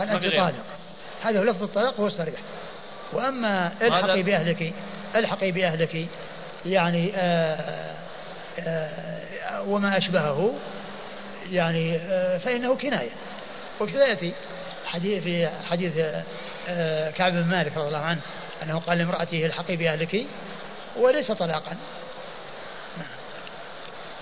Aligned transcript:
قال 0.00 0.24
أنت 0.24 0.36
طالق 0.36 0.64
هذا 1.22 1.40
هو 1.40 1.44
لفظ 1.44 1.62
الطلاق 1.62 2.00
هو 2.00 2.06
الصريح 2.06 2.40
وأما 3.12 3.72
الحقي 3.82 4.22
بأهلك 4.22 4.72
الحقي 5.16 5.52
بأهلك 5.52 6.06
يعني 6.66 7.12
آآ 7.16 7.56
آه، 7.56 7.94
آآ 8.60 9.20
آه، 9.50 9.62
وما 9.62 9.98
أشبهه 9.98 10.54
يعني 11.52 11.96
آه، 11.96 12.38
فإنه 12.38 12.76
كناية. 12.76 13.10
وكذا 13.80 14.18
حديث 14.86 15.22
في 15.22 15.48
حديث 15.48 15.94
كعب 17.16 17.32
بن 17.32 17.44
مالك 17.44 17.76
رضي 17.76 17.86
الله 17.86 17.98
عنه 17.98 18.20
أنه 18.62 18.78
قال 18.78 18.98
لامرأته 18.98 19.46
الحقي 19.46 19.76
بأهلك 19.76 20.26
وليس 20.96 21.32
طلاقا. 21.32 21.76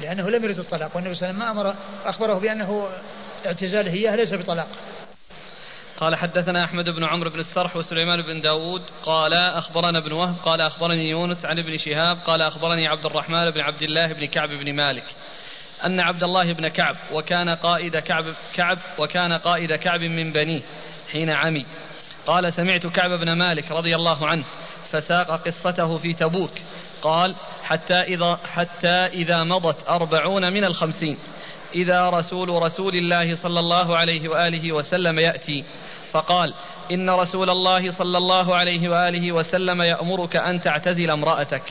لأنه 0.00 0.30
لم 0.30 0.45
يرد 0.45 0.58
الطلاق 0.58 0.96
والنبي 0.96 1.14
صلى 1.14 1.30
الله 1.30 1.45
عليه 1.45 1.52
وسلم 1.52 1.64
ما 1.64 1.70
أمر 1.70 1.74
أخبره 2.04 2.34
بأنه 2.34 2.88
اعتزاله 3.46 3.92
إياه 3.92 4.16
ليس 4.16 4.34
بطلاق. 4.34 4.68
قال 6.00 6.16
حدثنا 6.16 6.64
أحمد 6.64 6.90
بن 6.90 7.04
عمرو 7.04 7.30
بن 7.30 7.38
السرح 7.38 7.76
وسليمان 7.76 8.22
بن 8.22 8.40
داود 8.40 8.82
قال 9.02 9.34
أخبرنا 9.34 9.98
ابن 9.98 10.12
وهب 10.12 10.34
قال 10.44 10.61
أخبرني 10.61 11.11
يونس 11.11 11.44
عن 11.44 11.58
ابن 11.58 11.76
شهاب 11.76 12.16
قال 12.16 12.43
أخبرني 12.43 12.89
عبد 12.89 13.06
الرحمن 13.06 13.50
بن 13.50 13.61
عبد 13.61 13.82
الله 13.82 14.12
بن 14.12 14.25
كعب 14.25 14.48
بن 14.48 14.75
مالك 14.75 15.04
أن 15.84 16.00
عبد 16.00 16.22
الله 16.22 16.53
بن 16.53 16.68
كعب 16.68 16.96
وكان 17.12 17.48
قائد 17.48 17.96
كعب 17.96 18.25
كعب 18.54 18.79
وكان 18.98 19.32
قائد 19.32 19.72
كعب 19.72 20.00
من 20.00 20.32
بنيه 20.32 20.62
حين 21.12 21.30
عمي 21.30 21.66
قال 22.26 22.53
سمعت 22.53 22.86
كعب 22.86 23.11
بن 23.11 23.32
مالك 23.32 23.72
رضي 23.72 23.94
الله 23.96 24.26
عنه 24.26 24.44
فساق 24.90 25.46
قصته 25.46 25.96
في 25.96 26.14
تبوك 26.14 26.53
قال 27.03 27.34
حتى 27.64 27.94
إذا 27.94 28.39
حتى 28.44 29.06
إذا 29.06 29.44
مضت 29.44 29.89
أربعون 29.89 30.53
من 30.53 30.64
الخمسين 30.64 31.18
إذا 31.75 32.11
رسول 32.11 32.48
رسول 32.48 32.94
الله 32.94 33.34
صلى 33.34 33.61
الله 33.61 33.97
عليه 33.97 34.28
وآله 34.28 34.72
وسلم 34.72 35.19
يأتي 35.19 35.64
فقال 36.12 36.55
إن 36.92 37.11
رسول 37.11 37.50
الله 37.50 37.91
صلى 37.91 38.19
الله 38.19 38.56
عليه 38.56 38.89
وآله 38.89 39.33
وسلم 39.33 39.83
يأمرك 39.83 40.37
أن 40.37 40.61
تعتزل 40.62 41.11
امرأتك. 41.11 41.62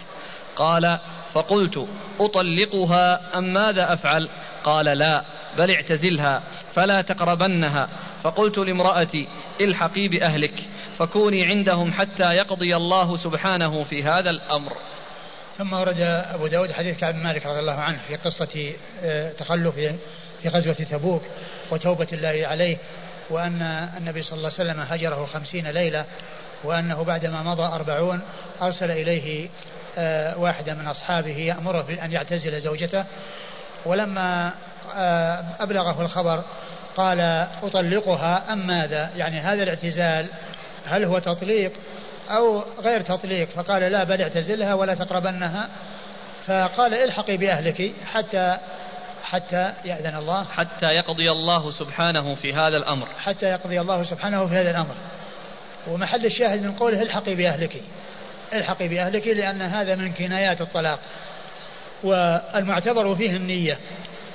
قال 0.56 1.00
فقلت 1.34 1.88
أطلقها 2.20 3.38
أم 3.38 3.54
ماذا 3.54 3.94
أفعل؟ 3.94 4.30
قال 4.64 4.86
لا 4.86 5.24
بل 5.58 5.72
اعتزلها 5.72 6.44
فلا 6.74 7.02
تقربنها. 7.02 7.90
فقلت 8.24 8.58
لامرأتي 8.58 9.28
الحقي 9.62 10.08
بأهلك 10.08 10.64
فكوني 10.98 11.46
عندهم 11.46 11.92
حتى 11.92 12.24
يقضي 12.24 12.76
الله 12.76 13.18
سبحانه 13.18 13.84
في 13.84 14.04
هذا 14.04 14.30
الأمر. 14.30 14.74
ثم 15.58 15.74
ورد 15.74 16.00
أبو 16.34 16.48
داود 16.48 16.72
حديث 16.72 16.98
كعب 16.98 17.16
مالك 17.16 17.46
رضي 17.46 17.60
الله 17.60 17.74
عنه 17.74 18.00
في 18.08 18.16
قصة 18.16 18.74
آه، 19.04 19.32
تخلف 19.32 19.76
في 20.42 20.50
غزوة 20.50 20.74
تبوك 20.74 21.22
وتوبة 21.72 22.08
الله 22.14 22.48
عليه. 22.48 22.78
وأن 23.30 23.90
النبي 23.98 24.24
صلى 24.24 24.38
الله 24.38 24.52
عليه 24.60 24.72
وسلم 24.72 24.80
هجره 24.80 25.26
خمسين 25.26 25.68
ليلة 25.68 26.06
وأنه 26.64 27.04
بعدما 27.04 27.44
مضى 27.44 27.64
أربعون 27.64 28.22
أرسل 28.62 28.92
إليه 28.92 29.50
آه، 29.98 30.38
واحدة 30.38 30.74
من 30.74 30.88
أصحابه 30.88 31.38
يأمره 31.38 31.82
بأن 31.82 32.12
يعتزل 32.12 32.62
زوجته. 32.62 33.06
ولما 33.86 34.52
آه، 34.96 35.44
أبلغه 35.60 36.02
الخبر 36.02 36.44
قال 36.98 37.48
أطلقها 37.64 38.54
أم 38.54 38.68
ماذا؟ 38.68 39.10
يعني 39.16 39.40
هذا 39.40 39.64
الاعتزال 39.64 40.28
هل 40.86 41.04
هو 41.04 41.20
تطليق 41.20 41.72
أو 42.30 42.64
غير 42.80 43.02
تطليق؟ 43.02 43.50
فقال 43.50 43.82
لا 43.82 44.04
بل 44.04 44.22
اعتزلها 44.22 44.74
ولا 44.74 44.94
تقربنها. 44.96 45.70
فقال 46.48 46.94
الحقي 46.94 47.38
بأهلك 47.38 47.92
حتى 48.14 48.58
حتى 49.30 49.74
يأذن 49.86 50.16
الله. 50.16 50.44
حتى 50.44 50.86
يقضي 50.86 51.32
الله 51.32 51.72
سبحانه 51.72 52.36
في 52.36 52.54
هذا 52.54 52.78
الأمر. 52.78 53.08
حتى 53.20 53.46
يقضي 53.46 53.82
الله 53.82 54.04
سبحانه 54.04 54.48
في 54.48 54.54
هذا 54.54 54.72
الأمر. 54.72 54.96
ومحل 55.88 56.26
الشاهد 56.26 56.64
من 56.64 56.72
قوله 56.72 57.02
الحقي 57.02 57.36
بأهلك. 57.36 57.82
الحقي 58.54 58.88
بأهلك 58.88 59.28
لأن 59.28 59.62
هذا 59.62 59.96
من 59.96 60.14
كنايات 60.14 60.62
الطلاق. 60.62 61.00
والمعتبر 62.04 63.16
فيه 63.16 63.36
النية. 63.36 63.78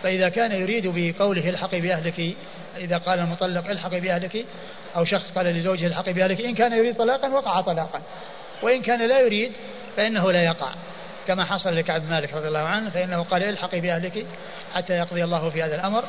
فإذا 0.02 0.28
كان 0.28 0.52
يريد 0.52 0.86
بقوله 0.86 1.48
الحقي 1.48 1.80
بأهلك 1.80 2.34
إذا 2.76 2.98
قال 2.98 3.18
المطلق 3.18 3.70
الحقي 3.70 4.00
بأهلك 4.00 4.44
أو 4.96 5.04
شخص 5.04 5.32
قال 5.32 5.46
لزوجه 5.46 5.86
الحقي 5.86 6.12
بأهلك 6.12 6.40
إن 6.40 6.54
كان 6.54 6.72
يريد 6.72 6.96
طلاقا 6.96 7.28
وقع 7.28 7.60
طلاقا. 7.60 8.02
وإن 8.62 8.82
كان 8.82 9.08
لا 9.08 9.20
يريد 9.20 9.52
فإنه 9.96 10.32
لا 10.32 10.42
يقع. 10.42 10.68
كما 11.26 11.44
حصل 11.44 11.76
لكعب 11.76 12.10
مالك 12.10 12.34
رضي 12.34 12.48
الله 12.48 12.60
عنه 12.60 12.90
فإنه 12.90 13.22
قال 13.22 13.42
الحقي 13.42 13.80
بأهلك. 13.80 14.26
حتى 14.74 14.92
يقضي 14.92 15.24
الله 15.24 15.50
في 15.50 15.62
هذا 15.62 15.74
الأمر. 15.74 16.04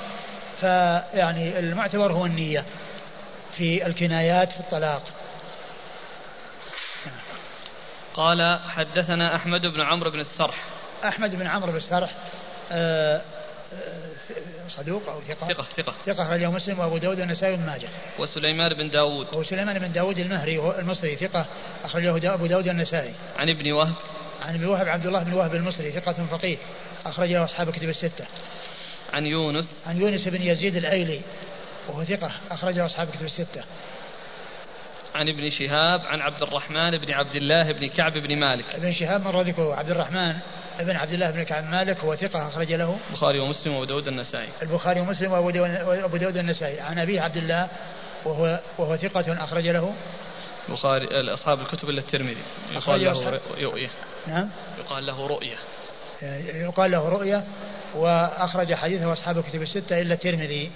فيعني 0.61 1.59
المعتبر 1.59 2.11
هو 2.11 2.25
النية 2.25 2.65
في 3.57 3.85
الكنايات 3.85 4.51
في 4.51 4.59
الطلاق. 4.59 5.03
قال 8.13 8.59
حدثنا 8.69 9.35
أحمد 9.35 9.61
بن 9.61 9.81
عمرو 9.81 10.11
بن 10.11 10.19
السرح. 10.19 10.63
أحمد 11.05 11.35
بن 11.35 11.47
عمرو 11.47 11.71
بن 11.71 11.77
السرح 11.77 12.09
آه 12.71 13.21
صدوق 14.77 15.09
أو 15.09 15.21
ثقة؟ 15.21 15.47
ثقة 15.47 15.65
ثقة. 15.77 15.93
ثقة 16.05 16.23
أخرجه 16.23 16.51
مسلم 16.51 16.79
وأبو 16.79 16.97
داود 16.97 17.19
والنسائي 17.19 17.55
بن 17.55 17.65
ماجه. 17.65 17.87
وسليمان 18.19 18.73
بن 18.73 18.89
داود. 18.89 19.35
وسليمان 19.35 19.79
بن 19.79 19.91
داود 19.91 20.19
المهري 20.19 20.59
المصري 20.79 21.15
ثقة 21.15 21.45
أخرجه 21.83 22.33
أبو 22.33 22.45
داود 22.45 22.67
والنسائي. 22.67 23.13
عن 23.37 23.49
ابن 23.49 23.71
وهب. 23.71 23.93
عن 24.43 24.55
ابن 24.55 24.65
وهب 24.65 24.87
عبد 24.87 25.05
الله 25.05 25.23
بن 25.23 25.33
وهب 25.33 25.55
المصري 25.55 25.91
ثقة 25.91 26.25
فقيه 26.31 26.57
أخرجه 27.05 27.43
أصحاب 27.43 27.69
كتب 27.69 27.89
الستة. 27.89 28.25
عن 29.13 29.25
يونس. 29.25 29.83
عن 29.87 30.01
يونس 30.01 30.27
بن 30.27 30.41
يزيد 30.41 30.75
الأيلي 30.75 31.21
وهو 31.87 32.03
ثقة 32.03 32.31
أخرجه 32.51 32.85
أصحاب 32.85 33.09
كتب 33.09 33.25
الستة. 33.25 33.63
عن 35.15 35.29
ابن 35.29 35.49
شهاب 35.49 36.01
عن 36.01 36.21
عبد 36.21 36.41
الرحمن 36.41 36.97
بن 36.97 37.11
عبد 37.11 37.35
الله 37.35 37.71
بن 37.71 37.87
كعب 37.87 38.13
بن 38.13 38.39
مالك. 38.39 38.65
ابن 38.75 38.93
شهاب 38.93 39.25
مر 39.25 39.41
ذكره 39.41 39.75
عبد 39.75 39.89
الرحمن 39.91 40.35
ابن 40.79 40.95
عبد 40.95 41.13
الله 41.13 41.31
بن 41.31 41.43
كعب 41.43 41.63
مالك 41.63 41.99
هو 41.99 42.15
ثقة 42.15 42.47
أخرج 42.47 42.73
له. 42.73 42.97
البخاري 43.09 43.39
ومسلم 43.39 43.73
وأبو 43.73 43.85
داود 43.85 44.07
النسائي. 44.07 44.47
البخاري 44.61 44.99
ومسلم 44.99 45.31
وأبو 45.31 46.17
داود 46.17 46.37
النسائي. 46.37 46.79
عن 46.79 46.99
أبيه 46.99 47.21
عبد 47.21 47.37
الله 47.37 47.67
وهو 48.25 48.59
وهو 48.77 48.97
ثقة 48.97 49.43
أخرج 49.43 49.67
له. 49.67 49.93
البخاري 50.69 51.33
أصحاب 51.33 51.59
الكتب 51.59 51.89
إلا 51.89 52.01
الترمذي. 52.01 52.43
يقال 52.71 53.03
له 53.03 53.39
رؤية. 53.61 53.89
نعم. 54.27 54.49
يقال 54.79 55.05
له 55.05 55.27
رؤية. 55.27 55.55
يقال 56.53 56.91
له 56.91 57.09
رؤية 57.09 57.43
وأخرج 57.95 58.73
حديثه 58.73 59.13
أصحاب 59.13 59.37
الكتب 59.37 59.61
الستة 59.61 60.01
إلا 60.01 60.13
الترمذي. 60.13 60.71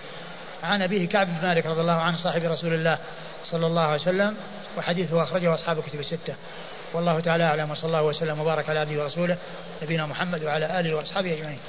عن 0.64 0.82
أبيه 0.82 1.08
كعب 1.08 1.28
بن 1.28 1.48
مالك 1.48 1.66
رضي 1.66 1.82
الله 1.82 2.02
عنه 2.02 2.18
صاحب 2.18 2.44
رسول 2.44 2.74
الله 2.74 2.98
صلى 3.44 3.68
الله 3.68 3.82
عليه 3.82 4.02
وسلم 4.02 4.36
وحديثه 4.78 5.24
أخرجه 5.24 5.54
أصحاب 5.54 5.80
الكتب 5.80 6.00
الستة. 6.00 6.36
والله 6.94 7.20
تعالى 7.20 7.44
أعلم 7.44 7.72
وصلى 7.72 7.88
الله 7.88 8.04
وسلم 8.04 8.40
وبارك 8.40 8.70
على 8.70 8.80
عبده 8.80 9.04
ورسوله 9.04 9.38
نبينا 9.84 10.06
محمد 10.06 10.44
وعلى 10.44 10.80
آله 10.80 10.96
وأصحابه 10.96 11.34
أجمعين. 11.34 11.60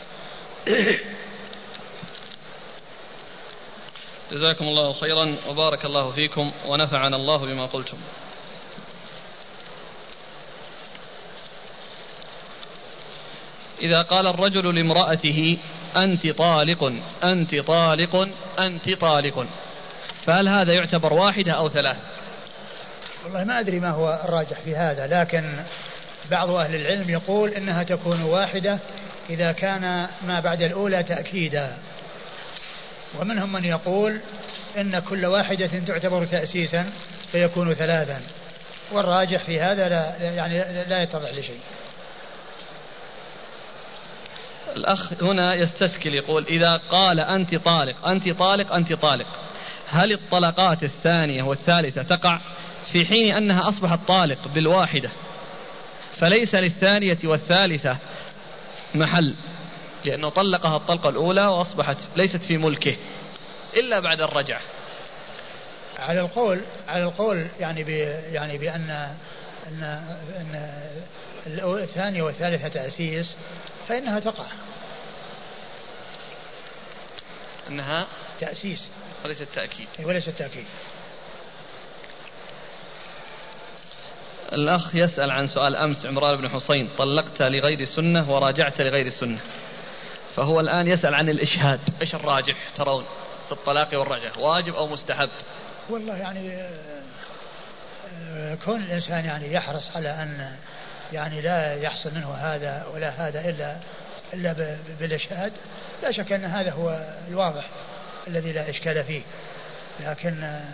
جزاكم 4.32 4.64
الله 4.64 4.92
خيرا 4.92 5.36
وبارك 5.48 5.84
الله 5.84 6.10
فيكم 6.10 6.52
ونفعنا 6.66 7.16
الله 7.16 7.38
بما 7.38 7.66
قلتم. 7.66 7.98
إذا 13.82 14.02
قال 14.02 14.26
الرجل 14.26 14.74
لامرأته 14.74 15.58
أنت 15.96 16.26
طالق 16.26 16.92
أنت 17.24 17.54
طالق 17.54 18.28
أنت 18.58 19.00
طالق 19.00 19.46
فهل 20.26 20.48
هذا 20.48 20.72
يعتبر 20.72 21.12
واحدة 21.12 21.52
أو 21.52 21.68
ثلاث 21.68 21.96
والله 23.24 23.44
ما 23.44 23.60
أدري 23.60 23.80
ما 23.80 23.90
هو 23.90 24.20
الراجح 24.24 24.60
في 24.60 24.76
هذا 24.76 25.06
لكن 25.06 25.44
بعض 26.30 26.50
أهل 26.50 26.74
العلم 26.74 27.10
يقول 27.10 27.50
إنها 27.50 27.82
تكون 27.82 28.22
واحدة 28.22 28.78
إذا 29.30 29.52
كان 29.52 30.08
ما 30.26 30.40
بعد 30.40 30.62
الأولى 30.62 31.02
تأكيدا. 31.02 31.76
ومنهم 33.20 33.52
من 33.52 33.64
يقول 33.64 34.20
إن 34.76 34.98
كل 34.98 35.26
واحدة 35.26 35.70
تعتبر 35.86 36.26
تأسيسا 36.26 36.90
فيكون 37.32 37.74
ثلاثا 37.74 38.20
والراجح 38.92 39.44
في 39.44 39.60
هذا 39.60 39.88
لا 39.88 40.16
يعني 40.34 40.84
لا 40.88 41.02
يتضح 41.02 41.30
لشيء. 41.32 41.60
الأخ 44.76 45.22
هنا 45.22 45.54
يستشكل 45.54 46.14
يقول 46.14 46.46
إذا 46.46 46.76
قال 46.76 47.20
أنت 47.20 47.54
طالق 47.54 48.06
أنت 48.06 48.30
طالق 48.30 48.72
أنت 48.72 48.92
طالق. 48.92 49.26
هل 49.88 50.12
الطلقات 50.12 50.82
الثانية 50.82 51.42
والثالثة 51.42 52.02
تقع 52.02 52.40
في 52.92 53.04
حين 53.04 53.34
أنها 53.34 53.68
أصبحت 53.68 53.98
طالق 54.08 54.48
بالواحدة؟ 54.54 55.10
فليس 56.12 56.54
للثانية 56.54 57.18
والثالثة 57.24 57.96
محل. 58.94 59.34
لأنه 60.04 60.28
طلقها 60.28 60.76
الطلقة 60.76 61.08
الأولى 61.10 61.46
وأصبحت 61.46 61.96
ليست 62.16 62.42
في 62.42 62.56
ملكه 62.56 62.96
إلا 63.76 64.00
بعد 64.00 64.20
الرجعة. 64.20 64.60
على 65.98 66.20
القول 66.20 66.60
على 66.88 67.02
القول 67.02 67.46
يعني 67.60 67.84
ب 67.84 67.88
يعني 68.32 68.58
بأن 68.58 69.14
أن 69.66 69.82
أن 70.36 70.72
الثانية 71.56 72.22
والثالثة 72.22 72.68
تأسيس 72.68 73.36
فإنها 73.88 74.20
تقع. 74.20 74.46
أنها 77.68 78.06
تأسيس. 78.40 78.88
وليس 79.24 79.42
التأكيد 79.42 79.88
إيه، 79.98 80.06
وليس 80.06 80.28
التأكيد 80.28 80.64
الأخ 84.52 84.94
يسأل 84.94 85.30
عن 85.30 85.46
سؤال 85.46 85.76
أمس 85.76 86.06
عمران 86.06 86.36
بن 86.36 86.48
حسين 86.48 86.88
طلقت 86.98 87.42
لغير 87.42 87.84
سنة 87.84 88.32
وراجعت 88.32 88.80
لغير 88.80 89.08
سنة. 89.08 89.38
فهو 90.38 90.60
الآن 90.60 90.86
يسأل 90.86 91.14
عن 91.14 91.28
الإشهاد. 91.28 91.80
إيش 92.00 92.14
الراجح 92.14 92.56
ترون 92.76 93.04
في 93.46 93.52
الطلاق 93.52 93.98
والرجعة؟ 93.98 94.38
واجب 94.38 94.74
أو 94.74 94.86
مستحب؟ 94.86 95.30
والله 95.90 96.16
يعني 96.16 96.52
آه، 98.32 98.54
كون 98.64 98.82
الإنسان 98.82 99.24
يعني 99.24 99.52
يحرص 99.52 99.96
على 99.96 100.08
أن 100.08 100.50
يعني 101.12 101.40
لا 101.40 101.74
يحصل 101.74 102.14
منه 102.14 102.34
هذا 102.34 102.86
ولا 102.94 103.08
هذا 103.08 103.48
إلا 103.48 103.76
إلا 104.34 104.76
بالإشهاد 105.00 105.52
لا 106.02 106.12
شك 106.12 106.32
أن 106.32 106.44
هذا 106.44 106.70
هو 106.70 107.14
الواضح 107.28 107.64
الذي 108.28 108.52
لا 108.52 108.70
إشكال 108.70 109.04
فيه. 109.04 109.22
لكن 110.00 110.42
آه، 110.42 110.64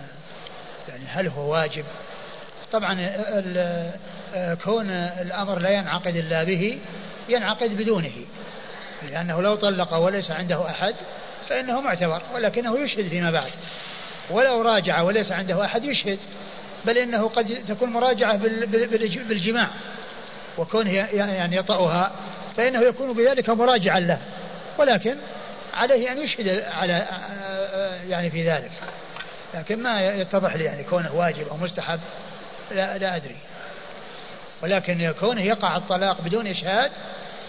يعني 0.89 1.05
هل 1.07 1.29
هو 1.29 1.53
واجب؟ 1.53 1.85
طبعا 2.73 2.97
آه، 4.35 4.55
كون 4.55 4.91
الأمر 4.91 5.59
لا 5.59 5.71
ينعقد 5.71 6.17
إلا 6.17 6.45
به 6.45 6.81
ينعقد 7.29 7.77
بدونه. 7.77 8.13
لأنه 9.11 9.43
لو 9.43 9.55
طلق 9.55 9.95
وليس 9.95 10.31
عنده 10.31 10.71
أحد 10.71 10.95
فإنه 11.49 11.81
معتبر 11.81 12.23
ولكنه 12.35 12.79
يشهد 12.79 13.09
فيما 13.09 13.31
بعد. 13.31 13.51
ولو 14.31 14.63
راجع 14.63 15.03
وليس 15.03 15.33
عنده 15.33 15.65
أحد 15.65 15.85
يشهد 15.85 16.19
بل 16.85 16.99
إنه 16.99 17.29
قد 17.29 17.59
تكون 17.69 17.91
مراجعة 17.91 18.37
بالجماع 19.29 19.69
وكونه 20.59 20.91
يعني 20.93 21.57
يطأها 21.57 22.13
فإنه 22.57 22.81
يكون 22.81 23.13
بذلك 23.13 23.51
مراجعا 23.51 24.01
له 24.01 24.19
ولكن 24.79 25.17
عليه 25.75 26.13
أن 26.13 26.23
يشهد 26.23 26.65
على 26.73 27.07
يعني 28.09 28.31
في 28.31 28.51
ذلك. 28.51 28.71
لكن 29.55 29.83
ما 29.83 30.03
يتضح 30.03 30.57
لي 30.57 30.65
يعني 30.65 30.83
كونه 30.83 31.15
واجب 31.15 31.49
أو 31.49 31.57
مستحب 31.57 32.01
لا, 32.71 32.99
لا 32.99 33.17
أدري. 33.17 33.37
ولكن 34.63 35.15
كونه 35.21 35.43
يقع 35.43 35.77
الطلاق 35.77 36.21
بدون 36.21 36.47
إشهاد 36.47 36.91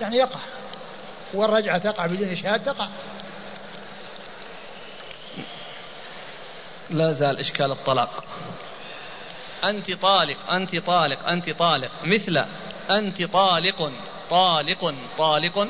يعني 0.02 0.18
يقع. 0.18 0.40
والرجعة 1.34 1.78
تقع 1.78 2.06
بدون 2.06 2.30
إشهاد 2.30 2.64
تقع. 2.64 2.88
لا 6.90 7.12
زال 7.12 7.40
إشكال 7.40 7.72
الطلاق. 7.72 8.24
أنت 9.64 9.92
طالق 9.92 10.50
أنت 10.50 10.76
طالق 10.76 11.28
أنت 11.28 11.50
طالق. 11.50 11.92
مثل 12.04 12.46
أنت 12.90 13.24
طالق 13.24 13.92
طالق 14.30 14.94
طالق. 15.18 15.68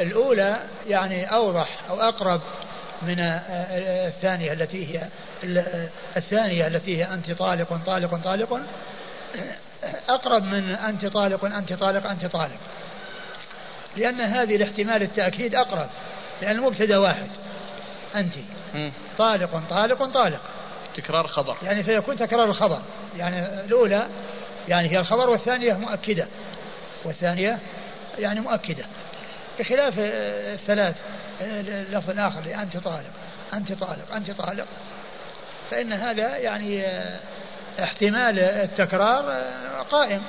الأولى 0.00 0.66
يعني 0.86 1.34
أوضح 1.34 1.68
أو 1.90 2.00
أقرب 2.00 2.40
من 3.02 3.20
الثانية 3.20 4.52
التي 4.52 4.96
هي 4.96 5.08
الثانية 6.16 6.66
التي 6.66 6.98
هي 6.98 7.14
أنت 7.14 7.30
طالق 7.30 7.80
طالق 7.86 8.14
طالق. 8.24 8.60
أقرب 10.08 10.44
من 10.44 10.70
أنت 10.70 11.06
طالق 11.06 11.44
أنت 11.44 11.72
طالق 11.72 12.10
أنت 12.10 12.26
طالق. 12.26 12.58
لأن 13.96 14.20
هذه 14.20 14.56
الاحتمال 14.56 15.02
التأكيد 15.02 15.54
أقرب 15.54 15.88
لأن 16.42 16.56
المبتدأ 16.56 16.98
واحد 16.98 17.28
أنت. 18.14 18.34
طالق 19.18 19.62
طالق 19.70 20.04
طالق. 20.04 20.40
تكرار 20.96 21.26
خبر. 21.26 21.56
يعني 21.62 21.82
فيكون 21.82 22.16
تكرار 22.16 22.44
الخبر. 22.44 22.80
يعني 23.18 23.64
الأولى 23.64 24.06
يعني 24.68 24.88
هي 24.88 24.98
الخبر 24.98 25.30
والثانية 25.30 25.72
مؤكدة. 25.72 26.26
والثانية 27.04 27.58
يعني 28.18 28.40
مؤكدة. 28.40 28.84
بخلاف 29.58 29.94
الثلاث 29.98 30.96
اللفظ 31.40 32.10
الآخر 32.10 32.62
أنت 32.62 32.76
طالق 32.76 33.10
أنت 33.54 33.72
طالق 33.72 34.14
أنت 34.14 34.30
طالق 34.30 34.66
فإن 35.70 35.92
هذا 35.92 36.36
يعني 36.36 36.84
احتمال 37.82 38.38
التكرار 38.38 39.24
قائم. 39.90 40.22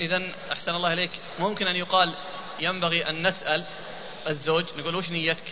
إذا 0.00 0.22
أحسن 0.52 0.74
الله 0.74 0.92
إليك. 0.92 1.10
ممكن 1.38 1.66
أن 1.66 1.76
يقال 1.76 2.14
ينبغي 2.60 3.10
أن 3.10 3.26
نسأل 3.26 3.64
الزوج 4.28 4.64
نقول 4.78 4.94
وش 4.94 5.10
نيتك؟ 5.10 5.44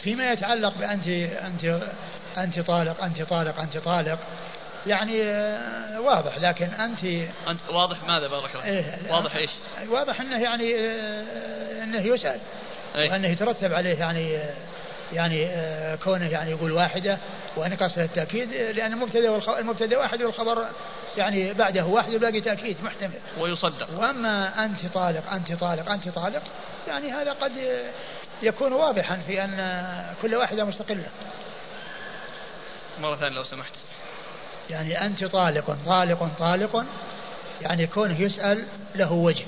فيما 0.00 0.32
يتعلق 0.32 0.78
بأنت 0.78 1.08
أنت 1.08 1.82
أنت 2.38 2.60
طالق 2.60 3.04
أنت 3.04 3.22
طالق 3.22 3.60
أنت 3.60 3.78
طالق. 3.78 4.18
يعني 4.86 5.22
آه، 5.22 6.00
واضح 6.00 6.38
لكن 6.38 6.66
أنت 6.66 7.04
أنت 7.48 7.60
واضح 7.70 8.04
ماذا 8.04 8.28
بارك 8.28 8.54
الله 8.54 8.64
إيه 8.64 8.98
واضح 9.10 9.36
إيش؟ 9.36 9.50
واضح 9.88 10.20
أنه 10.20 10.42
يعني 10.42 10.74
آه، 10.76 11.82
أنه 11.82 12.00
يسأل 12.00 12.40
إيه؟ 12.96 13.10
وأنه 13.10 13.28
يترتب 13.28 13.72
عليه 13.72 13.98
يعني 13.98 14.36
آه، 14.36 14.54
يعني 15.12 15.48
كونه 15.96 16.28
يعني 16.28 16.50
يقول 16.50 16.72
واحدة 16.72 17.18
وأن 17.56 17.74
قصد 17.74 17.98
التأكيد 17.98 18.52
لأن 18.52 18.92
المبتدأ 18.92 19.58
المبتدأ 19.58 19.98
واحد 19.98 20.22
والخبر 20.22 20.66
يعني 21.16 21.52
بعده 21.52 21.84
واحد 21.84 22.12
والباقي 22.12 22.40
تأكيد 22.40 22.76
محتمل. 22.84 23.18
ويصدق. 23.38 23.88
وأما 23.98 24.64
أنت 24.64 24.86
طالق 24.86 25.32
أنت 25.32 25.52
طالق 25.52 25.90
أنت 25.90 26.08
طالق 26.08 26.42
يعني 26.88 27.12
هذا 27.12 27.32
قد 27.32 27.52
يكون 28.42 28.72
واضحا 28.72 29.16
في 29.26 29.44
أن 29.44 29.84
كل 30.22 30.34
واحدة 30.34 30.64
مستقلة. 30.64 31.08
مرة 33.00 33.16
ثانية 33.16 33.36
لو 33.36 33.44
سمحت. 33.44 33.74
يعني 34.70 35.06
أنت 35.06 35.24
طالق 35.24 35.76
طالق 35.86 36.28
طالق 36.38 36.84
يعني 37.62 37.86
كونه 37.86 38.20
يسأل 38.20 38.64
له 38.94 39.12
وجه 39.12 39.44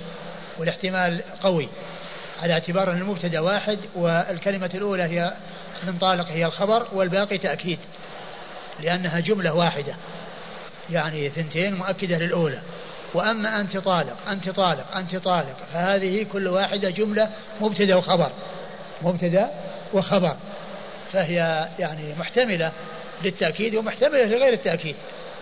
والاحتمال 0.59 1.21
قوي. 1.43 1.69
على 2.43 2.53
اعتبار 2.53 2.93
أن 2.93 2.99
المبتدأ 2.99 3.41
واحد 3.41 3.79
والكلمة 3.95 4.71
الأولى 4.75 5.03
هي 5.03 5.33
من 5.87 5.99
طالق 5.99 6.29
هي 6.29 6.47
الخبر 6.47 6.87
والباقي 6.93 7.39
تأكيد 7.39 7.79
لأنها 8.81 9.21
جملة 9.21 9.55
واحدة 9.55 9.95
يعني 10.91 11.29
ثنتين 11.29 11.75
مؤكدة 11.75 12.19
للأولى. 12.19 12.61
وأما 13.15 13.61
أنت 13.61 13.77
طالق 13.77 14.29
أنت 14.29 14.49
طالق 14.49 14.97
أنت 14.97 15.17
طالق 15.17 15.57
فهذه 15.73 16.27
كل 16.33 16.49
واحدة 16.49 16.91
جملة 16.91 17.31
مبتدأ 17.61 17.97
وخبر 17.97 18.31
مبتدأ 19.03 19.51
وخبر. 19.93 20.37
فهي 21.13 21.69
يعني 21.79 22.15
محتملة 22.19 22.73
للتأكيد 23.23 23.75
ومحتملة 23.75 24.25
لغير 24.25 24.53
التأكيد. 24.53 24.97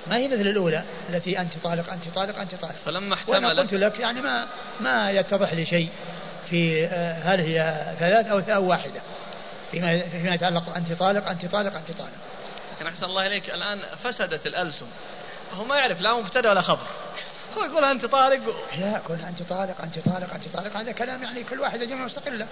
ما 0.07 0.17
هي 0.17 0.29
مثل 0.29 0.41
الأولى 0.41 0.83
التي 1.11 1.41
أنت 1.41 1.53
طالق 1.65 1.93
أنت 1.93 2.09
طالق 2.15 2.41
أنت 2.41 2.55
طالق. 2.55 2.75
فلما 2.85 3.15
احتمل 3.15 3.35
وأنا 3.35 3.61
قلت 3.63 3.73
لك 3.73 4.01
يعني 4.01 4.21
ما 4.21 4.47
ما 4.81 5.11
يتضح 5.11 5.53
لي 5.53 5.67
شيء. 5.67 5.89
في 6.51 6.87
آه، 6.87 7.13
هل 7.13 7.41
هي 7.41 7.85
ثلاث 7.99 8.27
أو 8.27 8.39
أو 8.39 8.69
واحدة. 8.69 9.01
فيما 9.71 10.01
فيما 10.01 10.35
يتعلق 10.35 10.77
أنت 10.77 10.93
طالق 10.93 11.29
أنت 11.29 11.47
طالق 11.47 11.77
أنت 11.77 11.91
طالق. 11.99 12.13
لكن 12.77 12.87
أحسن 12.87 13.07
الله 13.07 13.27
إليك 13.27 13.51
الآن 13.51 13.81
فسدت 14.05 14.47
الألسن. 14.47 14.87
هو 15.53 15.65
ما 15.65 15.77
يعرف 15.77 16.01
لا 16.01 16.15
مبتدأ 16.15 16.51
ولا 16.51 16.61
خبر. 16.61 16.87
هو 17.59 17.65
يقول 17.65 17.85
أنت 17.85 18.07
طالق. 18.07 18.41
لا 18.79 18.99
كن 18.99 19.15
أنت 19.15 19.43
طالق 19.43 19.81
أنت 19.81 19.99
طالق 19.99 20.35
أنت 20.35 20.49
طالق. 20.49 20.77
هذا 20.77 20.93
كلام 20.93 21.23
يعني 21.23 21.45
كل 21.45 21.61
واحدة 21.61 21.85
جملة 21.85 22.05
مستقلة. 22.05 22.47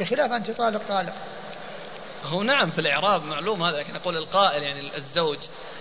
بخلاف 0.00 0.32
أنت 0.32 0.50
طالق 0.50 0.82
طالق. 0.88 1.12
هو 2.24 2.42
نعم 2.42 2.70
في 2.70 2.78
الإعراب 2.78 3.22
معلوم 3.22 3.62
هذا 3.62 3.76
لكن 3.76 3.96
أقول 3.96 4.16
القائل 4.16 4.62
يعني 4.62 4.96
الزوج 4.96 5.38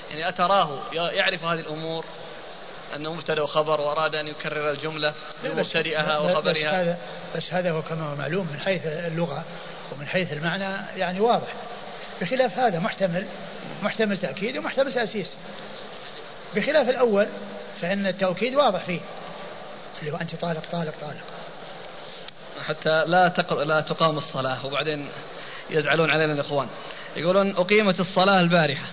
يعني 0.09 0.29
أتراه 0.29 0.79
يعرف 0.93 1.43
هذه 1.43 1.59
الأمور. 1.59 2.05
أنه 2.95 3.13
مبتدأ 3.13 3.41
وخبر 3.41 3.81
وأراد 3.81 4.15
أن 4.15 4.27
يكرر 4.27 4.71
الجملة 4.71 5.13
بمبتدئها 5.43 6.17
وخبرها 6.17 6.51
بس 6.51 6.57
هذا 6.57 6.97
بس 7.35 7.53
هذا 7.53 7.71
هو 7.71 7.81
كما 7.81 8.11
هو 8.11 8.15
معلوم 8.15 8.47
من 8.51 8.59
حيث 8.59 8.85
اللغة 8.85 9.43
ومن 9.91 10.07
حيث 10.07 10.33
المعنى 10.33 10.99
يعني 10.99 11.19
واضح. 11.19 11.53
بخلاف 12.21 12.59
هذا 12.59 12.79
محتمل 12.79 13.25
محتمل 13.83 14.17
تأكيد 14.17 14.57
ومحتمل 14.57 14.93
تأسيس. 14.93 15.27
بخلاف 16.55 16.89
الأول 16.89 17.27
فإن 17.81 18.07
التوكيد 18.07 18.55
واضح 18.55 18.83
فيه 18.85 18.99
اللي 20.01 20.11
هو 20.11 20.17
أنت 20.17 20.35
طالق 20.35 20.63
طالق 20.71 20.93
طالق. 21.01 21.23
حتى 22.65 23.05
لا 23.05 23.27
تقر... 23.27 23.63
لا 23.63 23.81
تقام 23.81 24.17
الصلاة 24.17 24.65
وبعدين 24.65 25.09
يزعلون 25.69 26.11
علينا 26.11 26.33
الإخوان. 26.33 26.67
يقولون 27.15 27.55
أقيمت 27.55 27.99
الصلاة 27.99 28.39
البارحة. 28.39 28.85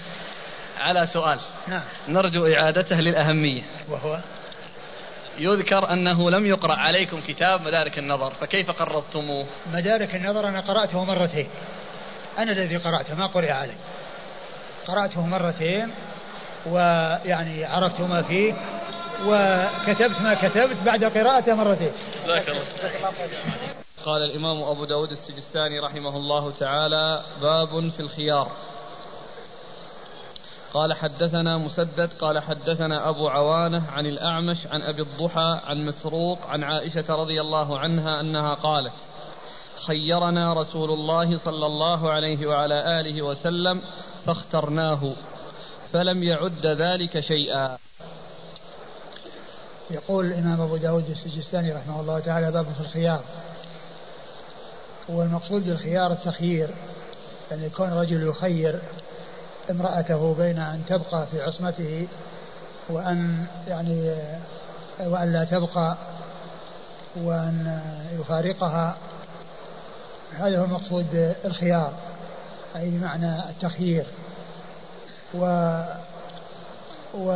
على 0.78 1.06
سؤال. 1.06 1.40
نعم. 1.68 1.82
نرجو 2.08 2.46
إعادته 2.46 3.00
للأهمية. 3.00 3.62
وهو؟ 3.90 4.20
يذكر 5.38 5.92
أنه 5.92 6.30
لم 6.30 6.46
يقرأ 6.46 6.76
عليكم 6.76 7.20
كتاب 7.20 7.60
مدارك 7.60 7.98
النظر 7.98 8.30
فكيف 8.30 8.70
قررتموه؟ 8.70 9.46
مدارك 9.72 10.14
النظر 10.14 10.48
أنا 10.48 10.60
قرأته 10.60 11.04
مرتين. 11.04 11.48
أنا 12.38 12.52
الذي 12.52 12.76
قرأته 12.76 13.14
ما 13.14 13.26
قرئ 13.26 13.50
علي. 13.50 13.74
قرأته 14.86 15.26
مرتين 15.26 15.90
ويعني 16.66 17.64
عرفت 17.64 18.00
ما 18.00 18.22
فيه 18.22 18.54
وكتبت 19.26 20.20
ما 20.20 20.34
كتبت 20.34 20.76
بعد 20.76 21.04
قراءته 21.04 21.54
مرتين. 21.54 21.92
الله. 22.24 22.42
قال 24.04 24.22
الإمام 24.22 24.62
أبو 24.62 24.84
داود 24.84 25.10
السجستاني 25.10 25.80
رحمه 25.80 26.16
الله 26.16 26.50
تعالى 26.50 27.22
باب 27.42 27.90
في 27.90 28.00
الخيار. 28.00 28.50
قال 30.74 30.92
حدثنا 30.92 31.58
مسدد 31.58 32.12
قال 32.12 32.38
حدثنا 32.38 33.08
أبو 33.08 33.28
عوانة 33.28 33.90
عن 33.90 34.06
الأعمش 34.06 34.66
عن 34.66 34.82
أبي 34.82 35.02
الضحى 35.02 35.60
عن 35.64 35.86
مسروق 35.86 36.46
عن 36.46 36.62
عائشة 36.64 37.04
رضي 37.08 37.40
الله 37.40 37.78
عنها 37.78 38.20
أنها 38.20 38.54
قالت 38.54 38.94
خيرنا 39.86 40.52
رسول 40.52 40.90
الله 40.90 41.38
صلى 41.38 41.66
الله 41.66 42.10
عليه 42.10 42.46
وعلى 42.46 43.00
آله 43.00 43.22
وسلم 43.22 43.80
فاخترناه 44.26 45.12
فلم 45.92 46.22
يعد 46.22 46.66
ذلك 46.66 47.20
شيئا. 47.20 47.78
يقول 49.90 50.26
الإمام 50.26 50.60
أبو 50.60 50.76
داود 50.76 51.04
السجستاني 51.04 51.72
رحمه 51.72 52.00
الله 52.00 52.20
تعالى 52.20 52.52
باب 52.52 52.66
في 52.66 52.80
الخيار. 52.80 53.24
والمقصود 55.08 55.64
بالخيار 55.64 56.12
التخيير 56.12 56.70
يعني 57.50 57.64
يكون 57.64 57.92
رجل 57.92 58.28
يخير 58.28 58.80
امرأته 59.70 60.34
بين 60.34 60.58
أن 60.58 60.84
تبقى 60.86 61.26
في 61.26 61.42
عصمته 61.42 62.06
وأن 62.90 63.46
يعني 63.68 64.16
وأن 65.00 65.32
لا 65.32 65.44
تبقى 65.44 65.96
وأن 67.16 67.80
يفارقها. 68.12 68.96
هذا 70.32 70.58
هو 70.58 70.64
المقصود 70.64 71.36
بالخيار 71.44 71.92
أي 72.76 72.90
بمعنى 72.90 73.50
التخيير. 73.50 74.06
و 75.34 75.44
و 77.14 77.30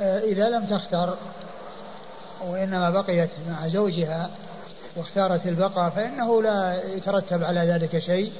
إذا 0.00 0.48
لم 0.48 0.66
تختر 0.66 1.16
وإنما 2.46 2.90
بقيت 2.90 3.30
مع 3.48 3.68
زوجها 3.68 4.30
واختارت 4.96 5.46
البقاء 5.46 5.90
فإنه 5.90 6.42
لا 6.42 6.84
يترتب 6.84 7.42
على 7.42 7.60
ذلك 7.60 7.98
شيء. 7.98 8.32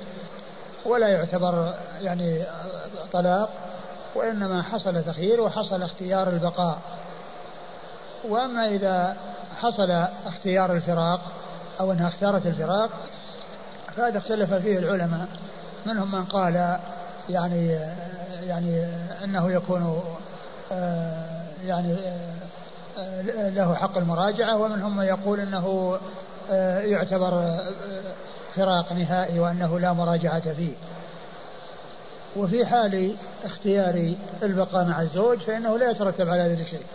ولا 0.87 1.09
يعتبر 1.09 1.75
يعني 2.01 2.45
طلاق 3.13 3.51
وإنما 4.15 4.63
حصل 4.63 5.03
تخيير 5.03 5.41
وحصل 5.41 5.83
اختيار 5.83 6.29
البقاء. 6.29 6.79
وأما 8.29 8.69
إذا 8.69 9.17
حصل 9.61 9.91
اختيار 10.27 10.73
الفراق 10.73 11.21
أو 11.81 11.93
أنها 11.93 12.09
اختارت 12.09 12.47
الفراق 12.47 12.91
فهذا 13.97 14.19
اختلف 14.19 14.55
فيه 14.55 14.79
العلماء 14.79 15.27
منهم 15.87 16.13
من 16.13 16.25
قال 16.25 16.79
يعني 17.29 17.69
يعني 18.47 18.87
أنه 19.25 19.53
يكون 19.53 20.03
يعني 21.65 21.97
له 23.51 23.75
حق 23.75 23.99
المراجعة 23.99 24.57
ومنهم 24.57 24.97
من 24.97 25.05
يقول 25.05 25.41
أنه 25.41 25.99
يعتبر 26.81 27.61
فراق 28.57 28.93
نهائي 28.93 29.41
وأنه 29.41 29.79
لا 29.79 29.93
مراجعة 29.93 30.55
فيه. 30.55 30.73
وفي 32.37 32.67
حال 32.67 33.17
اختيار 33.45 34.15
البقاء 34.43 34.85
مع 34.85 35.03
الزوج 35.03 35.39
فإنه 35.39 35.79
لا 35.79 35.91
يترتب 35.91 36.29
على 36.29 36.43
ذلك 36.43 36.67
شيء. 36.67 36.87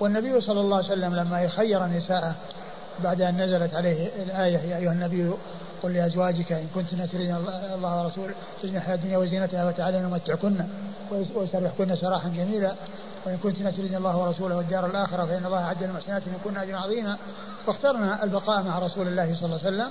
والنبي 0.00 0.40
صلى 0.40 0.60
الله 0.60 0.76
عليه 0.76 0.86
وسلم 0.86 1.14
لما 1.14 1.42
يخير 1.42 1.86
نساءه 1.86 2.34
بعد 3.04 3.20
أن 3.20 3.40
نزلت 3.40 3.74
عليه 3.74 4.22
الآية 4.22 4.58
يا 4.58 4.76
أيها 4.76 4.92
النبي 4.92 5.32
قل 5.82 5.94
لأزواجك 5.94 6.52
إن 6.52 6.66
كنتن 6.74 7.08
تريدن 7.08 7.36
الله 7.74 8.02
ورسوله 8.02 8.34
تريدن 8.62 8.76
الحياة 8.76 8.94
الدنيا 8.94 9.18
وزينتها 9.18 9.72
فتعالين 9.72 10.02
نمتعكن 10.02 10.64
ويسرحكن 11.34 11.96
سراحا 11.96 12.28
جميلا 12.28 12.74
وإن 13.26 13.36
كنتن 13.36 13.76
تريدن 13.76 13.96
الله 13.96 14.18
ورسوله 14.18 14.56
والدار 14.56 14.86
الآخرة 14.86 15.24
فإن 15.24 15.46
الله 15.46 15.64
أعد 15.64 15.82
للمحسنات 15.82 16.22
منكن 16.28 16.60
أجرا 16.60 16.78
عظيما. 16.78 17.16
واخترنا 17.66 18.24
البقاء 18.24 18.62
مع 18.62 18.78
رسول 18.78 19.08
الله 19.08 19.34
صلى 19.34 19.44
الله 19.44 19.58
عليه 19.64 19.68
وسلم. 19.76 19.90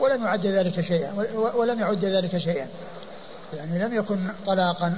ولم 0.00 0.24
يعد 0.24 0.46
ذلك 0.46 0.80
شيئا 0.80 1.12
ولم 1.56 1.80
يعد 1.80 2.04
ذلك 2.04 2.38
شيئا. 2.38 2.68
يعني 3.54 3.78
لم 3.78 3.94
يكن 3.94 4.28
طلاقا. 4.46 4.96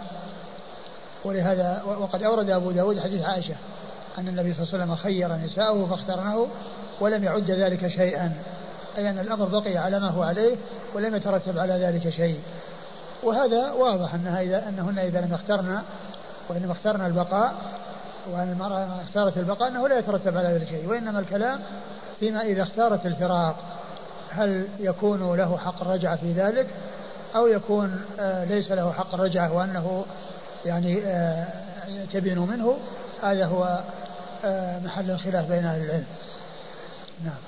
ولهذا 1.24 1.82
وقد 1.82 2.22
أورد 2.22 2.50
أبو 2.50 2.70
داود 2.70 3.00
حديث 3.00 3.22
عائشة 3.22 3.54
أن 4.18 4.28
النبي 4.28 4.54
صلى 4.54 4.62
الله 4.62 4.74
عليه 4.74 4.84
وسلم 4.84 4.96
خير 4.96 5.32
نساءه 5.32 5.86
فاخترنه 5.90 6.48
ولم 7.00 7.24
يعد 7.24 7.50
ذلك 7.50 7.86
شيئا. 7.86 8.32
أي 8.98 9.10
أن 9.10 9.18
الأمر 9.18 9.44
بقي 9.44 9.76
على 9.76 10.00
ما 10.00 10.08
هو 10.08 10.22
عليه 10.22 10.56
ولم 10.94 11.14
يترتب 11.14 11.58
على 11.58 11.74
ذلك 11.74 12.08
شيء. 12.08 12.40
وهذا 13.22 13.72
واضح 13.72 14.14
أنها 14.14 14.40
إذا 14.40 14.68
أنهن 14.68 14.98
إذا 14.98 15.20
لم 15.20 15.34
يخترن 15.34 15.80
وإنما 16.48 16.72
اخترنا 16.72 17.06
البقاء 17.06 17.54
وأن 18.32 18.52
المرأة 18.52 18.88
اختارت 19.02 19.36
البقاء 19.36 19.68
أنه 19.68 19.88
لا 19.88 19.98
يترتب 19.98 20.36
على 20.36 20.48
ذلك 20.48 20.68
شيء. 20.68 20.88
وإنما 20.88 21.18
الكلام 21.18 21.60
فيما 22.20 22.42
إذا 22.42 22.62
اختارت 22.62 23.06
الفراق. 23.06 23.56
هل 24.37 24.69
يكون 24.81 25.37
له 25.37 25.59
حق 25.59 25.83
الرجعة 25.83 26.16
في 26.16 26.33
ذلك 26.33 26.66
أو 27.35 27.47
يكون 27.47 28.00
آه 28.21 28.45
ليس 28.45 28.73
له 28.73 28.93
حق 28.93 29.14
الرجعة 29.14 29.52
وأنه 29.52 30.05
يعني 30.64 31.02
آه 31.05 31.47
تبين 32.12 32.38
منه 32.38 32.76
هذا 33.23 33.47
هو 33.47 33.81
آه 34.45 34.78
محل 34.78 35.11
الخلاف 35.11 35.49
بين 35.49 35.64
أهل 35.64 35.85
العلم 35.85 36.07
نعم 37.25 37.38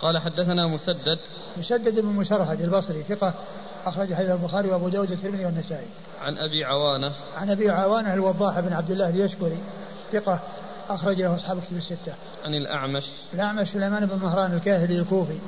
قال 0.00 0.18
حدثنا 0.18 0.66
مسدد 0.66 1.18
مسدد 1.56 2.00
بن 2.00 2.08
مسرهد 2.08 2.60
البصري 2.60 3.02
ثقة 3.02 3.34
أخرج 3.86 4.14
حديث 4.14 4.30
البخاري 4.30 4.68
وأبو 4.68 4.88
داود 4.88 5.10
الترمذي 5.10 5.44
والنسائي. 5.44 5.86
عن 6.22 6.38
أبي 6.38 6.64
عوانة. 6.64 7.12
عن 7.36 7.50
أبي 7.50 7.70
عوانة 7.70 8.14
الوضاح 8.14 8.60
بن 8.60 8.72
عبد 8.72 8.90
الله 8.90 9.08
اليشكري 9.08 9.58
ثقة 10.12 10.40
أخرج 10.88 11.20
له 11.20 11.34
أصحاب 11.34 11.60
كتب 11.60 11.76
الستة. 11.76 12.14
عن 12.44 12.54
الأعمش. 12.54 13.04
الأعمش 13.34 13.68
سليمان 13.68 14.06
بن 14.06 14.18
مهران 14.18 14.52
الكاهلي 14.52 14.98
الكوفي 14.98 15.38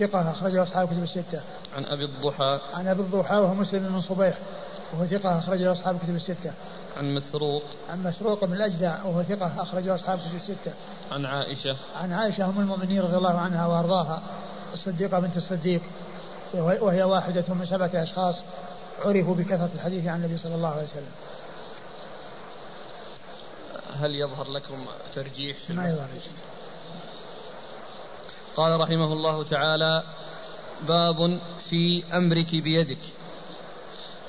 ثقة 0.00 0.30
أخرج 0.30 0.52
له 0.52 0.62
أصحاب 0.62 0.88
كتب 0.88 1.02
الستة. 1.02 1.42
عن 1.76 1.84
أبي 1.84 2.04
الضحى. 2.04 2.60
عن 2.74 2.86
أبي 2.86 3.02
الضحى 3.02 3.36
وهو 3.36 3.54
مسلم 3.54 3.88
بن 3.88 4.00
صبيح 4.00 4.38
وهو 4.92 5.06
ثقة 5.06 5.38
أخرج 5.38 5.62
له 5.62 5.72
أصحاب 5.72 5.98
كتب 5.98 6.14
الستة. 6.14 6.52
عن 6.96 7.14
مسروق. 7.14 7.62
عن 7.90 8.02
مسروق 8.02 8.44
بن 8.44 8.52
الأجدع 8.52 9.04
وهو 9.04 9.22
ثقة 9.22 9.62
أخرج 9.62 9.84
له 9.84 9.94
أصحاب 9.94 10.18
كتب 10.18 10.36
الستة. 10.36 10.72
عن 11.12 11.24
عائشة. 11.24 11.76
عن 11.96 12.12
عائشة 12.12 12.44
أم 12.44 12.60
المؤمنين 12.60 13.00
رضي 13.00 13.16
الله 13.16 13.38
عنها 13.38 13.66
وأرضاها 13.66 14.22
الصديقة 14.74 15.20
بنت 15.20 15.36
الصديق 15.36 15.82
وهي 16.54 17.02
واحدة 17.02 17.44
من 17.48 17.66
سبعة 17.66 17.90
أشخاص 17.94 18.36
عرفوا 19.04 19.34
بكثرة 19.34 19.70
الحديث 19.74 20.06
عن 20.06 20.16
النبي 20.16 20.38
صلى 20.38 20.54
الله 20.54 20.68
عليه 20.68 20.82
وسلم 20.82 21.12
هل 23.94 24.14
يظهر 24.14 24.50
لكم 24.50 24.86
ترجيح 25.14 25.56
في 25.66 25.72
ما 25.72 25.88
يظهر. 25.88 26.08
قال 28.56 28.80
رحمه 28.80 29.12
الله 29.12 29.44
تعالى 29.44 30.02
باب 30.88 31.40
في 31.70 32.04
أمرك 32.14 32.50
بيدك. 32.50 32.98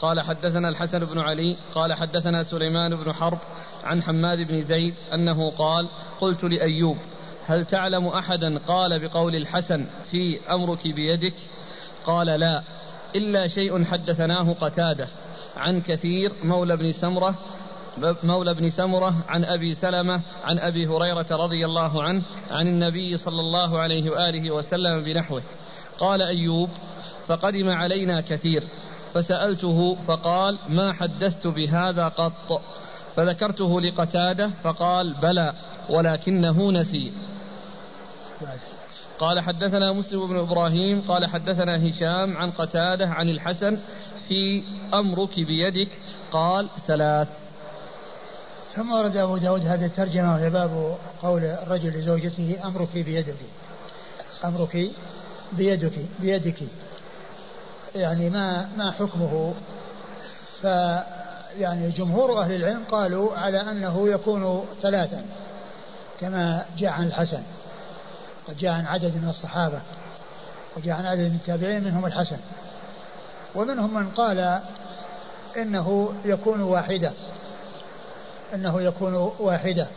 قال 0.01 0.21
حدثنا 0.21 0.69
الحسن 0.69 0.99
بن 0.99 1.19
علي 1.19 1.57
قال 1.75 1.93
حدثنا 1.93 2.43
سليمان 2.43 2.95
بن 2.95 3.13
حرب 3.13 3.37
عن 3.83 4.03
حماد 4.03 4.37
بن 4.37 4.61
زيد 4.61 4.95
أنه 5.13 5.51
قال 5.51 5.89
قلت 6.21 6.43
لأيوب 6.43 6.97
هل 7.45 7.65
تعلم 7.65 8.07
أحدا 8.07 8.57
قال 8.57 9.07
بقول 9.07 9.35
الحسن 9.35 9.85
في 10.11 10.39
أمرك 10.49 10.87
بيدك؟ 10.87 11.33
قال 12.05 12.27
لا 12.27 12.63
إلا 13.15 13.47
شيء 13.47 13.85
حدثناه 13.85 14.53
قتادة 14.53 15.07
عن 15.57 15.81
كثير 15.81 16.33
مولى 16.43 16.77
بن 16.77 16.91
سمرة 16.91 17.35
مولى 18.24 18.53
بن 18.53 18.69
سمرة 18.69 19.15
عن 19.29 19.45
أبي 19.45 19.74
سلمة 19.74 20.21
عن 20.43 20.60
أبي 20.60 20.88
هريرة 20.88 21.27
رضي 21.31 21.65
الله 21.65 22.03
عنه 22.03 22.21
عن 22.51 22.67
النبي 22.67 23.17
صلى 23.17 23.39
الله 23.39 23.79
عليه 23.79 24.12
وآله 24.12 24.51
وسلم 24.51 25.03
بنحوه. 25.03 25.43
قال 25.98 26.21
أيوب 26.21 26.69
فقدم 27.27 27.69
علينا 27.69 28.21
كثير. 28.21 28.63
فسألته 29.13 29.95
فقال 29.95 30.57
ما 30.69 30.93
حدثت 30.93 31.48
بهذا 31.48 32.07
قط 32.07 32.62
فذكرته 33.15 33.81
لقتادة 33.81 34.48
فقال 34.63 35.13
بلى 35.21 35.53
ولكنه 35.89 36.71
نسي 36.71 37.12
قال 39.19 39.39
حدثنا 39.39 39.93
مسلم 39.93 40.27
بن 40.27 40.38
إبراهيم 40.38 41.01
قال 41.01 41.25
حدثنا 41.25 41.89
هشام 41.89 42.38
عن 42.38 42.51
قتادة 42.51 43.07
عن 43.07 43.29
الحسن 43.29 43.77
في 44.27 44.63
أمرك 44.93 45.36
بيدك 45.39 45.89
قال 46.31 46.69
ثلاث 46.88 47.50
ثم 48.75 48.91
ورد 48.91 49.17
أبو 49.17 49.37
داود 49.37 49.65
هذه 49.65 49.85
الترجمة 49.85 50.33
وهي 50.33 50.49
باب 50.49 50.97
قول 51.21 51.43
الرجل 51.43 51.89
لزوجته 51.89 52.59
أمرك 52.65 52.93
بيدك 52.93 53.37
أمرك 54.45 54.91
بيدك 55.53 55.93
بيدك. 56.19 56.59
يعني 57.95 58.29
ما 58.29 58.69
ما 58.77 58.91
حكمه؟ 58.91 59.53
ف 60.61 60.63
يعني 61.57 61.91
جمهور 61.91 62.41
أهل 62.41 62.53
العلم 62.53 62.83
قالوا 62.91 63.37
على 63.37 63.61
أنه 63.61 64.09
يكون 64.09 64.65
ثلاثا 64.81 65.25
كما 66.19 66.65
جاء 66.77 66.91
عن 66.91 67.07
الحسن 67.07 67.43
قد 68.47 68.57
جاء 68.57 68.71
عن 68.71 68.85
عدد 68.85 69.15
من 69.15 69.29
الصحابة 69.29 69.81
وجاء 70.77 70.95
عن 70.95 71.05
عدد 71.05 71.21
من 71.21 71.35
التابعين 71.35 71.83
منهم 71.83 72.05
الحسن 72.05 72.37
ومنهم 73.55 73.93
من 73.93 74.09
قال 74.09 74.61
إنه 75.57 76.13
يكون 76.25 76.61
واحدة. 76.61 77.13
إنه 78.53 78.81
يكون 78.81 79.31
واحدة. 79.39 79.88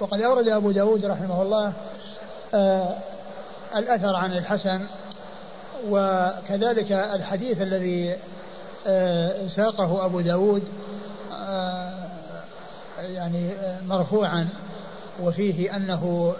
وقد 0.00 0.20
أورد 0.20 0.48
أبو 0.48 0.70
داود 0.70 1.04
رحمه 1.04 1.42
الله 1.42 1.72
آه 2.54 2.96
الأثر 3.76 4.16
عن 4.16 4.32
الحسن 4.32 4.86
وكذلك 5.88 6.92
الحديث 6.92 7.62
الذي 7.62 8.16
آه 8.86 9.46
ساقه 9.46 10.04
أبو 10.06 10.20
داود 10.20 10.68
آه 11.32 12.08
يعني 12.98 13.52
آه، 13.52 13.80
مرفوعا 13.80 14.48
وفيه 15.22 15.76
أنه 15.76 16.34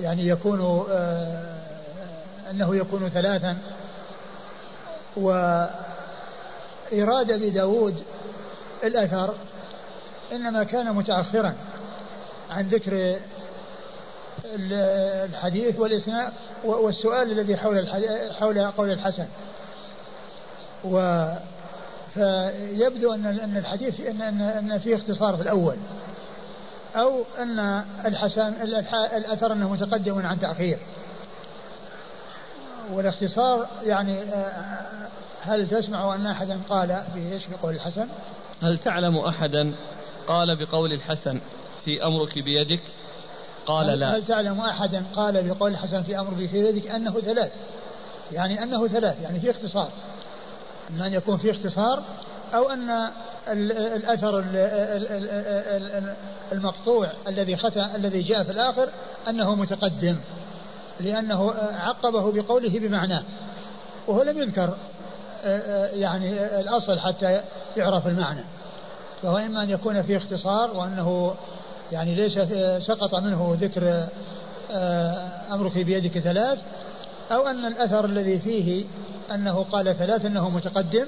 يعني 0.00 0.28
يكون 0.28 0.86
آه، 0.90 1.54
أنه 2.50 2.76
يكون 2.76 3.08
ثلاثا. 3.08 3.56
و 5.16 5.30
إيراد 6.92 7.30
أبي 7.30 7.50
داود 7.50 8.02
الأثر 8.84 9.34
إنما 10.32 10.64
كان 10.64 10.94
متأخرا 10.94 11.54
عن 12.50 12.68
ذكر 12.68 13.18
الحديث 15.24 15.78
والإسناد 15.80 16.32
والسؤال 16.64 17.32
الذي 17.32 17.56
حول 17.56 17.88
حول 18.40 18.70
قول 18.70 18.90
الحسن. 18.90 19.26
و 20.84 21.26
فيبدو 22.14 23.14
ان 23.14 23.26
أن 23.26 23.56
الحديث 23.56 24.00
ان 24.00 24.22
ان, 24.22 24.40
إن 24.40 24.78
فيه 24.78 24.94
اختصار 24.94 25.36
في 25.36 25.42
الأول. 25.42 25.76
أو 26.96 27.24
أن 27.38 27.84
الحسن 28.04 28.52
الأثر 29.16 29.52
أنه 29.52 29.72
متقدم 29.72 30.26
عن 30.26 30.38
تأخير. 30.38 30.78
والاختصار 32.92 33.68
يعني 33.82 34.22
آه، 34.22 35.08
هل 35.40 35.68
تسمع 35.68 36.14
أن 36.14 36.26
احدا 36.26 36.58
قال 36.68 37.02
بايش 37.14 37.46
بقول 37.46 37.74
الحسن؟ 37.74 38.08
هل 38.62 38.78
تعلم 38.78 39.18
احدا 39.18 39.74
قال 40.26 40.56
بقول 40.56 40.92
الحسن 40.92 41.40
في 41.84 42.04
أمرك 42.04 42.38
بيدك؟ 42.38 42.82
قال 43.66 43.90
هل 43.90 44.00
لا. 44.00 44.16
هل 44.16 44.26
تعلم 44.26 44.60
أحدا 44.60 45.04
قال 45.16 45.48
بقول 45.48 45.70
الحسن 45.70 46.02
في 46.02 46.18
أمرك 46.18 46.48
في 46.48 46.68
يدك 46.68 46.90
أنه 46.90 47.20
ثلاث؟ 47.20 47.52
يعني 48.32 48.62
أنه 48.62 48.88
ثلاث 48.88 49.22
يعني 49.22 49.40
في 49.40 49.50
اختصار. 49.50 49.88
اما 50.90 51.06
أن 51.06 51.12
يكون 51.14 51.36
في 51.36 51.50
اختصار 51.50 52.02
أو 52.54 52.70
أن 52.70 53.10
الأثر 53.48 54.44
المقطوع 56.52 57.12
الذي 57.28 57.56
ختم 57.56 57.86
الذي 57.94 58.22
جاء 58.22 58.44
في 58.44 58.50
الآخر 58.50 58.88
أنه 59.28 59.54
متقدم 59.54 60.16
لأنه 61.00 61.50
عقبه 61.60 62.32
بقوله 62.32 62.78
بمعناه 62.78 63.22
وهو 64.06 64.22
لم 64.22 64.38
يذكر 64.38 64.76
يعني 65.92 66.60
الأصل 66.60 66.98
حتى 66.98 67.40
يعرف 67.76 68.06
المعنى. 68.06 68.44
فهو 69.24 69.36
إما 69.36 69.62
أن 69.62 69.70
يكون 69.70 70.02
في 70.02 70.16
اختصار 70.16 70.76
وأنه 70.76 71.34
يعني 71.92 72.14
ليس 72.14 72.38
سقط 72.86 73.14
منه 73.14 73.56
ذكر 73.60 74.06
أمرك 75.50 75.78
بيدك 75.78 76.18
ثلاث 76.18 76.58
أو 77.30 77.46
أن 77.46 77.64
الأثر 77.64 78.04
الذي 78.04 78.38
فيه 78.38 78.84
أنه 79.34 79.62
قال 79.72 79.98
ثلاث 79.98 80.24
أنه 80.24 80.50
متقدم 80.50 81.06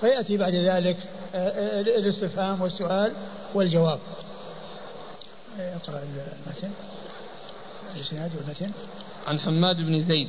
فيأتي 0.00 0.36
بعد 0.36 0.54
ذلك 0.54 0.96
آه، 1.34 1.48
آه، 1.48 1.80
الاستفهام 1.80 2.60
والسؤال 2.60 3.12
والجواب. 3.54 3.98
آه، 5.58 5.76
اقرأ 5.76 6.00
المتن. 6.46 6.70
الإسناد 7.96 8.36
والمتن. 8.36 8.70
عن 9.26 9.40
حماد 9.40 9.76
بن 9.76 10.00
زيد. 10.00 10.28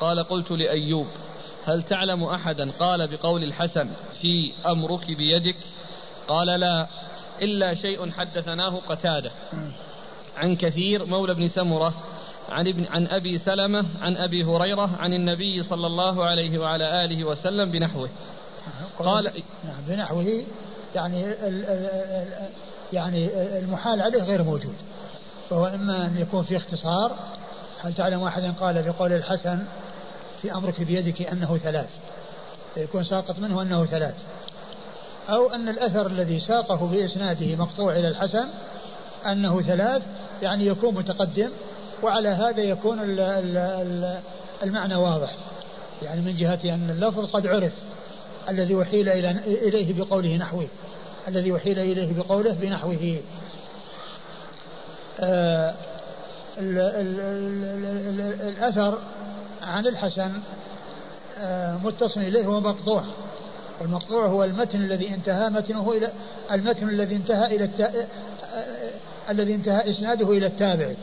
قال 0.00 0.24
قلت 0.28 0.50
لأيوب 0.50 1.06
هل 1.64 1.82
تعلم 1.82 2.24
أحدا؟ 2.24 2.70
قال 2.70 3.16
بقول 3.16 3.44
الحسن 3.44 3.90
في 4.20 4.52
أمرك 4.66 5.06
بيدك؟ 5.06 5.56
قال 6.28 6.46
لا 6.60 6.86
إلا 7.42 7.74
شيء 7.74 8.10
حدثناه 8.10 8.80
قتادة. 8.88 9.30
عن 10.36 10.56
كثير 10.56 11.04
مولى 11.04 11.34
بن 11.34 11.48
سمرة 11.48 11.94
عن 12.48 12.68
ابن 12.68 12.86
عن 12.90 13.06
أبي 13.06 13.38
سلمة 13.38 13.84
عن 14.02 14.16
أبي 14.16 14.44
هريرة 14.44 14.90
عن 14.98 15.12
النبي 15.12 15.62
صلى 15.62 15.86
الله 15.86 16.24
عليه 16.24 16.58
وعلى 16.58 17.04
آله 17.04 17.24
وسلم 17.24 17.70
بنحوه. 17.70 18.08
قال 18.98 19.24
نعم 19.64 19.82
بنحوه 19.88 20.42
يعني 20.94 21.26
ال 21.26 21.64
ال 21.64 22.48
يعني 22.92 23.28
المحال 23.58 24.02
عليه 24.02 24.22
غير 24.22 24.42
موجود. 24.42 24.76
فهو 25.50 25.66
إما 25.66 26.06
أن 26.06 26.18
يكون 26.18 26.44
في 26.44 26.56
اختصار 26.56 27.16
هل 27.80 27.94
تعلم 27.94 28.22
أحدا 28.22 28.52
قال 28.52 28.82
بقول 28.82 29.12
الحسن 29.12 29.64
في 30.42 30.52
أمرك 30.54 30.82
بيدك 30.82 31.22
أنه 31.22 31.58
ثلاث. 31.58 31.88
يكون 32.76 33.04
ساقط 33.04 33.38
منه 33.38 33.62
أنه 33.62 33.84
ثلاث. 33.86 34.14
أو 35.28 35.46
أن 35.46 35.68
الأثر 35.68 36.06
الذي 36.06 36.40
ساقه 36.40 36.86
بإسناده 36.86 37.56
مقطوع 37.56 37.92
إلى 37.96 38.08
الحسن 38.08 38.48
أنه 39.26 39.62
ثلاث 39.62 40.06
يعني 40.42 40.66
يكون 40.66 40.94
متقدم 40.94 41.50
وعلى 42.02 42.28
هذا 42.28 42.62
يكون 42.62 42.98
المعنى 44.62 44.94
واضح. 44.94 45.36
يعني 46.02 46.20
من 46.20 46.36
جهة 46.36 46.60
أن 46.64 46.90
اللفظ 46.90 47.24
قد 47.24 47.46
عرف 47.46 47.72
الذي 48.48 48.82
أحيل 48.82 49.08
إليه 49.08 50.04
بقوله 50.04 50.36
نحوه 50.36 50.68
الذي 51.28 51.56
أحيل 51.56 51.78
إليه 51.78 52.14
بقوله 52.14 52.52
بنحوه. 52.52 53.20
آه 55.20 55.74
الأثر 58.48 58.98
عن 59.62 59.86
الحسن 59.86 60.32
آه 61.38 61.76
متصل 61.76 62.20
إليه 62.20 62.46
هو 62.46 62.60
مقطوع 62.60 63.04
والمقطوع 63.80 64.26
هو 64.26 64.44
المتن 64.44 64.80
الذي 64.80 65.14
انتهى 65.14 65.50
متنه 65.50 65.92
إلى 65.92 66.12
المتن 66.52 66.88
الذي 66.88 67.16
انتهى 67.16 67.56
إلى 67.56 67.64
التا... 67.64 68.06
الذي 69.30 69.54
انتهى 69.54 69.90
إسناده 69.90 70.30
إلى 70.30 70.46
التابع. 70.46 70.94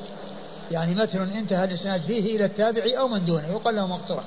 يعني 0.72 0.96
متن 0.96 1.22
انتهى 1.22 1.64
الإسناد 1.64 2.02
فيه 2.02 2.36
إلى 2.36 2.46
التابع 2.46 2.84
أو 3.00 3.08
من 3.08 3.26
دونه 3.26 3.48
يقال 3.48 3.76
له 3.76 3.88
مقطوع. 3.88 4.24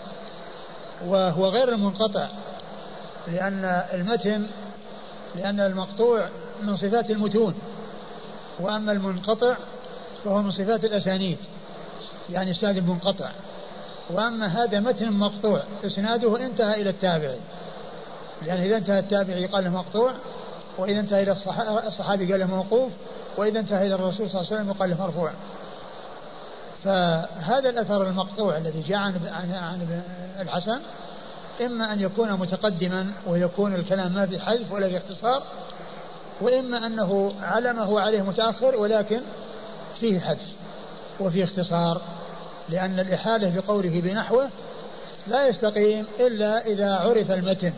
وهو 1.07 1.47
غير 1.47 1.69
المنقطع 1.69 2.29
لأن 3.27 3.85
المتن 3.93 4.47
لأن 5.37 5.61
المقطوع 5.61 6.29
من 6.63 6.77
صفات 6.77 7.11
المتون 7.11 7.55
وأما 8.61 8.93
المنقطع 8.93 9.57
فهو 10.25 10.43
من 10.43 10.51
صفات 10.51 10.85
الأسانيد 10.85 11.39
يعني 12.31 12.51
إسناد 12.51 12.89
منقطع. 12.91 13.31
وأما 14.11 14.47
هذا 14.47 14.81
متن 14.81 15.13
مقطوع 15.13 15.63
إسناده 15.85 16.47
انتهى 16.47 16.81
إلى 16.81 16.91
التابع. 16.91 17.35
لأن 18.47 18.61
إذا 18.61 18.77
انتهى 18.77 18.99
التابع 18.99 19.35
يقال 19.35 19.65
له 19.65 19.71
مقطوع 19.71 20.13
وإذا 20.79 21.01
انتهى 21.01 21.23
إلى 21.23 21.33
الصحابي 21.87 22.33
قال 22.33 22.41
له 22.41 22.47
موقوف 22.47 22.93
وإذا 23.37 23.61
انتهى 23.61 23.87
إلى 23.87 23.95
الرسول 23.95 24.31
صلى 24.31 24.41
الله 24.41 24.53
عليه 24.53 24.63
وسلم 24.63 24.71
يقال 24.71 24.91
له 24.91 25.07
مرفوع. 25.07 25.31
فهذا 26.85 27.71
الأثر 27.71 28.09
المقطوع 28.09 28.57
الذي 28.57 28.83
جاء 28.83 28.99
عن 28.99 29.21
عن 29.53 30.03
الحسن 30.41 30.81
إما 31.61 31.93
أن 31.93 32.01
يكون 32.01 32.33
متقدما 32.33 33.13
ويكون 33.27 33.75
الكلام 33.75 34.13
ما 34.13 34.27
في 34.27 34.41
حذف 34.41 34.73
ولا 34.73 34.89
في 34.89 34.97
اختصار 34.97 35.43
وإما 36.41 36.87
أنه 36.87 37.33
علمه 37.43 38.01
عليه 38.01 38.23
متأخر 38.23 38.77
ولكن 38.77 39.21
فيه 40.01 40.21
حذف 40.21 40.49
وفيه 41.21 41.45
اختصار 41.45 42.03
لأن 42.69 42.99
الإحالة 43.01 43.61
بقوله 43.61 44.01
بنحوه 44.01 44.49
لا 45.27 45.49
يستقيم 45.49 46.07
إلا 46.21 46.67
إذا 46.67 46.95
عرف 46.95 47.31
المتن. 47.31 47.73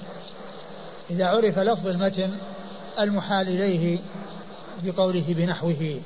إذا 1.11 1.27
عرف 1.27 1.59
لفظ 1.59 1.87
المتن 1.87 2.31
المحال 2.99 3.49
إليه 3.49 3.99
بقوله 4.85 5.25
بنحوه. 5.29 6.01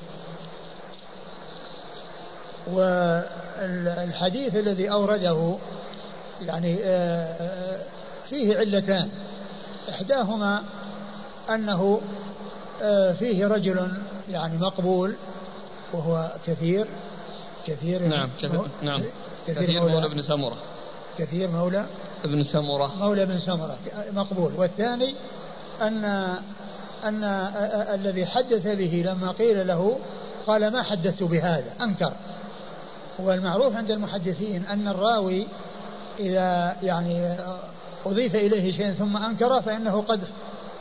والحديث 2.72 4.56
الذي 4.56 4.90
أورده 4.90 5.56
يعني 6.42 6.78
آه، 6.84 7.36
آه، 7.40 7.80
فيه 8.28 8.56
علتان. 8.56 9.08
إحداهما 9.90 10.62
أنه 11.50 12.00
آه، 12.82 13.12
فيه 13.12 13.46
رجل 13.46 13.88
يعني 14.30 14.58
مقبول 14.58 15.14
وهو 15.92 16.32
كثير 16.46 16.86
كثير 17.66 18.02
نعم 18.02 18.28
كثير 18.42 18.62
نعم. 18.82 19.00
كثير, 19.46 19.62
كثير 19.62 19.80
مولى, 19.80 19.92
مولى. 19.92 20.06
ابن 20.06 20.22
سمرة. 20.22 20.56
كثير 21.18 21.50
مولى. 21.50 21.86
ابن 22.24 22.44
سمرة. 22.44 22.94
مولى 22.98 23.22
ابن 23.22 23.38
سمرة. 23.38 23.78
مقبول. 24.12 24.52
والثاني 24.56 25.14
أن 25.82 26.04
أن 27.04 27.24
الذي 27.94 28.26
حدث 28.26 28.66
به 28.66 29.02
لما 29.06 29.32
قيل 29.32 29.66
له 29.66 29.98
قال 30.46 30.72
ما 30.72 30.82
حدثت 30.82 31.22
بهذا؟ 31.22 31.72
أنكر. 31.80 32.12
والمعروف 33.18 33.76
عند 33.76 33.90
المحدثين 33.90 34.66
أن 34.66 34.88
الراوي 34.88 35.46
إذا 36.18 36.76
يعني 36.82 37.36
أضيف 38.06 38.34
إليه 38.34 38.72
شيء 38.72 38.92
ثم 38.92 39.16
أنكر 39.16 39.62
فإنه 39.62 40.02
قد 40.02 40.20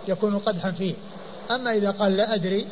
يكون 0.07 0.39
قدحا 0.39 0.71
فيه. 0.71 0.95
أما 1.51 1.71
إذا 1.71 1.91
قال 1.91 2.17
لا 2.17 2.35
أدري 2.35 2.67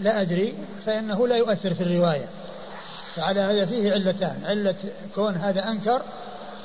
لا 0.00 0.20
أدري 0.20 0.54
فإنه 0.86 1.28
لا 1.28 1.36
يؤثر 1.36 1.74
في 1.74 1.82
الرواية. 1.82 2.28
فعلى 3.16 3.40
هذا 3.40 3.66
فيه 3.66 3.92
علتان. 3.92 4.44
علة 4.44 4.74
كون 5.14 5.34
هذا 5.34 5.70
أنكر 5.70 6.02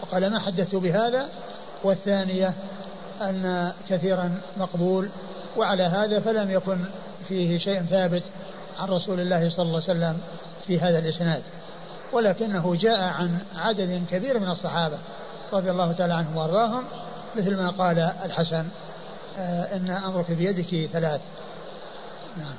وقال 0.02 0.30
ما 0.30 0.40
حدثت 0.40 0.76
بهذا؟ 0.76 1.28
والثانية 1.84 2.54
أن 3.22 3.74
كثيرا 3.90 4.42
مقبول 4.58 5.10
وعلى 5.58 5.84
هذا 5.84 6.20
فلم 6.20 6.52
يكن 6.52 6.86
فيه 7.28 7.58
شيء 7.58 7.84
ثابت 7.84 8.24
عن 8.80 8.88
رسول 8.88 9.20
الله 9.20 9.50
صلى 9.50 9.66
الله 9.66 9.84
عليه 9.88 10.00
وسلم 10.00 10.18
في 10.68 10.80
هذا 10.80 11.00
الإسناد. 11.00 11.44
ولكنه 12.14 12.76
جاء 12.76 13.00
عن 13.00 13.38
عدد 13.56 14.04
كبير 14.12 14.40
من 14.40 14.50
الصحابة 14.50 14.98
رضي 15.54 15.72
الله 15.72 15.92
تعالى 15.92 16.14
عنهم 16.14 16.38
وأرضاهم 16.38 16.84
مثل 17.36 17.56
ما 17.56 17.70
قال 17.70 18.00
الحسن 18.00 18.66
آه 19.38 19.76
إن 19.76 19.90
أمرك 19.90 20.32
بيدك 20.32 20.90
ثلاث. 20.92 21.22
نعم. 22.38 22.56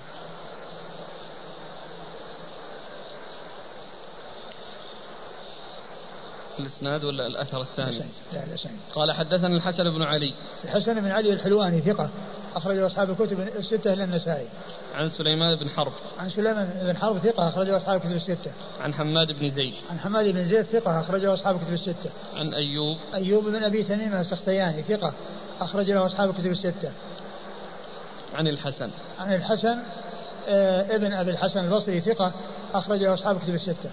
الإسناد 6.60 7.04
ولا 7.04 7.26
الأثر 7.26 7.60
الثاني؟ 7.60 7.98
لا 8.32 8.44
الأسناد 8.44 8.74
قال 8.94 9.12
حدثنا 9.12 9.56
الحسن 9.56 9.90
بن 9.90 10.02
علي. 10.02 10.34
الحسن 10.64 11.00
بن 11.00 11.10
علي 11.10 11.32
الحلواني 11.32 11.80
ثقة 11.80 12.08
أخرجه 12.54 12.86
أصحاب 12.86 13.10
الكتب 13.10 13.40
الستة 13.40 13.92
إلا 13.92 14.04
النسائي. 14.04 14.46
عن 14.94 15.08
سليمان 15.08 15.58
بن 15.58 15.70
حرب. 15.70 15.92
عن 16.18 16.30
سليمان 16.30 16.80
بن 16.82 16.96
حرب 16.96 17.18
ثقة 17.18 17.48
أخرجه 17.48 17.76
أصحاب 17.76 17.96
الكتب 17.96 18.16
الستة. 18.16 18.52
عن 18.80 18.94
حماد 18.94 19.32
بن 19.32 19.50
زيد. 19.50 19.74
عن 19.90 19.98
حماد 20.00 20.24
بن 20.24 20.48
زيد 20.48 20.64
ثقة 20.64 21.00
أخرجه 21.00 21.34
أصحاب 21.34 21.56
الكتب 21.56 21.72
الستة. 21.72 22.10
عن 22.34 22.54
أيوب. 22.54 22.98
أيوب 23.14 23.44
بن 23.44 23.64
أبي 23.64 23.82
تميم 23.82 24.14
السختياني 24.14 24.82
ثقة 24.82 25.14
أخرج 25.60 25.90
له 25.90 26.06
أصحاب 26.06 26.30
الكتب 26.30 26.50
الستة. 26.50 26.92
عن 28.34 28.48
الحسن. 28.48 28.90
عن 29.18 29.34
الحسن 29.34 29.78
آه 30.48 30.96
ابن 30.96 31.12
أبي 31.12 31.30
الحسن 31.30 31.64
البصري 31.64 32.00
ثقة 32.00 32.32
أخرج 32.74 33.02
له 33.02 33.14
أصحاب 33.14 33.36
الكتب 33.36 33.54
الستة. 33.54 33.90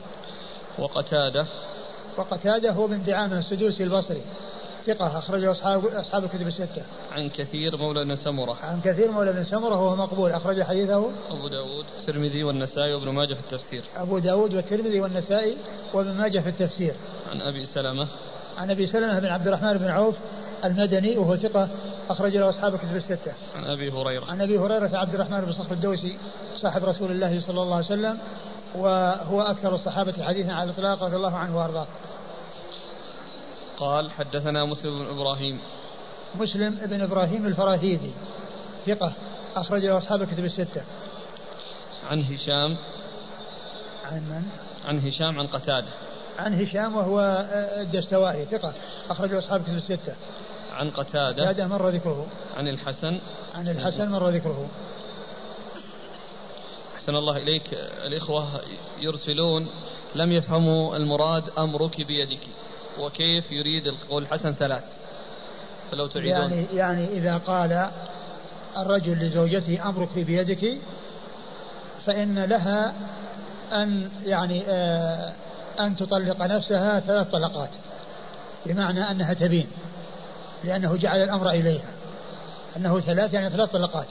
وقتادة. 0.79 1.45
وقتادة 2.17 2.71
هو 2.71 2.87
بن 2.87 3.03
دعامة 3.03 3.39
السدوسي 3.39 3.83
البصري 3.83 4.21
ثقة 4.87 5.17
أخرجه 5.17 5.51
أصحاب 5.51 5.85
أصحاب 5.85 6.23
الكتب 6.23 6.47
الستة. 6.47 6.85
عن 7.11 7.29
كثير 7.29 7.77
مولى 7.77 8.05
بن 8.05 8.15
سمرة. 8.15 8.57
عن 8.63 8.81
كثير 8.81 9.11
مولى 9.11 9.33
بن 9.33 9.43
سمرة 9.43 9.75
وهو 9.83 9.95
مقبول 9.95 10.31
أخرج 10.31 10.63
حديثه 10.63 11.09
أبو 11.29 11.47
داود 11.47 11.85
الترمذي 11.99 12.43
والنسائي 12.43 12.93
وابن 12.93 13.09
ماجه 13.09 13.33
في 13.33 13.39
التفسير. 13.39 13.83
أبو 13.97 14.19
داود 14.19 14.53
والترمذي 14.53 15.01
والنسائي 15.01 15.57
وابن 15.93 16.11
ماجه 16.11 16.39
في 16.39 16.49
التفسير. 16.49 16.95
عن 17.31 17.41
أبي 17.41 17.65
سلمة. 17.65 18.07
عن 18.57 18.71
أبي 18.71 18.87
سلمة 18.87 19.19
بن 19.19 19.27
عبد 19.27 19.47
الرحمن 19.47 19.77
بن 19.77 19.87
عوف 19.87 20.15
المدني 20.65 21.17
وهو 21.17 21.35
ثقة 21.35 21.69
أخرج 22.09 22.37
له 22.37 22.49
أصحاب 22.49 22.73
الكتب 22.73 22.95
الستة. 22.95 23.33
عن 23.55 23.63
أبي 23.63 23.91
هريرة. 23.91 24.25
عن 24.25 24.41
أبي 24.41 24.57
هريرة 24.57 24.97
عبد 24.97 25.13
الرحمن 25.13 25.41
بن 25.41 25.53
صخر 25.53 25.71
الدوسي 25.71 26.17
صاحب 26.57 26.85
رسول 26.85 27.11
الله 27.11 27.41
صلى 27.41 27.61
الله 27.61 27.75
عليه 27.75 27.85
وسلم 27.85 28.17
وهو 28.75 29.41
أكثر 29.41 29.75
الصحابة 29.75 30.23
حديثا 30.23 30.51
على 30.51 30.69
الإطلاق 30.69 31.03
رضي 31.03 31.15
الله 31.15 31.35
عنه 31.35 31.57
وأرضاه. 31.57 31.87
قال 33.77 34.11
حدثنا 34.11 34.65
مسلم 34.65 34.99
بن 34.99 35.05
إبراهيم. 35.05 35.59
مسلم 36.35 36.75
بن 36.75 37.01
إبراهيم 37.01 37.45
الفراهيدي 37.45 38.11
ثقة 38.85 39.13
أخرج 39.55 39.85
له 39.85 39.97
أصحاب 39.97 40.21
الكتب 40.21 40.45
الستة. 40.45 40.83
عن 42.09 42.23
هشام. 42.23 42.77
عن 44.05 44.19
من؟ 44.19 44.43
عن 44.87 44.99
هشام 44.99 45.39
عن 45.39 45.47
قتادة. 45.47 45.87
عن 46.39 46.61
هشام 46.61 46.95
وهو 46.95 47.47
الدستوائي 47.81 48.45
ثقة 48.45 48.73
أخرج 49.09 49.31
له 49.31 49.39
أصحاب 49.39 49.59
الكتب 49.59 49.75
الستة. 49.75 50.15
عن 50.73 50.89
قتادة. 50.89 51.43
قتادة 51.43 51.67
مر 51.67 51.89
ذكره 51.89 52.25
عن 52.57 52.67
الحسن. 52.67 53.19
عن 53.55 53.67
الحسن 53.67 54.09
مر 54.09 54.29
ذكره 54.29 54.69
أحسن 56.95 57.15
الله 57.15 57.37
إليك 57.37 57.73
الإخوة 58.05 58.47
يرسلون 58.99 59.67
لم 60.15 60.31
يفهموا 60.31 60.97
المراد 60.97 61.43
أمرك 61.57 62.01
بيدك. 62.07 62.39
وكيف 62.99 63.51
يريد 63.51 63.87
القول 63.87 64.23
الحسن 64.23 64.51
ثلاث 64.51 64.83
فلو 65.91 66.07
تعيدون. 66.07 66.31
يعني 66.31 66.65
يعني 66.73 67.07
إذا 67.07 67.37
قال 67.37 67.89
الرجل 68.77 69.13
لزوجته 69.13 69.89
أمرك 69.89 70.19
بيدك 70.19 70.77
فإن 72.05 72.39
لها 72.43 72.93
أن 73.73 74.11
يعني 74.25 74.63
آه 74.67 75.33
أن 75.79 75.95
تطلق 75.95 76.41
نفسها 76.41 76.99
ثلاث 76.99 77.27
طلقات 77.27 77.69
بمعنى 78.65 79.11
أنها 79.11 79.33
تبين 79.33 79.67
لأنه 80.63 80.95
جعل 80.95 81.23
الأمر 81.23 81.49
إليها 81.49 81.91
أنه 82.77 82.99
ثلاث 82.99 83.33
يعني 83.33 83.49
ثلاث 83.49 83.71
طلقات 83.71 84.07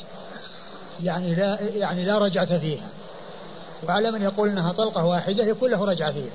يعني 1.00 1.34
لا 1.34 1.60
يعني 1.60 2.04
لا 2.04 2.18
رجعة 2.18 2.58
فيها. 2.58 2.88
وعلى 3.88 4.10
من 4.10 4.22
يقول 4.22 4.48
إنها 4.48 4.72
طلقة 4.72 5.04
واحدة 5.04 5.44
يكون 5.44 5.70
له 5.70 5.84
رجعة 5.84 6.12
فيها. 6.12 6.32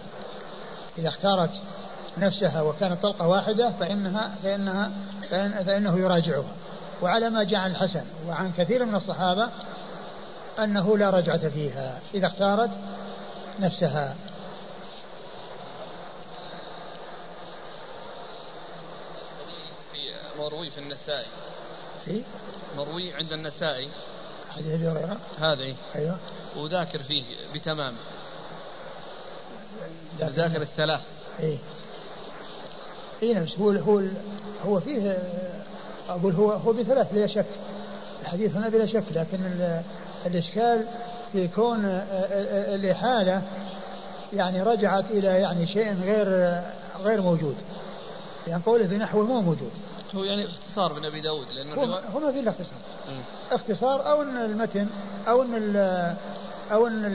إذا 0.97 1.09
اختارت 1.09 1.49
نفسها 2.17 2.61
وكانت 2.61 3.01
طلقة 3.01 3.27
واحدة 3.27 3.71
فإنها 3.71 4.35
فإنها 4.43 4.91
فإن 5.29 5.63
فإنه 5.63 5.97
يراجعها. 5.97 6.55
وعلى 7.01 7.29
ما 7.29 7.43
جاء 7.43 7.59
عن 7.59 7.71
الحسن 7.71 8.05
وعن 8.27 8.51
كثير 8.51 8.85
من 8.85 8.95
الصحابة 8.95 9.49
أنه 10.59 10.97
لا 10.97 11.09
رجعة 11.09 11.49
فيها 11.49 11.99
إذا 12.13 12.27
اختارت 12.27 12.71
نفسها. 13.59 14.15
مروي 20.39 20.69
في 20.69 20.77
النسائي. 20.77 21.25
في 22.05 22.23
مروي 22.77 23.13
عند 23.13 23.33
النسائي. 23.33 23.89
حديث 24.49 24.67
أبي 24.67 24.87
هريرة. 24.87 25.17
هذا 25.39 25.75
أيوه. 25.95 26.17
وذاكر 26.55 27.03
فيه 27.03 27.23
بتمام. 27.53 27.95
ذاكر 30.19 30.61
الثلاث. 30.61 31.01
إيه. 31.39 31.57
اي 33.23 33.33
نفس 33.33 33.59
هو 33.59 33.69
هو 33.69 34.01
هو 34.65 34.79
فيه 34.79 35.17
أقول 36.09 36.33
هو 36.33 36.51
هو 36.51 36.73
بثلاث 36.73 37.13
بلا 37.13 37.27
شك. 37.27 37.45
الحديث 38.21 38.55
هنا 38.55 38.69
بلا 38.69 38.85
شك 38.85 39.03
لكن 39.11 39.39
الإشكال 40.25 40.85
في 41.31 41.47
كون 41.47 41.85
الإحالة 42.75 43.41
يعني 44.33 44.61
رجعت 44.61 45.11
إلى 45.11 45.27
يعني 45.27 45.67
شيء 45.67 45.93
غير 45.93 46.61
غير 47.03 47.21
موجود. 47.21 47.55
يعني 48.47 48.63
قوله 48.65 48.85
بنحوه 48.85 49.23
مو 49.25 49.41
موجود. 49.41 49.71
هو 50.15 50.23
يعني 50.23 50.47
اختصار 50.47 50.93
من 50.93 51.05
أبي 51.05 51.21
داود 51.21 51.47
لأن 51.51 51.73
هو, 51.73 52.01
هو 52.13 52.19
ما 52.19 52.31
في 52.31 52.39
إلا 52.39 52.49
اختصار. 52.49 52.79
اختصار 53.51 54.11
أو 54.11 54.21
إن 54.21 54.37
المتن 54.37 54.87
أو 55.27 55.41
إن 55.41 55.75
أو 56.71 56.87
إن 56.87 57.05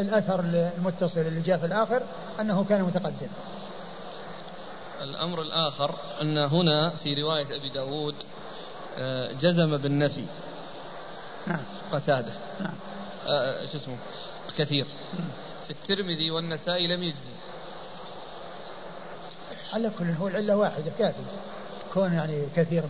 الأثر 0.00 0.40
المتصل 0.40 1.20
اللي 1.20 1.40
جاء 1.40 1.58
في 1.58 1.66
الآخر 1.66 2.02
أنه 2.40 2.64
كان 2.64 2.82
متقدم. 2.82 3.28
الأمر 5.02 5.42
الآخر 5.42 5.94
أن 6.20 6.38
هنا 6.38 6.90
في 6.90 7.14
رواية 7.14 7.56
أبي 7.56 7.68
داود 7.68 8.14
آه، 8.98 9.32
جزم 9.32 9.76
بالنفي. 9.76 10.24
نعم. 11.46 11.64
قتادة. 11.92 12.32
نعم. 12.60 12.74
آه 13.26 13.66
شو 13.66 13.76
اسمه؟ 13.76 13.96
كثير. 14.58 14.86
في 15.66 15.70
الترمذي 15.70 16.30
والنسائي 16.30 16.96
لم 16.96 17.02
يجزي 17.02 17.32
على 19.72 19.90
كل 19.98 20.10
هو 20.10 20.28
العلة 20.28 20.56
واحدة 20.56 20.92
كافي. 20.98 21.22
كون 21.94 22.12
يعني 22.12 22.46
كثير 22.56 22.84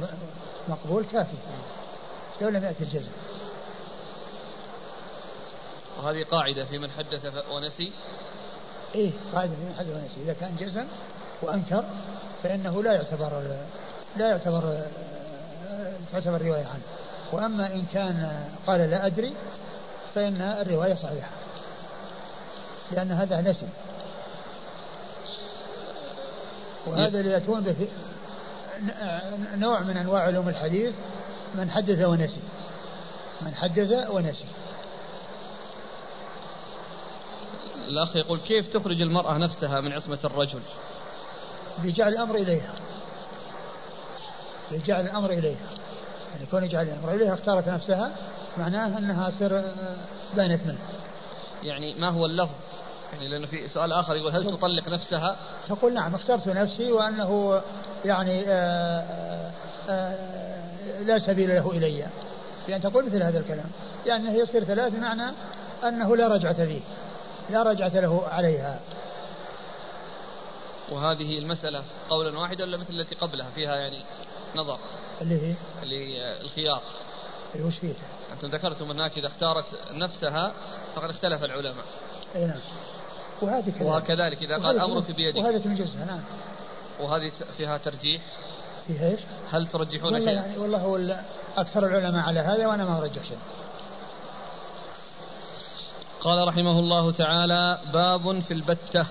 مقبول 0.69 1.05
كافي. 1.05 1.37
لو 2.41 2.49
لم 2.49 2.65
يأتي 2.65 2.85
الجزم. 2.85 3.11
وهذه 5.99 6.25
قاعدة 6.25 6.65
في 6.65 6.79
من 6.79 6.91
حدث 6.91 7.27
ونسي؟ 7.51 7.93
إيه 8.95 9.13
قاعدة 9.35 9.53
في 9.55 9.65
من 9.65 9.75
حدث 9.79 9.89
ونسي. 9.89 10.23
إذا 10.23 10.33
كان 10.33 10.57
جزم 10.61 10.85
وأنكر 11.43 11.85
فإنه 12.43 12.83
لا 12.83 12.93
يعتبر 12.93 13.43
لا 14.17 14.29
يعتبر 14.29 14.79
تعتبر 16.13 16.43
رواية 16.43 16.67
عنه. 16.67 16.83
وأما 17.33 17.67
إن 17.67 17.85
كان 17.93 18.47
قال 18.67 18.81
لا 18.81 19.07
أدري 19.07 19.33
فإن 20.15 20.43
الرواية 20.43 20.95
صحيحة 20.95 21.31
لأن 22.93 23.13
هذا 23.13 23.41
نسي 23.41 23.67
وهذا 26.87 27.21
اللي 27.21 27.31
يأتون 27.31 27.61
به 27.61 27.89
نوع 29.55 29.81
من 29.81 29.97
أنواع 29.97 30.23
علوم 30.23 30.49
الحديث 30.49 30.95
من 31.55 31.71
حدث 31.71 32.05
ونسي. 32.05 32.41
من 33.43 33.55
حدث 33.55 34.11
ونسي. 34.11 34.45
الأخ 37.89 38.17
يقول 38.17 38.41
كيف 38.41 38.69
تخرج 38.69 39.01
المرأة 39.01 39.39
نفسها 39.39 39.81
من 39.81 39.93
عصمة 39.93 40.19
الرجل؟ 40.25 40.61
بجعل 41.79 42.13
الأمر 42.13 42.35
إليها. 42.35 42.73
بجعل 44.71 45.01
الأمر 45.01 45.31
إليها. 45.31 45.67
يعني 46.35 46.47
كون 46.51 46.65
يجعل 46.65 46.87
الأمر 46.87 47.15
إليها 47.15 47.35
اختارت 47.35 47.69
نفسها 47.69 48.11
معناه 48.59 48.99
أنها 48.99 49.31
تصير 49.31 49.59
آه، 49.59 49.65
بانت 50.37 50.67
منه. 50.67 50.79
يعني 51.63 52.01
ما 52.01 52.11
هو 52.11 52.27
اللفظ؟ 52.27 52.55
يعني 53.13 53.29
لأنه 53.29 53.47
في 53.47 53.69
سؤال 53.69 53.93
آخر 53.93 54.17
يقول 54.17 54.33
هل 54.33 54.51
تطلق 54.51 54.89
نفسها؟ 54.89 55.37
تقول 55.69 55.95
نعم 55.95 56.15
اخترت 56.15 56.49
نفسي 56.49 56.93
وأنه 56.93 57.63
يعني 58.05 58.41
آآ 58.41 58.49
آه، 58.49 59.51
آآ 59.89 60.17
آه، 60.99 61.03
لا 61.03 61.19
سبيل 61.19 61.49
له 61.49 61.73
إلي. 61.73 62.07
يعني 62.69 62.83
تقول 62.83 63.07
مثل 63.07 63.23
هذا 63.23 63.39
الكلام. 63.39 63.71
يعني 64.07 64.39
يصير 64.39 64.65
ثلاث 64.65 64.93
بمعنى 64.93 65.33
أنه 65.85 66.17
لا 66.17 66.29
رجعة 66.29 66.53
فيه 66.67 66.81
لا 67.51 67.63
رجعة 67.63 68.01
له 68.01 68.23
عليها. 68.29 68.79
وهذه 70.93 71.39
المسألة 71.39 71.83
قولا 72.11 72.39
واحدا 72.39 72.65
ولا 72.65 72.77
مثل 72.77 72.95
التي 72.95 73.15
قبلها 73.15 73.51
فيها 73.51 73.77
يعني 73.77 74.05
نظر؟ 74.57 74.79
اللي 75.21 75.47
هي؟ 75.47 75.55
اللي 75.83 76.41
الخيار. 76.41 76.83
اللي 77.55 77.67
وش 77.67 77.75
فيها؟ 77.79 77.95
أنتم 78.33 78.49
ذكرتم 78.49 78.91
أنها 78.91 79.07
إذا 79.07 79.27
اختارت 79.27 79.65
نفسها 79.93 80.53
فقد 80.95 81.11
اختلف 81.11 81.45
العلماء. 81.45 81.85
أي 82.35 82.47
نعم. 82.47 82.61
وهذه 83.43 83.71
كذلك. 83.71 83.83
وكذلك 83.83 84.43
إذا 84.43 84.57
قال 84.57 84.81
أمرك 84.81 85.11
بيدك. 85.11 85.39
وهذه 85.39 85.59
تنجزها 85.59 86.05
نعم. 86.05 86.21
وهذه 87.01 87.33
فيها 87.57 87.79
ترجيح؟ 87.79 88.23
فيها 88.87 89.11
إيش؟ 89.11 89.21
هل 89.51 89.67
ترجحون 89.67 90.21
شيء؟ 90.21 90.33
يعني 90.33 90.59
والله 90.59 90.79
هو 90.79 91.25
أكثر 91.57 91.87
العلماء 91.87 92.25
على 92.25 92.41
هذا 92.41 92.67
وأنا 92.67 92.85
ما 92.85 92.99
أرجح 92.99 93.25
شيء 93.25 93.39
قال 96.21 96.49
رحمه 96.49 96.79
الله 96.79 97.13
تعالى 97.13 97.81
باب 97.93 98.41
في 98.41 98.55
البتة. 98.55 99.07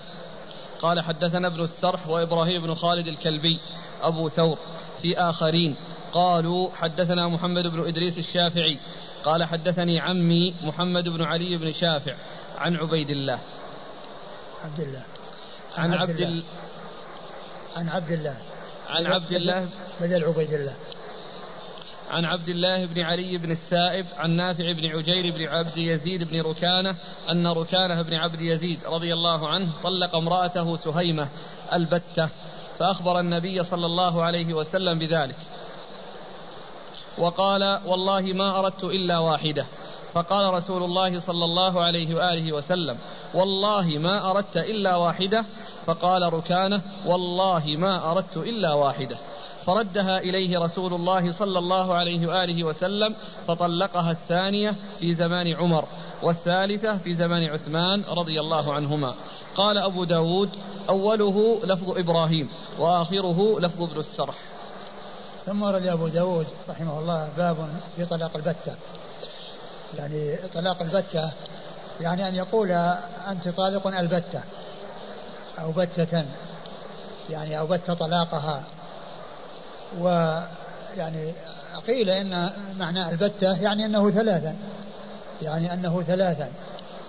قال 0.82 1.02
حدثنا 1.02 1.48
ابن 1.48 1.63
السرح 1.63 2.08
وإبراهيم 2.08 2.62
بن 2.62 2.76
خالد 2.76 3.08
الكلبي 3.08 3.60
أبو 4.02 4.30
ثور 4.30 4.58
في 5.02 5.17
آخرين. 5.17 5.76
قالوا 6.13 6.72
حدثنا 6.72 7.28
محمد 7.28 7.67
بن 7.67 7.88
إدريس 7.88 8.17
الشافعي 8.17 8.80
قال 9.24 9.44
حدثني 9.44 10.00
عمي 10.00 10.56
محمد 10.62 11.10
بن 11.10 11.24
علي 11.24 11.58
بن 11.58 11.72
شافع 11.72 12.15
عن 12.58 12.76
عبيد 12.76 13.10
الله. 13.10 13.39
عبد 14.63 14.80
الله. 14.80 15.04
عن, 15.78 15.94
عبد, 15.94 16.02
عبد 16.02 16.20
الله. 16.20 16.44
عن 17.76 17.89
عبد 17.89 18.12
الله. 18.12 18.38
عن 18.89 19.06
عبد 19.06 19.32
الله. 19.32 19.70
بدل 20.02 20.24
عبيد 20.24 20.54
الله. 20.54 20.76
عن 22.12 22.26
عبد 22.26 22.50
الله 22.50 22.86
بن 22.86 23.02
علي 23.02 23.38
بن 23.38 23.52
السائب 23.52 24.06
عن 24.17 24.32
نافع 24.32 24.71
بن 24.71 24.86
عجير 24.86 25.34
بن 25.34 25.47
عبد 25.47 25.78
يزيد 25.78 26.24
بن 26.24 26.41
ركانة 26.41 26.95
أن 27.30 27.47
ركانة 27.47 28.02
بن 28.02 28.13
عبد 28.13 28.41
يزيد 28.41 28.80
رضي 28.86 29.13
الله 29.13 29.47
عنه 29.47 29.69
طلق 29.84 30.15
امرأته 30.15 30.76
سهيمة 30.76 31.28
البتة 31.74 32.30
فأخبر 32.78 33.19
النبي 33.19 33.63
صلى 33.63 33.86
الله 33.86 34.24
عليه 34.24 34.54
وسلم 34.54 35.00
بذلك. 35.00 35.36
وقال 37.17 37.80
والله 37.86 38.21
ما 38.21 38.60
أردت 38.60 38.84
إلا 38.84 39.19
واحدة. 39.19 39.65
فقال 40.13 40.54
رسول 40.54 40.84
الله 40.84 41.19
صلى 41.19 41.45
الله 41.45 41.84
عليه 41.84 42.15
وآله 42.15 42.54
وسلم 42.54 42.97
والله 43.34 43.88
ما 43.88 44.32
أردت 44.32 44.58
إلا 44.58 44.95
واحدة. 44.95 45.45
فقال 45.86 46.34
ركانة 46.34 46.82
والله 47.06 47.63
ما 47.78 48.12
أردت 48.12 48.38
إلا 48.38 48.74
واحدة. 48.74 49.17
فردها 49.65 50.17
إليه 50.17 50.60
رسول 50.60 50.93
الله 50.93 51.32
صلى 51.32 51.60
الله 51.60 51.93
عليه 51.93 52.28
وآله 52.28 52.63
وسلم 52.63 53.15
فطلقها 53.47 54.12
الثانية 54.12 54.76
في 55.00 55.13
زمان 55.13 55.47
عمر 55.56 55.86
والثالثة 56.24 56.97
في 56.97 57.13
زمان 57.13 57.43
عثمان 57.43 58.04
رضي 58.04 58.39
الله 58.39 58.74
عنهما. 58.74 59.15
قال 59.56 59.78
أبو 59.78 60.04
داود 60.04 60.50
أوله 60.89 61.60
لفظ 61.63 61.97
إبراهيم 61.97 62.50
وآخره 62.80 63.60
لفظ 63.60 63.84
ابن 63.84 64.00
السرح. 64.00 64.36
ثم 65.45 65.63
ورد 65.63 65.88
أبو 65.88 66.08
داود 66.08 66.47
رحمه 66.69 67.00
الله 67.00 67.30
باب 67.38 67.58
في 67.95 68.06
طلاق 68.06 68.32
البتة. 68.36 68.76
يعني 69.97 70.38
طلاق 70.54 70.82
البتة 70.82 71.32
يعني 72.02 72.28
أن 72.28 72.36
يقول 72.36 72.71
أنت 73.32 73.47
طالق 73.47 73.88
البتة 73.88 74.41
أو 75.60 75.71
بتة 75.71 76.26
يعني 77.30 77.60
أو 77.60 77.67
بت 77.67 77.91
طلاقها. 77.91 78.63
ويعني 79.99 81.34
قيل 81.88 82.10
إن 82.10 82.51
معنى 82.80 83.10
البتة 83.10 83.62
يعني 83.62 83.86
أنه 83.86 84.12
ثلاثا 84.12 84.56
يعني 85.41 85.73
أنه 85.73 86.01
ثلاثا 86.01 86.49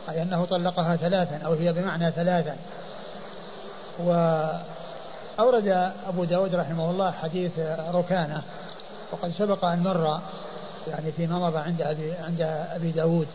أي 0.09 0.23
أنه 0.23 0.45
طلقها 0.45 0.97
ثلاثا 0.97 1.47
أو 1.47 1.53
هي 1.53 1.73
بمعنى 1.73 2.12
ثلاثا. 2.12 2.57
وأورد 3.99 5.92
أبو 6.07 6.25
داود 6.25 6.55
رحمه 6.55 6.90
الله 6.90 7.11
حديث 7.11 7.59
ركانة 7.95 8.42
وقد 9.12 9.31
سبق 9.31 9.64
أن 9.64 9.79
مر 9.79 10.21
يعني 10.88 11.12
فيما 11.12 11.38
مضى 11.38 11.59
عند 11.59 11.83
أبي, 11.83 12.12
عند 12.12 12.40
أبي 12.75 12.90
داود 12.90 13.29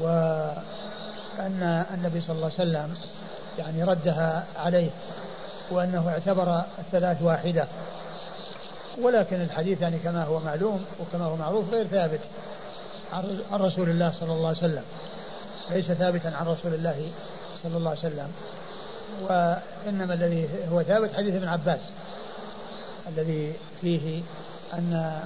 وأن 0.00 1.84
النبي 1.94 2.20
صلى 2.20 2.36
الله 2.36 2.50
عليه 2.58 2.70
وسلم 2.70 2.94
يعني 3.58 3.84
ردها 3.84 4.44
عليه 4.56 4.90
وأنه 5.70 6.08
اعتبر 6.08 6.62
الثلاث 6.78 7.22
واحدة. 7.22 7.66
ولكن 9.02 9.40
الحديث 9.40 9.82
يعني 9.82 9.98
كما 9.98 10.24
هو 10.24 10.40
معلوم 10.40 10.84
وكما 11.00 11.24
هو 11.24 11.36
معروف 11.36 11.70
غير 11.70 11.86
ثابت 11.86 12.20
عن 13.12 13.60
رسول 13.60 13.90
الله 13.90 14.12
صلى 14.20 14.32
الله 14.32 14.48
عليه 14.48 14.58
وسلم. 14.58 14.84
ليس 15.70 15.86
ثابتا 15.92 16.28
عن 16.28 16.46
رسول 16.46 16.74
الله 16.74 17.10
صلى 17.62 17.76
الله 17.76 17.90
عليه 17.90 18.00
وسلم. 18.00 18.28
وإنما 19.22 20.14
الذي 20.14 20.48
هو 20.72 20.82
ثابت 20.82 21.14
حديث 21.14 21.34
ابن 21.34 21.48
عباس. 21.48 21.80
الذي 23.08 23.52
فيه 23.80 24.22
أن 24.72 25.20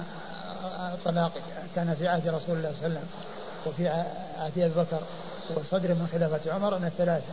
الطلاق 0.93 1.31
كان 1.75 1.95
في 1.95 2.07
عهد 2.07 2.27
رسول 2.27 2.57
الله 2.57 2.73
صلى 2.79 2.87
الله 2.87 2.99
عليه 2.99 2.99
وسلم 2.99 3.07
وفي 3.65 3.87
عهد 4.39 4.59
أبي 4.59 4.73
بكر 4.73 4.99
وصدر 5.55 5.89
من 5.89 6.07
خلافة 6.11 6.53
عمر 6.53 6.77
أن 6.77 6.85
الثلاث 6.85 7.23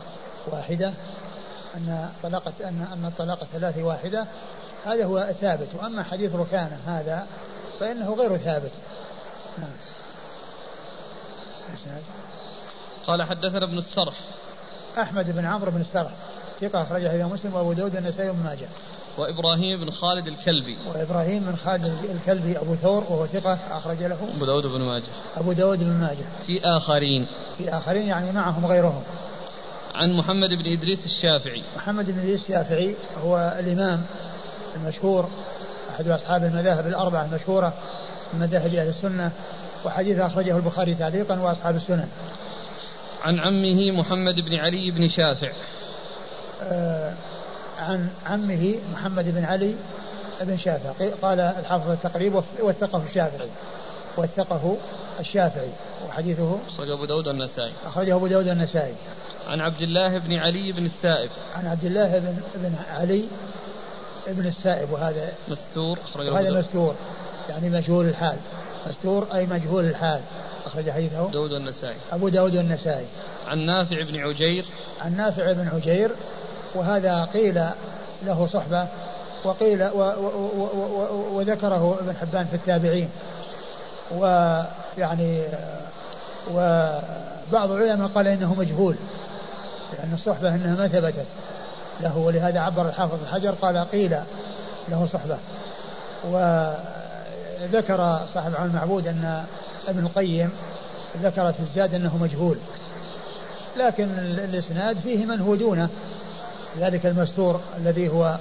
واحدة. 0.47 0.93
أن 1.77 2.09
طلاقة 2.23 2.53
أن 2.63 2.87
أن 2.93 3.05
الطلاق 3.05 3.41
الثلاث 3.41 3.77
واحدة. 3.77 4.25
هذا 4.85 5.05
هو 5.05 5.17
الثابت 5.17 5.67
وأما 5.79 6.03
حديث 6.03 6.35
ركانة 6.35 6.77
هذا 6.87 7.27
فإنه 7.79 8.13
غير 8.13 8.37
ثابت. 8.37 8.71
نعم. 9.57 9.69
قال 13.07 13.23
حدثنا 13.23 13.63
ابن 13.63 13.77
السرح 13.77 14.15
أحمد 14.97 15.31
بن 15.31 15.45
عمرو 15.45 15.71
بن 15.71 15.81
السرح 15.81 16.11
ثقة 16.61 16.81
أخرجه 16.81 17.15
إلى 17.15 17.23
مسلم 17.23 17.53
وأبو 17.53 17.73
داود 17.73 17.95
النسائي 17.95 18.29
وابن 18.29 18.43
ماجه. 18.43 18.67
وإبراهيم 19.17 19.79
بن 19.79 19.91
خالد 19.91 20.27
الكلبي. 20.27 20.77
وإبراهيم 20.93 21.43
بن 21.43 21.55
خالد 21.55 21.93
الكلبي 22.09 22.57
أبو 22.57 22.75
ثور 22.75 23.03
وهو 23.03 23.25
ثقة 23.25 23.59
أخرج 23.71 24.03
له. 24.03 24.29
أبو 24.35 24.45
داود 24.45 24.65
بن 24.65 24.81
ماجه. 24.81 25.11
أبو 25.37 25.51
داود 25.53 25.79
بن 25.79 25.91
ماجه. 25.91 26.25
في 26.47 26.61
آخرين. 26.63 27.27
في 27.57 27.77
آخرين 27.77 28.07
يعني 28.07 28.31
معهم 28.31 28.65
غيرهم. 28.65 29.03
عن 29.95 30.17
محمد 30.17 30.49
بن 30.49 30.77
إدريس 30.77 31.05
الشافعي. 31.05 31.63
محمد 31.77 32.11
بن 32.11 32.19
إدريس 32.19 32.41
الشافعي 32.41 32.95
هو 33.23 33.57
الإمام 33.59 34.03
المشهور 34.75 35.29
أحد 35.89 36.07
أصحاب 36.07 36.43
المذاهب 36.43 36.87
الأربعة 36.87 37.25
المشهورة 37.25 37.73
من 38.33 38.39
مذاهب 38.39 38.73
أهل 38.73 38.87
السنة 38.87 39.31
وحديث 39.85 40.19
أخرجه 40.19 40.57
البخاري 40.57 40.95
تعليقا 40.95 41.39
وأصحاب 41.39 41.75
السنن. 41.75 42.07
عن 43.23 43.39
عمه 43.39 43.91
محمد 43.91 44.35
بن 44.35 44.55
علي 44.55 44.91
بن 44.91 45.07
شافع. 45.09 45.51
آه 46.63 47.13
عن 47.79 48.09
عمه 48.25 48.79
محمد 48.93 49.35
بن 49.35 49.45
علي 49.45 49.75
بن 50.41 50.57
شافع. 50.57 50.91
قال 51.21 51.39
الحافظ 51.39 51.89
التقريب 51.89 52.35
وثقه 52.59 53.03
الشافعي. 53.03 53.49
وثقه 54.17 54.77
الشافعي. 55.19 55.69
وحديثه؟ 56.07 56.59
أخرجه 56.67 56.93
أبو 56.93 57.05
داود 57.05 57.27
النسائي 57.27 57.71
أخرجه 57.85 58.15
أبو 58.15 58.27
داود 58.27 58.47
النسائي 58.47 58.93
عن 59.47 59.61
عبد 59.61 59.81
الله 59.81 60.17
بن 60.17 60.33
علي 60.33 60.71
بن 60.71 60.85
السائب. 60.85 61.29
عن 61.55 61.67
عبد 61.67 61.85
الله 61.85 62.19
بن, 62.19 62.41
بن 62.55 62.75
علي 62.89 63.27
بن 64.33 64.47
السائب 64.47 64.91
وهذا 64.91 65.33
مستور 65.47 65.99
أخرجه 66.03 66.31
وهذا 66.31 66.59
مستور 66.59 66.95
يعني 67.49 67.69
مجهول 67.69 68.05
الحال. 68.05 68.37
مستور 68.87 69.27
أي 69.33 69.45
مجهول 69.45 69.85
الحال 69.85 70.21
أخرج 70.65 70.89
حديثه. 70.89 71.29
داود 71.31 71.51
النسائي 71.51 71.95
أبو 72.11 72.29
داود 72.29 72.55
النسائي 72.55 73.05
عن 73.47 73.59
نافع 73.65 74.01
بن 74.01 74.19
عجير. 74.19 74.65
عن 75.01 75.17
نافع 75.17 75.51
بن 75.51 75.67
عجير 75.67 76.11
وهذا 76.75 77.25
قيل 77.33 77.65
له 78.23 78.47
صحبة 78.47 78.87
وقيل 79.43 79.83
و 79.83 79.97
و 79.97 80.29
و 80.57 80.69
و 80.75 81.37
وذكره 81.37 81.99
ابن 81.99 82.15
حبان 82.15 82.45
في 82.45 82.55
التابعين. 82.55 83.09
ويعني 84.11 85.43
وبعض 86.51 87.71
العلماء 87.71 88.07
قال 88.07 88.27
إنه 88.27 88.53
مجهول 88.53 88.95
لأن 89.93 90.13
الصحبة 90.13 90.55
إنها 90.55 90.75
ما 90.75 90.87
ثبتت. 90.87 91.25
له 92.03 92.17
ولهذا 92.17 92.59
عبر 92.59 92.89
الحافظ 92.89 93.21
الحجر 93.21 93.51
قال 93.51 93.77
قيل 93.91 94.17
له 94.89 95.05
صحبة 95.05 95.37
وذكر 96.23 98.19
صاحب 98.33 98.55
عون 98.55 98.69
المعبود 98.69 99.07
أن 99.07 99.45
ابن 99.87 100.05
القيم 100.05 100.51
ذكر 101.23 101.51
في 101.51 101.59
الزاد 101.59 101.93
أنه 101.93 102.17
مجهول 102.17 102.57
لكن 103.77 104.09
الإسناد 104.19 104.97
فيه 104.97 105.25
من 105.25 105.41
هو 105.41 105.55
دونه 105.55 105.89
ذلك 106.79 107.05
المستور 107.05 107.61
الذي 107.77 108.09
هو 108.09 108.37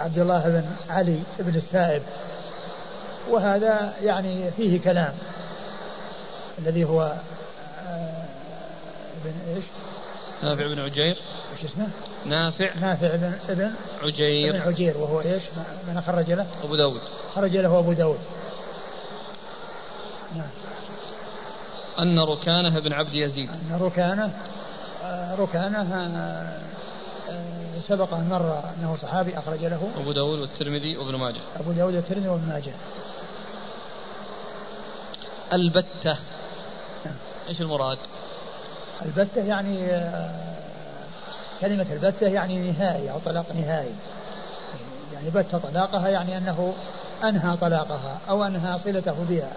عبد 0.00 0.18
الله 0.18 0.48
بن 0.48 0.64
علي 0.90 1.22
بن 1.38 1.54
الثائب 1.54 2.02
وهذا 3.30 3.92
يعني 4.02 4.50
فيه 4.50 4.80
كلام 4.80 5.14
الذي 6.58 6.84
هو 6.84 7.02
آه، 7.86 8.24
ابن 9.24 9.54
إيش؟ 9.56 9.64
نافع 10.42 10.66
بن 10.66 10.80
عجير 10.80 11.16
إيش 11.52 11.64
اسمه؟ 11.64 11.88
نافع. 12.26 12.74
نافع 12.80 13.16
بن 13.16 13.32
ابن 13.48 13.72
عجير. 14.02 14.56
ابن 14.56 14.60
عجير 14.60 14.96
وهو 14.98 15.20
إيش؟ 15.20 15.42
من 15.88 16.00
خرج 16.00 16.30
له؟ 16.30 16.46
أبو 16.64 16.76
داود. 16.76 17.00
خرج 17.34 17.56
له 17.56 17.78
أبو 17.78 17.92
داود. 17.92 18.18
نعم. 20.36 20.50
أن 21.98 22.18
ركانة 22.18 22.80
بن 22.80 22.92
عبد 22.92 23.14
يزيد. 23.14 23.50
أن 23.50 23.78
ركانة 23.80 24.30
آه، 25.02 25.34
ركانة 25.34 25.94
آه، 25.94 26.58
سبق 27.88 28.14
أن 28.14 28.28
مر 28.28 28.62
أنه 28.78 28.96
صحابي 28.96 29.38
أخرج 29.38 29.64
له. 29.64 29.90
أبو 29.96 30.12
داود 30.12 30.38
والترمذي 30.38 30.96
وابن 30.96 31.14
ماجه. 31.14 31.40
أبو 31.60 31.72
داود 31.72 31.94
والترمذي 31.94 32.28
وابن 32.28 32.48
ماجه. 32.48 32.72
البتة. 35.52 36.18
نعم. 37.04 37.14
إيش 37.48 37.60
المراد؟ 37.60 37.98
البتة 39.04 39.44
يعني 39.44 39.86
آه، 39.86 40.52
كلمة 41.62 41.86
البتة 41.92 42.26
يعني 42.26 42.72
نهائي 42.72 43.10
أو 43.10 43.18
طلاق 43.18 43.46
نهائي. 43.54 43.94
يعني 45.12 45.30
بت 45.30 45.56
طلاقها 45.56 46.08
يعني 46.08 46.38
أنه 46.38 46.74
أنهى 47.24 47.56
طلاقها 47.56 48.20
أو 48.28 48.44
أنهى 48.44 48.78
صلته 48.78 49.24
بها. 49.28 49.52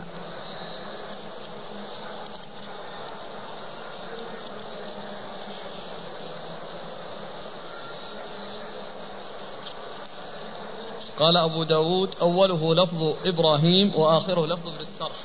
قال 11.19 11.37
أبو 11.37 11.63
داود 11.63 12.09
أوله 12.21 12.75
لفظ 12.75 13.15
إبراهيم 13.25 13.95
وآخره 13.95 14.45
لفظ 14.45 14.67
ابن 14.67 14.79
السرح. 14.79 15.17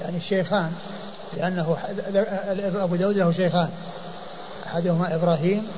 يعني 0.00 0.16
الشيخان 0.16 0.72
لأنه 1.36 1.76
أبو 2.84 2.96
داود 2.96 3.16
له 3.16 3.32
شيخان. 3.32 3.70
أحدهما 4.66 5.14
إبراهيم 5.14 5.68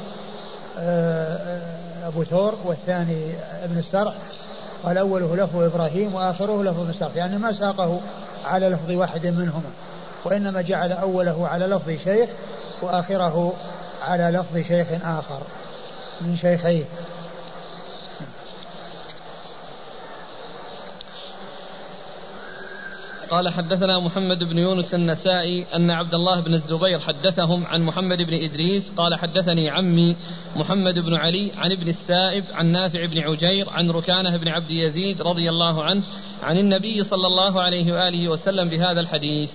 أبو 2.06 2.24
ثور 2.24 2.54
والثاني 2.64 3.34
ابن 3.64 3.78
السرح 3.78 4.14
قال 4.84 4.98
أوله 4.98 5.36
لفظ 5.36 5.62
إبراهيم 5.62 6.14
وآخره 6.14 6.62
لفظ 6.62 6.80
ابن 6.80 6.90
السرح 6.90 7.16
يعني 7.16 7.38
ما 7.38 7.52
ساقه 7.52 8.00
على 8.44 8.68
لفظ 8.68 8.90
واحد 8.90 9.26
منهما 9.26 9.70
وإنما 10.24 10.62
جعل 10.62 10.92
أوله 10.92 11.48
على 11.48 11.66
لفظ 11.66 11.90
شيخ 11.90 12.28
وآخره 12.82 13.52
على 14.02 14.38
لفظ 14.38 14.56
شيخ 14.68 14.86
آخر 15.04 15.40
من 16.20 16.36
شيخيه. 16.36 16.84
قال 23.30 23.48
حدثنا 23.48 23.98
محمد 23.98 24.44
بن 24.44 24.58
يونس 24.58 24.94
النسائي 24.94 25.66
أن 25.76 25.90
عبد 25.90 26.14
الله 26.14 26.40
بن 26.40 26.54
الزبير 26.54 27.00
حدثهم 27.00 27.66
عن 27.66 27.82
محمد 27.82 28.22
بن 28.22 28.34
إدريس 28.34 28.90
قال 28.96 29.14
حدثني 29.14 29.70
عمي 29.70 30.16
محمد 30.56 30.98
بن 30.98 31.16
علي 31.16 31.52
عن 31.56 31.72
ابن 31.72 31.88
السائب 31.88 32.44
عن 32.54 32.66
نافع 32.66 33.04
بن 33.04 33.18
عجير 33.18 33.70
عن 33.70 33.90
ركانة 33.90 34.36
بن 34.36 34.48
عبد 34.48 34.70
يزيد 34.70 35.22
رضي 35.22 35.48
الله 35.48 35.84
عنه 35.84 36.02
عن 36.42 36.58
النبي 36.58 37.02
صلى 37.02 37.26
الله 37.26 37.62
عليه 37.62 37.92
وآله 37.92 38.28
وسلم 38.28 38.68
بهذا 38.68 39.00
الحديث. 39.00 39.50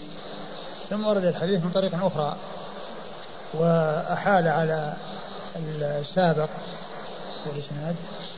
ثم 0.89 1.05
ورد 1.05 1.25
الحديث 1.25 1.63
من 1.63 1.71
طريق 1.71 2.05
أخرى 2.05 2.35
وأحال 3.53 4.47
على 4.47 4.93
السابق. 5.55 6.49
والإسناد 7.47 7.95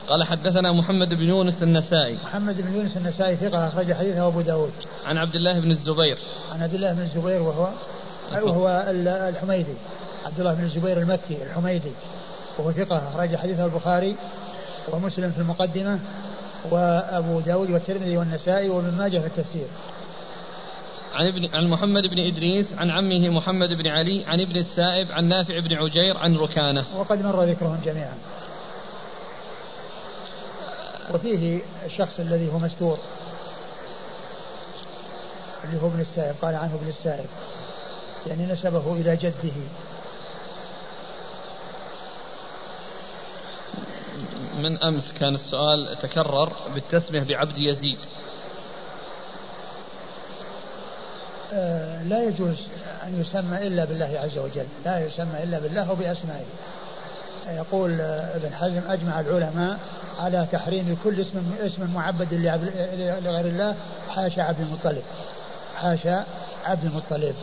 قال 0.08 0.24
حدثنا 0.24 0.72
محمد 0.72 1.14
بن 1.14 1.28
يونس 1.28 1.62
النسائي. 1.62 2.18
محمد 2.24 2.60
بن 2.60 2.74
يونس 2.74 2.96
النسائي 2.96 3.36
ثقة 3.36 3.68
أخرج 3.68 3.92
حديثه 3.92 4.26
أبو 4.26 4.40
داود. 4.40 4.72
عن 5.06 5.18
عبد 5.18 5.34
الله 5.34 5.60
بن 5.60 5.70
الزبير. 5.70 6.18
عن 6.52 6.62
عبد 6.62 6.74
الله 6.74 6.92
بن 6.92 7.02
الزبير 7.02 7.42
وهو 7.42 7.68
وهو 8.32 8.84
الحميدي. 9.28 9.74
عبد 10.26 10.40
الله 10.40 10.54
بن 10.54 10.64
الزبير 10.64 10.98
المكي 10.98 11.42
الحميدي. 11.42 11.92
وهو 12.58 12.72
ثقة 12.72 13.08
أخرج 13.08 13.36
حديثه 13.36 13.64
البخاري 13.64 14.16
ومسلم 14.92 15.30
في 15.30 15.38
المقدمة 15.38 15.98
وأبو 16.70 17.40
داود 17.40 17.70
والترمذي 17.70 18.16
والنسائي 18.16 18.68
وابن 18.68 18.96
ماجه 18.98 19.18
في 19.18 19.26
التفسير. 19.26 19.66
عن 21.14 21.26
ابن 21.26 21.54
عن 21.54 21.70
محمد 21.70 22.02
بن 22.02 22.18
إدريس 22.18 22.72
عن 22.78 22.90
عمه 22.90 23.28
محمد 23.28 23.68
بن 23.68 23.88
علي 23.88 24.24
عن 24.24 24.40
ابن 24.40 24.56
السائب 24.56 25.12
عن 25.12 25.24
نافع 25.24 25.58
بن 25.58 25.74
عجير 25.74 26.16
عن 26.16 26.36
ركانة. 26.36 26.84
وقد 26.96 27.22
مر 27.22 27.44
ذكرهم 27.44 27.80
جميعا. 27.84 28.14
وفيه 31.14 31.60
الشخص 31.84 32.20
الذي 32.20 32.52
هو 32.52 32.58
مستور 32.58 32.98
اللي 35.64 35.82
هو 35.82 35.86
ابن 35.86 36.00
السائب 36.00 36.34
قال 36.42 36.54
عنه 36.56 36.74
ابن 36.74 36.88
السائب 36.88 37.26
يعني 38.26 38.46
نسبه 38.46 38.92
إلى 38.92 39.16
جده. 39.16 39.52
من 44.58 44.82
أمس 44.82 45.12
كان 45.12 45.34
السؤال 45.34 45.98
تكرر 46.02 46.52
بالتسمية 46.74 47.22
بعبد 47.22 47.58
يزيد. 47.58 47.98
آه 51.52 52.02
لا 52.02 52.22
يجوز 52.24 52.56
أن 53.02 53.20
يسمى 53.20 53.66
إلا 53.66 53.84
بالله 53.84 54.18
عز 54.18 54.38
وجل 54.38 54.66
لا 54.84 55.06
يسمى 55.06 55.42
إلا 55.42 55.58
بالله 55.58 55.92
وبأسمائه. 55.92 56.46
يقول 57.48 58.00
ابن 58.00 58.54
حزم 58.54 58.80
أجمع 58.88 59.20
العلماء 59.20 59.78
على 60.18 60.46
تحريم 60.52 60.98
كل 61.04 61.20
اسم 61.20 61.42
اسم 61.60 61.90
معبد 61.94 62.34
لغير 63.24 63.46
الله 63.46 63.74
حاشا 64.10 64.42
عبد 64.42 64.60
المطلب. 64.60 65.02
حاشا 65.76 66.24
عبد 66.64 66.84
المطلب. 66.84 67.34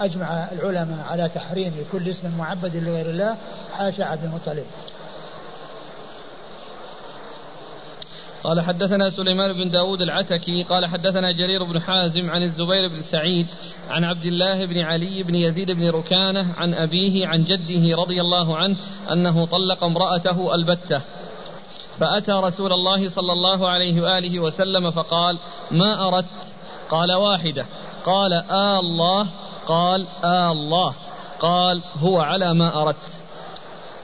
أجمع 0.00 0.46
العلماء 0.52 1.06
على 1.10 1.28
تحريم 1.28 1.86
كل 1.92 2.08
اسم 2.08 2.38
معبد 2.38 2.76
لغير 2.76 3.10
الله 3.10 3.36
حاشا 3.78 4.04
عبد 4.04 4.24
المطلب. 4.24 4.64
قال 8.44 8.60
حدثنا 8.60 9.10
سليمان 9.10 9.52
بن 9.52 9.70
داود 9.70 10.02
العتكي 10.02 10.62
قال 10.62 10.86
حدثنا 10.86 11.32
جرير 11.32 11.64
بن 11.64 11.80
حازم 11.80 12.30
عن 12.30 12.42
الزبير 12.42 12.88
بن 12.88 13.02
سعيد 13.02 13.46
عن 13.90 14.04
عبد 14.04 14.24
الله 14.24 14.66
بن 14.66 14.78
علي 14.78 15.22
بن 15.22 15.34
يزيد 15.34 15.70
بن 15.70 15.90
ركانة 15.90 16.54
عن 16.56 16.74
أبيه 16.74 17.26
عن 17.26 17.44
جده 17.44 17.96
رضي 17.96 18.20
الله 18.20 18.56
عنه 18.56 18.76
أنه 19.12 19.46
طلق 19.46 19.84
امرأته 19.84 20.54
البتة. 20.54 21.00
فأتى 21.98 22.32
رسول 22.32 22.72
الله 22.72 23.08
صلى 23.08 23.32
الله 23.32 23.70
عليه 23.70 24.00
وآله 24.00 24.40
وسلم 24.40 24.90
فقال 24.90 25.38
ما 25.70 26.08
أردت؟ 26.08 26.26
قال 26.88 27.12
واحدة. 27.12 27.66
قال 28.04 28.32
آه 28.32 28.80
الله. 28.80 29.26
قال 29.66 30.06
آه 30.24 30.52
الله. 30.52 30.94
قال 31.40 31.82
هو 31.98 32.20
على 32.20 32.54
ما 32.54 32.82
أردت. 32.82 32.96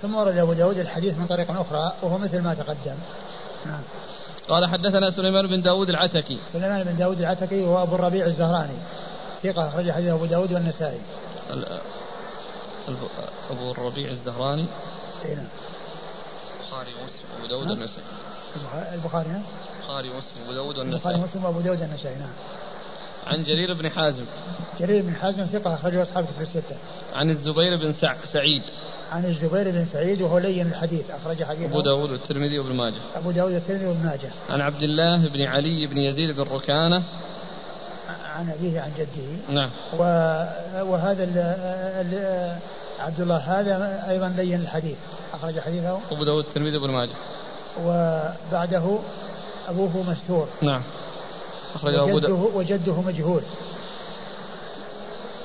ثم 0.03 0.15
ورد 0.15 0.37
أبو 0.37 0.53
داود 0.53 0.79
الحديث 0.79 1.19
من 1.19 1.27
طريق 1.27 1.51
أخرى 1.51 1.93
وهو 2.03 2.19
مثل 2.19 2.43
ما 2.43 2.55
تقدم. 2.55 2.97
نعم. 3.67 3.83
قال 4.49 4.69
حدثنا 4.69 5.11
سليمان 5.11 5.47
بن 5.47 5.63
داود 5.63 5.89
العتكي. 5.89 6.39
سليمان 6.53 6.85
بن 6.85 6.97
داود 6.97 7.19
العتكي 7.19 7.67
هو 7.67 7.83
أبو 7.83 7.95
الربيع 7.95 8.27
الزهراني. 8.27 8.77
ثقة 9.43 9.69
أخرج 9.69 9.91
حديث 9.91 10.09
أبو 10.09 10.27
داود 10.27 10.53
والنسائي. 10.53 11.01
أبو 13.51 13.71
الربيع 13.71 14.11
الزهراني. 14.11 14.67
اي 15.25 15.35
نعم 15.35 15.47
البخاري 16.61 16.91
ومسلم 17.03 17.25
وابو 17.35 17.47
داود 17.47 17.71
والنسائي. 17.71 18.05
البخاري 18.95 19.29
نعم 19.29 19.43
البخاري 19.81 20.09
ومسلم 20.11 20.41
وابو 20.41 20.53
داود 20.53 20.79
والنسائي. 20.79 21.15
البخاري 21.15 21.21
ومسلم 21.21 21.45
وابو 21.45 21.61
داود 21.61 21.81
والنسائي 21.81 22.17
نعم. 22.17 22.33
عن 23.27 23.43
جرير 23.45 23.75
بن 23.75 23.91
حازم. 23.91 24.25
جرير 24.81 25.03
بن 25.03 25.15
حازم 25.15 25.47
ثقة 25.47 25.75
أخرجه 25.75 26.03
أصحاب 26.03 26.25
في 26.39 26.43
الستة. 26.43 26.77
عن 27.15 27.31
الزبير 27.31 27.77
بن 27.77 27.95
سعيد. 28.25 28.63
عن 29.13 29.25
الزبير 29.25 29.71
بن 29.71 29.85
سعيد 29.85 30.23
وهو 30.23 30.39
لين 30.39 30.67
الحديث 30.67 31.11
أخرج 31.11 31.45
حديثه. 31.45 31.67
أبو 31.67 31.81
داود 31.81 32.11
والترمذي 32.11 32.59
وابن 32.59 32.75
ماجه. 32.75 32.97
أبو 33.15 33.31
داود 33.31 33.53
والترمذي 33.53 33.87
وابن 33.87 34.05
ماجه. 34.05 34.31
عن 34.51 34.61
عبد 34.61 34.83
الله 34.83 35.29
بن 35.29 35.43
علي 35.43 35.87
بن 35.87 35.99
يزيد 35.99 36.37
بن 36.37 36.43
ركانة. 36.43 37.03
عن 38.35 38.51
أبيه 38.51 38.81
عن 38.81 38.91
جده. 38.99 39.55
نعم. 39.55 39.71
وهذا 40.89 41.25
ال 41.25 41.39
ال 41.39 42.57
عبد 43.01 43.21
الله 43.21 43.37
هذا 43.37 44.05
أيضا 44.09 44.29
لين 44.29 44.61
الحديث 44.61 44.97
أخرج 45.35 45.61
حديثه. 45.61 46.01
أبو 46.11 46.25
داود 46.25 46.45
الترمذي 46.45 46.77
وابن 46.77 46.91
ماجه. 46.91 47.15
وبعده 47.85 48.99
أبوه 49.69 50.03
مستور. 50.03 50.49
نعم. 50.63 50.83
أخرج 51.75 51.95
وجده, 51.95 52.11
أبو 52.11 52.19
داود 52.19 52.55
وجده 52.55 53.01
مجهول 53.01 53.43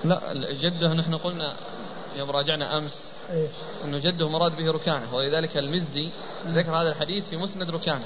لا 0.04 0.20
جده 0.62 0.94
نحن 0.94 1.16
قلنا 1.16 1.54
يوم 2.18 2.32
راجعنا 2.32 2.78
أمس 2.78 3.08
إيه؟ 3.30 3.48
إنه 3.86 3.98
جده 3.98 4.30
مراد 4.30 4.56
به 4.56 4.72
ركانة 4.72 5.16
ولذلك 5.16 5.58
المزي 5.58 6.12
ذكر 6.48 6.72
هذا 6.72 6.90
الحديث 6.90 7.28
في 7.28 7.38
مسند 7.38 7.72
ركانة 7.72 8.06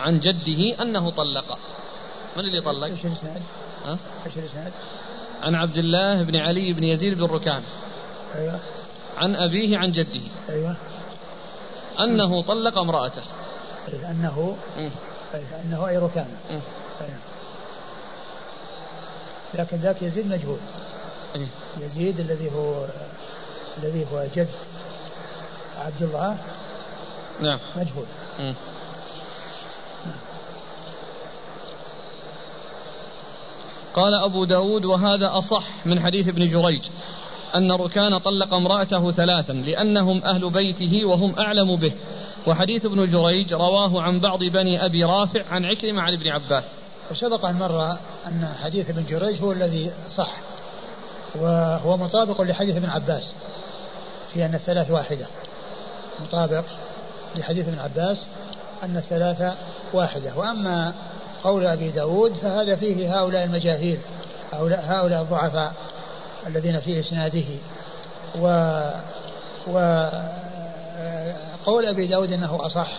عن 0.00 0.20
جده 0.20 0.82
أنه 0.82 1.10
طلق 1.10 1.58
من 2.36 2.44
اللي 2.44 2.60
طلق؟ 2.60 2.86
إيش 2.86 3.04
الإسناد؟ 3.06 3.42
ها؟ 3.84 3.98
إيش 4.26 4.38
الإسناد؟ 4.38 4.72
عن 5.42 5.54
عبد 5.54 5.76
الله 5.76 6.22
بن 6.22 6.36
علي 6.36 6.72
بن 6.72 6.84
يزيد 6.84 7.14
بن 7.14 7.24
ركانة 7.24 7.66
أيوه 8.34 8.60
عن 9.16 9.36
أبيه 9.36 9.78
عن 9.78 9.92
جده 9.92 10.20
أيوه 10.48 10.76
أنه 12.00 12.42
طلق 12.42 12.78
امرأته 12.78 13.22
أيه 13.88 14.10
أنه 14.10 14.56
أنه 15.64 15.88
أي 15.88 15.98
ركانه 15.98 16.36
أيه. 16.50 16.60
لكن 19.54 19.76
ذاك 19.76 20.02
يزيد 20.02 20.26
مجهول. 20.26 20.58
إيه. 21.36 21.46
يزيد 21.80 22.20
الذي 22.20 22.50
هو 22.50 22.86
الذي 23.78 24.06
هو 24.12 24.26
جد 24.34 24.48
عبد 25.78 26.02
الله. 26.02 26.36
نعم. 27.40 27.58
مجهول. 27.76 28.06
م. 28.38 28.52
قال 33.94 34.14
أبو 34.14 34.44
داود 34.44 34.84
وهذا 34.84 35.38
أصح 35.38 35.86
من 35.86 36.00
حديث 36.00 36.28
ابن 36.28 36.46
جريج 36.46 36.82
أن 37.54 37.72
ركان 37.72 38.18
طلق 38.18 38.54
امرأته 38.54 39.10
ثلاثا 39.10 39.52
لأنهم 39.52 40.24
أهل 40.24 40.50
بيته 40.50 41.04
وهم 41.04 41.40
أعلم 41.40 41.76
به. 41.76 41.92
وحديث 42.46 42.86
ابن 42.86 43.10
جريج 43.10 43.54
رواه 43.54 44.02
عن 44.02 44.20
بعض 44.20 44.38
بني 44.38 44.86
أبي 44.86 45.04
رافع 45.04 45.42
عن 45.50 45.64
عكرمة 45.64 46.02
عن 46.02 46.12
ابن 46.12 46.28
عباس. 46.28 46.64
وسبق 47.10 47.44
أن 47.44 47.54
مر 47.54 47.96
أن 48.26 48.48
حديث 48.62 48.90
ابن 48.90 49.04
جريج 49.04 49.42
هو 49.42 49.52
الذي 49.52 49.92
صح 50.08 50.32
وهو 51.34 51.96
مطابق 51.96 52.42
لحديث 52.42 52.76
ابن 52.76 52.88
عباس 52.88 53.32
في 54.32 54.44
أن 54.44 54.54
الثلاث 54.54 54.90
واحدة. 54.90 55.26
مطابق 56.20 56.64
لحديث 57.36 57.68
ابن 57.68 57.78
عباس 57.78 58.18
أن 58.82 58.96
الثلاثة 58.96 59.54
واحدة. 59.92 60.36
وأما 60.36 60.94
قول 61.44 61.66
أبي 61.66 61.90
داود 61.90 62.34
فهذا 62.34 62.76
فيه 62.76 63.20
هؤلاء 63.20 63.44
المجاهيل 63.44 63.98
هؤلاء, 64.52 64.84
هؤلاء 64.84 65.22
الضعفاء 65.22 65.72
الذين 66.46 66.80
في 66.80 67.00
إسناده 67.00 67.46
و, 68.40 68.46
و 69.66 69.78
قول 71.66 71.86
أبي 71.86 72.06
داود 72.06 72.32
أنه 72.32 72.66
أصح. 72.66 72.90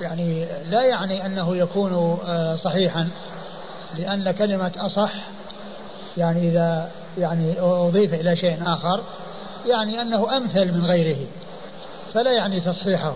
يعني 0.00 0.46
لا 0.70 0.82
يعني 0.82 1.26
أنه 1.26 1.56
يكون 1.56 2.18
آه، 2.26 2.56
صحيحا 2.56 3.08
لأن 3.98 4.30
كلمة 4.30 4.72
أصح 4.78 5.12
يعني 6.16 6.48
إذا 6.48 6.90
يعني 7.18 7.60
أضيف 7.60 8.14
إلى 8.14 8.36
شيء 8.36 8.58
آخر 8.66 9.00
يعني 9.66 10.02
أنه 10.02 10.36
أمثل 10.36 10.72
من 10.72 10.86
غيره 10.86 11.26
فلا 12.14 12.32
يعني 12.32 12.60
تصحيحه. 12.60 13.14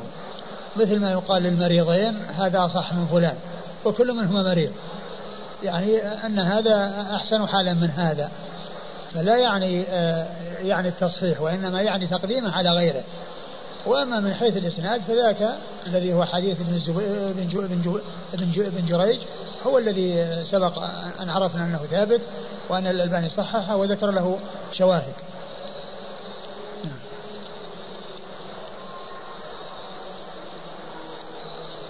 مثل 0.76 1.00
ما 1.00 1.10
يقال 1.10 1.42
للمريضين 1.42 2.16
هذا 2.38 2.64
أصح 2.64 2.92
من 2.92 3.06
فلان 3.06 3.36
وكل 3.84 4.12
منهما 4.12 4.42
مريض. 4.42 4.72
يعني 5.62 5.98
أن 6.02 6.38
هذا 6.38 7.06
أحسن 7.16 7.46
حالا 7.46 7.74
من 7.74 7.90
هذا. 7.90 8.30
فلا 9.14 9.36
يعني 9.36 9.86
آه، 9.88 10.26
يعني 10.62 10.88
التصحيح 10.88 11.40
وإنما 11.40 11.82
يعني 11.82 12.06
تقديمه 12.06 12.52
على 12.52 12.70
غيره. 12.70 13.02
وأما 13.86 14.20
من 14.20 14.34
حيث 14.34 14.56
الإسناد 14.56 15.00
فذاك 15.00 15.54
الذي 15.86 16.14
هو 16.14 16.24
حديث 16.24 16.60
ابن 16.60 16.80
بن 16.86 17.80
بن 17.82 18.00
بن 18.32 18.70
بن 18.70 18.86
جريج 18.86 19.18
هو 19.66 19.78
الذي 19.78 20.44
سبق 20.44 20.78
أن 21.20 21.30
عرفنا 21.30 21.64
أنه 21.64 21.78
ثابت 21.78 22.20
وأن 22.68 22.86
الألباني 22.86 23.28
صححه 23.28 23.76
وذكر 23.76 24.10
له 24.10 24.38
شواهد. 24.72 25.14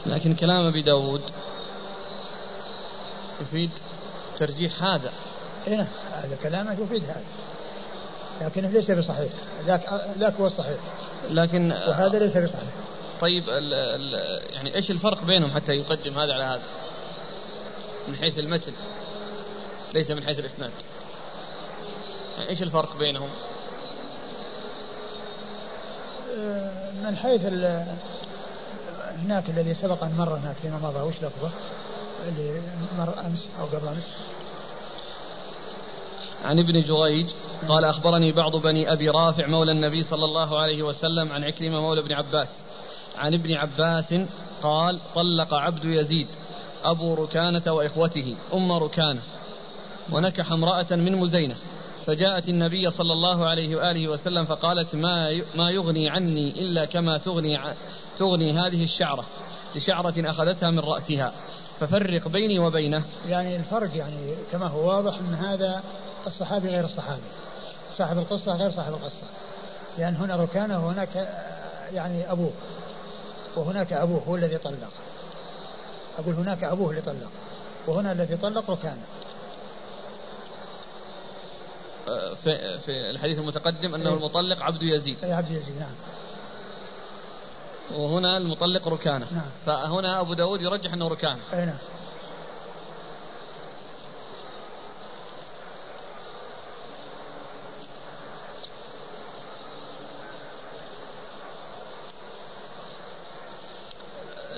لكن 0.07 0.35
كلام 0.35 0.67
أبي 0.67 0.83
داود 0.83 1.23
يفيد 3.41 3.71
ترجيح 4.39 4.83
هذا. 4.83 5.13
اي 5.67 5.77
نعم 5.77 5.87
هذا 6.13 6.37
كلامه 6.43 6.73
يفيد 6.73 7.05
هذا. 7.05 7.25
لكنه 8.41 8.69
ليس 8.69 8.91
بصحيح. 8.91 9.33
ذاك 9.67 9.83
ذاك 10.19 10.35
هو 10.35 10.47
الصحيح. 10.47 10.79
لكن 11.31 11.73
وهذا 11.73 12.19
ليس 12.19 12.37
بصحيح. 12.37 12.71
طيب 13.21 13.49
ال 13.49 13.75
ال 13.75 14.15
يعني 14.55 14.75
إيش 14.75 14.91
الفرق 14.91 15.25
بينهم 15.25 15.51
حتى 15.51 15.73
يقدم 15.73 16.19
هذا 16.19 16.35
على 16.35 16.45
هذا؟ 16.45 16.63
من 18.09 18.17
حيث 18.17 18.39
المتن. 18.39 18.73
ليس 19.95 20.11
من 20.11 20.25
حيث 20.25 20.39
الإسناد. 20.39 20.71
يعني 22.37 22.51
إيش 22.51 22.63
الفرق 22.63 22.97
بينهم؟ 22.97 23.29
آه، 26.39 26.91
من 27.05 27.17
حيث 27.17 27.41
هناك 29.25 29.45
الذي 29.49 29.75
سبق 29.75 30.05
أن 30.05 30.15
مر 30.19 30.35
هناك 30.35 30.57
فيما 30.63 30.79
مضى. 30.79 31.01
وش 31.01 31.15
لفظه؟ 31.15 31.51
اللي 32.29 32.61
مر 32.99 33.21
أمس 33.21 33.49
أو 33.61 33.65
قبل 33.65 33.89
أمس؟ 33.89 34.05
عن 36.45 36.59
ابن 36.59 36.81
جريج 36.81 37.27
قال 37.69 37.85
أخبرني 37.85 38.33
بعض 38.33 38.57
بني 38.57 38.93
أبي 38.93 39.09
رافع 39.09 39.47
مولى 39.47 39.73
النبي 39.73 40.03
صلى 40.03 40.25
الله 40.25 40.59
عليه 40.59 40.83
وسلم 40.83 41.33
عن 41.33 41.45
عكرمة 41.45 41.81
مولى 41.81 42.01
ابن 42.01 42.13
عباس. 42.13 42.53
عن 43.19 43.35
ابن 43.35 43.55
عباس 43.55 44.15
قال 44.63 45.01
طلق 45.15 45.55
عبد 45.55 45.85
يزيد 45.85 46.27
أبو 46.85 47.15
ركانة 47.15 47.73
وإخوته 47.73 48.37
أم 48.55 48.73
ركانة 48.73 49.23
ونكح 50.13 50.53
امرأة 50.53 50.87
من 50.91 51.17
مزينة. 51.17 51.57
فجاءت 52.07 52.49
النبي 52.49 52.91
صلى 52.91 53.13
الله 53.13 53.47
عليه 53.47 53.77
وآله 53.77 54.09
وسلم 54.09 54.45
فقالت 54.45 54.95
ما 54.95 55.43
ما 55.55 55.71
يغني 55.71 56.11
عني 56.11 56.61
إلا 56.61 56.85
كما 56.85 57.19
تغني 57.19 57.59
تغني 58.19 58.53
هذه 58.53 58.85
الشعرة. 58.85 59.25
لشعرة 59.77 60.15
أخذتها 60.31 60.71
من 60.71 60.79
رأسها. 60.79 61.33
ففرق 61.81 62.29
بيني 62.29 62.59
وبينه. 62.59 63.05
يعني 63.29 63.57
الفرق 63.57 63.97
يعني 63.97 64.35
كما 64.53 64.67
هو 64.67 64.89
واضح 64.89 65.19
أن 65.19 65.35
هذا 65.35 65.83
الصحابي 66.27 66.69
غير 66.69 66.85
الصحابي. 66.85 67.23
صاحب 67.99 68.19
القصة 68.19 68.57
غير 68.57 68.71
صاحب 68.71 68.93
القصة. 68.95 69.27
لأن 69.99 70.17
هنا 70.17 70.37
ركانه 70.37 70.87
وهناك 70.87 71.29
يعني 71.93 72.33
أبوه 72.33 72.53
وهناك 73.57 73.93
أبوه 73.93 74.23
هو 74.29 74.37
الذي 74.37 74.59
طلق. 74.59 74.93
أقول 76.19 76.35
هناك 76.35 76.65
أبوه 76.65 76.91
اللي 76.91 77.01
طلق. 77.01 77.31
وهنا 77.87 78.13
الذي 78.13 78.37
طلق 78.37 78.71
ركانه 78.71 79.03
في 82.35 82.79
في 82.79 83.11
الحديث 83.11 83.39
المتقدم 83.39 83.95
أنه 83.95 84.11
إيه؟ 84.11 84.17
المطلق 84.17 84.63
عبد 84.63 84.83
يزيد. 84.83 85.25
اي 85.25 85.33
عبد 85.33 85.51
يزيد 85.51 85.79
نعم. 85.79 85.95
وهنا 87.93 88.37
المطلق 88.37 88.89
ركانة. 88.89 89.27
نعم. 89.33 89.51
فهنا 89.67 90.21
أبو 90.21 90.35
داود 90.35 90.61
يرجح 90.61 90.93
أنه 90.93 91.09
ركانة. 91.09 91.41
أي 91.53 91.67
نعم. 91.67 91.79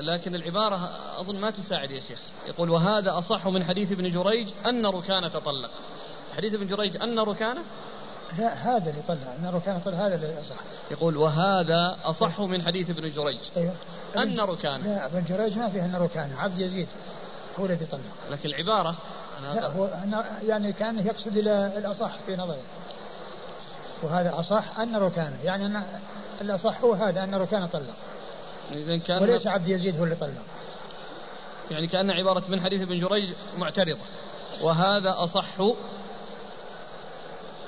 لكن 0.01 0.35
العبارة 0.35 0.91
أظن 1.20 1.41
ما 1.41 1.51
تساعد 1.51 1.91
يا 1.91 2.01
شيخ. 2.01 2.20
يقول 2.47 2.70
وهذا 2.70 3.18
أصح 3.18 3.49
من 3.49 3.64
حديث 3.64 3.93
ابن 3.93 4.11
جريج 4.11 4.49
أن 4.66 4.87
ركانة 4.87 5.29
طلق 5.29 5.70
حديث 6.37 6.55
ابن 6.55 6.66
جريج 6.66 7.03
أن 7.03 7.18
ركانة؟ 7.18 7.62
لا 8.39 8.55
هذا 8.55 8.91
اللي 8.91 9.03
طلع 9.09 9.34
أن 9.41 9.51
ركانة 9.55 9.78
طلق 9.78 9.95
هذا 9.95 10.14
اللي 10.14 10.41
أصح. 10.41 10.57
يقول 10.91 11.16
وهذا 11.16 11.97
أصح 12.05 12.41
من 12.41 12.62
حديث 12.62 12.91
ابن 12.91 13.11
جريج. 13.11 13.39
أيوه. 13.57 13.74
أن 14.16 14.41
ركانة 14.41 14.87
لا 14.87 15.07
ابن 15.07 15.24
جريج 15.28 15.59
ما 15.59 15.70
فيه 15.70 15.84
أن 15.84 15.97
ركانة 15.97 16.41
عبد 16.41 16.59
يزيد 16.59 16.89
هو 17.61 17.66
الذي 17.66 17.87
طلق 17.87 18.01
لكن 18.30 18.49
العبارة 18.49 18.97
أنا 19.39 19.61
لا 19.61 19.66
هو 19.66 19.91
يعني 20.49 20.72
كأنه 20.72 21.07
يقصد 21.07 21.37
إلى 21.37 21.72
الأصح 21.76 22.16
في 22.26 22.37
نظره 22.37 22.62
وهذا 24.03 24.41
أصح 24.41 24.80
أن 24.80 24.97
ركانة 24.97 25.37
يعني 25.45 25.66
أن 25.66 25.82
الأصح 26.41 26.80
هو 26.80 26.93
هذا 26.93 27.24
أن 27.24 27.34
ركانة 27.34 27.66
طلق 27.66 27.95
إذا 28.72 28.97
كان 28.97 29.22
وليس 29.22 29.47
عبد 29.47 29.68
يزيد 29.68 29.99
هو 29.99 30.05
اللي 30.05 30.14
طلق 30.14 30.43
يعني 31.70 31.87
كأن 31.87 32.11
عبارة 32.11 32.43
من 32.49 32.61
حديث 32.61 32.82
ابن 32.82 32.99
جريج 32.99 33.34
معترضة. 33.57 34.01
وهذا 34.62 35.14
أصح 35.18 35.61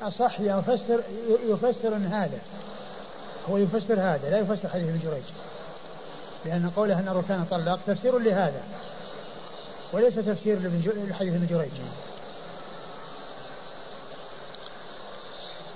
أصح 0.03 0.41
يفسر 0.41 1.01
يفسر 1.45 1.97
أن 1.97 2.07
هذا. 2.07 2.39
هو 3.51 3.57
يفسر 3.57 4.01
هذا 4.01 4.31
لا 4.31 4.39
يفسر 4.39 4.69
حديث 4.69 4.89
ابن 4.89 4.99
جريج. 4.99 5.25
لأن 6.45 6.71
قوله 6.71 6.99
أن 6.99 7.09
ركان 7.09 7.47
طلق 7.51 7.81
تفسير 7.87 8.19
لهذا. 8.19 8.63
وليس 9.93 10.15
تفسير 10.15 10.59
لحديث 11.09 11.35
ابن 11.35 11.47
جريج. 11.47 11.71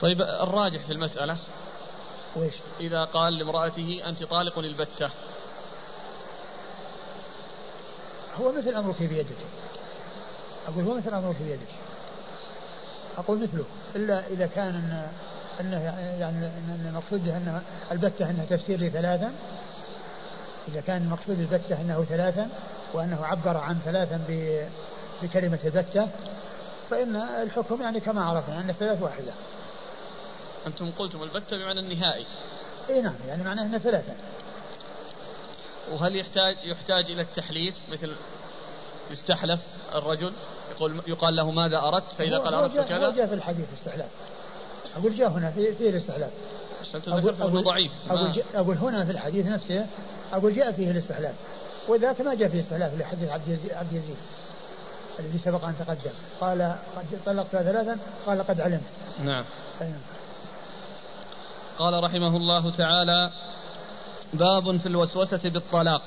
طيب 0.00 0.22
الراجح 0.22 0.80
في 0.86 0.92
المسألة؟ 0.92 1.36
ويش؟ 2.36 2.54
إذا 2.80 3.04
قال 3.04 3.38
لامرأته 3.38 4.02
أنت 4.06 4.24
طالق 4.24 4.58
البتة. 4.58 5.10
هو 8.40 8.52
مثل 8.52 8.74
أمرك 8.74 9.02
بيدك. 9.02 9.36
أقول 10.68 10.84
هو 10.84 10.94
مثل 10.94 11.14
أمرك 11.14 11.36
بيدك. 11.40 11.81
أقول 13.18 13.42
مثله 13.42 13.64
إلا 13.96 14.26
إذا 14.26 14.46
كان 14.46 14.74
أن 14.74 15.08
أنه 15.60 15.80
يعني, 15.84 16.20
يعني 16.20 16.50
المقصود 16.88 17.28
أن 17.28 17.62
البتة 17.92 18.30
أنها 18.30 18.44
تفسير 18.44 18.80
لثلاثا 18.80 19.32
إذا 20.68 20.80
كان 20.80 21.02
المقصود 21.02 21.38
البتة 21.38 21.80
أنه 21.80 22.04
ثلاثا 22.04 22.48
وأنه 22.94 23.24
عبر 23.24 23.56
عن 23.56 23.78
ثلاثا 23.78 24.20
بكلمة 25.22 25.58
البتة 25.64 26.08
فإن 26.90 27.16
الحكم 27.16 27.82
يعني 27.82 28.00
كما 28.00 28.24
عرفنا 28.24 28.60
أن 28.60 28.70
الثلاث 28.70 29.02
واحدة. 29.02 29.32
أنتم 30.66 30.90
قلتم 30.90 31.22
البتة 31.22 31.56
بمعنى 31.56 31.80
النهائي. 31.80 32.26
إي 32.90 33.00
نعم 33.00 33.14
يعني 33.28 33.44
معناه 33.44 33.62
إنه 33.62 33.78
ثلاثة 33.78 34.12
وهل 35.90 36.16
يحتاج 36.16 36.56
يحتاج 36.64 37.10
إلى 37.10 37.22
التحليف 37.22 37.74
مثل 37.92 38.16
يستحلف 39.10 39.60
الرجل؟ 39.94 40.32
يقول 40.82 41.02
يقال 41.06 41.36
له 41.36 41.50
ماذا 41.50 41.78
أردت 41.78 42.12
فإذا 42.18 42.38
قال 42.38 42.54
أردت 42.54 42.80
كذا؟ 42.80 43.10
جاء 43.10 43.26
في 43.26 43.34
الحديث 43.34 43.72
استحلاف 43.74 44.08
أقول 44.96 45.16
جاء 45.16 45.28
هنا 45.28 45.50
في 45.50 45.72
في 45.72 45.88
أنت 46.94 47.08
ذكرت 47.08 47.40
أنه 47.40 47.62
ضعيف. 47.62 47.92
أقول 48.10 48.42
أقول 48.54 48.76
هنا 48.76 49.04
في 49.04 49.10
الحديث 49.10 49.46
نفسه 49.46 49.86
أقول 50.32 50.54
جاء 50.54 50.72
فيه 50.72 50.90
الاستحلاف 50.90 51.34
وذاك 51.88 52.20
ما 52.20 52.34
جاء 52.34 52.48
فيه 52.48 52.60
استحلاف 52.60 53.00
لحديث 53.00 53.30
عبد 53.30 53.48
يزيد, 53.48 53.72
عبد 53.72 53.92
يزيد 53.92 54.16
الذي 55.18 55.38
سبق 55.38 55.64
أن 55.64 55.76
تقدم. 55.76 56.10
قال 56.40 56.76
قد 56.96 57.20
طلقتها 57.26 57.62
ثلاثا 57.62 57.98
قال 58.26 58.42
قد 58.42 58.60
علمت. 58.60 58.92
نعم. 59.24 59.44
أيوة. 59.80 59.96
قال 61.78 62.04
رحمه 62.04 62.36
الله 62.36 62.70
تعالى 62.70 63.30
باب 64.32 64.76
في 64.76 64.86
الوسوسة 64.86 65.40
بالطلاق. 65.44 66.02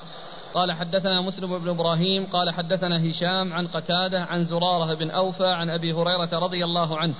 قال 0.54 0.72
حدثنا 0.72 1.20
مسلم 1.20 1.58
بن 1.58 1.68
إبراهيم 1.68 2.26
قال 2.26 2.50
حدثنا 2.50 3.10
هشام 3.10 3.52
عن 3.52 3.66
قتادة 3.66 4.20
عن 4.20 4.44
زرارة 4.44 4.94
بن 4.94 5.10
أوفى 5.10 5.46
عن 5.46 5.70
أبي 5.70 5.92
هريرة 5.92 6.28
رضي 6.32 6.64
الله 6.64 6.98
عنه 6.98 7.14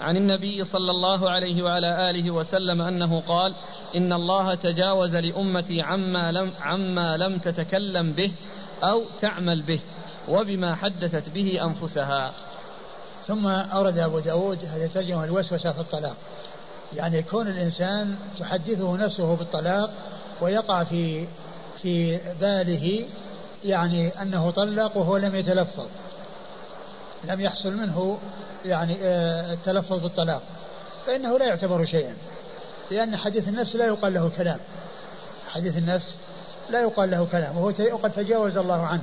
عن 0.00 0.16
النبي 0.16 0.64
صلى 0.64 0.90
الله 0.90 1.30
عليه 1.30 1.62
وعلى 1.62 2.10
آله 2.10 2.30
وسلم 2.30 2.82
أنه 2.82 3.20
قال 3.20 3.54
إن 3.96 4.12
الله 4.12 4.54
تجاوز 4.54 5.16
لأمتي 5.16 5.82
عما 5.82 6.32
لم 6.32 6.52
عما 6.60 7.16
لم 7.16 7.38
تتكلم 7.38 8.12
به 8.12 8.32
أو 8.82 9.04
تعمل 9.20 9.62
به 9.62 9.80
وبما 10.28 10.74
حدثت 10.74 11.30
به 11.30 11.64
أنفسها. 11.64 12.32
ثم 13.26 13.46
أورد 13.46 13.98
أبو 13.98 14.18
داود 14.18 14.64
هذه 14.64 14.86
ترجمة 14.86 15.24
الوسوسة 15.24 15.72
في 15.72 15.80
الطلاق. 15.80 16.16
يعني 16.92 17.22
كون 17.22 17.48
الإنسان 17.48 18.14
تحدثه 18.38 18.96
نفسه 18.96 19.36
بالطلاق 19.36 19.90
ويقع 20.40 20.84
في 20.84 21.26
في 21.82 22.20
باله 22.40 23.06
يعني 23.64 24.22
أنه 24.22 24.50
طلق 24.50 24.96
وهو 24.96 25.16
لم 25.16 25.34
يتلفظ. 25.34 25.86
لم 27.24 27.40
يحصل 27.40 27.76
منه 27.76 28.18
يعني 28.64 28.98
آه، 29.02 29.52
التلفظ 29.52 30.00
بالطلاق. 30.00 30.42
فإنه 31.06 31.38
لا 31.38 31.46
يعتبر 31.46 31.84
شيئا 31.84 32.16
لأن 32.90 33.16
حديث 33.16 33.48
النفس 33.48 33.76
لا 33.76 33.86
يقال 33.86 34.14
له 34.14 34.28
كلام. 34.28 34.58
حديث 35.48 35.76
النفس 35.76 36.16
لا 36.70 36.80
يقال 36.80 37.10
له 37.10 37.24
كلام 37.24 37.56
وهو 37.56 37.96
قد 37.96 38.12
تجاوز 38.12 38.56
الله 38.56 38.86
عنه. 38.86 39.02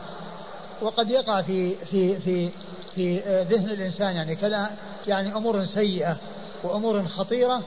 وقد 0.82 1.10
يقع 1.10 1.42
في 1.42 1.76
في 1.76 2.20
في 2.20 2.50
في 2.96 3.24
آه، 3.26 3.44
ذهن 3.44 3.70
الإنسان 3.70 4.16
يعني 4.16 4.36
كلام 4.36 4.70
يعني 5.08 5.36
أمور 5.36 5.66
سيئة 5.66 6.18
وأمور 6.64 7.08
خطيرة 7.08 7.64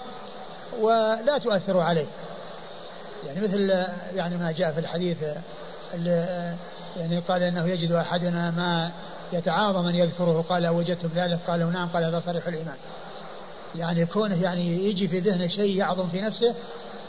ولا 0.80 1.38
تؤثر 1.38 1.80
عليه. 1.80 2.06
يعني 3.26 3.40
مثل 3.40 3.86
يعني 4.14 4.36
ما 4.36 4.52
جاء 4.52 4.72
في 4.72 4.80
الحديث 4.80 5.16
يعني 6.96 7.18
قال 7.28 7.42
إنه 7.42 7.68
يجد 7.68 7.92
أحدنا 7.92 8.50
ما 8.50 8.90
يتعاظم 9.32 9.86
ان 9.86 9.94
يذكره 9.94 10.44
قال 10.48 10.68
وجدتم 10.68 11.08
ذلك 11.14 11.38
قالوا 11.46 11.70
نعم 11.70 11.88
قال 11.88 12.04
هذا 12.04 12.20
صريح 12.20 12.46
الإيمان. 12.46 12.76
يعني 13.74 14.06
كونه 14.06 14.42
يعني 14.42 14.88
يجي 14.90 15.08
في 15.08 15.20
ذهنه 15.20 15.46
شيء 15.46 15.76
يعظم 15.76 16.08
في 16.08 16.20
نفسه 16.20 16.54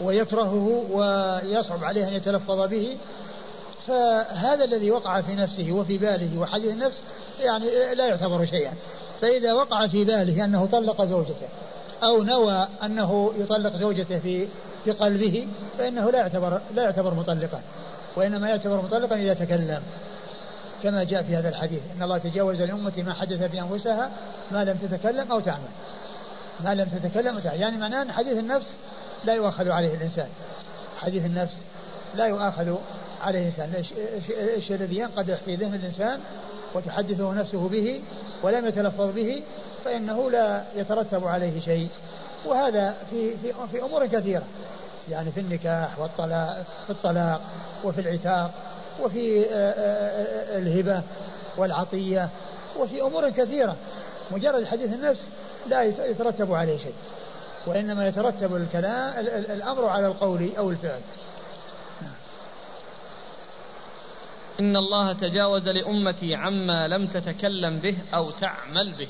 ويكرهه 0.01 0.85
ويصعب 0.91 1.83
عليه 1.83 2.07
أن 2.07 2.13
يتلفظ 2.13 2.67
به 2.67 2.97
فهذا 3.87 4.63
الذي 4.63 4.91
وقع 4.91 5.21
في 5.21 5.35
نفسه 5.35 5.71
وفي 5.71 5.97
باله 5.97 6.39
وحديث 6.39 6.73
النفس 6.73 6.97
يعني 7.39 7.95
لا 7.95 8.07
يعتبر 8.07 8.45
شيئا. 8.45 8.73
فإذا 9.21 9.53
وقع 9.53 9.87
في 9.87 10.05
باله 10.05 10.45
أنه 10.45 10.65
طلق 10.65 11.03
زوجته 11.03 11.47
أو 12.03 12.23
نوى 12.23 12.67
أنه 12.83 13.33
يطلق 13.39 13.75
زوجته 13.75 14.19
في 14.19 14.47
في 14.83 14.91
قلبه 14.91 15.47
فإنه 15.77 16.11
لا 16.11 16.19
يعتبر 16.19 16.61
لا 16.75 16.83
يعتبر 16.83 17.13
مطلقا 17.13 17.61
وإنما 18.15 18.49
يعتبر 18.49 18.81
مطلقا 18.81 19.15
إذا 19.15 19.33
تكلم. 19.33 19.81
كما 20.83 21.03
جاء 21.03 21.23
في 21.23 21.35
هذا 21.35 21.49
الحديث 21.49 21.81
إن 21.97 22.03
الله 22.03 22.17
تجاوز 22.17 22.61
لأمتي 22.61 23.03
ما 23.03 23.13
حدث 23.13 23.43
في 23.43 23.61
أنفسها 23.61 24.11
ما 24.51 24.63
لم 24.63 24.77
تتكلم 24.77 25.31
أو 25.31 25.39
تعمل. 25.39 25.69
ما 26.63 26.75
لم 26.75 26.87
تتكلم 26.87 27.35
أو 27.35 27.39
تعمل. 27.39 27.61
يعني 27.61 27.77
معناه 27.77 28.01
أن 28.01 28.11
حديث 28.11 28.37
النفس 28.37 28.75
لا 29.25 29.33
يؤاخذ 29.33 29.69
عليه 29.69 29.93
الإنسان. 29.93 30.27
حديث 30.99 31.25
النفس 31.25 31.57
لا 32.15 32.25
يؤاخذ 32.25 32.75
عليه 33.21 33.39
الإنسان. 33.39 33.83
الشيء 34.57 34.75
الذي 34.75 34.97
ينقدح 34.99 35.35
في 35.35 35.55
ذهن 35.55 35.73
الإنسان 35.73 36.19
وتحدثه 36.73 37.33
نفسه 37.33 37.69
به 37.69 38.01
ولم 38.43 38.67
يتلفظ 38.67 39.15
به 39.15 39.43
فإنه 39.85 40.31
لا 40.31 40.63
يترتب 40.75 41.27
عليه 41.27 41.59
شيء. 41.59 41.87
وهذا 42.45 42.95
في 43.09 43.37
في 43.37 43.53
في 43.71 43.81
أمور 43.81 44.07
كثيرة 44.07 44.43
يعني 45.09 45.31
في 45.31 45.39
النكاح 45.39 45.99
والطلاق 45.99 46.65
في 46.85 46.89
الطلاق 46.89 47.41
وفي 47.83 48.01
العتاق 48.01 48.51
وفي 49.01 49.45
آه، 49.45 49.47
آه، 49.49 50.55
آه، 50.55 50.57
الهبة 50.57 51.01
والعطية 51.57 52.29
وفي 52.79 53.01
أمور 53.01 53.29
كثيرة. 53.29 53.75
مجرد 54.31 54.65
حديث 54.65 54.93
النفس 54.93 55.29
لا 55.67 55.83
يترتب 55.83 56.53
عليه 56.53 56.77
شيء 56.77 56.93
وإنما 57.65 58.07
يترتب 58.07 58.55
الكلام 58.55 59.25
الأمر 59.27 59.85
على 59.85 60.07
القول 60.07 60.51
أو 60.57 60.69
الفعل. 60.69 61.01
إن 64.59 64.75
الله 64.75 65.13
تجاوز 65.13 65.69
لأمتي 65.69 66.35
عما 66.35 66.87
لم 66.87 67.07
تتكلم 67.07 67.77
به 67.77 67.97
أو 68.13 68.31
تعمل 68.31 68.93
به. 68.97 69.07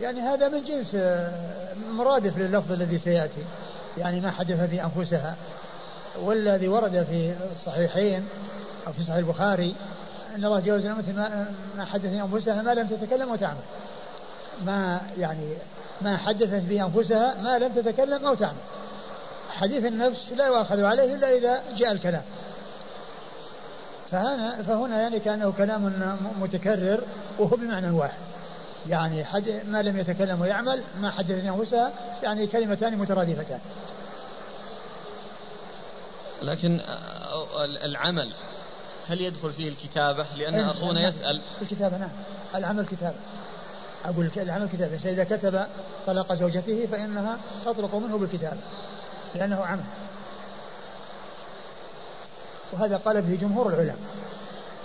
يعني 0.00 0.20
هذا 0.20 0.48
من 0.48 0.64
جنس 0.64 0.94
آه، 0.94 1.32
مرادف 1.92 2.38
لللفظ 2.38 2.72
الذي 2.72 2.98
سيأتي. 2.98 3.44
يعني 3.98 4.20
ما 4.20 4.30
حدث 4.30 4.60
في 4.70 4.84
أنفسها. 4.84 5.36
والذي 6.22 6.68
ورد 6.68 7.06
في 7.10 7.34
الصحيحين 7.52 8.26
أو 8.86 8.92
في 8.92 9.02
صحيح 9.02 9.16
البخاري 9.16 9.74
أن 10.34 10.44
الله 10.44 10.60
جاوز 10.60 10.86
الأمة 10.86 11.46
ما 11.76 11.84
حدث 11.84 12.06
في 12.06 12.22
أنفسها 12.22 12.62
ما 12.62 12.74
لم 12.74 12.86
تتكلم 12.86 13.30
وتعمل. 13.30 13.62
ما 14.66 15.00
يعني 15.18 15.54
ما 16.02 16.16
حدثت 16.16 16.62
به 16.62 16.84
أنفسها 16.84 17.42
ما 17.42 17.58
لم 17.58 17.72
تتكلم 17.72 18.26
أو 18.26 18.34
تعمل. 18.34 18.58
حديث 19.50 19.84
النفس 19.84 20.32
لا 20.36 20.46
يؤاخذ 20.46 20.84
عليه 20.84 21.14
إلا 21.14 21.36
إذا 21.36 21.62
جاء 21.76 21.92
الكلام. 21.92 22.22
فهنا 24.10 24.62
فهنا 24.62 25.02
يعني 25.02 25.20
كأنه 25.20 25.52
كلام 25.52 25.92
متكرر 26.40 27.00
وهو 27.38 27.56
بمعنى 27.56 27.90
واحد. 27.90 28.33
يعني 28.88 29.24
حد 29.24 29.60
ما 29.66 29.82
لم 29.82 29.98
يتكلم 29.98 30.40
ويعمل 30.40 30.82
ما 31.00 31.10
حدث 31.10 31.44
أنفسها 31.44 31.92
يعني 32.22 32.46
كلمتان 32.46 32.96
مترادفتان. 32.96 33.60
لكن 36.42 36.80
آه، 36.80 37.64
العمل 37.64 38.32
هل 39.06 39.20
يدخل 39.20 39.52
فيه 39.52 39.68
الكتابة؟ 39.68 40.26
لأن 40.36 40.60
أخونا 40.60 41.08
يسأل. 41.08 41.42
الكتابة 41.62 41.96
نعم. 41.96 42.10
العمل 42.54 42.86
كتابة. 42.86 43.16
أقول 44.04 44.30
العمل 44.36 44.68
كتابة. 44.68 44.96
إذا 45.04 45.24
كتب 45.24 45.66
طلاق 46.06 46.34
زوجته 46.34 46.86
فإنها 46.92 47.38
تطلق 47.64 47.94
منه 47.94 48.18
بالكتابة 48.18 48.60
لأنه 49.34 49.64
عمل. 49.64 49.84
وهذا 52.72 52.96
قال 52.96 53.22
به 53.22 53.34
جمهور 53.34 53.68
العلماء 53.68 53.98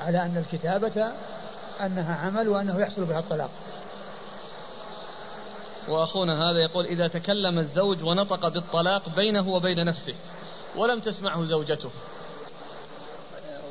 على 0.02 0.22
أن 0.22 0.38
الكتابة 0.38 1.12
أنها 1.82 2.16
عمل 2.16 2.50
وأنه 2.50 2.80
يحصل 2.80 3.06
بها 3.06 3.20
الطلاق. 3.20 3.50
وأخونا 5.88 6.50
هذا 6.50 6.60
يقول 6.60 6.86
إذا 6.86 7.08
تكلم 7.08 7.60
الزوج 7.60 8.04
ونطق 8.04 8.48
بالطلاق 8.48 9.16
بينه 9.16 9.50
وبين 9.50 9.86
نفسه 9.86 10.16
ولم 10.76 11.00
تسمعه 11.00 11.46
زوجته. 11.46 11.90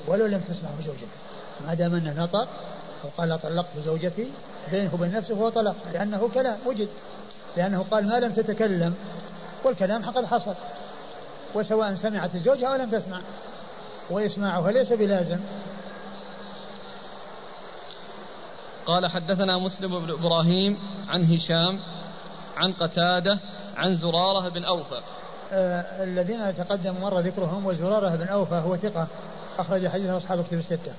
ولو 0.07 0.27
لم 0.27 0.41
تسمعه 0.41 0.83
زوجته. 0.83 1.09
ما 1.67 1.75
دام 1.75 1.95
أنه 1.95 2.23
نطق 2.23 2.49
أو 3.05 3.09
قال 3.19 3.43
طلقت 3.43 3.79
زوجتي 3.85 4.33
بينه 4.71 4.95
وبين 4.95 5.13
نفسه 5.13 5.35
هو 5.35 5.49
طلاق 5.49 5.77
لأنه 5.93 6.31
كلام 6.35 6.59
وجد 6.67 6.89
لأنه 7.57 7.85
قال 7.91 8.09
ما 8.09 8.21
لم 8.21 8.33
تتكلم 8.33 8.95
والكلام 9.65 10.11
قد 10.11 10.25
حصل. 10.25 10.55
وسواء 11.55 11.95
سمعت 11.95 12.35
الزوجة 12.35 12.69
أو 12.69 12.75
لم 12.75 12.91
تسمع. 12.91 13.21
وإسماعها 14.11 14.73
ليس 14.73 14.93
بلازم. 14.93 15.39
قال 18.87 19.07
حدثنا 19.11 19.59
مسلم 19.59 19.99
بن 19.99 20.11
إبراهيم 20.11 20.79
عن 21.09 21.25
هشام 21.35 21.81
عن 22.59 22.73
قتادة 22.73 23.41
عن 23.77 23.95
زرارة 23.95 24.49
بن 24.49 24.65
أوفى. 24.65 25.01
آه 25.53 26.05
الذين 26.05 26.57
تقدم 26.57 26.95
مر 27.01 27.21
ذكرهم 27.21 27.67
وزرارة 27.67 28.17
بن 28.17 28.29
أوفى 28.29 28.55
هو 28.55 28.77
ثقة. 28.77 29.07
أخرج 29.59 29.89
حديثه 29.89 30.17
أصحاب 30.17 30.45
كتب 30.45 30.59
الستة. 30.59 30.93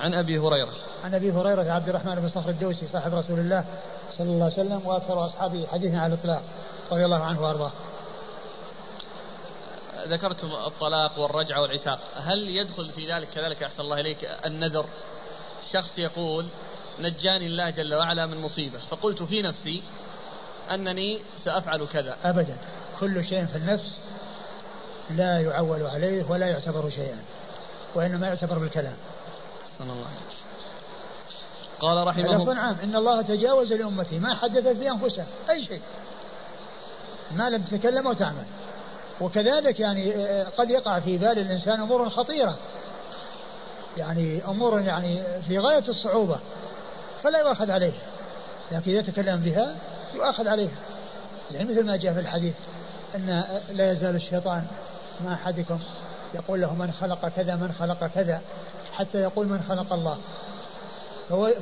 عن 0.00 0.14
أبي 0.14 0.38
هريرة. 0.38 0.72
عن 1.04 1.14
أبي 1.14 1.32
هريرة 1.32 1.72
عبد 1.72 1.88
الرحمن 1.88 2.14
بن 2.14 2.28
صخر 2.28 2.50
الدوسي 2.50 2.86
صاحب 2.86 3.14
رسول 3.14 3.38
الله 3.38 3.64
صلى 4.10 4.26
الله 4.26 4.44
عليه 4.44 4.54
وسلم 4.54 4.86
وأكثر 4.86 5.26
أصحابه 5.26 5.66
حديثا 5.66 5.96
على 5.96 6.14
الإطلاق 6.14 6.42
رضي 6.92 7.04
الله 7.04 7.24
عنه 7.24 7.42
وأرضاه. 7.42 7.72
ذكرتم 10.08 10.48
الطلاق 10.66 11.18
والرجعة 11.18 11.62
والعتاق. 11.62 11.98
هل 12.14 12.48
يدخل 12.48 12.90
في 12.90 13.12
ذلك 13.12 13.28
كذلك 13.28 13.62
أحسن 13.62 13.82
الله 13.82 14.00
إليك 14.00 14.24
النذر؟ 14.46 14.86
شخص 15.70 15.98
يقول 15.98 16.46
نجاني 17.00 17.46
الله 17.46 17.70
جل 17.70 17.94
وعلا 17.94 18.26
من 18.26 18.42
مصيبة 18.42 18.78
فقلت 18.78 19.22
في 19.22 19.42
نفسي 19.42 19.82
أنني 20.70 21.22
سأفعل 21.38 21.86
كذا. 21.86 22.16
أبدا. 22.24 22.56
كل 23.00 23.24
شيء 23.24 23.46
في 23.46 23.56
النفس 23.56 23.98
لا 25.10 25.40
يعول 25.40 25.82
عليه 25.82 26.30
ولا 26.30 26.46
يعتبر 26.46 26.90
شيئا 26.90 27.18
وإنما 27.94 28.26
يعتبر 28.26 28.58
بالكلام. 28.58 28.96
صلى 29.78 29.92
الله 29.92 30.06
عليه 30.06 30.32
قال 31.80 32.06
رحمه 32.06 32.36
الله 32.36 32.54
عام 32.54 32.76
إن 32.82 32.96
الله 32.96 33.22
تجاوز 33.22 33.72
لأمتي 33.72 34.18
ما 34.18 34.34
حدثت 34.34 34.76
في 34.76 34.90
أنفسها 34.90 35.26
أي 35.50 35.64
شيء. 35.64 35.80
ما 37.32 37.50
لم 37.50 37.62
تتكلم 37.62 38.06
وتعمل 38.06 38.44
وكذلك 39.20 39.80
يعني 39.80 40.14
آه، 40.14 40.44
قد 40.44 40.70
يقع 40.70 41.00
في 41.00 41.18
بال 41.18 41.38
الإنسان 41.38 41.80
أمور 41.80 42.08
خطيرة. 42.10 42.56
يعني 43.96 44.44
أمور 44.44 44.80
يعني 44.80 45.42
في 45.48 45.58
غاية 45.58 45.88
الصعوبة 45.88 46.40
فلا 47.22 47.38
يؤاخذ 47.38 47.70
عليه. 47.70 47.92
لكن 48.72 48.90
إذا 48.90 49.02
تكلم 49.02 49.40
بها 49.40 49.76
يؤاخذ 50.14 50.48
عليها 50.48 50.76
يعني 51.50 51.70
مثل 51.70 51.86
ما 51.86 51.96
جاء 51.96 52.14
في 52.14 52.20
الحديث 52.20 52.54
أن 53.14 53.44
لا 53.70 53.92
يزال 53.92 54.14
الشيطان 54.14 54.66
مع 55.24 55.34
أحدكم 55.34 55.78
يقول 56.34 56.60
له 56.60 56.74
من 56.74 56.92
خلق 56.92 57.28
كذا 57.28 57.56
من 57.56 57.72
خلق 57.72 58.06
كذا 58.06 58.40
حتى 58.92 59.18
يقول 59.18 59.46
من 59.46 59.62
خلق 59.68 59.92
الله. 59.92 60.18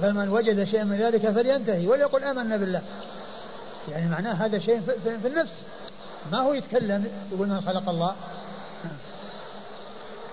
فمن 0.03 0.29
وجد 0.29 0.65
شيئا 0.65 0.85
من 0.85 0.99
ذلك 0.99 1.31
فلينتهي 1.31 1.87
وليقل 1.87 2.25
آمنا 2.25 2.57
بالله. 2.57 2.83
يعني 3.89 4.09
معناه 4.09 4.33
هذا 4.33 4.59
شيء 4.59 4.81
في 5.05 5.29
النفس. 5.29 5.53
ما 6.33 6.39
هو 6.39 6.53
يتكلم 6.53 7.07
يقول 7.33 7.49
من 7.49 7.61
خلق 7.61 7.89
الله. 7.89 8.15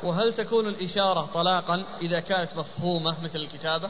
وهل 0.04 0.34
تكون 0.34 0.68
الإشارة 0.68 1.30
طلاقا 1.34 1.84
إذا 2.02 2.20
كانت 2.20 2.50
مفهومة 2.58 3.16
مثل 3.24 3.36
الكتابة؟ 3.36 3.90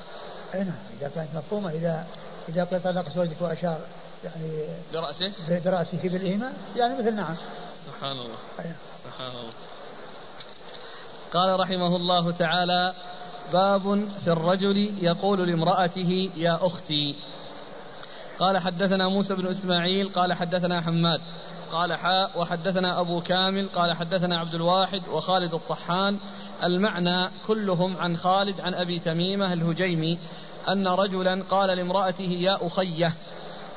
أي 0.56 0.64
نعم 0.64 0.76
إذا 1.00 1.12
كانت 1.16 1.30
مفهومة 1.36 1.72
اذا 1.72 2.06
إذا 2.50 2.64
قيل 2.64 2.82
طلق 2.82 3.10
زوجك 3.16 3.42
وأشار 3.42 3.80
يعني 4.24 4.66
برأسه؟ 4.94 5.32
برأسه 5.66 6.10
بالإيمان؟ 6.10 6.54
يعني 6.76 7.00
مثل 7.00 7.16
نعم. 7.16 7.36
سبحان 7.86 8.12
الله. 8.12 8.38
أيه. 8.60 8.76
سبحان 9.04 9.32
الله. 9.32 9.54
قال 11.34 11.60
رحمه 11.60 11.96
الله 11.96 12.32
تعالى 12.32 12.94
باب 13.54 14.10
في 14.24 14.28
الرجل 14.28 14.78
يقول 15.02 15.48
لامرأته 15.48 16.32
يا 16.36 16.66
أختي 16.66 17.16
قال 18.40 18.58
حدثنا 18.58 19.08
موسى 19.08 19.36
بن 19.36 19.48
إسماعيل 19.48 20.10
قال 20.10 20.34
حدثنا 20.34 20.82
حماد 20.82 21.22
قال 21.72 21.94
حاء 21.94 22.32
وحدثنا 22.40 23.00
أبو 23.02 23.22
كامل. 23.22 23.70
قال 23.70 23.94
حدثنا 23.94 24.40
عبد 24.40 24.54
الواحد 24.54 25.08
وخالد 25.08 25.54
الطحان. 25.54 26.18
المعنى 26.64 27.30
كلهم 27.48 27.98
عن 27.98 28.18
خالد 28.18 28.62
عن 28.62 28.74
أبي 28.74 29.00
تميمة 29.00 29.54
الهجيمي 29.54 30.20
أن 30.70 30.88
رجلا 30.88 31.44
قال 31.50 31.78
لامرأته 31.78 32.32
يا 32.32 32.66
أخية 32.68 33.14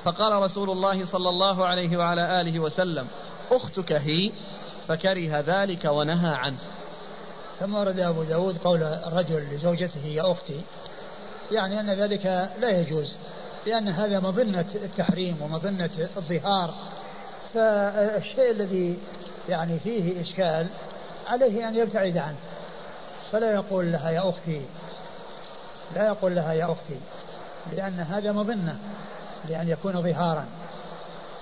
فقال 0.04 0.42
رسول 0.42 0.70
الله 0.70 1.06
صلى 1.06 1.28
الله 1.28 1.66
عليه 1.66 1.96
وعلى 1.96 2.40
آله 2.40 2.60
وسلم 2.60 3.06
أختك 3.52 3.92
هي؟ 3.92 4.32
فكره 4.88 5.40
ذلك 5.40 5.84
ونهى 5.84 6.34
عنه. 6.34 6.58
ثم 7.60 7.74
ورد 7.74 8.00
أبو 8.00 8.22
داود 8.22 8.58
قول 8.58 8.82
الرجل 8.82 9.54
لزوجته 9.54 10.06
يا 10.06 10.32
أختي. 10.32 10.64
يعني 11.52 11.80
أن 11.80 11.90
ذلك 11.90 12.26
لا 12.60 12.80
يجوز 12.80 13.16
لأن 13.66 13.88
هذا 13.88 14.20
مظنة 14.20 14.64
التحريم 14.74 15.42
ومظنة 15.42 15.90
الظهار. 16.16 16.74
فالشيء 17.54 18.50
الذي 18.50 18.98
يعني 19.48 19.78
فيه 19.78 20.20
إشكال 20.20 20.66
عليه 21.26 21.68
أن 21.68 21.76
يبتعد 21.76 22.16
عنه. 22.16 22.38
فلا 23.32 23.52
يقول 23.52 23.92
لها 23.92 24.10
يا 24.10 24.28
أختي. 24.28 24.62
لا 25.94 26.06
يقول 26.06 26.34
لها 26.34 26.52
يا 26.52 26.72
أختي. 26.72 27.00
لأن 27.76 28.00
هذا 28.00 28.32
مظنة. 28.32 28.78
لأن 29.48 29.68
يكون 29.68 30.02
ظهارا. 30.02 30.44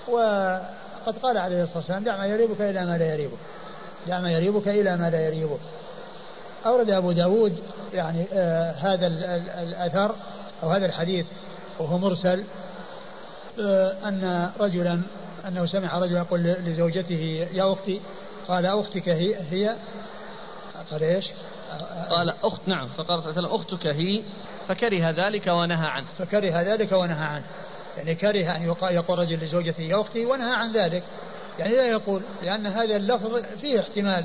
وقد 0.08 1.18
قال 1.22 1.38
عليه 1.38 1.62
الصلاة 1.62 1.78
والسلام 1.78 2.04
دع 2.04 2.16
ما 2.16 2.26
يريبك 2.26 2.60
إلى 2.60 2.86
ما 2.86 2.98
لا 2.98 3.12
يريبك 3.12 3.38
دع 4.06 4.20
ما 4.20 4.32
يريبك 4.32 4.68
إلى 4.68 4.96
ما 4.96 5.10
لا 5.10 5.26
يريبك. 5.26 5.60
أورد 6.66 6.90
أبو 6.90 7.12
داود 7.12 7.58
يعني 7.94 8.26
آه 8.32 8.72
هذا 8.72 9.06
الأثر 9.62 10.14
أو 10.62 10.68
هذا 10.70 10.86
الحديث 10.86 11.26
وهو 11.78 11.98
مرسل 11.98 12.44
آه 13.60 14.08
أن 14.08 14.50
رجلا 14.60 15.00
أنه 15.48 15.66
سمع 15.66 15.98
رجلا 15.98 16.18
يقول 16.18 16.40
لزوجته 16.42 17.48
يا 17.52 17.72
أختي. 17.72 18.00
قال 18.48 18.66
أختك 18.66 19.08
هي, 19.08 19.36
هي 19.50 19.76
قال 20.90 21.02
إيش؟ 21.02 21.30
قال 22.10 22.34
أخت 22.44 22.68
نعم. 22.68 22.88
فقال 22.88 23.22
صلى 23.22 23.30
الله 23.30 23.38
عليه 23.38 23.48
وسلم 23.48 23.54
أختك 23.54 23.86
هي. 23.86 24.22
فكره 24.68 25.10
ذلك 25.10 25.46
ونهى 25.46 25.86
عنه. 25.86 26.06
فكره 26.18 26.62
ذلك 26.62 26.92
ونهى 26.92 27.24
عنه. 27.24 27.44
يعني 27.98 28.14
كره 28.14 28.56
أن 28.56 28.62
يقول 28.90 29.18
رجل 29.18 29.44
لزوجته 29.44 29.82
يا 29.82 30.00
أختي 30.00 30.26
ونهى 30.26 30.54
عن 30.54 30.72
ذلك. 30.72 31.02
يعني 31.58 31.76
لا 31.76 31.86
يقول 31.86 32.22
لأن 32.42 32.66
هذا 32.66 32.96
اللفظ 32.96 33.36
فيه 33.60 33.80
احتمال 33.80 34.24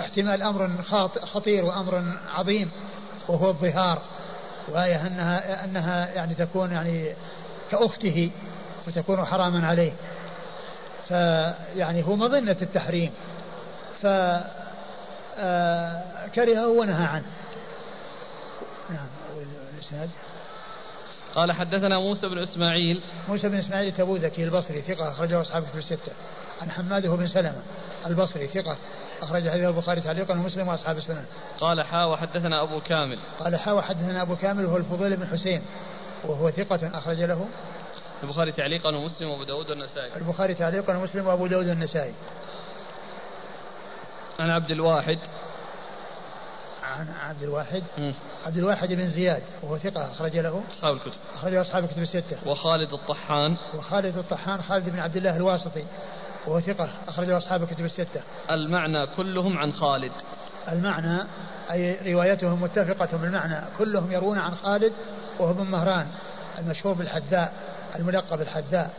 احتمال 0.00 0.42
أمر 0.42 0.70
خطير 1.24 1.64
وأمر 1.64 2.04
عظيم 2.34 2.70
وهو 3.28 3.48
الظهار 3.48 4.02
وهي 4.68 4.96
أنها 4.96 5.64
أنها 5.64 6.12
يعني 6.14 6.34
تكون 6.34 6.72
يعني 6.72 7.14
كأخته 7.70 8.30
وتكون 8.88 9.24
حراما 9.24 9.66
عليه. 9.66 9.92
فيعني 11.08 12.04
هو 12.06 12.16
مظنة 12.16 12.56
التحريم. 12.62 13.12
فكرهه 13.98 14.24
آه، 16.64 16.68
ونهى 16.68 17.06
عنه. 17.06 17.26
نعم 18.90 19.08
قال 21.36 21.52
حدثنا 21.52 21.98
موسى 21.98 22.28
بن 22.28 22.38
إسماعيل 22.38 23.02
موسى 23.28 23.48
بن 23.48 23.58
إسماعيل 23.58 23.88
التبوذكي 23.88 24.44
البصري 24.44 24.82
ثقة 24.82 25.10
أخرجه 25.10 25.40
أصحاب 25.40 25.64
كتب 25.64 25.78
الستة 25.78 26.12
عن 26.62 26.70
حماده 26.70 27.16
بن 27.16 27.26
سلمة 27.26 27.62
البصري 28.06 28.46
ثقة 28.46 28.76
أخرج 29.22 29.48
حديث 29.48 29.64
البخاري 29.64 30.00
تعليقا 30.00 30.34
ومسلم 30.34 30.68
وأصحاب 30.68 30.96
السنن. 30.96 31.24
قال 31.60 31.82
حا 31.82 32.04
وحدثنا 32.04 32.62
أبو 32.62 32.80
كامل. 32.80 33.18
قال 33.38 33.56
حا 33.56 33.72
وحدثنا 33.72 34.22
أبو 34.22 34.36
كامل 34.36 34.64
وهو 34.64 34.76
الفضيل 34.76 35.16
بن 35.16 35.26
حسين 35.26 35.62
وهو 36.24 36.50
ثقة 36.50 36.98
أخرج 36.98 37.20
له 37.20 37.46
البخاري 38.22 38.52
تعليقا 38.52 38.96
ومسلم 38.96 39.28
وأبو 39.28 39.44
داود 39.44 39.70
والنسائي. 39.70 40.16
البخاري 40.16 40.54
تعليقا 40.54 40.96
ومسلم 40.96 41.26
وأبو 41.26 41.46
داود 41.46 41.68
والنسائي. 41.68 42.14
عن 44.40 44.50
عبد 44.50 44.70
الواحد 44.70 45.18
عن 46.86 47.06
عبد 47.28 47.42
الواحد. 47.42 47.82
م. 47.98 48.12
عبد 48.46 48.58
الواحد 48.58 48.92
بن 48.92 49.10
زياد 49.10 49.42
وهو 49.62 49.78
ثقة 49.78 50.10
أخرج 50.10 50.36
له. 50.36 50.62
أصحاب 50.72 50.94
الكتب. 50.94 51.12
أخرج 51.34 51.54
أصحاب 51.54 51.84
الكتب 51.84 52.02
الستة. 52.02 52.38
وخالد 52.46 52.92
الطحان. 52.92 53.56
وخالد 53.74 54.16
الطحان 54.16 54.62
خالد 54.62 54.88
بن 54.88 54.98
عبد 54.98 55.16
الله 55.16 55.36
الواسطي 55.36 55.84
وهو 56.46 56.60
ثقة 56.60 56.88
أخرجه 57.08 57.36
أصحاب 57.36 57.62
الكتب 57.62 57.84
الستة. 57.84 58.22
المعنى 58.50 59.06
كلهم 59.06 59.58
عن 59.58 59.72
خالد. 59.72 60.12
المعنى 60.72 61.18
أي 61.70 62.12
روايتهم 62.12 62.62
متفقة 62.62 63.18
بالمعنى 63.18 63.64
كلهم 63.78 64.12
يروون 64.12 64.38
عن 64.38 64.54
خالد 64.54 64.92
وهو 65.38 65.52
بن 65.52 65.64
مهران 65.64 66.06
المشهور 66.58 66.94
بالحذاء 66.94 67.52
الملقب 67.96 68.38
بالحذاء 68.38 68.90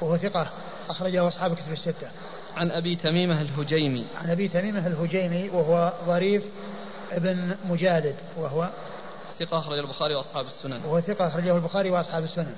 وهو 0.00 0.16
ثقة 0.16 0.50
أخرجه 0.88 1.28
أصحاب 1.28 1.52
الكتب 1.52 1.72
الستة. 1.72 2.08
عن 2.56 2.70
أبي 2.70 2.96
تميمة 2.96 3.40
الهجيمي. 3.40 4.06
عن 4.22 4.30
أبي 4.30 4.48
تميمة 4.48 4.86
الهجيمي 4.86 5.48
وهو 5.48 5.92
ظريف 6.06 6.44
ابن 7.12 7.56
مجالد 7.68 8.16
وهو 8.36 8.70
ثقة 9.38 9.58
أخرجه 9.58 9.80
البخاري 9.80 10.14
وأصحاب 10.14 10.46
السنن. 10.46 10.80
وهو 10.84 11.00
ثقة 11.00 11.28
أخرجه 11.28 11.56
البخاري 11.56 11.90
وأصحاب 11.90 12.24
السنن. 12.24 12.54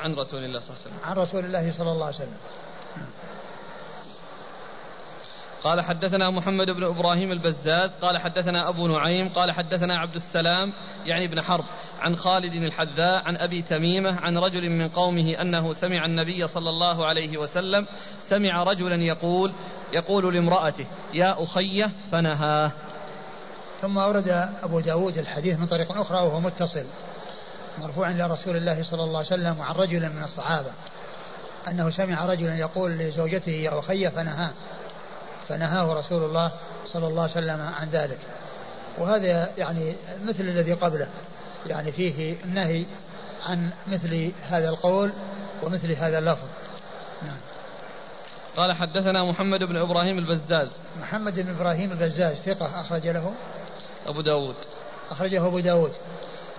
عن 0.00 0.14
رسول 0.14 0.44
الله 0.44 0.60
صلى 0.60 0.70
الله 0.70 0.80
عليه 0.80 0.96
وسلم. 0.96 0.98
عن 1.04 1.16
رسول 1.16 1.44
الله 1.44 1.72
صلى 1.72 1.92
الله 1.92 2.06
عليه 2.06 2.16
وسلم. 2.16 2.36
قال 5.62 5.80
حدثنا 5.80 6.30
محمد 6.30 6.70
بن 6.70 6.84
إبراهيم 6.84 7.32
البزاز 7.32 7.90
قال 7.90 8.18
حدثنا 8.18 8.68
أبو 8.68 8.86
نعيم 8.86 9.28
قال 9.28 9.52
حدثنا 9.52 9.98
عبد 9.98 10.14
السلام 10.14 10.72
يعني 11.06 11.26
بن 11.26 11.40
حرب 11.40 11.64
عن 12.00 12.16
خالد 12.16 12.52
الحذاء 12.52 13.22
عن 13.24 13.36
أبي 13.36 13.62
تميمة 13.62 14.20
عن 14.20 14.38
رجل 14.38 14.70
من 14.70 14.88
قومه 14.88 15.40
أنه 15.40 15.72
سمع 15.72 16.04
النبي 16.04 16.46
صلى 16.46 16.70
الله 16.70 17.06
عليه 17.06 17.38
وسلم 17.38 17.86
سمع 18.20 18.62
رجلا 18.62 18.94
يقول 18.94 19.52
يقول 19.92 20.34
لامرأته 20.34 20.86
يا 21.14 21.42
اخيه 21.42 21.90
فنهاه. 22.10 22.72
ثم 23.82 23.98
أورد 23.98 24.48
أبو 24.62 24.80
داود 24.80 25.18
الحديث 25.18 25.58
من 25.58 25.66
طريق 25.66 25.92
أخرى 25.92 26.16
وهو 26.16 26.40
متصل 26.40 26.84
مرفوع 27.78 28.10
إلى 28.10 28.26
رسول 28.26 28.56
الله 28.56 28.82
صلى 28.82 29.02
الله 29.02 29.18
عليه 29.18 29.26
وسلم 29.26 29.58
وعن 29.58 29.74
رجل 29.74 30.00
من 30.00 30.24
الصحابة 30.24 30.70
أنه 31.68 31.90
سمع 31.90 32.24
رجلا 32.24 32.58
يقول 32.58 32.90
لزوجته 32.90 33.52
يا 33.52 33.78
أخي 33.78 34.10
فنهاه 34.10 34.50
فنهاه 35.48 35.94
رسول 35.94 36.24
الله 36.24 36.52
صلى 36.86 37.06
الله 37.06 37.22
عليه 37.22 37.32
وسلم 37.32 37.60
عن 37.60 37.88
ذلك. 37.88 38.18
وهذا 38.98 39.50
يعني 39.58 39.94
مثل 40.24 40.40
الذي 40.40 40.72
قبله 40.72 41.08
يعني 41.66 41.92
فيه 41.92 42.36
النهي 42.44 42.86
عن 43.46 43.72
مثل 43.86 44.32
هذا 44.42 44.68
القول 44.68 45.12
ومثل 45.62 45.92
هذا 45.92 46.18
اللفظ. 46.18 46.48
نعم. 47.22 47.38
قال 48.56 48.72
حدثنا 48.72 49.24
محمد 49.24 49.60
بن 49.60 49.76
إبراهيم 49.76 50.18
البزاز. 50.18 50.68
محمد 51.00 51.40
بن 51.40 51.50
إبراهيم 51.50 51.92
البزاز 51.92 52.36
ثقة 52.36 52.80
أخرج 52.80 53.08
له. 53.08 53.32
أبو 54.06 54.20
داود. 54.20 54.56
أخرجه 55.10 55.46
أبو 55.46 55.60
داود. 55.60 55.92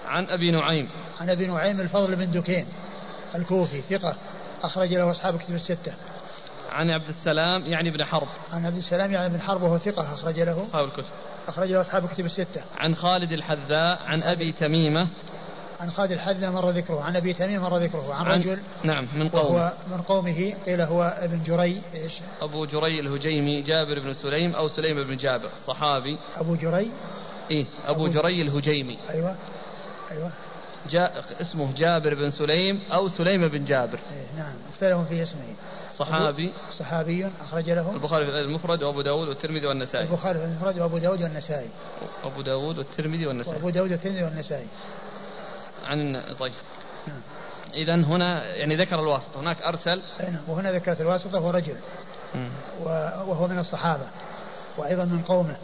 عن 0.06 0.26
أبي 0.30 0.52
نعيم. 0.52 0.90
عن 1.22 1.30
أبي 1.30 1.48
نعيم 1.48 1.82
الفضل 1.82 2.16
بن 2.16 2.32
دكين 2.32 2.66
الكوفي 3.36 3.82
ثقة. 3.82 4.16
أخرج 4.64 4.94
له 4.94 5.12
أصحاب 5.12 5.38
كتب 5.38 5.56
الستة. 5.56 5.94
عن 6.72 6.90
عبد 6.90 7.08
السلام 7.08 7.66
يعني 7.66 7.92
بن 7.92 8.06
حرب. 8.06 8.28
عن 8.54 8.66
عبد 8.66 8.78
السلام 8.78 9.12
يعني 9.12 9.34
بن 9.34 9.42
حرب 9.42 9.62
وهو 9.62 9.78
ثقة 9.78 10.14
أخرج 10.14 10.40
له. 10.40 10.64
أصحاب 10.64 10.86
الكتب. 10.86 11.12
أخرج 11.48 11.72
له 11.72 11.82
أصحاب 11.82 12.06
الكتب 12.06 12.26
الستة. 12.26 12.64
عن 12.78 12.96
خالد 12.96 13.32
الحذاء 13.32 14.00
عن 14.06 14.24
أبي 14.24 14.52
تميمة. 14.52 15.08
عن 15.80 15.92
خالد 15.92 16.12
الحذاء 16.12 16.52
مر 16.52 16.70
ذكره 16.70 17.02
عن 17.02 17.16
أبي 17.16 17.34
تميم 17.34 17.62
مر 17.62 17.78
ذكره 17.78 18.14
عن, 18.14 18.26
عن 18.26 18.40
رجل 18.40 18.60
نعم 18.84 19.08
من 19.16 19.30
قومه. 19.30 19.56
وهو 19.56 19.74
من 19.92 20.02
قومه 20.02 20.54
قيل 20.66 20.82
هو 20.82 21.04
ابن 21.04 21.44
جري 21.44 21.82
إيش؟ 21.94 22.14
أبو 22.42 22.66
جري 22.66 23.00
الهجيمي 23.00 23.62
جابر 23.62 24.00
بن 24.00 24.14
سليم 24.14 24.56
أو 24.56 24.68
سليم 24.68 25.04
بن 25.04 25.18
جابر 25.18 25.50
صحابي. 25.66 26.20
أبو 26.38 26.56
جري 26.56 26.92
إيه 27.52 27.66
أبو, 27.86 28.06
أبو 28.06 28.08
جري 28.08 28.42
الهجيمي. 28.42 28.98
أيوة 29.10 29.36
أيوة. 30.12 30.32
جاء 30.90 31.26
اسمه 31.42 31.74
جابر 31.76 32.14
بن 32.14 32.30
سليم 32.30 32.82
أو 32.92 33.08
سليم 33.08 33.48
بن 33.48 33.66
جابر. 33.66 34.00
إيه 34.12 34.38
نعم 34.38 34.54
اختلفوا 34.74 35.04
في 35.04 35.24
اسمه. 35.24 35.42
صحابي. 35.96 36.54
صحابي 36.80 37.30
أخرج 37.42 37.70
له 37.70 37.92
البخاري 37.92 38.26
في 38.26 38.32
المفرد 38.32 38.84
وأبو 38.84 39.02
داود 39.02 39.28
والترمذي 39.28 39.68
والنسائي. 39.68 40.06
البخاري 40.06 40.40
في 40.40 40.46
المفرد 40.46 40.80
وأبو 40.80 40.98
داود 40.98 41.24
والنسائي. 41.24 41.70
أبو 42.24 42.42
داود 42.42 42.78
والترمذي 42.78 43.28
والنسائي. 43.28 43.56
وأبو 43.56 43.70
داود 43.70 43.92
والترمذي 43.92 44.24
والنسائي. 44.24 44.68
عن 45.86 46.24
طيب. 46.40 46.54
نعم. 47.08 47.22
إذا 47.74 47.96
هنا 47.96 48.56
يعني 48.56 48.76
ذكر 48.76 49.00
الواسطة. 49.00 49.40
هناك 49.40 49.62
أرسل. 49.62 50.02
نعم. 50.20 50.38
وهنا 50.48 50.72
ذكرت 50.72 51.02
الواسطة 51.02 51.40
هو 51.40 51.50
رجل. 51.50 51.76
وهو 52.84 53.48
من 53.48 53.60
الصحابة. 53.60 54.08
وأيضا 54.78 55.06
من 55.06 55.22
قومه. 55.22 55.56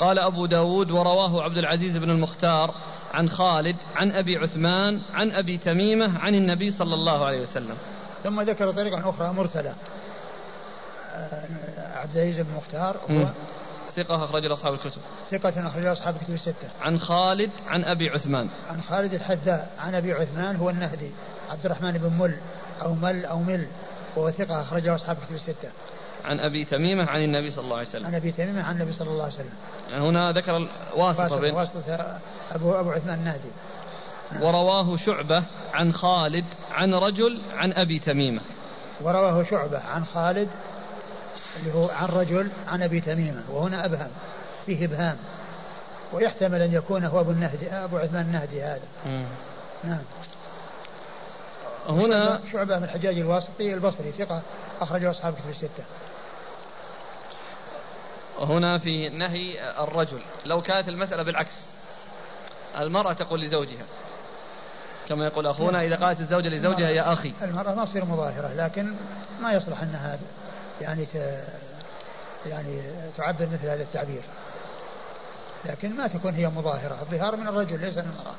قال 0.00 0.18
أبو 0.18 0.46
داود 0.46 0.90
ورواه 0.90 1.42
عبد 1.42 1.58
العزيز 1.58 1.96
بن 1.96 2.10
المختار 2.10 2.74
عن 3.14 3.28
خالد 3.28 3.76
عن 3.96 4.10
أبي 4.10 4.36
عثمان 4.36 5.00
عن 5.14 5.30
أبي 5.30 5.58
تميمة 5.58 6.18
عن 6.18 6.34
النبي 6.34 6.70
صلى 6.70 6.94
الله 6.94 7.24
عليه 7.24 7.40
وسلم. 7.40 7.76
ثم 8.24 8.40
ذكر 8.40 8.70
طريقا 8.72 9.10
أخرى 9.10 9.32
مرسلة. 9.32 9.74
عبد 11.78 12.16
العزيز 12.16 12.40
بن 12.40 12.54
مختار 12.56 12.96
هو 13.10 13.28
ثقة 13.96 14.24
أخرج 14.24 14.46
له 14.46 14.54
أصحاب 14.54 14.74
الكتب. 14.74 15.00
ثقة 15.30 15.68
أخرج 15.68 15.82
له 15.82 15.92
أصحاب 15.92 16.16
الكتب 16.16 16.34
الستة. 16.34 16.68
عن 16.82 16.98
خالد 16.98 17.50
عن 17.66 17.84
أبي 17.84 18.08
عثمان. 18.08 18.48
عن 18.70 18.82
خالد 18.82 19.14
الحذاء 19.14 19.70
عن 19.78 19.94
أبي 19.94 20.12
عثمان 20.12 20.56
هو 20.56 20.70
النهدي 20.70 21.10
عبد 21.50 21.64
الرحمن 21.64 21.92
بن 21.92 22.12
مل 22.18 22.36
أو 22.82 22.94
مل 22.94 23.24
أو 23.24 23.38
مل 23.38 23.66
وهو 24.16 24.30
ثقة 24.30 24.62
أخرج 24.62 24.86
له 24.86 24.94
أصحاب 24.94 25.16
الكتب 25.18 25.34
الستة. 25.34 25.68
عن 26.28 26.40
أبي 26.40 26.64
تميمة 26.64 27.10
عن 27.10 27.22
النبي 27.22 27.50
صلى 27.50 27.64
الله 27.64 27.76
عليه 27.76 27.88
وسلم. 27.88 28.06
عن 28.06 28.14
أبي 28.14 28.32
تميمة 28.32 28.62
عن 28.62 28.74
النبي 28.74 28.92
صلى 28.92 29.10
الله 29.10 29.24
عليه 29.24 29.34
وسلم. 29.34 29.52
هنا 29.90 30.32
ذكر 30.32 30.68
الواسطة 30.94 31.40
بين 31.40 31.54
واسطة 31.54 32.18
أبو 32.52 32.80
أبو 32.80 32.90
عثمان 32.90 33.18
النهدي 33.18 33.50
ورواه 34.40 34.96
شعبة 34.96 35.44
عن 35.74 35.92
خالد 35.92 36.44
عن 36.72 36.94
رجل 36.94 37.42
عن 37.54 37.72
أبي 37.72 37.98
تميمة. 37.98 38.40
ورواه 39.00 39.42
شعبة 39.42 39.78
عن 39.78 40.04
خالد 40.04 40.48
اللي 41.56 41.74
هو 41.74 41.88
عن 41.88 42.08
رجل 42.08 42.50
عن 42.68 42.82
أبي 42.82 43.00
تميمة. 43.00 43.44
وهنا 43.50 43.84
أبهم 43.84 44.10
فيه 44.66 44.84
إبهام. 44.84 45.16
ويحتمل 46.12 46.62
أن 46.62 46.72
يكون 46.72 47.04
هو 47.04 47.20
أبو 47.20 47.30
النهدي 47.30 47.70
أبو 47.70 47.98
عثمان 47.98 48.26
النهدي 48.26 48.62
هذا. 48.62 48.88
نعم. 49.84 50.02
هنا 51.88 52.40
شعبة 52.52 52.78
من 52.78 52.84
الحجاج 52.84 53.18
الواسطي 53.18 53.74
البصري 53.74 54.12
ثقة 54.12 54.42
أخرجه 54.80 55.10
أصحاب 55.10 55.34
كتب 55.34 55.50
الستة. 55.50 55.84
هنا 58.38 58.78
في 58.78 59.08
نهي 59.08 59.72
الرجل. 59.82 60.20
لو 60.44 60.60
كانت 60.60 60.88
المسألة 60.88 61.22
بالعكس 61.22 61.66
المرأة 62.78 63.12
تقول 63.12 63.40
لزوجها 63.40 63.86
كما 65.08 65.26
يقول 65.26 65.46
أخونا 65.46 65.82
إذا 65.82 65.96
قالت 65.96 66.20
الزوجة 66.20 66.48
لزوجها 66.48 66.90
يا 66.90 67.12
أخي. 67.12 67.32
المرأة 67.42 67.74
ما 67.74 67.84
تصير 67.84 68.04
مظاهرة 68.04 68.54
لكن 68.54 68.94
ما 69.40 69.52
يصلح 69.52 69.82
أنها 69.82 70.18
يعني 70.80 71.06
ت... 71.06 71.44
يعني 72.46 72.82
تعبر 73.16 73.46
مثل 73.52 73.66
هذا 73.66 73.82
التعبير. 73.82 74.22
لكن 75.64 75.96
ما 75.96 76.06
تكون 76.06 76.34
هي 76.34 76.48
مظاهرة 76.48 76.98
الظهار 77.02 77.36
من 77.36 77.48
الرجل 77.48 77.80
ليس 77.80 77.98
من 77.98 78.04
المرأة. 78.04 78.34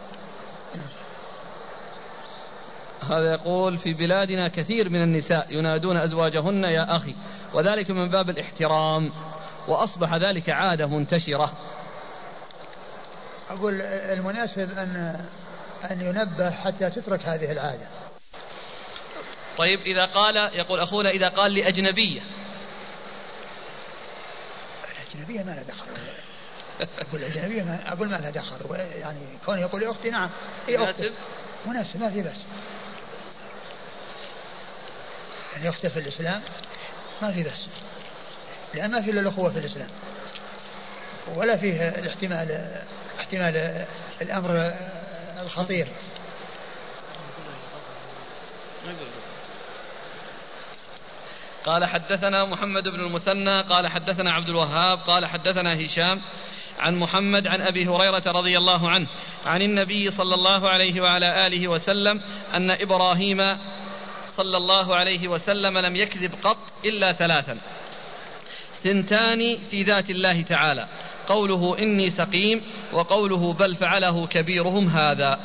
هذا 3.01 3.31
يقول 3.31 3.77
في 3.77 3.93
بلادنا 3.93 4.47
كثير 4.47 4.89
من 4.89 5.03
النساء 5.03 5.47
ينادون 5.49 5.97
أزواجهن 5.97 6.63
يا 6.63 6.95
أخي 6.95 7.15
وذلك 7.53 7.91
من 7.91 8.09
باب 8.09 8.29
الاحترام. 8.29 9.11
وأصبح 9.69 10.13
ذلك 10.13 10.49
عادة 10.49 10.87
منتشرة. 10.87 11.53
أقول 13.49 13.81
المناسب 13.81 14.71
أن 14.71 15.25
أن 15.91 16.01
ينبه 16.01 16.51
حتى 16.51 16.89
تترك 16.89 17.21
هذه 17.25 17.51
العادة. 17.51 17.87
طيب 19.57 19.79
إذا 19.79 20.05
قال 20.05 20.35
يقول 20.35 20.79
أخونا 20.79 21.09
إذا 21.09 21.29
قال 21.29 21.53
لأجنبية. 21.53 22.21
الأجنبية 24.91 25.43
ما 25.43 25.51
لها 25.51 25.63
دخل. 25.63 25.85
أقول 26.99 27.23
الأجنبية 27.23 27.63
ما 27.63 27.93
أقول 27.93 28.09
ما 28.09 28.15
لها 28.15 28.29
دخل. 28.29 28.75
يعني 28.75 29.19
كون 29.45 29.59
يقول 29.59 29.83
يا 29.83 29.91
أختي 29.91 30.09
نعم. 30.09 30.29
هي 30.67 30.75
أختي. 30.75 31.01
مناسب؟ 31.01 31.13
مناسب 31.65 31.99
ما 31.99 32.09
في 32.09 32.21
بس 32.21 32.37
يعني 35.53 35.69
أخته 35.69 35.89
في 35.89 35.99
الإسلام 35.99 36.41
ما 37.21 37.31
في 37.31 37.43
بس 37.43 37.67
لأن 38.73 38.91
ما 38.91 39.01
في 39.01 39.11
إلا 39.11 39.21
الأخوة 39.21 39.51
في 39.51 39.59
الإسلام. 39.59 39.89
ولا 41.35 41.57
فيه 41.57 41.89
الاحتمال 41.89 42.81
احتمال 43.19 43.85
الأمر 44.21 44.73
الخطير. 45.43 45.87
قال 51.65 51.85
حدثنا 51.85 52.45
محمد 52.45 52.87
بن 52.87 52.99
المثنى 52.99 53.61
قال 53.61 53.87
حدثنا 53.87 54.33
عبد 54.33 54.49
الوهاب 54.49 54.99
قال 54.99 55.25
حدثنا 55.25 55.85
هشام 55.85 56.21
عن 56.79 56.95
محمد 56.95 57.47
عن 57.47 57.61
أبي 57.61 57.87
هريرة 57.87 58.23
رضي 58.27 58.57
الله 58.57 58.89
عنه 58.89 59.07
عن 59.45 59.61
النبي 59.61 60.09
صلى 60.09 60.35
الله 60.35 60.69
عليه 60.69 61.01
وعلى 61.01 61.47
آله 61.47 61.67
وسلم 61.67 62.21
أن 62.53 62.71
إبراهيم 62.71 63.57
صلى 64.27 64.57
الله 64.57 64.95
عليه 64.95 65.27
وسلم 65.27 65.77
لم 65.77 65.95
يكذب 65.95 66.31
قط 66.43 66.57
إلا 66.85 67.11
ثلاثا. 67.11 67.57
ثنتان 68.83 69.57
في 69.71 69.83
ذات 69.83 70.09
الله 70.09 70.41
تعالى. 70.41 70.87
قوله 71.27 71.79
إني 71.79 72.09
سقيم 72.09 72.61
وقوله 72.93 73.53
بل 73.53 73.75
فعله 73.75 74.27
كبيرهم 74.27 74.87
هذا. 74.87 75.39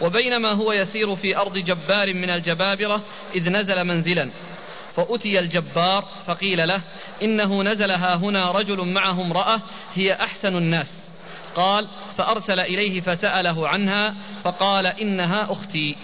وبينما 0.00 0.52
هو 0.52 0.72
يسير 0.72 1.16
في 1.16 1.36
أرض 1.36 1.58
جبار 1.58 2.14
من 2.14 2.30
الجبابرة 2.30 3.02
إذ 3.34 3.50
نزل 3.50 3.84
منزلا. 3.84 4.30
فأتي 4.94 5.38
الجبار 5.38 6.04
فقيل 6.26 6.68
له 6.68 6.82
إنه 7.22 7.62
نزل 7.62 7.90
ها 7.90 8.14
هنا 8.14 8.52
رجل 8.52 8.92
معه 8.92 9.22
امرأة 9.22 9.62
هي 9.94 10.12
أحسن 10.12 10.56
الناس. 10.56 11.10
قال 11.54 11.88
فأرسل 12.16 12.60
إليه 12.60 13.00
فسأله 13.00 13.68
عنها 13.68 14.14
فقال 14.42 14.86
إنها 14.86 15.52
أختي. 15.52 15.96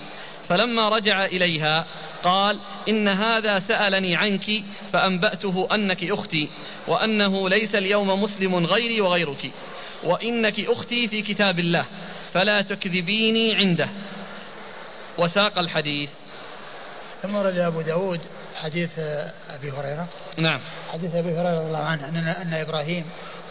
فلما 0.49 0.89
رجع 0.89 1.25
إليها 1.25 1.87
قال 2.23 2.61
إن 2.89 3.09
هذا 3.09 3.59
سألني 3.59 4.17
عنك 4.17 4.45
فأنبأته 4.93 5.69
أنك 5.75 6.05
أختي 6.05 6.51
وأنه 6.89 7.49
ليس 7.49 7.75
اليوم 7.75 8.23
مسلم 8.23 8.67
غيري 8.67 9.01
وغيرك 9.01 9.51
وإنك 10.05 10.61
أختي 10.61 11.09
في 11.09 11.23
كتاب 11.23 11.59
الله 11.59 11.85
فلا 12.33 12.63
تكذبيني 12.63 13.55
عنده. 13.55 13.89
وساق 15.19 15.59
الحديث. 15.59 16.11
ثم 17.23 17.35
ورد 17.35 17.59
أبو 17.59 17.81
داود 17.81 18.21
حديث 18.55 18.99
أبي 19.51 19.71
هريرة. 19.71 20.09
نعم. 20.39 20.61
حديث 20.93 21.15
أبي 21.15 21.29
هريرة 21.29 21.59
رضي 21.59 21.67
الله 21.67 21.85
عنه 21.85 22.09
أن, 22.09 22.17
أن 22.17 22.55
إبراهيم 22.55 23.05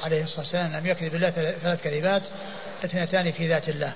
عليه 0.04 0.24
الصلاة 0.24 0.40
والسلام 0.40 0.72
لم 0.72 0.86
يكذب 0.86 1.16
الله 1.16 1.30
ثلاث 1.30 1.84
كذبات 1.84 2.22
اثنتان 2.84 3.32
في 3.32 3.48
ذات 3.48 3.70
الله. 3.70 3.94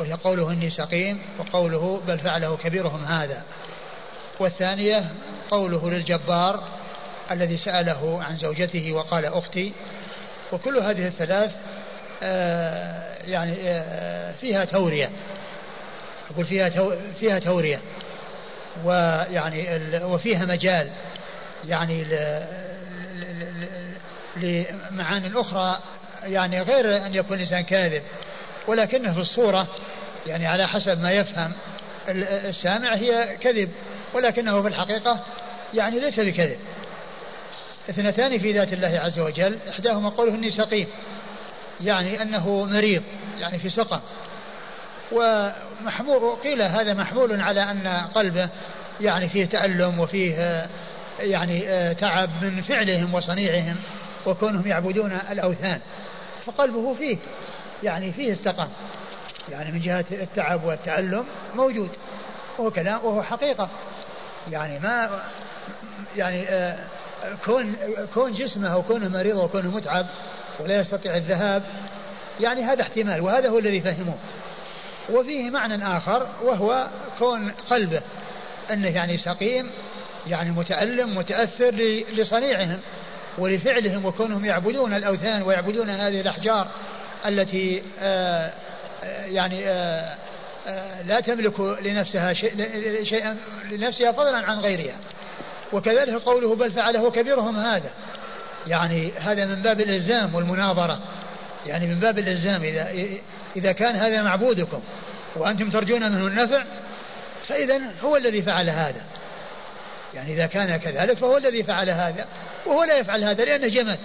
وهي 0.00 0.12
قوله 0.12 0.50
إني 0.50 0.70
سقيم 0.70 1.22
وقوله 1.38 2.02
بل 2.06 2.18
فعله 2.18 2.56
كبيرهم 2.56 3.04
هذا. 3.04 3.42
والثانية 4.40 5.10
قوله 5.50 5.90
للجبار 5.90 6.64
الذي 7.30 7.56
سأله 7.56 8.22
عن 8.22 8.36
زوجته 8.36 8.92
وقال 8.92 9.24
أختي. 9.24 9.72
وكل 10.52 10.78
هذه 10.78 11.06
الثلاث 11.06 11.54
آه 12.22 13.16
يعني 13.26 13.56
آه 13.60 14.32
فيها 14.32 14.64
تورية. 14.64 15.10
أقول 16.30 16.46
فيها 16.46 16.68
تو 16.68 16.92
فيها 17.20 17.38
تورية. 17.38 17.80
ويعني 18.84 19.80
وفيها 20.04 20.44
مجال. 20.44 20.90
يعني 21.64 22.04
لمعاني 24.36 25.40
أخرى. 25.40 25.78
يعني 26.22 26.62
غير 26.62 27.06
أن 27.06 27.14
يكون 27.14 27.36
الإنسان 27.36 27.60
كاذب. 27.60 28.02
ولكنه 28.68 29.12
في 29.12 29.20
الصورة 29.20 29.66
يعني 30.26 30.46
على 30.46 30.68
حسب 30.68 31.00
ما 31.00 31.10
يفهم 31.10 31.52
السامع 32.48 32.94
هي 32.94 33.36
كذب 33.40 33.70
ولكنه 34.14 34.62
في 34.62 34.68
الحقيقة 34.68 35.24
يعني 35.74 36.00
ليس 36.00 36.20
بكذب. 36.20 36.58
اثنتان 37.90 38.38
في 38.38 38.52
ذات 38.52 38.72
الله 38.72 39.00
عز 39.04 39.18
وجل 39.18 39.58
إحداهما 39.68 40.08
قوله 40.08 40.34
إني 40.34 40.50
سقيم 40.50 40.86
يعني 41.80 42.22
أنه 42.22 42.64
مريض 42.64 43.02
يعني 43.40 43.58
في 43.58 43.70
سقم. 43.70 44.00
ومحمول 45.12 46.36
قيل 46.36 46.62
هذا 46.62 46.94
محمول 46.94 47.40
على 47.40 47.62
أن 47.62 47.86
قلبه 48.14 48.48
يعني 49.00 49.28
فيه 49.28 49.44
تألم 49.44 50.00
وفيه 50.00 50.66
يعني 51.20 51.94
تعب 51.94 52.30
من 52.42 52.62
فعلهم 52.62 53.14
وصنيعهم 53.14 53.76
وكونهم 54.26 54.66
يعبدون 54.66 55.18
الأوثان 55.30 55.80
فقلبه 56.46 56.94
فيه. 56.94 57.18
يعني 57.82 58.12
فيه 58.12 58.32
استقام 58.32 58.68
يعني 59.48 59.72
من 59.72 59.80
جهة 59.80 60.04
التعب 60.12 60.64
والتألم 60.64 61.24
موجود. 61.54 61.90
وهو 62.58 62.70
كلام 62.70 63.04
وهو 63.04 63.22
حقيقة. 63.22 63.68
يعني 64.50 64.78
ما 64.78 65.22
يعني 66.16 66.46
كون 67.44 67.76
كون 68.14 68.34
جسمه 68.34 68.76
وكونه 68.78 69.08
مريض 69.08 69.36
وكونه 69.36 69.70
متعب 69.70 70.06
ولا 70.60 70.80
يستطيع 70.80 71.16
الذهاب 71.16 71.62
يعني 72.40 72.62
هذا 72.62 72.82
احتمال 72.82 73.20
وهذا 73.20 73.48
هو 73.48 73.58
الذي 73.58 73.80
فهموه. 73.80 74.18
وفيه 75.10 75.50
معنى 75.50 75.96
آخر 75.96 76.26
وهو 76.42 76.88
كون 77.18 77.50
قلبه 77.70 78.02
أنه 78.70 78.88
يعني 78.88 79.16
سقيم 79.16 79.70
يعني 80.26 80.50
متألم 80.50 81.18
متأثر 81.18 81.70
لصنيعهم 82.12 82.78
ولفعلهم 83.38 84.04
وكونهم 84.04 84.44
يعبدون 84.44 84.94
الأوثان 84.94 85.42
ويعبدون 85.42 85.90
هذه 85.90 86.20
الأحجار 86.20 86.68
التي 87.26 87.82
آآ 88.00 88.50
يعني 89.26 89.68
آآ 89.68 90.14
آآ 90.66 91.02
لا 91.02 91.20
تملك 91.20 91.60
لنفسها 91.60 92.32
شيئا 93.02 93.36
لنفسها 93.70 94.12
فضلا 94.12 94.36
عن 94.36 94.58
غيرها. 94.58 94.96
وكذلك 95.72 96.14
قوله 96.14 96.54
بل 96.54 96.72
فعله 96.72 97.10
كبيرهم 97.10 97.56
هذا. 97.56 97.90
يعني 98.66 99.12
هذا 99.12 99.44
من 99.44 99.62
باب 99.62 99.80
الإلزام 99.80 100.34
والمناظرة. 100.34 100.98
يعني 101.66 101.86
من 101.86 102.00
باب 102.00 102.18
الإلزام 102.18 102.62
إذا 102.62 102.90
إذا 103.56 103.72
كان 103.72 103.96
هذا 103.96 104.22
معبودكم 104.22 104.80
وأنتم 105.36 105.70
ترجون 105.70 106.12
منه 106.12 106.26
النفع 106.26 106.64
فإذا 107.48 107.80
هو 108.04 108.16
الذي 108.16 108.42
فعل 108.42 108.70
هذا. 108.70 109.02
يعني 110.14 110.32
إذا 110.32 110.46
كان 110.46 110.76
كذلك 110.76 111.16
فهو 111.16 111.36
الذي 111.36 111.62
فعل 111.62 111.90
هذا 111.90 112.26
وهو 112.66 112.84
لا 112.84 112.98
يفعل 112.98 113.24
هذا 113.24 113.44
لأنه 113.44 113.68
جمد. 113.68 113.98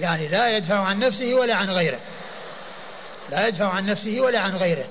يعني 0.00 0.28
لا 0.28 0.56
يدفع 0.56 0.78
عن 0.78 0.98
نفسه 0.98 1.34
ولا 1.34 1.54
عن 1.54 1.70
غيره. 1.70 1.98
لا 3.30 3.48
يدفع 3.48 3.68
عن 3.68 3.86
نفسه 3.86 4.20
ولا 4.20 4.40
عن 4.40 4.56
غيره 4.56 4.84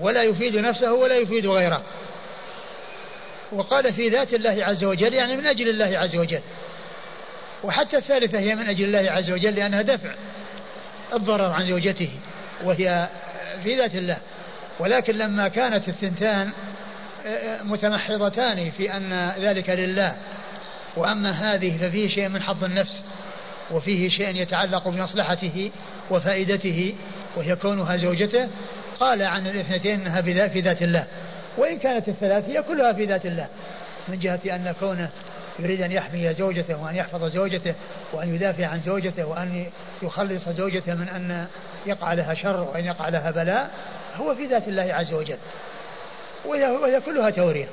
ولا 0.00 0.22
يفيد 0.22 0.56
نفسه 0.56 0.92
ولا 0.92 1.16
يفيد 1.16 1.46
غيره. 1.46 1.82
وقال 3.52 3.92
في 3.92 4.08
ذات 4.08 4.34
الله 4.34 4.64
عز 4.64 4.84
وجل 4.84 5.14
يعني 5.14 5.36
من 5.36 5.46
أجل 5.46 5.68
الله 5.68 5.98
عز 5.98 6.16
وجل. 6.16 6.40
وحتى 7.64 7.96
الثالثة 7.96 8.38
هي 8.38 8.54
من 8.54 8.68
أجل 8.68 8.84
الله 8.84 9.10
عز 9.10 9.30
وجل 9.30 9.54
لأنها 9.54 9.82
دفع 9.82 10.10
الضرر 11.12 11.50
عن 11.50 11.66
زوجته 11.66 12.10
وهي 12.64 13.08
في 13.64 13.76
ذات 13.76 13.94
الله. 13.94 14.16
ولكن 14.80 15.14
لما 15.14 15.48
كانت 15.48 15.88
الثنتان 15.88 16.50
متمحضتان 17.62 18.70
في 18.70 18.96
أن 18.96 19.32
ذلك 19.38 19.70
لله 19.70 20.16
وأما 20.96 21.30
هذه 21.30 21.78
ففيه 21.78 22.08
شيء 22.08 22.28
من 22.28 22.42
حظ 22.42 22.64
النفس 22.64 23.02
وفيه 23.70 24.08
شيء 24.08 24.36
يتعلق 24.36 24.88
بمصلحته 24.88 25.70
وفائدته 26.10 26.94
وهي 27.36 27.56
كونها 27.56 27.96
زوجته 27.96 28.48
قال 29.00 29.22
عن 29.22 29.46
الاثنتين 29.46 30.00
إنها 30.00 30.48
في 30.48 30.60
ذات 30.60 30.82
الله. 30.82 31.06
وإن 31.56 31.78
كانت 31.78 32.08
الثلاث 32.08 32.48
هي 32.48 32.62
كلها 32.62 32.92
في 32.92 33.04
ذات 33.04 33.26
الله. 33.26 33.48
من 34.08 34.18
جهة 34.18 34.40
أن 34.46 34.74
كونه 34.80 35.08
يريد 35.58 35.80
أن 35.80 35.92
يحمي 35.92 36.34
زوجته 36.34 36.82
وأن 36.82 36.96
يحفظ 36.96 37.24
زوجته 37.24 37.74
وأن 38.12 38.34
يدافع 38.34 38.66
عن 38.66 38.80
زوجته 38.80 39.26
وأن 39.26 39.66
يخلص 40.02 40.48
زوجته 40.48 40.94
من 40.94 41.08
أن 41.08 41.46
يقع 41.86 42.12
لها 42.12 42.34
شر 42.34 42.60
وأن 42.60 42.84
يقع 42.84 43.08
لها 43.08 43.30
بلاء 43.30 43.70
هو 44.16 44.34
في 44.34 44.46
ذات 44.46 44.68
الله 44.68 44.94
عز 44.94 45.12
وجل. 45.12 45.38
وهي, 46.44 47.00
كلها 47.00 47.30
توريه 47.30 47.66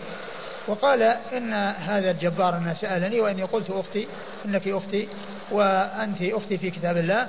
وقال 0.68 1.04
إن 1.38 1.54
هذا 1.54 2.12
الجبار 2.12 2.58
أن 2.58 2.76
سألني 2.82 3.22
وإني 3.22 3.44
قلت 3.44 3.70
أختي 3.70 4.08
إنك 4.46 4.68
أختي 4.68 5.08
وأنت 5.52 6.22
أختي 6.22 6.58
في 6.58 6.72
كتاب 6.72 6.98
الله. 6.98 7.28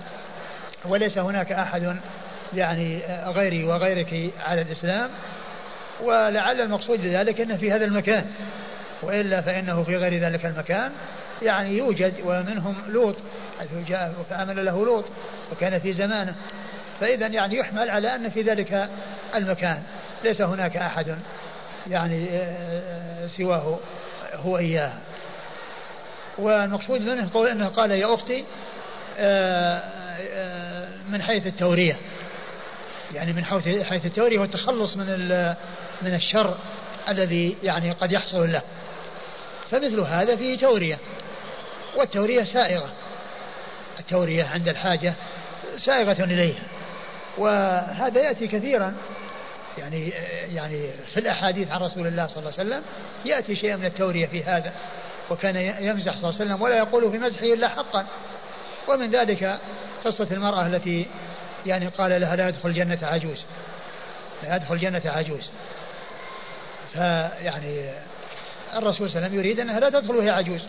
وليس 0.85 1.19
هناك 1.19 1.53
أحد 1.53 1.97
يعني 2.53 3.03
غيري 3.27 3.65
وغيرك 3.65 4.33
على 4.41 4.61
الإسلام 4.61 5.11
ولعل 6.03 6.61
المقصود 6.61 7.03
بذلك 7.03 7.41
إنه 7.41 7.57
في 7.57 7.73
هذا 7.73 7.85
المكان 7.85 8.27
وإلا 9.03 9.41
فإنه 9.41 9.83
في 9.83 9.97
غير 9.97 10.15
ذلك 10.15 10.47
المكان. 10.47 10.93
يعني 11.43 11.77
يوجد 11.77 12.15
ومنهم 12.25 12.77
لوط 12.89 13.17
حيث 13.59 13.89
جاء 13.89 14.15
فامن 14.31 14.55
له 14.55 14.85
لوط 14.85 15.05
وكان 15.53 15.79
في 15.81 15.93
زمانه. 15.93 16.35
فإذا 17.01 17.27
يعني 17.27 17.57
يحمل 17.57 17.91
على 17.91 18.15
أن 18.15 18.31
في 18.31 18.43
ذلك 18.43 18.89
المكان 19.35 19.83
ليس 20.25 20.41
هناك 20.41 20.77
أحد 20.77 21.17
يعني 21.87 22.29
سواه 23.37 23.79
هو 24.35 24.59
إياه. 24.59 24.93
والمقصود 26.39 27.01
منه 27.01 27.31
قول 27.35 27.49
إنه 27.49 27.69
قال 27.69 27.91
يا 27.91 28.15
أختي 28.15 28.45
من 31.09 31.23
حيث 31.23 31.47
التورية. 31.47 31.97
يعني 33.15 33.33
من 33.33 33.45
حيث 33.85 34.07
التورية 34.07 34.39
والتخلص 34.39 34.97
من 34.97 35.07
من 36.03 36.15
الشر 36.15 36.55
الذي 37.09 37.57
يعني 37.63 37.93
قد 37.93 38.13
يحصل 38.13 38.53
له. 38.53 38.63
فمثل 39.71 40.01
هذا 40.01 40.37
فيه 40.37 40.57
تورية. 40.57 40.99
والتورية 41.97 42.45
سائغة. 42.45 42.91
التورية 44.01 44.45
عند 44.45 44.69
الحاجة 44.69 45.15
سائغة 45.77 46.25
إليها. 46.25 46.63
وهذا 47.39 48.21
يأتي 48.21 48.47
كثيرا. 48.47 48.95
يعني 49.79 50.13
يعني 50.55 50.91
في 50.93 51.21
الأحاديث 51.21 51.71
عن 51.71 51.81
رسول 51.81 52.07
الله 52.07 52.27
صلى 52.27 52.39
الله 52.39 52.53
عليه 52.59 52.69
وسلم 52.69 52.83
يأتي 53.25 53.57
شيء 53.57 53.77
من 53.77 53.85
التورية 53.85 54.27
في 54.27 54.45
هذا. 54.45 54.73
وكان 55.31 55.57
يمزح 55.57 56.17
صلى 56.17 56.31
الله 56.31 56.41
عليه 56.41 56.51
وسلم 56.51 56.63
ولا 56.63 56.77
يقول 56.77 57.13
في 57.13 57.19
مزحه 57.19 57.47
إلا 57.47 57.69
حقا. 57.69 58.07
ومن 58.89 59.11
ذلك 59.11 59.59
قصة 60.05 60.27
المرأة 60.31 60.67
التي 60.67 61.07
يعني 61.67 61.89
قال 61.89 62.21
لها 62.21 62.37
لا 62.37 62.49
يدخل 62.49 62.69
الجنة 62.69 62.99
عجوز. 63.03 63.45
لا 64.43 64.57
يدخل 64.57 64.75
الجنة 64.75 65.03
عجوز. 65.05 65.51
فيعني 66.93 67.91
الرسول 68.77 69.11
صلى 69.11 69.17
الله 69.17 69.17
عليه 69.17 69.27
وسلم 69.27 69.39
يريد 69.39 69.61
أنها 69.61 69.81
لا 69.81 69.91
تدخل 69.91 70.17
وهي 70.17 70.31
عجوز. 70.31 70.61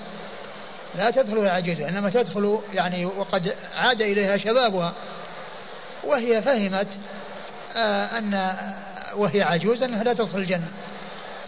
لا 0.95 1.11
تدخل 1.11 1.37
وهي 1.37 1.49
عجوز 1.49 1.81
إنما 1.81 2.09
تدخل 2.09 2.59
يعني 2.73 3.05
وقد 3.05 3.55
عاد 3.75 4.01
إليها 4.01 4.37
شبابها. 4.37 4.93
وهي 6.03 6.41
فهمت 6.41 6.87
آه 7.75 8.05
أن 8.17 8.51
وهي 9.15 9.41
عجوز 9.41 9.83
أنها 9.83 10.03
لا 10.03 10.13
تدخل 10.13 10.37
الجنة. 10.37 10.71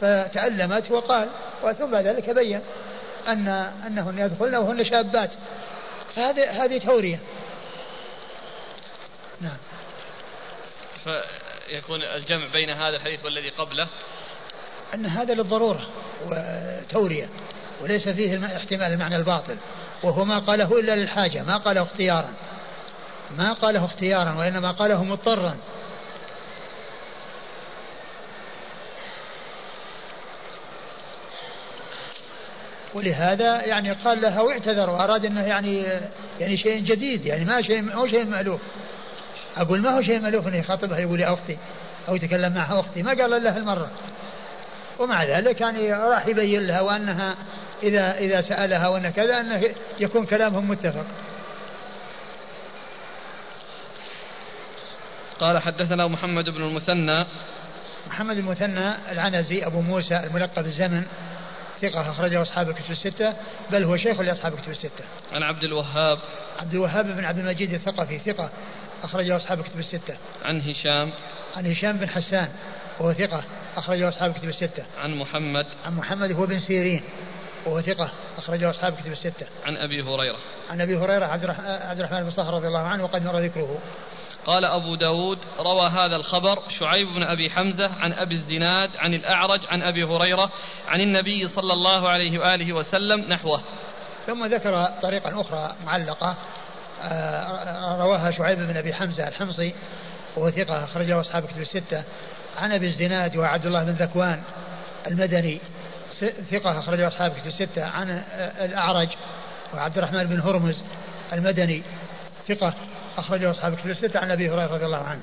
فتألمت 0.01 0.91
وقال 0.91 1.29
وثم 1.63 1.95
ذلك 1.95 2.29
بين 2.29 2.61
أن 3.27 3.47
أنهن 3.87 4.19
يدخلن 4.19 4.55
وهن 4.55 4.83
شابات. 4.83 5.29
فهذه 6.15 6.63
هذه 6.63 6.77
توريه 6.77 7.19
نعم. 9.41 9.57
فيكون 11.03 12.03
الجمع 12.03 12.47
بين 12.53 12.69
هذا 12.69 12.95
الحديث 12.95 13.25
والذي 13.25 13.49
قبله؟ 13.49 13.87
أن 14.93 15.05
هذا 15.05 15.33
للضرورة 15.33 15.87
وتورية 16.25 17.29
وليس 17.81 18.09
فيه 18.09 18.57
احتمال 18.57 18.93
المعنى 18.93 19.15
الباطل. 19.15 19.57
وهو 20.03 20.25
ما 20.25 20.39
قاله 20.39 20.79
إلا 20.79 20.95
للحاجة 20.95 21.43
ما 21.43 21.57
قاله 21.57 21.83
اختيارا. 21.83 22.29
ما 23.37 23.53
قاله 23.53 23.85
اختيارا 23.85 24.33
وإنما 24.33 24.71
قاله 24.71 25.03
مضطرا. 25.03 25.57
ولهذا 32.93 33.65
يعني 33.65 33.91
قال 33.91 34.21
لها 34.21 34.41
واعتذر 34.41 34.89
وأراد 34.89 35.25
إنه 35.25 35.41
يعني 35.41 35.83
يعني 36.39 36.57
شيء 36.57 36.83
جديد 36.83 37.25
يعني 37.25 37.45
ما 37.45 37.61
شيء 37.61 37.81
ما 37.81 37.93
هو 37.93 38.07
شيء 38.07 38.25
مألوف. 38.25 38.61
أقول 39.55 39.81
ما 39.81 39.97
هو 39.97 40.01
شيء 40.01 40.19
مألوف 40.19 40.47
انه 40.47 40.57
يخاطبها 40.57 40.99
يقول 40.99 41.19
يا 41.19 41.33
أختي 41.33 41.57
أو 42.07 42.15
يتكلم 42.15 42.53
معها 42.53 42.79
أختي. 42.79 43.03
ما 43.03 43.09
قال 43.09 43.33
إلا 43.33 43.57
المره 43.57 43.91
ومع 44.99 45.23
ذلك 45.23 45.61
يعني 45.61 45.93
راح 45.93 46.27
يبين 46.27 46.67
لها 46.67 46.81
وأنها 46.81 47.35
إذا 47.83 48.17
إذا 48.17 48.41
سألها 48.41 48.87
وأن 48.87 49.09
كذا 49.09 49.39
أنه 49.39 49.63
يكون 49.99 50.25
كلامهم 50.25 50.69
متفق. 50.69 51.05
قال 55.39 55.59
حدثنا 55.59 56.07
محمد 56.07 56.49
بن 56.49 56.61
المثنى. 56.61 57.25
محمد 58.07 58.37
المثنى 58.37 59.11
العنزي 59.11 59.65
أبو 59.65 59.81
موسى 59.81 60.17
الملقب 60.17 60.65
الزمن. 60.65 61.03
ثقة 61.83 62.11
أخرجه 62.11 62.41
أصحاب 62.41 62.69
الكتب 62.69 62.91
الستة 62.91 63.33
بل 63.71 63.83
هو 63.83 63.97
شيخ 63.97 64.19
لأصحاب 64.19 64.53
الكتب 64.53 64.71
الستة. 64.71 65.03
عن 65.31 65.43
عبد 65.43 65.63
الوهاب 65.63 66.19
عبد 66.59 66.73
الوهاب 66.73 67.05
بن 67.05 67.25
عبد 67.25 67.39
المجيد 67.39 67.73
الثقفي 67.73 68.19
ثقة 68.19 68.49
أخرجه 69.03 69.35
أصحاب 69.35 69.59
الكتب 69.59 69.79
الستة. 69.79 70.17
عن 70.45 70.61
هشام 70.61 71.11
عن 71.55 71.71
هشام 71.71 71.97
بن 71.97 72.09
حسان 72.09 72.49
وهو 72.99 73.13
ثقة 73.13 73.43
أخرجه 73.75 74.09
أصحاب 74.09 74.31
الكتب 74.31 74.49
الستة. 74.49 74.85
عن 74.97 75.15
محمد 75.15 75.65
عن 75.85 75.95
محمد 75.95 76.31
هو 76.31 76.45
بن 76.45 76.59
سيرين 76.59 77.03
وهو 77.65 77.81
ثقة 77.81 78.11
أخرجه 78.37 78.69
أصحاب 78.69 78.93
الكتب 78.93 79.11
الستة. 79.11 79.47
عن 79.65 79.77
أبي 79.77 80.01
هريرة. 80.03 80.37
عن 80.69 80.81
أبي 80.81 80.95
هريرة 80.97 81.25
عبد 81.25 81.99
الرحمن 81.99 82.23
بن 82.23 82.31
صخر 82.31 82.53
رضي 82.53 82.67
الله 82.67 82.87
عنه 82.87 83.03
وقد 83.03 83.25
مر 83.25 83.37
ذكره. 83.39 83.79
قال 84.45 84.65
أبو 84.65 84.95
داود 84.95 85.39
روى 85.59 85.89
هذا 85.89 86.15
الخبر 86.15 86.59
شعيب 86.69 87.07
بن 87.07 87.23
أبي 87.23 87.49
حمزة 87.49 87.91
عن 87.99 88.13
أبي 88.13 88.33
الزناد 88.33 88.89
عن 88.97 89.13
الأعرج 89.13 89.61
عن 89.69 89.81
أبي 89.81 90.03
هريرة 90.03 90.51
عن 90.87 91.01
النبي 91.01 91.47
صلى 91.47 91.73
الله 91.73 92.09
عليه 92.09 92.39
وآله 92.39 92.73
وسلم 92.73 93.21
نحوه. 93.21 93.61
ثم 94.27 94.45
ذكر 94.45 94.85
طريقا 95.01 95.41
أخرى 95.41 95.75
معلقة 95.85 96.35
آه، 97.01 97.97
رواها 98.01 98.31
شعيب 98.31 98.59
بن 98.59 98.77
أبي 98.77 98.93
حمزة 98.93 99.27
الحمصي 99.27 99.73
وهو 100.35 100.49
ثقة 100.49 100.83
أخرجه 100.83 101.19
أصحاب 101.19 101.45
كتب 101.45 101.61
الستة 101.61 102.03
عن 102.57 102.71
أبي 102.71 102.87
الزناد 102.87 103.37
وعبد 103.37 103.65
الله 103.65 103.83
بن 103.83 103.91
ذكوان 103.91 104.41
المدني 105.07 105.59
ثقة 106.51 106.79
أخرجه 106.79 107.07
أصحاب 107.07 107.31
كتب 107.31 107.47
الستة 107.47 107.85
عن 107.85 108.23
الأعرج 108.59 109.07
وعبد 109.73 109.97
الرحمن 109.97 110.23
بن 110.23 110.39
هرمز 110.39 110.83
المدني 111.33 111.83
ثقة 112.47 112.73
أخرجه 113.17 113.51
أصحاب 113.51 113.75
كتب 113.75 113.89
الستة 113.89 114.19
عن 114.19 114.31
أبي 114.31 114.49
هريرة 114.49 114.73
رضي 114.73 114.85
الله 114.85 115.03
عنه. 115.03 115.21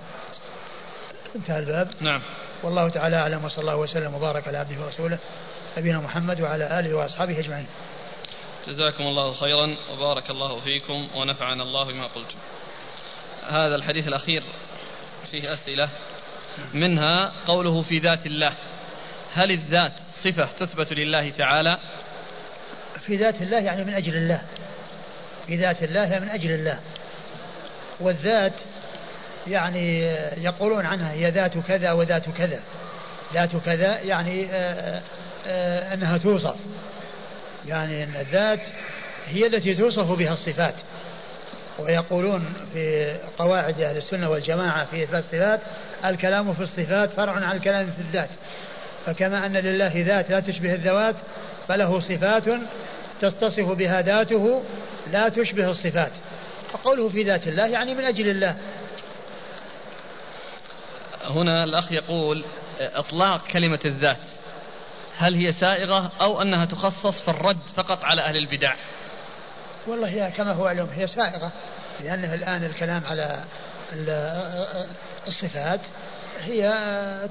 انتهى 1.37 1.59
الباب. 1.59 1.91
نعم. 2.01 2.23
والله 2.63 2.89
تعالى 2.89 3.17
أعلم 3.17 3.45
وصلى 3.45 3.61
الله 3.61 3.77
وسلم 3.77 4.15
وبارك 4.15 4.49
على 4.49 4.59
عبده 4.59 4.85
ورسوله 4.85 5.19
نبينا 5.79 5.99
محمد 5.99 6.41
وعلى 6.41 6.81
آله 6.81 6.95
وأصحابه 6.95 7.41
أجمعين. 7.41 7.67
جزاكم 8.69 9.05
الله 9.05 9.33
خيرا 9.33 9.77
وبارك 9.93 10.31
الله 10.31 10.61
فيكم 10.61 11.09
ونفعنا 11.17 11.63
الله 11.63 11.85
بما 11.85 12.07
قلتم. 12.07 12.39
هذا 13.47 13.75
الحديث 13.75 14.09
الأخير 14.09 14.43
فيه 15.31 15.53
أسئلة. 15.53 15.89
منها 16.75 17.33
قوله 17.47 17.83
في 17.83 17.99
ذات 17.99 18.27
الله. 18.27 18.53
هل 19.35 19.51
الذات 19.51 19.93
صفة 20.13 20.49
تثبت 20.59 20.93
لله 20.93 21.31
تعالى؟ 21.31 21.79
في 23.07 23.17
ذات 23.17 23.43
الله 23.43 23.59
يعني 23.59 23.85
من 23.85 23.95
أجل 23.95 24.15
الله. 24.17 24.43
في 25.47 25.57
ذات 25.57 25.83
الله 25.83 26.01
يعني 26.01 26.25
من 26.25 26.31
أجل 26.31 26.51
الله. 26.51 26.81
والذات 28.01 28.53
يعني 29.47 30.01
يقولون 30.37 30.87
عنها 30.87 31.13
هي 31.13 31.31
ذات 31.31 31.59
كذا 31.59 31.93
وذات 31.93 32.31
كذا. 32.31 32.61
ذات 33.35 33.57
كذا 33.57 34.01
يعني 34.01 34.47
آه، 34.47 34.55
آآ 34.55 35.03
آه، 35.47 35.95
أنها 35.95 36.19
توصف. 36.19 36.55
يعني 37.67 38.05
أن 38.05 38.17
الذات 38.21 38.61
هي 39.27 39.47
التي 39.47 39.75
توصف 39.75 40.13
بها 40.13 40.33
الصفات. 40.33 40.75
ويقولون 41.79 42.45
في 42.73 43.17
قواعد 43.39 43.81
أهل 43.81 43.97
السنة 43.97 44.31
والجماعة 44.31 44.85
في 44.85 45.03
إثبات 45.03 45.25
الصفات 45.25 45.61
الكلام 46.05 46.55
في 46.55 46.63
الصفات 46.63 47.11
فرع 47.11 47.33
عن 47.33 47.57
الكلام 47.57 47.87
في 47.87 48.03
الذات. 48.03 48.31
فكما 49.07 49.47
أن 49.47 49.53
لله 49.53 49.93
ذات 50.07 50.31
لا 50.31 50.41
تشبه 50.41 50.75
الذوات 50.75 51.15
فله 51.69 52.01
صفات 52.01 52.45
تتصف 53.21 53.69
بها 53.69 54.03
ذاته 54.03 54.63
لا 55.13 55.29
تشبه 55.29 55.71
الصفات. 55.71 56.13
فقوله 56.73 57.09
في 57.09 57.23
ذات 57.23 57.49
الله 57.49 57.67
يعني 57.67 57.95
من 57.95 58.05
أجل 58.05 58.29
الله. 58.29 58.57
هنا 61.25 61.65
الأخ 61.65 61.93
يقول 61.93 62.45
إطلاق 62.81 63.47
كلمة 63.47 63.81
الذات. 63.85 64.17
هل 65.19 65.35
هي 65.35 65.53
سائغة 65.53 66.13
أو 66.21 66.43
أنها 66.43 66.65
تخصص 66.65 67.21
في 67.21 67.29
الرد 67.29 67.63
فقط 67.77 68.05
على 68.05 68.23
أهل 68.23 68.37
البدع؟ 68.37 68.75
والله 69.87 70.09
هي 70.09 70.31
كما 70.31 70.53
هو 70.53 70.67
علم 70.67 70.89
هي 70.95 71.07
سائغة 71.07 71.53
لأنه 72.01 72.35
الآن 72.35 72.65
الكلام 72.65 73.03
على 73.05 73.45
الصفات 75.29 75.81
هي 76.39 76.75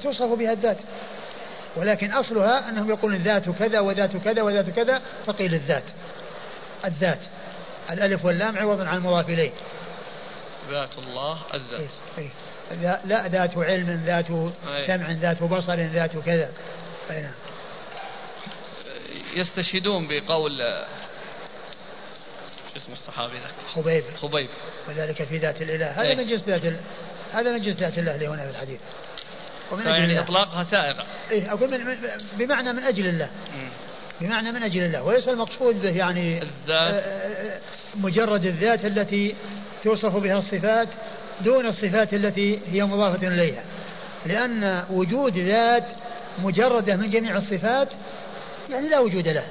توصف 0.03 0.33
بها 0.33 0.51
الذات. 0.51 0.77
ولكن 1.75 2.11
أصلها 2.11 2.69
أنهم 2.69 2.89
يقولون 2.89 3.23
ذات 3.23 3.49
كذا 3.49 3.79
وذات 3.79 4.17
كذا 4.17 4.41
وذات 4.41 4.69
كذا 4.69 5.01
فقيل 5.25 5.53
الذات. 5.53 5.83
الذات. 6.85 7.19
الألف 7.91 8.25
واللام 8.25 8.57
عوض 8.57 8.81
عن 8.81 8.97
المضاف 8.97 9.29
إليه. 9.29 9.51
ذات 10.69 10.97
الله 10.97 11.39
الذات. 11.53 11.89
إيه، 12.17 12.29
إيه. 12.71 13.01
لا 13.05 13.27
ذات 13.27 13.57
علم 13.57 14.03
ذات 14.05 14.27
سمع 14.87 15.11
ذات 15.11 15.43
بصر 15.43 15.75
ذات 15.75 16.17
كذا. 16.17 16.51
نعم. 17.09 17.31
يستشهدون 19.33 20.07
بقول 20.07 20.51
شو 22.73 22.77
اسمه 22.77 22.93
الصحابي 22.93 23.33
ذاك؟ 23.33 23.53
خبيب. 23.73 24.03
خبيب. 24.17 24.49
وذلك 24.87 25.23
في 25.23 25.37
ذات 25.37 25.61
الإله. 25.61 25.91
هذا 25.91 26.01
إيه. 26.01 26.15
من 26.15 26.27
جنس 26.27 26.41
ذات 26.41 26.61
هذا 27.33 27.51
من 27.51 27.61
جنس 27.61 27.75
ذات 27.75 27.97
الله 27.97 28.15
اللي 28.15 28.27
هنا 28.27 28.43
في 28.43 28.49
الحديث. 28.49 28.79
ومن 29.71 29.87
يعني 29.87 30.19
إطلاقها 30.19 30.63
سائغة. 30.63 31.05
إيه 31.31 31.53
أقول 31.53 31.71
من 31.71 31.97
بمعنى 32.33 32.73
من 32.73 32.83
أجل 32.83 33.07
الله. 33.07 33.29
بمعنى 34.22 34.51
من 34.51 34.63
أجل 34.63 34.82
الله؟ 34.82 35.03
وليس 35.03 35.28
المقصود 35.28 35.82
به 35.82 35.97
يعني 35.97 36.41
الذات. 36.41 36.93
آه، 36.93 36.99
آه، 36.99 37.59
مجرد 37.95 38.45
الذات 38.45 38.86
التي 38.86 39.36
توصف 39.84 40.15
بها 40.15 40.38
الصفات 40.38 40.88
دون 41.41 41.65
الصفات 41.65 42.13
التي 42.13 42.59
هي 42.72 42.84
مضافة 42.84 43.28
إليها. 43.28 43.63
لأن 44.26 44.84
وجود 44.89 45.38
ذات 45.38 45.84
مجردة 46.43 46.95
من 46.95 47.09
جميع 47.09 47.38
الصفات 47.38 47.88
يعني 48.70 48.89
لا 48.89 48.99
وجود 48.99 49.28
له. 49.28 49.45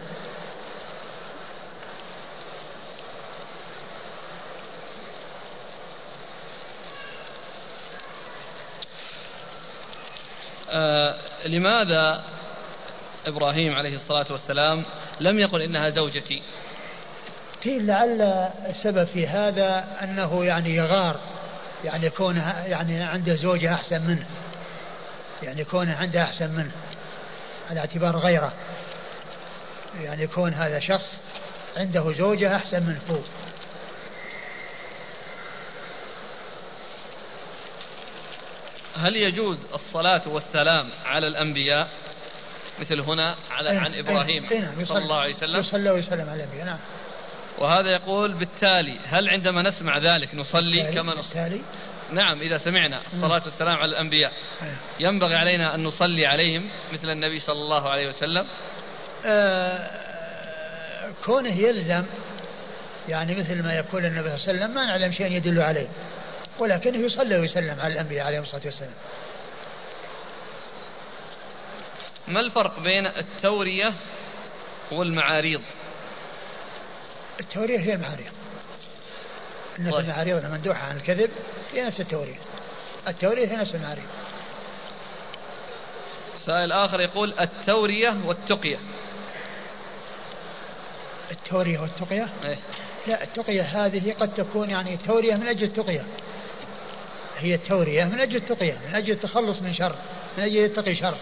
آه 10.71 11.15
لماذا 11.47 12.25
إبراهيم 13.29 13.75
عليه 13.75 13.97
الصلاة 13.97 14.27
والسلام 14.31 14.85
لم 15.21 15.39
يقل 15.39 15.63
إنها 15.63 15.89
زوجتي؟ 15.89 16.43
قيل 17.65 17.87
لعل 17.87 18.23
السبب 18.69 19.05
في 19.05 19.27
هذا 19.27 19.85
أنه 20.03 20.45
يعني 20.45 20.77
يغار 20.77 21.17
يعني 21.85 22.11
كونه 22.11 22.67
يعني 22.67 23.03
عنده 23.03 23.37
زوجه 23.37 23.75
أحسن 23.75 24.03
منه 24.03 24.27
يعني 25.43 25.65
كونه 25.65 25.97
عنده 25.97 26.23
أحسن 26.23 26.51
منه 26.51 26.73
على 27.71 27.81
اعتبار 27.81 28.17
غيره. 28.17 28.53
يعني 30.01 30.27
كون 30.27 30.55
هذا 30.55 30.81
شخص 30.81 31.21
عنده 31.77 32.13
زوجة 32.13 32.57
أحسن 32.57 32.83
من 32.83 32.99
فوق 33.09 33.25
هل 38.95 39.17
يجوز 39.17 39.67
الصلاة 39.75 40.23
والسلام 40.27 40.91
على 41.05 41.27
الأنبياء؟ 41.27 41.89
مثل 42.81 43.01
هنا 43.01 43.37
على 43.51 43.71
عن 43.71 43.95
إبراهيم 43.95 44.45
نعم 44.45 44.85
صلى 44.85 44.99
الله 44.99 45.17
عليه 45.17 45.35
وسلم. 45.35 45.61
يصلى 45.61 45.91
ويسلم 45.91 46.31
على 46.31 46.45
الأنبياء 46.45 46.67
نعم. 46.67 46.79
وهذا 47.59 47.91
يقول 47.91 48.33
بالتالي 48.33 48.99
هل 49.05 49.29
عندما 49.29 49.63
نسمع 49.63 49.99
ذلك 49.99 50.35
نصلي 50.35 50.93
كما 50.95 51.15
نصلي 51.15 51.61
نعم 52.13 52.41
إذا 52.41 52.59
سمعنا. 52.59 53.03
الصلاة 53.07 53.43
والسلام 53.45 53.77
على 53.77 53.91
الأنبياء. 53.91 54.33
ينبغي 55.01 55.35
علينا 55.35 55.75
أن 55.75 55.85
نصلي 55.85 56.27
عليهم 56.27 56.71
مثل 56.93 57.11
النبي 57.11 57.41
صلى 57.41 57.59
الله 57.59 57.91
عليه 57.91 58.09
وسلم؟ 58.09 58.47
آه 59.27 59.91
كونه 61.25 61.57
يلزم 61.57 62.05
يعني 63.09 63.35
مثل 63.35 63.63
ما 63.63 63.75
يقول 63.75 64.05
النبي 64.05 64.29
صلى 64.29 64.37
الله 64.37 64.49
عليه 64.49 64.59
وسلم 64.59 64.75
ما 64.75 64.85
نعلم 64.87 65.13
شيء 65.13 65.33
يدل 65.33 65.61
عليه 65.63 65.89
ولكنه 66.59 66.99
يصلي 66.99 67.39
ويسلم 67.39 67.81
على 67.81 67.93
الأنبياء 67.93 68.27
عليهم 68.27 68.43
الصلاة 68.43 68.65
والسلام. 68.65 68.95
ما 72.29 72.41
الفرق 72.41 72.81
بين 72.81 73.07
التورية 73.07 73.95
والمعاريض؟ 74.93 75.61
التورية 77.41 77.79
هي 77.79 77.95
المعاريض 77.95 78.27
أن 79.79 79.91
طيب. 79.91 80.01
المعاريض 80.01 80.45
المندوحة 80.45 80.87
عن 80.87 80.97
الكذب 80.97 81.31
هي 81.73 81.85
نفس 81.85 82.01
التورية. 82.01 82.39
التورية 83.09 83.47
هي 83.47 83.57
نفس 83.57 83.75
المعاريض. 83.75 84.05
سائل 86.47 86.73
آخر 86.73 87.01
يقول 87.01 87.35
التورية 87.41 88.17
والتقية. 88.25 88.79
التورية 91.31 91.79
والتقية؟ 91.79 92.29
إيه؟ 92.45 92.59
لا 93.07 93.25
التقية 93.25 93.63
هذه 93.63 94.15
قد 94.21 94.35
تكون 94.35 94.71
يعني 94.71 94.97
تورية 94.97 95.35
من 95.35 95.49
أجل 95.49 95.65
التقية. 95.65 96.05
هي 97.37 97.55
التورية 97.55 98.05
من 98.05 98.21
أجل 98.21 98.37
التقية 98.37 98.79
من 98.89 98.95
أجل 98.95 99.13
التخلص 99.13 99.63
من 99.63 99.75
شر 99.75 99.95
من 100.39 100.45
أجل 100.45 100.57
يتقي 100.57 100.95
شر. 100.95 101.15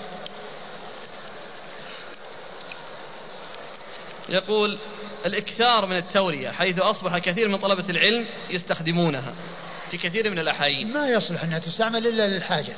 يقول 4.28 4.78
الإكثار 5.26 5.86
من 5.86 5.96
التورية 5.96 6.50
حيث 6.50 6.78
أصبح 6.78 7.18
كثير 7.18 7.48
من 7.48 7.56
طلبة 7.56 7.84
العلم 7.88 8.28
يستخدمونها 8.50 9.34
في 9.90 9.96
كثير 9.96 10.30
من 10.30 10.38
الأحايين. 10.38 10.92
ما 10.92 11.08
يصلح 11.08 11.42
أنها 11.42 11.58
تستعمل 11.58 12.06
إلا 12.06 12.26
للحاجة. 12.26 12.76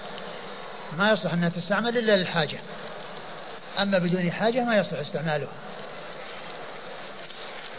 ما 0.99 1.13
يصلح 1.13 1.33
أنها 1.33 1.49
تستعمل 1.49 1.99
إلا 1.99 2.17
للحاجة. 2.17 2.61
أما 3.79 3.99
بدون 3.99 4.33
حاجة 4.33 4.65
ما 4.65 4.77
يصلح 4.77 4.99
استعمالها. 4.99 5.53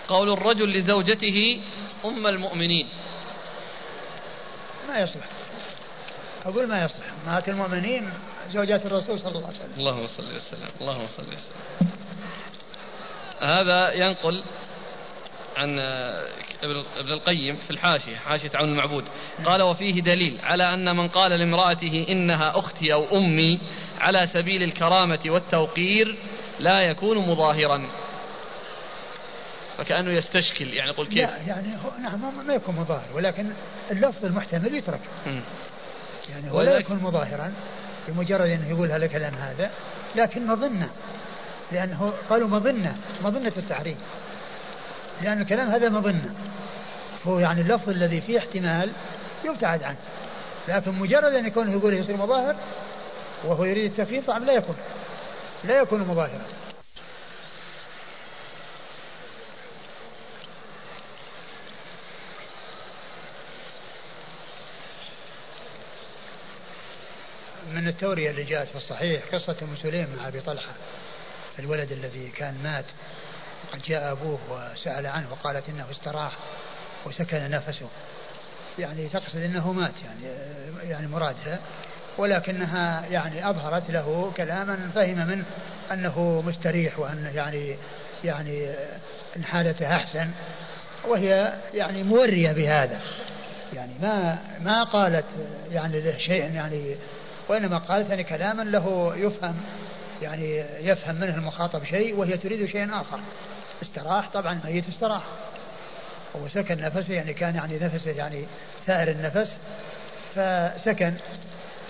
قول 0.07 0.33
الرجل 0.33 0.73
لزوجته 0.73 1.61
أم 2.05 2.27
المؤمنين. 2.27 2.89
ما 4.89 4.99
يصلح. 4.99 5.25
أقول 6.45 6.67
ما 6.67 6.83
يصلح. 6.83 7.05
أمهات 7.25 7.49
المؤمنين 7.49 8.11
زوجات 8.51 8.85
الرسول 8.85 9.19
صلى 9.19 9.31
الله 9.31 9.47
عليه 9.47 9.57
وسلم. 9.57 9.73
اللهم 9.77 10.07
صل 10.07 10.35
وسلم. 10.35 10.69
اللهم 10.81 11.07
صل 11.17 11.23
وسلم. 11.23 11.88
هذا 13.41 13.93
ينقل 13.93 14.43
عن 15.57 15.79
ابن 16.97 17.11
القيم 17.11 17.55
في 17.55 17.71
الحاشية 17.71 18.15
حاشية 18.15 18.51
عون 18.55 18.69
المعبود. 18.69 19.03
قال 19.45 19.61
وفيه 19.61 20.01
دليل 20.01 20.39
على 20.43 20.73
أن 20.73 20.95
من 20.95 21.07
قال 21.07 21.31
لامرأته 21.31 22.05
إنها 22.09 22.57
أختي 22.59 22.93
أو 22.93 23.17
أمي 23.17 23.59
على 23.99 24.25
سبيل 24.25 24.63
الكرامة 24.63 25.19
والتوقير 25.25 26.17
لا 26.59 26.81
يكون 26.81 27.17
مظاهرا. 27.17 27.87
فكأنه 29.77 30.11
يستشكل 30.11 30.73
يعني 30.73 30.91
يقول 30.91 31.07
كيف؟ 31.07 31.29
لا 31.29 31.37
يعني 31.37 31.75
هو 31.75 32.01
نعم 32.03 32.47
ما 32.47 32.53
يكون 32.53 32.75
مظاهر 32.75 33.07
ولكن 33.13 33.45
اللفظ 33.91 34.25
المحتمل 34.25 34.75
يترك. 34.75 35.01
يعني 36.29 36.51
هو 36.51 36.61
لا 36.61 36.77
يكون 36.77 36.97
مظاهرا 36.97 37.53
بمجرد 38.07 38.49
انه 38.49 38.69
يقول 38.69 38.91
هذا 38.91 39.05
الكلام 39.05 39.33
هذا 39.33 39.71
لكن 40.15 40.47
مظنه 40.47 40.89
لأنه 41.71 42.13
قالوا 42.29 42.47
مظنة 42.47 42.97
مظنة 43.21 43.53
التحريم. 43.57 43.97
لأن 45.21 45.41
الكلام 45.41 45.69
هذا 45.69 45.89
مظنة. 45.89 46.35
هو 47.25 47.39
يعني 47.39 47.61
اللفظ 47.61 47.89
الذي 47.89 48.21
فيه 48.21 48.37
احتمال 48.37 48.91
يبتعد 49.45 49.83
عنه. 49.83 49.97
لكن 50.67 50.91
مجرد 50.91 51.33
أن 51.33 51.45
يكون 51.45 51.71
يقول 51.71 51.93
يصير 51.93 52.17
مظاهر 52.17 52.55
وهو 53.43 53.65
يريد 53.65 53.91
التخفيف 53.91 54.27
طبعا 54.27 54.39
لا 54.39 54.53
يكون. 54.53 54.75
لا 55.63 55.81
يكون 55.81 55.99
مظاهرا. 55.99 56.45
من 67.73 67.87
التورية 67.87 68.29
اللي 68.29 68.43
جاءت 68.43 68.67
في 68.67 68.75
الصحيح 68.75 69.23
قصة 69.33 69.55
أم 69.61 69.75
سليم 69.75 70.07
مع 70.17 70.27
أبي 70.27 70.39
طلحة. 70.39 70.71
الولد 71.59 71.91
الذي 71.91 72.27
كان 72.27 72.55
مات 72.63 72.85
وقد 73.67 73.81
جاء 73.81 74.11
أبوه 74.11 74.39
وسأل 74.49 75.07
عنه 75.07 75.31
وقالت 75.31 75.69
إنه 75.69 75.85
استراح 75.91 76.33
وسكن 77.05 77.49
نفسه. 77.49 77.87
يعني 78.79 79.07
تقصد 79.07 79.37
أنه 79.37 79.71
مات 79.71 79.93
يعني 80.05 80.35
يعني 80.89 81.07
مرادها 81.07 81.59
ولكنها 82.17 83.05
يعني 83.05 83.49
أظهرت 83.49 83.91
له 83.91 84.31
كلاما 84.37 84.77
فهم 84.95 85.27
منه 85.27 85.43
أنه 85.91 86.43
مستريح 86.47 86.99
وأنه 86.99 87.29
يعني 87.29 87.75
يعني 88.23 88.69
إن 89.37 89.43
حالته 89.43 89.95
أحسن 89.95 90.29
وهي 91.07 91.53
يعني 91.73 92.03
مورية 92.03 92.51
بهذا. 92.51 92.99
يعني 93.73 93.91
ما 94.01 94.37
ما 94.61 94.83
قالت 94.83 95.25
يعني 95.71 95.99
له 96.01 96.17
شيء 96.17 96.53
يعني 96.53 96.95
وإنما 97.47 97.77
قالت 97.77 98.09
يعني 98.09 98.23
كلاما 98.23 98.61
له 98.61 99.13
يفهم 99.15 99.55
يعني 100.21 100.65
يفهم 100.79 101.15
منه 101.15 101.35
المخاطب 101.35 101.83
شيء 101.83 102.15
وهي 102.15 102.37
تريد 102.37 102.65
شيئا 102.65 103.01
آخر. 103.01 103.19
استراح 103.81 104.29
طبعا 104.29 104.59
الميت 104.65 104.87
استراح. 104.87 105.23
وسكن 106.35 106.81
نفسه 106.81 107.13
يعني 107.13 107.33
كان 107.33 107.55
يعني 107.55 107.79
نفسه 107.79 108.11
يعني 108.11 108.45
ثائر 108.87 109.11
النفس 109.11 109.57
فسكن 110.35 111.13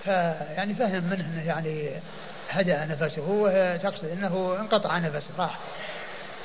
فيعني 0.04 0.74
فهم 0.74 1.04
منه 1.04 1.26
إنه 1.26 1.48
يعني 1.48 1.90
هدأ 2.50 2.86
نفسه 2.86 3.22
وتقصد 3.28 4.06
إنه 4.06 4.58
انقطع 4.60 4.98
نفسه 4.98 5.30
راح 5.38 5.60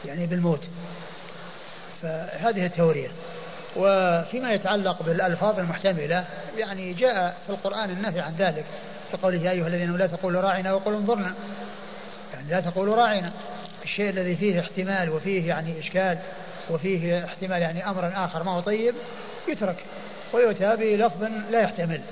يعني 0.04 0.26
بالموت. 0.26 0.60
فهذه 2.02 2.66
التورية. 2.66 3.08
وفيما 3.76 4.52
يتعلق 4.52 5.02
بالألفاظ 5.02 5.58
المحتملة 5.58 6.24
يعني 6.56 6.92
جاء 6.92 7.36
في 7.46 7.52
القرآن 7.52 7.90
النهي 7.90 8.20
عن 8.20 8.34
ذلك 8.38 8.64
كقوله 9.12 9.42
يا 9.42 9.50
أيها 9.50 9.66
الذين 9.66 9.96
لا 9.96 10.06
تقولوا 10.06 10.40
راعنا 10.40 10.72
وقولوا 10.72 10.98
انظرنا. 10.98 11.34
يعني 12.48 12.62
لا 12.62 12.70
تقولوا 12.70 12.96
راعنا 12.96 13.32
الشيء 13.84 14.10
الذي 14.10 14.36
فيه 14.36 14.60
احتمال 14.60 15.10
وفيه 15.10 15.48
يعني 15.48 15.78
إشكال 15.78 16.18
وفيه 16.70 17.24
احتمال 17.24 17.62
يعني 17.62 17.90
أمر 17.90 18.12
آخر 18.14 18.42
ما 18.42 18.50
هو 18.50 18.60
طيب 18.60 18.94
يترك. 19.48 19.84
ويؤتى 20.32 20.76
بلفظ 20.76 21.22
لا 21.50 21.60
يحتمل. 21.60 22.02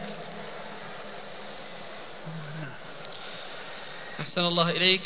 أحسن 4.21 4.41
الله 4.41 4.71
إليك. 4.71 5.01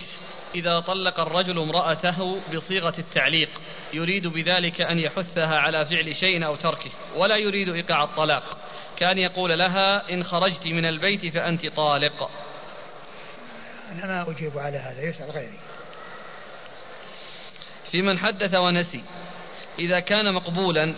إذا 0.55 0.81
طلق 0.81 1.21
الرجل 1.21 1.59
امرأته 1.59 2.41
بصيغة 2.55 2.95
التعليق 2.99 3.49
يريد 3.93 4.27
بذلك 4.27 4.81
أن 4.81 4.99
يحثها 4.99 5.57
على 5.57 5.87
فعل 5.87 6.17
شيء 6.17 6.47
أو 6.47 6.57
تركه 6.57 6.91
ولا 7.17 7.37
يريد 7.37 7.69
إيقاع 7.69 8.05
الطلاق. 8.05 8.59
كان 8.97 9.19
يقول 9.19 9.59
لها 9.59 10.13
إن 10.13 10.25
خرجت 10.25 10.67
من 10.67 10.85
البيت 10.85 11.35
فأنت 11.35 11.67
طالق. 11.67 12.31
أنا 13.93 14.07
ما 14.07 14.31
أجيب 14.31 14.59
على 14.59 14.79
هذا 14.79 15.03
يسأل 15.03 15.31
غيري. 15.31 15.59
في 17.91 18.03
من 18.03 18.19
حدث 18.19 18.55
ونسي. 18.55 19.03
إذا 19.79 20.01
كان 20.01 20.35
مقبولا 20.35 20.95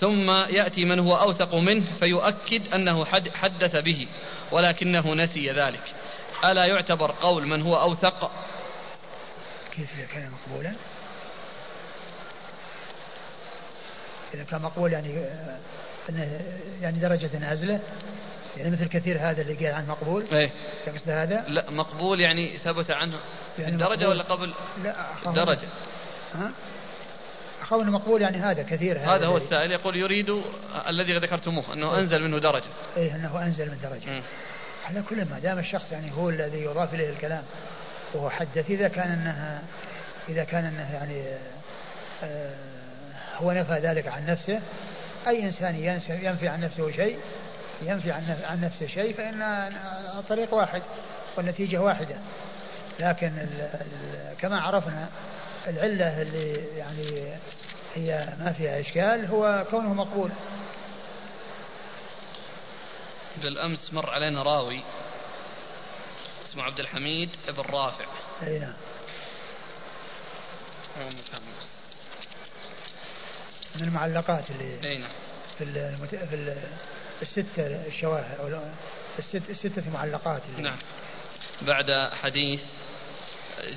ثم 0.00 0.30
يأتي 0.30 0.84
من 0.84 0.98
هو 0.98 1.16
أوثق 1.16 1.54
منه 1.54 1.86
فيؤكد 1.98 2.74
أنه 2.74 3.04
حدث 3.34 3.76
به 3.76 4.08
ولكنه 4.52 5.14
نسي 5.14 5.50
ذلك. 5.50 5.94
ألا 6.44 6.64
يعتبر 6.66 7.10
قول 7.10 7.46
من 7.46 7.62
هو 7.62 7.80
أوثق؟ 7.80 8.30
كيف 9.76 9.94
إذا 9.98 10.06
كان 10.06 10.30
مقبولا؟ 10.30 10.72
إذا 14.34 14.44
كان 14.44 14.62
مقبول 14.62 14.92
يعني 14.92 15.24
أنه 16.08 16.40
يعني 16.82 16.98
درجة 16.98 17.38
نازلة 17.38 17.80
يعني 18.58 18.70
مثل 18.70 18.88
كثير 18.88 19.18
هذا 19.20 19.42
اللي 19.42 19.54
قال 19.54 19.74
عنه 19.74 19.86
مقبول 19.86 20.24
إيه 20.32 20.50
تقصد 20.86 21.10
هذا؟ 21.10 21.44
لا 21.48 21.70
مقبول 21.70 22.20
يعني 22.20 22.58
ثبت 22.58 22.90
عنه 22.90 23.16
يعني 23.58 23.72
الدرجة 23.72 24.08
ولا 24.08 24.22
قبل 24.22 24.54
لا 24.84 24.94
الدرجة 25.26 25.68
ها؟ 26.34 26.52
قول 27.70 27.90
مقبول 27.90 28.22
يعني 28.22 28.36
هذا 28.36 28.62
كثير 28.62 28.98
هذا, 28.98 29.14
هذا 29.14 29.26
هو 29.26 29.36
السائل 29.36 29.70
يقول 29.70 29.96
يريد 29.96 30.42
الذي 30.88 31.18
ذكرتموه 31.18 31.72
أنه 31.72 31.94
إيه. 31.94 32.00
أنزل 32.00 32.22
منه 32.22 32.38
درجة. 32.38 32.68
اي 32.96 33.14
أنه 33.14 33.44
أنزل 33.44 33.70
من 33.70 33.78
درجة. 33.82 34.18
م. 34.18 34.22
على 34.86 35.02
كل 35.02 35.24
ما 35.24 35.38
دام 35.38 35.58
الشخص 35.58 35.92
يعني 35.92 36.12
هو 36.12 36.28
الذي 36.28 36.62
يضاف 36.62 36.94
إليه 36.94 37.10
الكلام 37.10 37.42
وهو 38.14 38.30
حدث 38.30 38.70
إذا 38.70 38.88
كان 38.88 39.10
انها 39.10 39.62
إذا 40.28 40.44
كان 40.44 40.64
أنه 40.64 40.94
يعني 40.94 41.24
آه 42.22 42.54
هو 43.36 43.52
نفى 43.52 43.72
ذلك 43.72 44.08
عن 44.08 44.26
نفسه 44.26 44.60
أي 45.26 45.44
إنسان 45.44 45.74
ينفي 46.08 46.48
عن 46.48 46.60
نفسه 46.60 46.90
شيء 46.90 47.18
ينفي 47.82 48.12
عن 48.12 48.60
نفسه 48.60 48.86
شيء 48.86 49.14
فإن 49.14 49.42
الطريق 50.18 50.54
واحد 50.54 50.82
والنتيجة 51.36 51.78
واحدة. 51.78 52.16
لكن 53.00 53.46
كما 54.40 54.60
عرفنا 54.60 55.08
العلة 55.66 56.22
اللي 56.22 56.54
يعني 56.76 57.38
هي 57.94 58.28
ما 58.40 58.52
فيها 58.52 58.80
إشكال 58.80 59.26
هو 59.26 59.66
كونه 59.70 59.94
مقبول. 59.94 60.30
بالأمس 63.42 63.92
مر 63.92 64.10
علينا 64.10 64.42
راوي 64.42 64.82
اسمه 66.48 66.62
عبد 66.62 66.80
الحميد 66.80 67.30
بن 67.48 67.62
رافع. 67.62 68.04
أي 68.42 68.58
نعم. 68.58 68.74
من 73.74 73.84
المعلقات 73.84 74.50
اللي 74.50 74.88
أي 74.88 74.98
نعم. 74.98 75.10
في 75.58 75.64
المت... 75.64 76.14
في 76.14 76.54
الستة 77.22 77.86
الشواهد 77.86 78.40
أو 78.40 78.60
الست... 79.18 79.50
الستة 79.50 79.90
معلقات 79.90 80.42
اللي 80.48 80.62
نعم. 80.62 80.78
بعد 81.62 82.10
حديث 82.22 82.62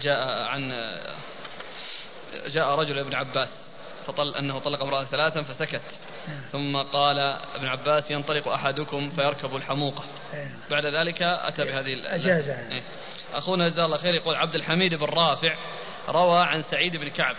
جاء 0.02 0.44
عن 0.44 0.72
جاء 2.48 2.76
رجل 2.76 3.00
ابن 3.00 3.16
عباس 3.16 3.72
فطل 4.08 4.36
أنه 4.36 4.60
طلق 4.60 4.84
امرأة 4.84 5.04
ثلاثا 5.04 5.42
فسكت. 5.42 5.82
ثم 6.52 6.78
قال 6.78 7.20
ابن 7.56 7.68
عباس 7.68 8.12
ينطلق 8.12 8.48
أحدكم 8.48 9.10
فيركب 9.10 9.56
الحموقة. 9.56 10.04
بعد 10.72 10.86
ذلك 10.86 11.22
أتى 11.22 11.64
بهذه 11.64 12.16
أجازة 12.16 12.54
إيه. 12.72 12.84
أخونا 13.34 13.70
جزاه 13.70 13.86
الله 13.86 13.98
خير 13.98 14.14
يقول 14.14 14.36
عبد 14.36 14.56
الحميد 14.56 14.94
بن 14.94 15.06
رافع 15.06 15.56
روى 16.10 16.39
عن 16.39 16.62
سعيد 16.62 16.96
بن 16.98 17.08
كعب. 17.08 17.36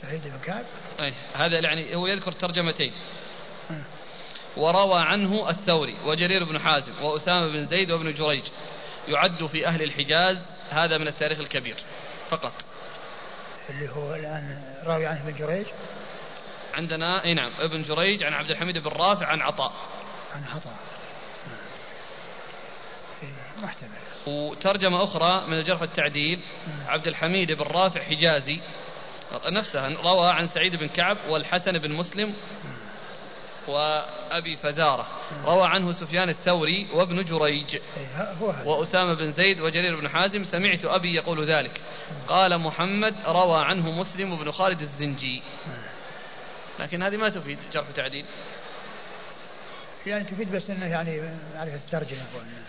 سعيد 0.00 0.22
بن 0.24 0.38
كعب؟ 0.44 0.64
أي 1.00 1.14
هذا 1.34 1.58
يعني 1.58 1.96
هو 1.96 2.06
يذكر 2.06 2.32
ترجمتين. 2.32 2.92
وروى 4.60 5.00
عنه 5.00 5.50
الثوري 5.50 5.96
وجرير 6.04 6.44
بن 6.44 6.58
حازم 6.58 7.02
وأسامة 7.02 7.52
بن 7.52 7.66
زيد 7.66 7.90
وابن 7.90 8.12
جريج 8.12 8.44
يعد 9.08 9.46
في 9.46 9.66
أهل 9.66 9.82
الحجاز 9.82 10.38
هذا 10.70 10.98
من 10.98 11.08
التاريخ 11.08 11.40
الكبير. 11.40 11.76
فقط. 12.30 12.52
اللي 13.70 13.88
هو 13.88 14.14
الآن 14.14 14.62
راوي 14.84 15.06
عنه 15.06 15.28
ابن 15.28 15.34
جريج؟ 15.34 15.66
عندنا 16.74 17.24
إي 17.24 17.34
نعم 17.34 17.50
ابن 17.58 17.82
جريج 17.82 18.24
عن 18.24 18.34
عبد 18.34 18.50
الحميد 18.50 18.78
بن 18.78 18.88
رافع 18.88 19.26
عن 19.26 19.40
عطاء. 19.40 19.72
عن 20.34 20.44
عطاء. 20.44 20.76
إيه، 23.22 23.62
محتمل. 23.62 23.88
وترجمة 24.26 25.04
أخرى 25.04 25.46
من 25.46 25.58
الجرح 25.58 25.80
والتعديل 25.80 26.42
عبد 26.86 27.06
الحميد 27.06 27.52
بن 27.52 27.62
رافع 27.62 28.02
حجازي 28.02 28.60
نفسها 29.52 29.88
روى 29.88 30.30
عن 30.30 30.46
سعيد 30.46 30.76
بن 30.76 30.88
كعب 30.88 31.16
والحسن 31.28 31.78
بن 31.78 31.92
مسلم 31.92 32.34
وأبي 33.68 34.56
فزارة. 34.56 35.06
روى 35.44 35.66
عنه 35.66 35.92
سفيان 35.92 36.28
الثوري 36.28 36.88
وابن 36.92 37.24
جريج. 37.24 37.76
إيه، 37.76 38.66
وأسامة 38.66 39.14
بن 39.14 39.30
زيد 39.30 39.60
وجرير 39.60 40.00
بن 40.00 40.08
حازم 40.08 40.44
سمعت 40.44 40.84
أبي 40.84 41.14
يقول 41.14 41.50
ذلك. 41.50 41.80
قال 42.28 42.58
محمد 42.58 43.14
روى 43.26 43.64
عنه 43.64 43.90
مسلم 43.90 44.36
بن 44.36 44.50
خالد 44.50 44.80
الزنجي. 44.80 45.42
لكن 46.78 47.02
هذه 47.02 47.16
ما 47.16 47.28
تفيد 47.28 47.58
جرح 47.72 47.88
وتعديل. 47.88 48.24
يعني 50.06 50.24
تفيد 50.24 50.52
بس 50.52 50.70
إنه 50.70 50.86
يعني 50.86 51.20
معرفة 51.54 51.74
الترجمة 51.74 52.26
وانه 52.36 52.64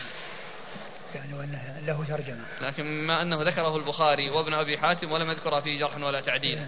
يعني 1.16 1.34
وأنه 1.34 1.80
له 1.88 2.06
ترجمة. 2.06 2.46
لكن 2.62 2.84
ما 2.84 3.22
أنه 3.22 3.44
ذكره 3.44 3.76
البخاري 3.76 4.30
وابن 4.30 4.54
أبي 4.54 4.78
حاتم 4.78 5.12
ولم 5.12 5.32
يذكرها 5.32 5.60
فيه 5.60 5.80
جرح 5.80 5.98
ولا 5.98 6.22
تعديل 6.22 6.60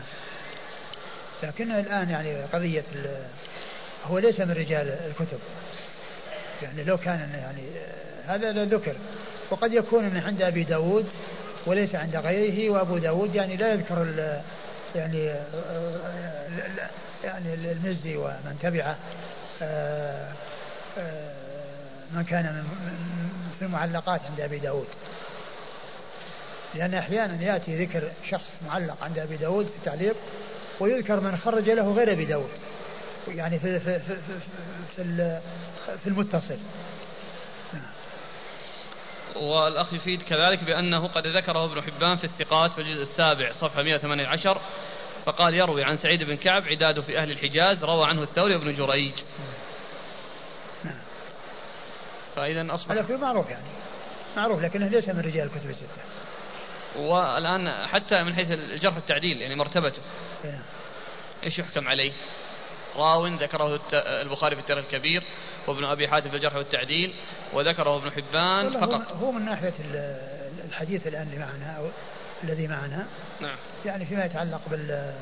لكن 1.44 1.72
الآن 1.72 2.10
يعني 2.10 2.44
قضية 2.44 2.84
هو 4.04 4.20
ليس 4.20 4.40
من 4.40 4.52
رجال 4.52 4.88
الكتب. 4.90 5.40
يعني 6.62 6.84
لو 6.84 6.98
كان 6.98 7.30
يعني 7.34 7.64
هذا 8.26 8.66
ذكر. 8.66 8.96
وقد 9.52 9.74
يكون 9.74 10.06
إنه 10.06 10.26
عند 10.26 10.42
أبي 10.42 10.64
داود 10.64 11.06
وليس 11.66 11.96
عند 11.96 12.16
غيره 12.16 12.72
وأبو 12.72 12.98
داود 12.98 13.36
يعني 13.36 13.56
لا 13.56 13.74
يذكر 13.74 14.08
يعني 14.96 15.34
يعني 17.24 17.54
المزي 17.54 18.18
ومن 18.18 18.58
تبعه 18.62 18.98
آه، 19.62 20.28
آه، 20.98 21.34
من 22.12 22.24
كان 22.24 22.64
في 23.60 23.66
المعلقات 23.66 24.22
عند 24.30 24.42
أبي 24.42 24.60
داود. 24.60 24.88
لأن 26.76 26.94
أحيانا 26.94 27.44
يأتي 27.44 27.86
ذكر 27.86 28.12
شخص 28.30 28.50
معلق 28.68 29.04
عند 29.04 29.20
أبي 29.20 29.38
داود 29.38 29.66
في 29.66 29.78
التعليق 29.78 30.16
ويذكر 30.80 31.20
من 31.20 31.38
خرج 31.38 31.70
له 31.70 31.94
غير 31.94 32.12
أبي 32.12 32.26
داود. 32.26 32.50
يعني 33.28 33.60
في 33.60 33.80
في 33.80 34.00
في 34.00 34.16
في, 34.96 35.42
في 36.04 36.08
المتصل. 36.08 36.58
والأخ 39.36 39.94
يفيد 39.94 40.22
كذلك 40.22 40.64
بأنه 40.64 41.08
قد 41.08 41.28
ذكره 41.28 41.66
ابن 41.66 41.82
حبان 41.82 42.16
في 42.16 42.24
الثقات 42.24 42.74
في 42.74 42.82
الجزء 42.82 43.02
السابع 43.02 43.52
صفحة 43.52 43.84
118 43.84 44.62
فقال 45.26 45.54
يروي 45.54 45.84
عن 45.84 45.96
سعيد 45.96 46.24
بن 46.24 46.36
كعب 46.36 46.64
عداد 46.64 47.00
في 47.00 47.18
أهل 47.18 47.32
الحجاز 47.32 47.84
روى 47.84 48.06
عنه 48.06 48.24
الثوري 48.24 48.56
وابن 48.56 48.74
جريج 48.74 49.14
فإذا 52.36 52.74
أصبح 52.74 52.92
هذا 52.92 53.18
معروف 53.18 53.50
يعني 53.50 53.64
معروف 54.38 54.62
لكنه 54.62 54.88
ليس 54.88 55.10
من 55.10 55.20
رجال 55.20 55.48
الكتب 55.48 55.70
الستة 55.70 56.02
والآن 56.96 57.88
حتى 57.88 58.24
من 58.24 58.36
حيث 58.36 58.52
الجرح 58.52 58.96
والتعديل 58.96 59.42
يعني 59.42 59.56
مرتبته 59.56 60.02
نعم. 60.44 60.62
إيش 61.44 61.60
يحكم 61.60 61.88
عليه؟ 61.88 62.12
راو 62.96 63.28
ذكره 63.28 63.80
البخاري 63.94 64.56
في 64.56 64.62
التاريخ 64.62 64.86
الكبير 64.86 65.24
وابن 65.68 65.86
أبي 65.86 66.08
حاتم 66.08 66.30
في 66.30 66.36
الجرح 66.36 66.56
والتعديل 66.56 67.14
وذكره 67.54 67.98
ابن 67.98 68.12
حبان 68.12 68.80
فقط. 68.80 69.12
هو 69.12 69.32
من 69.32 69.46
ناحية 69.46 69.74
الحديث 70.66 71.08
الآن 71.08 71.28
اللي 71.28 71.38
معنا 71.38 71.78
أو 71.78 71.88
الذي 72.44 72.68
معنا. 72.68 73.08
نعم. 73.42 73.56
يعني 73.86 74.06
فيما 74.06 74.26
يتعلق 74.26 74.62
بال 74.68 75.14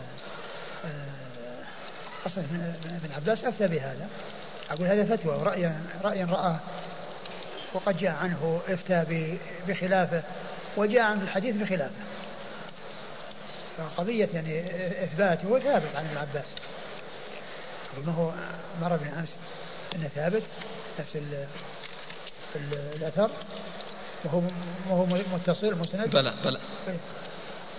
قصة 2.25 2.41
ابن 2.85 3.11
عباس 3.15 3.43
أفتى 3.43 3.67
بهذا. 3.67 4.09
أقول 4.69 4.87
هذا 4.87 5.15
فتوى 5.15 5.35
ورأيا 5.35 5.81
رأيا 6.03 6.25
رآه 6.25 6.59
وقد 7.73 7.97
جاء 7.97 8.11
عنه 8.11 8.61
إفتى 8.67 9.29
بخلافه 9.67 10.23
وجاء 10.77 11.03
عنه 11.03 11.23
الحديث 11.23 11.55
بخلافه. 11.55 12.01
فقضية 13.77 14.29
يعني 14.33 14.65
إثباته 15.03 15.59
ثابت 15.59 15.95
عن 15.95 16.05
ابن 16.05 16.17
عباس. 16.17 16.55
ما 17.97 18.13
هو 18.13 18.33
مر 18.81 18.97
بنا 18.97 19.19
أمس 19.19 19.37
أنه 19.95 20.07
ثابت 20.07 20.43
نفس 20.99 21.15
ال 21.15 21.47
الأثر. 22.95 23.29
وهو 24.25 24.41
وهو 24.89 25.05
متصل 25.05 25.79
مسند. 25.79 26.09
بلى 26.09 26.33
بلى. 26.43 26.59
طيب. 26.87 26.99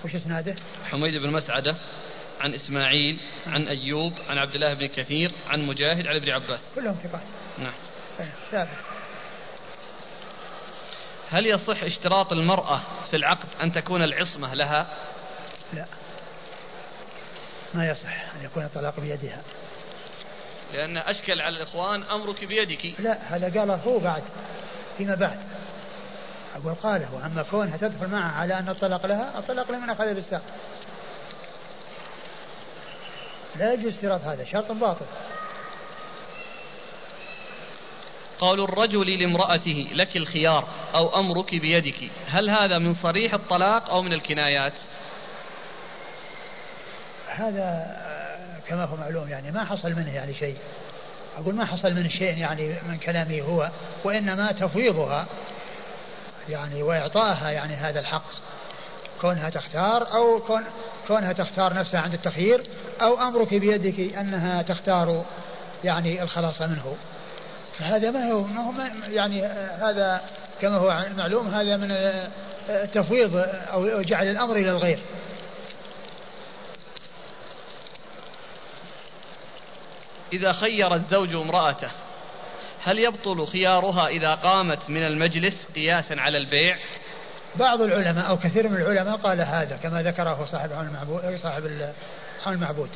وش 0.04 0.14
إسناده؟ 0.14 0.56
حميد 0.90 1.14
بن 1.14 1.30
مسعدة 1.30 1.76
عن 2.40 2.54
إسماعيل 2.54 3.20
عن 3.46 3.68
أيوب 3.68 4.12
عن 4.28 4.38
عبد 4.38 4.54
الله 4.54 4.74
بن 4.74 4.86
كثير 4.86 5.32
عن 5.46 5.66
مجاهد 5.66 6.06
عن 6.06 6.16
ابن 6.16 6.30
عباس. 6.30 6.60
كلهم 6.74 6.94
ثقات. 6.94 7.22
نعم. 7.58 7.74
إيه، 8.20 8.32
ثابت. 8.50 8.68
هل 11.30 11.46
يصح 11.46 11.82
اشتراط 11.82 12.32
المرأة 12.32 12.82
في 13.10 13.16
العقد 13.16 13.48
أن 13.62 13.72
تكون 13.72 14.02
العصمة 14.02 14.54
لها؟ 14.54 14.86
لا. 15.72 15.84
ما 17.74 17.88
يصح 17.88 18.34
أن 18.34 18.44
يكون 18.44 18.64
الطلاق 18.64 19.00
بيدها. 19.00 19.42
لأن 20.72 20.96
أشكل 20.96 21.40
على 21.40 21.56
الإخوان 21.56 22.02
أمرك 22.02 22.44
بيدك. 22.44 23.00
لا 23.00 23.18
هذا 23.28 23.60
قاله 23.60 23.74
هو 23.74 23.98
بعد 23.98 24.22
فيما 24.98 25.14
بعد. 25.14 25.38
أقول 26.56 26.74
قاله 26.74 27.14
وأما 27.14 27.42
كونها 27.42 27.76
تدخل 27.76 28.08
معه 28.08 28.40
على 28.40 28.58
أن 28.58 28.68
الطلاق 28.68 29.06
لها 29.06 29.38
الطلاق 29.38 29.72
لمن 29.72 29.90
أخذ 29.90 30.14
بالساق. 30.14 30.42
لا 33.56 33.72
يجوز 33.72 33.86
اشتراط 33.86 34.20
هذا 34.20 34.44
شرط 34.44 34.72
باطل. 34.72 35.06
قول 38.38 38.60
الرجل 38.60 39.18
لامرأته 39.18 39.88
لك 39.92 40.16
الخيار 40.16 40.68
أو 40.94 41.20
أمرك 41.20 41.54
بيدك. 41.54 42.10
هل 42.28 42.50
هذا 42.50 42.78
من 42.78 42.94
صريح 42.94 43.34
الطلاق 43.34 43.90
أو 43.90 44.02
من 44.02 44.12
الكنايات؟ 44.12 44.74
هذا 47.28 47.96
كما 48.68 48.84
هو 48.84 48.96
معلوم 48.96 49.28
يعني 49.28 49.50
ما 49.50 49.64
حصل 49.64 49.92
منه 49.92 50.14
يعني 50.14 50.34
شيء. 50.34 50.56
أقول 51.36 51.54
ما 51.54 51.64
حصل 51.64 51.94
من 51.94 52.08
شيء 52.08 52.38
يعني 52.38 52.74
من 52.88 52.98
كلامه 52.98 53.40
هو 53.40 53.70
وإنما 54.04 54.52
تفويضها 54.52 55.26
يعني 56.48 56.82
وإعطائها 56.82 57.50
يعني 57.50 57.74
هذا 57.74 58.00
الحق. 58.00 58.24
كونها 59.20 59.50
تختار 59.50 60.14
أو 60.14 60.40
كون 60.40 60.62
كونها 61.08 61.32
تختار 61.32 61.74
نفسها 61.74 62.00
عند 62.00 62.14
التخيير 62.14 62.62
أو 63.02 63.14
أمرك 63.28 63.54
بيدك 63.54 64.16
أنها 64.16 64.62
تختار 64.62 65.24
يعني 65.84 66.22
الخلاص 66.22 66.62
منه. 66.62 66.96
فهذا 67.78 68.10
ما 68.10 68.32
هو 68.32 68.42
ما 68.42 68.60
هو 68.60 68.72
يعني 69.10 69.44
هذا 69.82 70.20
كما 70.60 70.76
هو 70.76 71.04
معلوم 71.16 71.48
هذا 71.48 71.76
من 71.76 71.96
التفويض 72.68 73.36
أو 73.72 74.02
جعل 74.02 74.26
الأمر 74.26 74.56
إلى 74.56 74.70
الغير. 74.70 74.98
إذا 80.32 80.52
خير 80.52 80.94
الزوج 80.94 81.34
امرأته 81.34 81.88
هل 82.84 82.98
يبطل 82.98 83.46
خيارها 83.46 84.06
إذا 84.06 84.34
قامت 84.34 84.90
من 84.90 85.06
المجلس 85.06 85.68
قياسا 85.74 86.14
على 86.14 86.38
البيع؟ 86.38 86.76
بعض 87.56 87.80
العلماء 87.80 88.28
أو 88.28 88.38
كثير 88.38 88.68
من 88.68 88.76
العلماء 88.76 89.16
قال 89.16 89.40
هذا 89.40 89.76
كما 89.82 90.02
ذكره 90.02 90.44
صاحب 90.44 90.72
عون 90.72 90.86
المعبود 90.86 91.38
صاحب 91.42 91.92
عون 92.46 92.54
المعبود. 92.54 92.90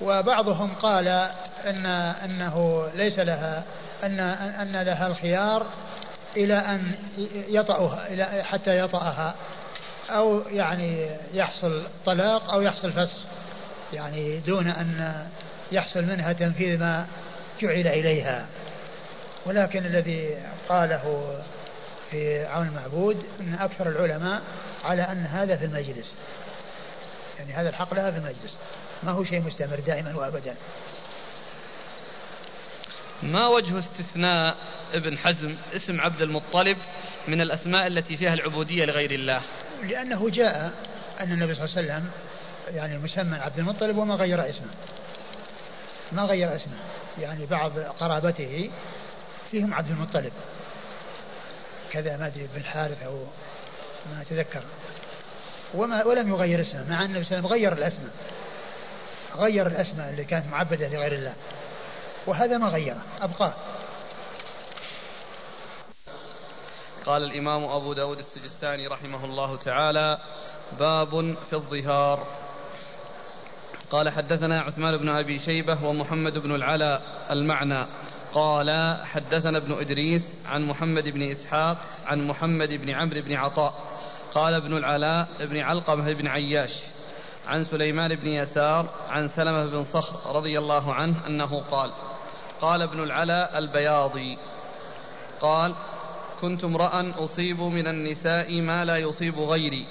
وبعضهم 0.00 0.74
قال 0.82 1.08
ان 1.64 1.86
إنه 2.24 2.86
ليس 2.94 3.18
لها 3.18 3.62
ان 4.02 4.20
إن 4.20 4.82
لها 4.82 5.06
الخيار 5.06 5.66
إلى 6.36 6.54
أن 6.54 6.94
يطأها 7.48 8.06
إلى 8.08 8.44
حتى 8.44 8.78
يطأها 8.78 9.34
أو 10.10 10.42
يعني 10.50 11.08
يحصل 11.34 11.82
طلاق 12.06 12.50
أو 12.50 12.62
يحصل 12.62 12.92
فسخ. 12.92 13.18
يعني 13.92 14.38
دون 14.40 14.68
أن 14.68 15.26
يحصل 15.72 16.04
منها 16.04 16.32
تنفيذ 16.32 16.78
ما 16.78 17.06
جعل 17.60 17.86
إليها. 17.86 18.46
ولكن 19.46 19.86
الذي 19.86 20.36
قاله 20.68 21.34
في 22.10 22.46
عون 22.46 22.66
المعبود 22.66 23.24
إن 23.40 23.54
أكثر 23.54 23.88
العلماء 23.88 24.42
على 24.84 25.02
أن 25.02 25.26
هذا 25.26 25.56
في 25.56 25.64
المجلس. 25.64 26.14
يعني 27.38 27.52
هذا 27.52 27.68
الحق 27.68 27.94
لها 27.94 28.10
في 28.10 28.16
المجلس. 28.16 28.56
ما 29.02 29.10
هو 29.10 29.24
شيء 29.24 29.40
مستمر 29.40 29.80
دائما 29.80 30.16
وابدا. 30.16 30.54
ما 33.22 33.46
وجه 33.46 33.78
استثناء 33.78 34.56
ابن 34.92 35.18
حزم 35.18 35.56
اسم 35.74 36.00
عبد 36.00 36.22
المطلب 36.22 36.76
من 37.28 37.40
الأسماء 37.40 37.86
التي 37.86 38.16
فيها 38.16 38.34
العبودية 38.34 38.84
لغير 38.84 39.10
الله؟ 39.10 39.40
لأنه 39.82 40.30
جاء 40.30 40.72
أن 41.20 41.32
النبي 41.32 41.54
صلى 41.54 41.64
الله 41.64 41.76
عليه 41.76 41.86
وسلم 41.86 42.10
يعني 42.74 42.98
مسمى 42.98 43.38
عبد 43.38 43.58
المطلب 43.58 43.96
وما 43.96 44.14
غير 44.14 44.50
اسمه. 44.50 44.70
ما 46.12 46.22
غير 46.22 46.56
اسمه. 46.56 46.76
يعني 47.18 47.46
بعض 47.46 47.78
قرابته 47.78 48.70
فيهم 49.50 49.74
عبد 49.74 49.90
المطلب. 49.90 50.32
كذا 51.92 52.16
ما 52.16 52.26
أدري 52.26 52.48
بن 52.54 52.60
الحارث 52.60 53.02
أو 53.02 53.24
ما 54.12 54.22
أتذكر. 54.22 54.62
وما 55.74 56.04
ولم 56.04 56.28
يغير 56.28 56.60
اسمه 56.60 56.90
مع 56.90 57.04
أن 57.04 57.16
وسلم 57.16 57.46
غير 57.46 57.72
الأسماء. 57.72 58.10
غير 59.36 59.66
الأسماء 59.66 60.10
اللي 60.10 60.24
كانت 60.24 60.46
معبدة 60.46 60.88
لغير 60.88 61.12
الله. 61.12 61.34
وهذا 62.26 62.58
ما 62.58 62.68
غيره. 62.68 63.02
ابقاه 63.20 63.52
قال 67.06 67.22
الإمام 67.24 67.64
أبو 67.64 67.92
داود 67.92 68.18
السجستاني 68.18 68.86
رحمه 68.86 69.24
الله 69.24 69.56
تعالى 69.56 70.18
باب 70.78 71.34
في 71.50 71.52
الظهار. 71.52 72.45
قال 73.90 74.08
حدثنا 74.08 74.60
عثمان 74.60 74.96
بن 74.96 75.08
أبي 75.08 75.38
شيبة 75.38 75.84
ومحمد 75.84 76.38
بن 76.38 76.54
العلاء 76.54 77.02
المعنى. 77.30 77.86
قال 78.32 78.96
حدثنا 79.04 79.58
ابن 79.58 79.72
إدريس 79.72 80.38
عن 80.46 80.62
محمد 80.62 81.08
بن 81.08 81.30
إسحاق 81.30 81.78
عن 82.06 82.26
محمد 82.26 82.68
بن 82.68 82.90
عمرو 82.90 83.20
بن 83.20 83.34
عطاء. 83.34 83.74
قال 84.34 84.54
ابن 84.54 84.76
العلاء 84.76 85.28
بن 85.40 85.56
علقمة 85.56 86.12
بن 86.12 86.26
عياش 86.26 86.82
عن 87.46 87.64
سليمان 87.64 88.14
بن 88.14 88.28
يسار 88.28 88.90
عن 89.10 89.28
سلمة 89.28 89.66
بن 89.66 89.82
صخر 89.82 90.36
رضي 90.36 90.58
الله 90.58 90.94
عنه 90.94 91.26
أنه 91.26 91.60
قال 91.60 91.90
قال 92.60 92.82
ابن 92.82 93.02
العلاء 93.02 93.58
البياضي 93.58 94.38
قال 95.40 95.74
كنت 96.40 96.64
امرأ 96.64 97.24
أصيب 97.24 97.60
من 97.60 97.86
النساء 97.86 98.60
ما 98.60 98.84
لا 98.84 98.96
يصيب 98.96 99.34
غيري. 99.38 99.86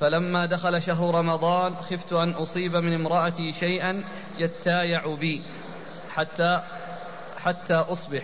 فلما 0.00 0.46
دخل 0.46 0.82
شهر 0.82 1.14
رمضان 1.14 1.74
خفت 1.74 2.12
أن 2.12 2.30
أصيب 2.30 2.76
من 2.76 2.94
امرأتي 2.94 3.52
شيئا 3.52 4.04
يتايع 4.38 5.14
بي 5.14 5.42
حتى 6.10 6.60
حتى 7.36 7.74
أصبح 7.74 8.22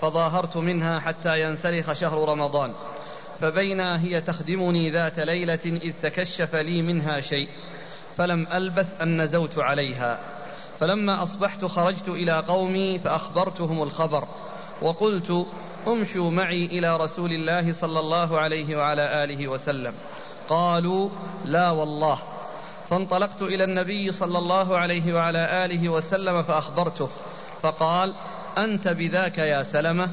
فظاهرت 0.00 0.56
منها 0.56 1.00
حتى 1.00 1.40
ينسلخ 1.40 1.92
شهر 1.92 2.28
رمضان. 2.28 2.72
فبينا 3.40 4.00
هي 4.02 4.20
تخدمني 4.20 4.90
ذات 4.90 5.18
ليلة 5.18 5.60
إذ 5.64 5.92
تكشف 6.02 6.54
لي 6.54 6.82
منها 6.82 7.20
شيء 7.20 7.48
فلم 8.16 8.46
ألبث 8.52 9.02
أن 9.02 9.22
نزوت 9.22 9.58
عليها. 9.58 10.18
فلما 10.78 11.22
أصبحت 11.22 11.64
خرجت 11.64 12.08
إلى 12.08 12.42
قومي 12.48 12.98
فأخبرتهم 12.98 13.82
الخبر 13.82 14.28
وقلت 14.82 15.46
امشوا 15.86 16.30
معي 16.30 16.66
إلى 16.66 16.96
رسول 16.96 17.30
الله 17.32 17.72
صلى 17.72 18.00
الله 18.00 18.38
عليه 18.38 18.76
وعلى 18.76 19.24
آله 19.24 19.48
وسلم. 19.48 19.94
قالوا 20.48 21.10
لا 21.44 21.70
والله. 21.70 22.18
فانطلقت 22.88 23.42
إلى 23.42 23.64
النبي 23.64 24.12
صلى 24.12 24.38
الله 24.38 24.78
عليه 24.78 25.14
وعلى 25.14 25.64
آله 25.64 25.88
وسلم 25.88 26.42
فأخبرته 26.42 27.08
فقال 27.62 28.14
أنت 28.58 28.88
بذاك 28.88 29.38
يا 29.38 29.62
سلمة؟ 29.62 30.08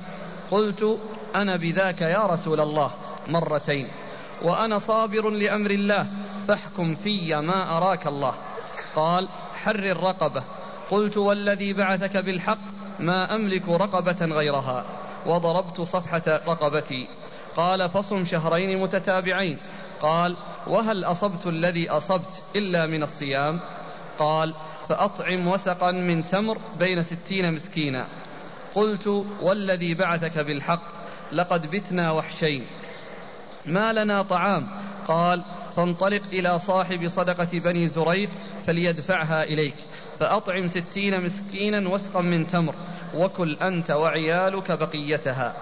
قلت 0.51 0.99
أنا 1.35 1.55
بذاك 1.55 2.01
يا 2.01 2.25
رسول 2.25 2.59
الله 2.61 2.91
مرتين 3.27 3.87
وأنا 4.41 4.77
صابر 4.77 5.29
لأمر 5.29 5.71
الله 5.71 6.07
فاحكم 6.47 6.95
في 6.95 7.35
ما 7.35 7.77
أراك 7.77 8.07
الله. 8.07 8.33
قال 8.95 9.29
حرر 9.53 10.03
رقبة 10.03 10.43
قلت 10.91 11.17
والذي 11.17 11.73
بعثك 11.73 12.17
بالحق 12.17 12.59
ما 12.99 13.35
أملك 13.35 13.69
رقبة 13.69 14.25
غيرها 14.25 14.85
وضربت 15.25 15.81
صفحة 15.81 16.23
رقبتي. 16.27 17.07
قال 17.55 17.89
فصم 17.89 18.25
شهرين 18.25 18.81
متتابعين. 18.83 19.59
قال 20.01 20.35
وهل 20.67 21.03
أصبت 21.03 21.47
الذي 21.47 21.89
أصبت 21.89 22.43
إلا 22.55 22.87
من 22.87 23.03
الصيام؟ 23.03 23.59
قال 24.19 24.53
فأطعم 24.89 25.47
وسقا 25.47 25.91
من 25.91 26.25
تمر 26.25 26.57
بين 26.79 27.01
ستين 27.01 27.53
مسكينا. 27.53 28.07
قلت 28.75 29.07
والذي 29.41 29.93
بعثك 29.93 30.39
بالحق 30.39 30.83
لقد 31.31 31.71
بتنا 31.71 32.11
وحشين. 32.11 32.65
ما 33.65 33.93
لنا 33.93 34.23
طعام؟ 34.23 34.69
قال 35.07 35.43
فانطلق 35.75 36.21
إلى 36.33 36.59
صاحب 36.59 37.07
صدقة 37.07 37.59
بني 37.59 37.87
زريق 37.87 38.29
فليدفعها 38.67 39.43
إليك 39.43 39.75
فأطعم 40.19 40.67
ستين 40.67 41.23
مسكينا 41.23 41.89
وسقا 41.89 42.21
من 42.21 42.47
تمر 42.47 42.75
وكل 43.15 43.55
أنت 43.55 43.91
وعيالك 43.91 44.71
بقيتها. 44.71 45.55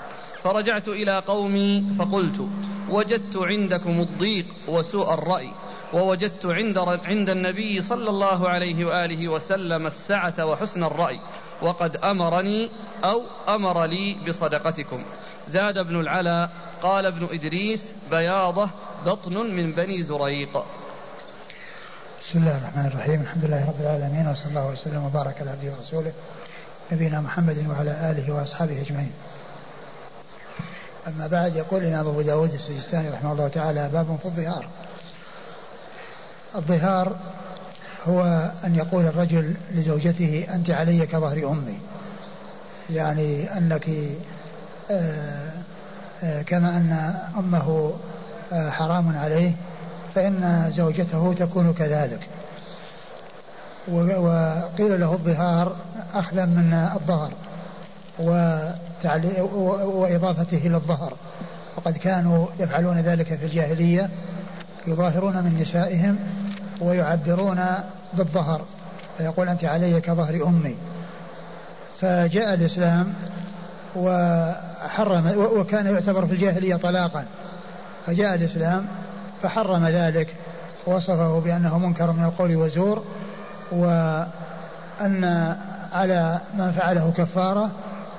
فرجعت 0.43 0.87
إلى 0.87 1.23
قومي 1.27 1.83
فقلت 1.99 2.49
وجدت 2.89 3.37
عندكم 3.37 4.01
الضيق 4.01 4.45
وسوء 4.67 5.13
الرأي 5.13 5.51
ووجدت 5.93 6.45
عند 6.45 6.77
عند 7.05 7.29
النبي 7.29 7.81
صلى 7.81 8.09
الله 8.09 8.49
عليه 8.49 8.85
وآله 8.85 9.27
وسلم 9.27 9.87
السعة 9.87 10.45
وحسن 10.45 10.83
الرأي 10.83 11.19
وقد 11.61 11.95
أمرني 11.95 12.69
أو 13.03 13.21
أمر 13.47 13.85
لي 13.85 14.17
بصدقتكم. 14.27 15.05
زاد 15.47 15.77
ابن 15.77 15.99
العلا 15.99 16.49
قال 16.81 17.05
ابن 17.05 17.25
إدريس 17.31 17.93
بياضة 18.11 18.69
بطن 19.05 19.33
من 19.33 19.73
بني 19.73 20.03
زريق. 20.03 20.63
بسم 22.21 22.39
الله 22.39 22.57
الرحمن 22.57 22.85
الرحيم. 22.85 23.21
الحمد 23.21 23.45
لله 23.45 23.67
رب 23.67 23.81
العالمين 23.81 24.27
وصلى 24.27 24.49
الله 24.49 24.71
وسلم 24.71 25.05
وبارك 25.05 25.41
على 25.41 25.49
عبده 25.49 25.71
ورسوله 25.77 26.11
نبينا 26.91 27.21
محمد 27.21 27.67
وعلى 27.69 28.11
آله 28.11 28.33
وأصحابه 28.33 28.81
أجمعين. 28.81 29.11
أما 31.07 31.27
بعد 31.27 31.55
يقول 31.55 31.83
الإمام 31.83 32.07
أبو 32.07 32.21
داود 32.21 32.53
السجستاني 32.53 33.09
رحمه 33.09 33.31
الله 33.31 33.47
تعالى 33.47 33.89
باب 33.89 34.17
في 34.19 34.25
الظهار. 34.25 34.67
الظهار 36.55 37.15
هو 38.03 38.51
أن 38.63 38.75
يقول 38.75 39.05
الرجل 39.05 39.55
لزوجته 39.71 40.47
أنت 40.53 40.69
علي 40.69 41.05
كظهر 41.05 41.51
أمي. 41.51 41.79
يعني 42.89 43.57
أنك 43.57 43.89
آه، 44.91 45.51
آه، 46.23 46.41
كما 46.41 46.77
أن 46.77 47.15
أمه 47.37 47.93
آه، 48.51 48.69
حرام 48.69 49.17
عليه 49.17 49.55
فإن 50.15 50.71
زوجته 50.75 51.33
تكون 51.33 51.73
كذلك. 51.73 52.29
وقيل 53.87 54.99
له 54.99 55.13
الظهار 55.13 55.75
أخذا 56.13 56.45
من 56.45 56.73
الظهر. 56.73 57.33
وإضافته 59.05 60.57
إلى 60.57 60.75
الظهر. 60.75 61.13
وقد 61.77 61.97
كانوا 61.97 62.47
يفعلون 62.59 62.97
ذلك 62.97 63.37
في 63.37 63.45
الجاهلية 63.45 64.09
يظاهرون 64.87 65.33
من 65.43 65.57
نسائهم 65.61 66.19
ويعبرون 66.81 67.65
بالظهر 68.13 68.61
فيقول 69.17 69.49
أنت 69.49 69.63
علي 69.63 70.01
كظهر 70.01 70.47
أمي. 70.47 70.75
فجاء 72.01 72.53
الإسلام 72.53 73.13
وحرم 73.95 75.33
وكان 75.37 75.85
يعتبر 75.85 76.25
في 76.25 76.33
الجاهلية 76.33 76.75
طلاقا. 76.75 77.25
فجاء 78.05 78.35
الإسلام 78.35 78.85
فحرم 79.41 79.87
ذلك 79.87 80.35
ووصفه 80.87 81.39
بأنه 81.39 81.77
منكر 81.77 82.11
من 82.11 82.23
القول 82.23 82.55
وزور 82.55 83.03
وأن 83.71 85.23
على 85.91 86.39
من 86.57 86.71
فعله 86.71 87.13
كفارة 87.17 87.69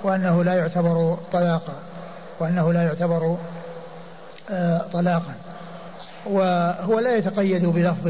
وأنه 0.03 0.45
لا 0.45 0.55
يعتبر 0.55 1.19
طلاقا 1.33 1.75
وأنه 2.41 2.73
لا 2.73 2.83
يعتبر 2.83 3.37
آه، 4.51 4.79
طلاقا. 4.93 5.35
وهو 6.27 6.99
لا 6.99 7.17
يتقيد 7.17 7.67
بلفظ 7.67 8.09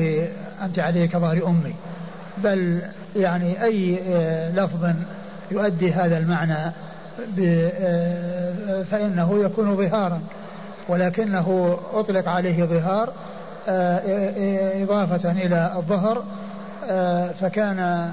أنت 0.62 0.78
علي 0.78 1.08
كظهر 1.08 1.46
أمي 1.46 1.74
بل 2.38 2.82
يعني 3.16 3.64
أي 3.64 4.00
آه، 4.08 4.50
لفظ 4.50 4.90
يؤدي 5.50 5.92
هذا 5.92 6.18
المعنى 6.18 6.72
آه، 7.40 8.82
فإنه 8.82 9.44
يكون 9.44 9.76
ظهارا. 9.76 10.20
ولكنه 10.88 11.78
أطلق 11.94 12.28
عليه 12.28 12.64
ظهار 12.64 13.12
إضافة 14.82 15.30
إلى 15.30 15.72
الظهر 15.76 16.24
فكان 17.40 18.10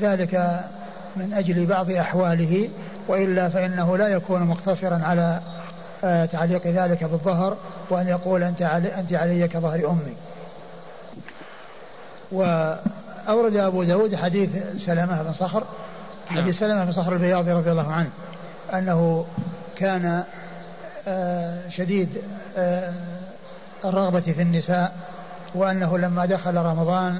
ذلك 0.00 0.60
من 1.16 1.32
أجل 1.32 1.66
بعض 1.66 1.90
أحواله 1.90 2.68
وإلا 3.08 3.48
فإنه 3.48 3.96
لا 3.96 4.08
يكون 4.08 4.42
مقتصرا 4.42 4.98
على 5.02 5.40
تعليق 6.32 6.66
ذلك 6.66 7.04
بالظهر 7.04 7.56
وأن 7.90 8.08
يقول 8.08 8.42
أنت 8.42 8.62
علي, 8.62 8.94
أنت 8.94 9.12
علي 9.12 9.48
كظهر 9.48 9.90
أمي 9.90 10.16
وأورد 12.32 13.56
أبو 13.56 13.82
داود 13.82 14.14
حديث 14.14 14.50
سلامة 14.76 15.22
بن 15.22 15.32
صخر 15.32 15.64
حديث 16.28 16.44
نعم. 16.44 16.52
سلامة 16.52 16.84
بن 16.84 16.92
صخر 16.92 17.12
البياضي 17.12 17.52
رضي 17.52 17.70
الله 17.70 17.92
عنه 17.92 18.10
أنه 18.74 19.26
كان 19.76 20.24
آه، 21.08 21.68
شديد 21.68 22.08
آه، 22.56 22.92
الرغبة 23.84 24.20
في 24.20 24.42
النساء 24.42 24.92
وأنه 25.54 25.98
لما 25.98 26.26
دخل 26.26 26.56
رمضان 26.56 27.18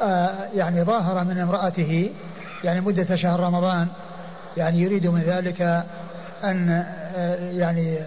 آه، 0.00 0.34
يعني 0.54 0.82
ظاهر 0.82 1.24
من 1.24 1.38
امرأته 1.38 2.10
يعني 2.64 2.80
مدة 2.80 3.16
شهر 3.16 3.40
رمضان 3.40 3.88
يعني 4.56 4.80
يريد 4.80 5.06
من 5.06 5.20
ذلك 5.20 5.84
أن 6.44 6.84
يعني 7.52 7.98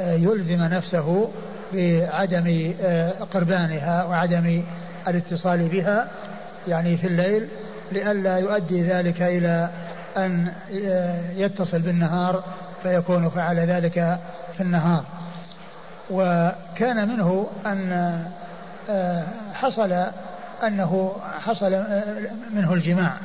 يلزم 0.00 0.62
نفسه 0.62 1.30
بعدم 1.72 2.74
قربانها 3.32 4.04
وعدم 4.04 4.64
الاتصال 5.08 5.68
بها 5.68 6.08
يعني 6.68 6.96
في 6.96 7.06
الليل 7.06 7.48
لئلا 7.92 8.38
يؤدي 8.38 8.82
ذلك 8.82 9.22
إلى 9.22 9.70
أن 10.16 10.52
يتصل 11.36 11.82
بالنهار 11.82 12.44
فيكون 12.82 13.30
فعل 13.30 13.56
ذلك 13.56 14.18
في 14.52 14.60
النهار. 14.60 15.04
وكان 16.10 17.08
منه 17.08 17.46
أن 17.66 18.22
حصل 19.52 20.06
أنه 20.62 21.12
حصل 21.40 21.84
منه 22.54 22.72
الجماع. 22.72 23.16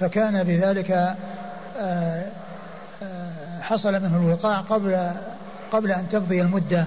فكان 0.00 0.44
بذلك 0.44 1.16
حصل 3.60 3.92
منه 3.92 4.16
الوقاع 4.16 4.60
قبل 4.60 5.10
قبل 5.72 5.92
أن 5.92 6.08
تمضي 6.08 6.42
المدة 6.42 6.86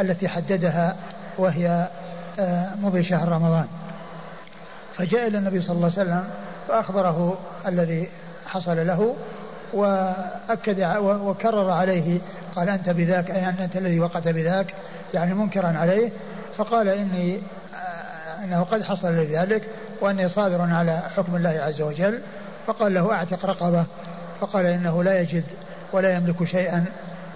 التي 0.00 0.28
حددها 0.28 0.96
وهي 1.38 1.88
آه، 2.38 2.74
مضي 2.82 3.04
شهر 3.04 3.28
رمضان. 3.28 3.66
فجاء 4.94 5.26
إلى 5.26 5.38
النبي 5.38 5.60
صلى 5.60 5.76
الله 5.76 5.92
عليه 5.98 6.02
وسلم 6.02 6.24
فأخبره 6.68 7.38
الذي 7.66 8.08
حصل 8.46 8.86
له 8.86 9.16
وأكد 9.72 10.96
وكرر 11.00 11.70
عليه 11.70 12.20
قال 12.56 12.68
أنت 12.68 12.90
بذاك 12.90 13.30
أي 13.30 13.48
أنت 13.48 13.76
الذي 13.76 14.00
وقعت 14.00 14.28
بذاك 14.28 14.74
يعني 15.14 15.34
منكرا 15.34 15.78
عليه 15.78 16.10
فقال 16.56 16.88
إني 16.88 17.36
آه، 17.36 18.44
أنه 18.44 18.62
قد 18.62 18.82
حصل 18.82 19.08
لذلك 19.08 19.62
وأني 20.00 20.28
صابر 20.28 20.62
على 20.62 21.02
حكم 21.16 21.36
الله 21.36 21.50
عز 21.50 21.80
وجل 21.80 22.20
فقال 22.68 22.94
له 22.94 23.12
أعتق 23.12 23.46
رقبة. 23.46 23.86
فقال 24.40 24.66
إنه 24.66 25.04
لا 25.04 25.20
يجد 25.20 25.44
ولا 25.92 26.16
يملك 26.16 26.44
شيئا 26.44 26.84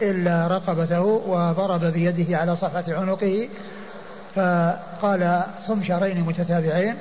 إلا 0.03 0.47
رقبته 0.47 1.01
وضرب 1.01 1.85
بيده 1.85 2.39
على 2.39 2.57
صفحة 2.57 2.85
عنقه. 2.89 3.49
فقال 4.35 5.43
صم 5.67 5.83
شهرين 5.83 6.21
متتابعين. 6.21 6.97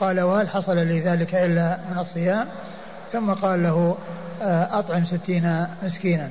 قال 0.00 0.20
وهل 0.20 0.48
حصل 0.48 0.76
لي 0.76 1.00
ذلك 1.00 1.34
إلا 1.34 1.78
من 1.90 1.98
الصيام؟ 1.98 2.46
ثم 3.12 3.32
قال 3.32 3.62
له 3.62 3.96
أطعم 4.72 5.04
ستين 5.04 5.66
مسكينا. 5.82 6.30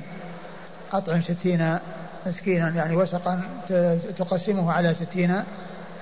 أطعم 0.92 1.22
ستين 1.22 1.78
مسكينا 2.26 2.68
يعني 2.68 2.96
وسقا 2.96 3.40
تقسمه 4.16 4.72
على 4.72 4.94
ستين 4.94 5.42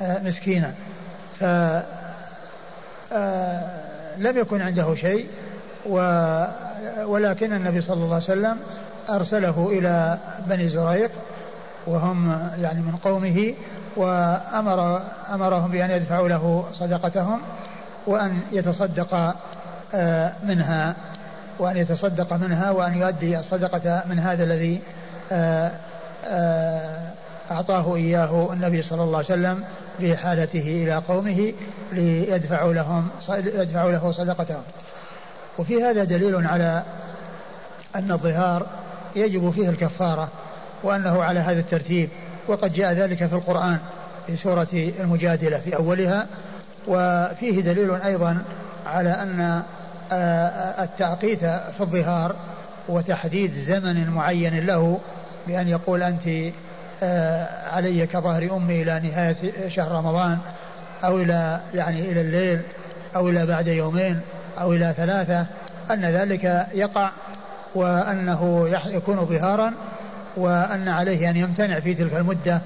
مسكينا. 0.00 0.74
ف 1.38 1.44
آه، 3.14 3.91
لم 4.18 4.38
يكن 4.38 4.62
عنده 4.62 4.94
شيء 4.94 5.26
ولكن 7.04 7.52
النبي 7.52 7.80
صلى 7.80 8.04
الله 8.04 8.14
عليه 8.14 8.24
وسلم 8.24 8.56
أرسله 9.10 9.68
إلى 9.72 10.18
بني 10.46 10.68
زريق 10.68 11.10
وهم 11.86 12.50
يعني 12.58 12.82
من 12.82 12.96
قومه 12.96 13.54
وأمر 13.96 15.02
أمرهم 15.34 15.70
بأن 15.70 15.90
يدفعوا 15.90 16.28
له 16.28 16.64
صدقتهم 16.72 17.40
وأن 18.06 18.40
يتصدق 18.52 19.34
آه، 19.94 20.32
منها 20.42 20.94
وأن 21.58 21.76
يتصدق 21.76 22.32
منها 22.32 22.70
وأن 22.70 22.94
يؤدي 22.94 23.38
الصدقة 23.38 24.02
من 24.10 24.18
هذا 24.18 24.44
الذي 24.44 24.82
آه، 25.32 25.72
آه، 26.26 27.11
أعطاه 27.50 27.96
إياه 27.96 28.52
النبي 28.52 28.82
صلى 28.82 29.02
الله 29.02 29.16
عليه 29.16 29.26
وسلم 29.26 29.64
في 29.98 30.16
حالته 30.16 30.60
إلى 30.60 30.94
قومه 30.94 31.52
ليدفعوا 31.92 32.72
لهم 32.72 33.08
يدفعوا 33.28 33.92
له 33.92 34.12
صدقتهم. 34.12 34.62
وفي 35.58 35.82
هذا 35.82 36.04
دليل 36.04 36.46
على 36.46 36.82
أن 37.96 38.12
الظهار 38.12 38.66
يجب 39.16 39.50
فيه 39.50 39.68
الكفارة 39.68 40.28
وأنه 40.82 41.22
على 41.22 41.40
هذا 41.40 41.60
الترتيب 41.60 42.08
وقد 42.48 42.72
جاء 42.72 42.92
ذلك 42.92 43.26
في 43.26 43.34
القرآن 43.34 43.78
في 44.26 44.36
سورة 44.36 44.68
المجادلة 44.72 45.58
في 45.58 45.76
أولها. 45.76 46.26
وفيه 46.88 47.60
دليل 47.60 47.94
أيضا 47.94 48.42
على 48.86 49.10
أن 49.10 49.62
التعقيت 50.82 51.40
في 51.44 51.80
الظهار 51.80 52.36
وتحديد 52.88 53.54
زمن 53.54 54.10
معين 54.10 54.66
له 54.66 55.00
بأن 55.46 55.68
يقول 55.68 56.02
أنت 56.02 56.52
علي 57.72 58.06
كظهر 58.06 58.56
أمي 58.56 58.82
إلى 58.82 59.00
نهاية 59.00 59.68
شهر 59.68 59.92
رمضان 59.92 60.38
أو 61.04 61.18
إلى 61.18 61.60
يعني 61.74 62.12
إلى 62.12 62.20
الليل 62.20 62.60
أو 63.16 63.28
إلى 63.28 63.46
بعد 63.46 63.68
يومين 63.68 64.20
أو 64.60 64.72
إلى 64.72 64.94
ثلاثة 64.96 65.46
أن 65.90 66.04
ذلك 66.04 66.66
يقع 66.74 67.10
وأنه 67.74 68.68
يكون 68.86 69.26
ظهارا 69.26 69.72
وأن 70.36 70.88
عليه 70.88 71.30
أن 71.30 71.36
يمتنع 71.36 71.80
في 71.80 71.94
تلك 71.94 72.14
المدة 72.14 72.60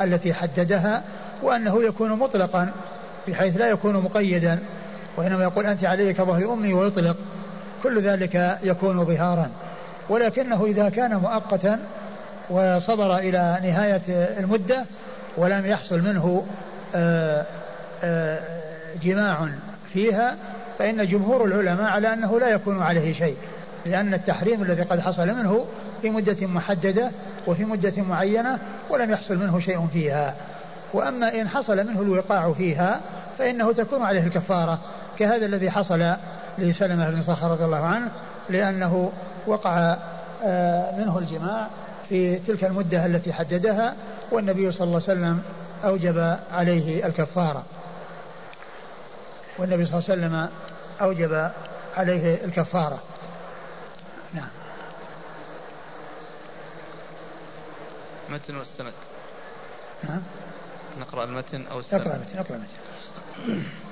التي 0.00 0.34
حددها 0.34 1.02
وأنه 1.42 1.82
يكون 1.82 2.12
مطلقا 2.12 2.70
بحيث 3.28 3.56
لا 3.56 3.70
يكون 3.70 3.96
مقيدا 3.96 4.58
وإنما 5.16 5.42
يقول 5.42 5.66
أنت 5.66 5.84
علي 5.84 6.12
كظهر 6.14 6.52
أمي 6.52 6.74
ويطلق 6.74 7.16
كل 7.82 8.02
ذلك 8.02 8.58
يكون 8.62 9.04
ظهارا. 9.04 9.50
ولكنه 10.08 10.64
إذا 10.64 10.88
كان 10.88 11.16
مؤقتا 11.16 11.78
وصبر 12.50 13.16
إلى 13.18 13.58
نهاية 13.62 14.02
المدة 14.38 14.84
ولم 15.36 15.66
يحصل 15.66 16.02
منه 16.02 16.46
آه، 16.94 17.46
آه، 18.02 18.40
جماع 19.02 19.48
فيها 19.92 20.36
فإن 20.78 21.06
جمهور 21.06 21.44
العلماء 21.44 21.90
على 21.90 22.12
أنه 22.12 22.40
لا 22.40 22.48
يكون 22.48 22.82
عليه 22.82 23.14
شيء 23.14 23.36
لأن 23.86 24.14
التحريم 24.14 24.62
الذي 24.62 24.82
قد 24.82 25.00
حصل 25.00 25.26
منه 25.26 25.66
في 26.02 26.10
مدة 26.10 26.46
محددة 26.46 27.10
وفي 27.46 27.64
مدة 27.64 28.02
معينة 28.02 28.58
ولم 28.90 29.10
يحصل 29.10 29.36
منه 29.36 29.60
شيء 29.60 29.86
فيها. 29.86 30.34
وأما 30.94 31.40
إن 31.40 31.48
حصل 31.48 31.86
منه 31.86 32.02
الوقاع 32.02 32.52
فيها 32.52 33.00
فإنه 33.38 33.72
تكون 33.72 34.02
عليه 34.02 34.26
الكفارة 34.26 34.78
كهذا 35.18 35.46
الذي 35.46 35.70
حصل 35.70 36.12
لسلمة 36.58 37.10
بن 37.10 37.22
صخر 37.22 37.50
رضي 37.50 37.64
الله 37.64 37.84
عنه 37.84 38.10
لأنه 38.48 39.12
وقع 39.46 39.96
آه، 40.44 40.96
منه 40.98 41.18
الجماع 41.18 41.66
في 42.08 42.38
تلك 42.38 42.64
المدة 42.64 43.06
التي 43.06 43.32
حددها 43.32 43.96
والنبي 44.32 44.72
صلى 44.72 44.84
الله 44.84 45.02
عليه 45.08 45.18
وسلم 45.18 45.42
أوجب 45.84 46.38
عليه 46.50 47.06
الكفارة. 47.06 47.64
والنبي 49.58 49.86
صلى 49.86 49.98
الله 49.98 50.10
عليه 50.10 50.20
وسلم 50.26 50.50
أوجب 51.00 51.50
عليه 51.96 52.44
الكفارة. 52.44 53.02
نعم. 54.34 54.48
متن 58.28 58.56
والسند. 58.56 58.92
نعم. 60.04 60.22
نقرأ 60.98 61.24
المتن 61.24 61.66
أو 61.66 61.78
السند. 61.78 62.00
نقرأ 62.00 62.16
المتن 62.16 62.38
نقرأ 62.38 62.56
المتن. 62.56 63.87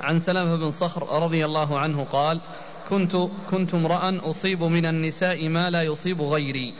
عن 0.00 0.18
سلمة 0.20 0.56
بن 0.56 0.70
صخر 0.70 1.22
رضي 1.22 1.44
الله 1.44 1.78
عنه 1.78 2.04
قال 2.04 2.40
كنت 2.88 3.16
كنت 3.50 3.74
امرأ 3.74 4.30
أصيب 4.30 4.62
من 4.62 4.86
النساء 4.86 5.48
ما 5.48 5.70
لا 5.70 5.82
يصيب 5.82 6.22
غيري. 6.22 6.74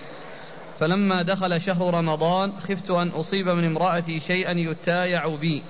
فلما 0.78 1.22
دخل 1.22 1.60
شهر 1.60 1.94
رمضان 1.94 2.52
خفت 2.52 2.90
أن 2.90 3.08
أصيب 3.08 3.48
من 3.48 3.64
امرأتي 3.64 4.20
شيئا 4.20 4.52
يتايع 4.52 5.36
بي 5.36 5.62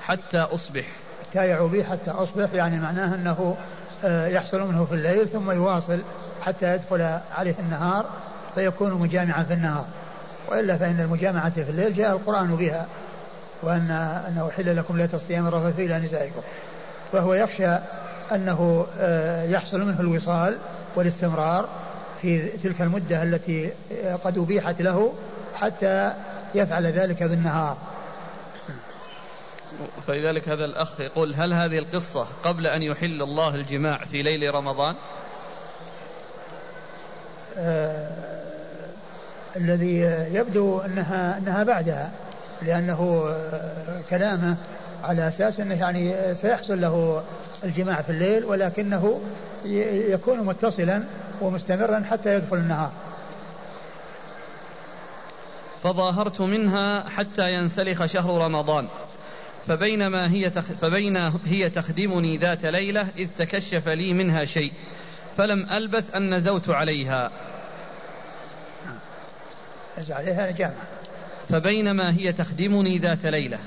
حتى 0.00 0.38
أصبح. 0.38 0.84
يتايع 1.30 1.66
بي 1.66 1.84
حتى 1.84 2.10
أصبح 2.10 2.52
يعني 2.52 2.80
معناه 2.80 3.14
أنه 3.14 3.56
آه، 4.04 4.26
يحصل 4.26 4.60
منه 4.60 4.84
في 4.84 4.94
الليل 4.94 5.28
ثم 5.28 5.50
يواصل 5.50 6.02
حتى 6.42 6.74
يدخل 6.74 7.18
عليه 7.36 7.54
النهار 7.58 8.06
فيكون 8.54 8.92
مجامعا 8.94 9.42
في 9.42 9.54
النهار. 9.54 9.86
وإلا 10.48 10.76
فإن 10.76 11.00
المجامعة 11.00 11.50
في 11.50 11.70
الليل 11.70 11.94
جاء 11.94 12.16
القرآن 12.16 12.56
بها. 12.56 12.86
وأن 13.62 13.90
أنه 14.28 14.50
حل 14.50 14.76
لكم 14.76 14.96
ليلة 14.96 15.14
الصيام 15.14 15.46
الرفث 15.46 15.78
إلى 15.78 15.98
نسائكم. 15.98 16.42
فهو 17.12 17.34
يخشى 17.34 17.78
أنه 18.32 18.86
آه، 18.98 19.44
يحصل 19.44 19.80
منه 19.80 20.00
الوصال 20.00 20.58
والاستمرار 20.96 21.68
في 22.22 22.48
تلك 22.48 22.82
المدة 22.82 23.22
التي 23.22 23.72
آه، 23.92 24.16
قد 24.16 24.38
أبيحت 24.38 24.82
له 24.82 25.14
حتى 25.54 26.12
يفعل 26.54 26.86
ذلك 26.86 27.22
بالنهار. 27.22 27.76
فلذلك 30.06 30.48
هذا 30.48 30.64
الأخ 30.64 31.00
يقول 31.00 31.34
هل 31.34 31.52
هذه 31.52 31.78
القصة 31.78 32.26
قبل 32.44 32.66
أن 32.66 32.82
يحل 32.82 33.22
الله 33.22 33.54
الجماع 33.54 34.04
في 34.04 34.22
ليل 34.22 34.54
رمضان؟ 34.54 34.94
آه 37.58 38.10
الذي 39.56 39.96
يبدو 40.32 40.78
أنها 40.78 41.38
أنها 41.38 41.64
بعدها. 41.64 42.10
لأنه 42.62 43.24
آه 43.28 44.00
كلامه 44.10 44.56
على 45.04 45.28
أساس 45.28 45.60
أنه 45.60 45.74
يعني 45.74 46.34
سيحصل 46.34 46.80
له 46.80 47.22
الجماع 47.64 48.02
في 48.02 48.10
الليل 48.10 48.44
ولكنه 48.44 49.20
يكون 49.64 50.38
متصلا 50.38 51.02
ومستمرا 51.40 52.02
حتى 52.10 52.34
يدخل 52.34 52.56
النهار. 52.56 52.92
فظاهرت 55.82 56.40
منها 56.40 57.08
حتى 57.08 57.52
ينسلخ 57.52 58.06
شهر 58.06 58.42
رمضان. 58.44 58.88
فبينما 59.66 60.30
هي 60.30 60.50
تخ 60.50 60.64
فبين 60.64 61.16
هي 61.46 61.70
تخدمني 61.70 62.36
ذات 62.38 62.64
ليلة 62.64 63.08
إذ 63.16 63.28
تكشف 63.38 63.88
لي 63.88 64.12
منها 64.12 64.44
شيء 64.44 64.72
فلم 65.36 65.66
ألبث 65.70 66.14
أن 66.14 66.34
نزوت 66.34 66.70
عليها. 66.70 67.30
نزع 69.98 70.14
عليها 70.14 70.50
جامعة. 70.50 70.97
فبينما 71.48 72.14
هي 72.14 72.32
تخدمني 72.32 72.98
ذات 72.98 73.26
ليلة. 73.26 73.58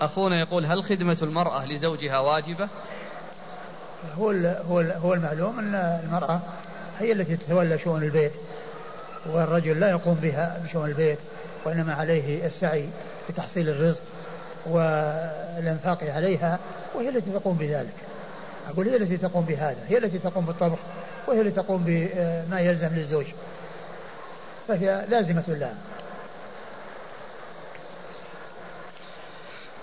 أخونا 0.00 0.40
يقول 0.40 0.66
هل 0.66 0.84
خدمة 0.84 1.18
المرأة 1.22 1.66
لزوجها 1.66 2.18
واجبة؟ 2.18 2.68
هو 4.14 4.30
هو 4.68 4.80
هو 4.80 5.14
المعلوم 5.14 5.58
أن 5.58 5.74
المرأة 5.74 6.40
هي 6.98 7.12
التي 7.12 7.36
تتولى 7.36 7.78
شؤون 7.78 8.02
البيت 8.02 8.32
والرجل 9.26 9.80
لا 9.80 9.90
يقوم 9.90 10.14
بها 10.14 10.60
بشؤون 10.64 10.88
البيت 10.88 11.18
وإنما 11.64 11.94
عليه 11.94 12.46
السعي 12.46 12.88
لتحصيل 13.28 13.68
الرزق 13.68 14.02
والإنفاق 14.66 16.04
عليها 16.04 16.58
وهي 16.94 17.08
التي 17.08 17.30
تقوم 17.30 17.56
بذلك. 17.56 17.94
أقول 18.68 18.88
هي 18.88 18.96
التي 18.96 19.16
تقوم 19.16 19.44
بهذا 19.44 19.84
هي 19.88 19.98
التي 19.98 20.18
تقوم 20.18 20.46
بالطبخ 20.46 20.78
وهي 21.28 21.40
التي 21.40 21.62
تقوم 21.62 21.84
بما 21.86 22.60
يلزم 22.60 22.88
للزوج 22.88 23.26
فهي 24.68 25.04
لازمة 25.08 25.44
لها. 25.48 25.74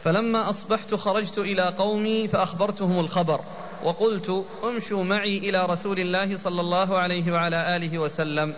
فلما 0.04 0.50
أصبحت 0.50 0.96
خرجت 0.96 1.38
إلى 1.38 1.76
قومي 1.78 2.28
فأخبرتهم 2.28 3.00
الخبر 3.00 3.40
وقلت 3.84 4.46
امشوا 4.64 5.04
معي 5.04 5.38
إلى 5.38 5.66
رسول 5.66 6.00
الله 6.00 6.38
صلى 6.38 6.62
الله 6.62 7.00
عليه 7.00 7.32
وعلى 7.32 7.76
آله 7.76 8.00
وسلم. 8.00 8.54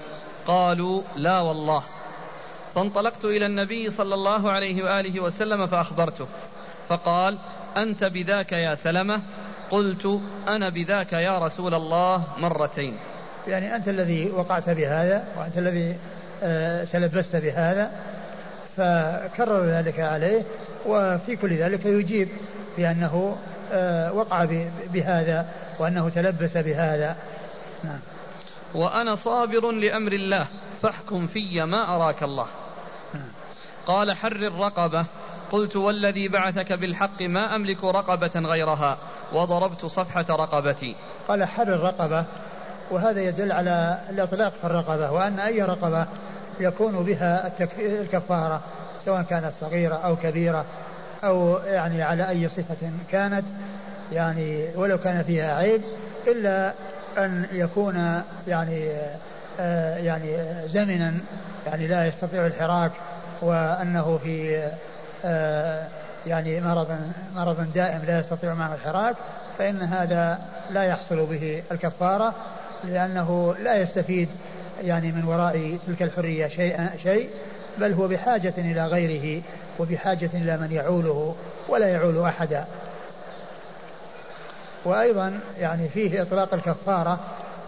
قالوا 0.46 1.02
لا 1.16 1.42
والله. 1.42 1.84
فانطلقت 2.76 3.26
إلى 3.26 3.46
النبي 3.46 3.90
صلى 3.90 4.14
الله 4.14 4.52
عليه 4.52 4.84
وآله 4.84 5.20
وسلم 5.20 5.66
فأخبرته. 5.66 6.28
فقال 6.88 7.38
أنت 7.78 8.04
بذاك 8.04 8.52
يا 8.52 8.76
سلمة؟ 8.76 9.22
قلت 9.72 10.22
أنا 10.48 10.70
بذاك 10.70 11.14
يا 11.14 11.40
رسول 11.40 11.74
الله 11.74 12.24
مرتين. 12.38 12.98
يعني 13.48 13.76
أنت 13.76 13.88
الذي 13.88 14.32
وقعت 14.32 14.70
بهذا 14.70 15.28
وأنت 15.38 15.58
الذي 15.58 15.96
آه، 16.44 16.84
تلبست 16.84 17.36
بهذا 17.36 17.92
فكرر 18.78 19.64
ذلك 19.64 20.00
عليه 20.00 20.44
وفي 20.86 21.36
كل 21.36 21.54
ذلك 21.54 21.86
يجيب 21.86 22.30
بأنه 22.78 23.38
آه، 23.72 24.14
وقع 24.14 24.46
بهذا 24.94 25.50
وأنه 25.80 26.10
تلبس 26.10 26.58
بهذا. 26.58 27.16
نعم. 27.84 28.00
وأنا 28.76 29.16
صابر 29.16 29.72
لأمر 29.72 30.12
الله 30.12 30.48
فاحكم 30.82 31.28
في 31.28 31.64
ما 31.66 31.96
أراك 31.96 32.24
الله. 32.24 32.48
قال 33.86 34.14
حرر 34.14 34.60
رقبة 34.60 35.06
قلت 35.52 35.76
والذي 35.76 36.28
بعثك 36.28 36.74
بالحق 36.74 37.22
ما 37.22 37.56
أملك 37.56 37.84
رقبة 37.84 38.32
غيرها 38.36 38.98
وضربت 39.34 39.86
صفحة 39.86 40.26
رقبتي. 40.30 40.96
قال 41.28 41.44
حرر 41.44 41.80
رقبة 41.80 42.26
وهذا 42.92 43.22
يدل 43.22 43.52
على 43.52 44.00
الإطلاق 44.10 44.54
في 44.54 44.64
الرقبة 44.64 45.12
وأن 45.12 45.40
أي 45.40 45.62
رقبة 45.62 46.08
يكون 46.60 47.04
بها 47.04 47.52
الكفارة 47.80 48.62
سواء 49.06 49.22
كانت 49.22 49.54
صغيرة 49.54 49.96
أو 49.96 50.16
كبيرة 50.16 50.66
أو 51.24 51.58
يعني 51.58 52.04
على 52.04 52.30
أي 52.30 52.50
صفة 52.50 52.92
كانت 53.12 53.46
يعني 54.12 54.70
ولو 54.76 54.98
كان 54.98 55.24
فيها 55.24 55.56
عيب 55.56 55.82
إلا 56.28 56.74
أن 57.18 57.48
يكون 57.52 58.22
يعني 58.48 58.92
آه 59.60 59.98
يعني 59.98 60.38
زمنا 60.68 61.14
يعني 61.66 61.88
لا 61.88 62.08
يستطيع 62.08 62.46
الحراك 62.46 62.92
وأنه 63.42 64.18
في 64.18 64.64
آه 65.26 65.88
يعني 66.28 66.62
مرض 66.62 66.98
مرض 67.36 67.74
دائم 67.74 68.02
لا 68.08 68.20
يستطيع 68.20 68.54
معه 68.54 68.74
الحراك 68.74 69.16
فإن 69.58 69.82
هذا 69.82 70.40
لا 70.72 70.84
يحصل 70.84 71.26
به 71.26 71.64
الكفارة 71.72 72.34
لأنه 72.84 73.56
لا 73.56 73.76
يستفيد 73.76 74.30
يعني 74.84 75.12
من 75.12 75.24
وراء 75.24 75.78
تلك 75.88 76.02
الحرية 76.02 76.48
شيء 76.48 76.90
شيء 77.04 77.30
بل 77.78 77.94
هو 77.94 78.08
بحاجة 78.08 78.54
إلى 78.58 78.86
غيره 78.86 79.44
وبحاجة 79.80 80.30
إلى 80.34 80.58
من 80.58 80.72
يعوله 80.72 81.36
ولا 81.70 81.88
يعول 81.88 82.26
أحدا. 82.26 82.66
وأيضا 84.86 85.40
يعني 85.60 85.90
فيه 85.90 86.22
إطلاق 86.22 86.54
الكفارة 86.54 87.20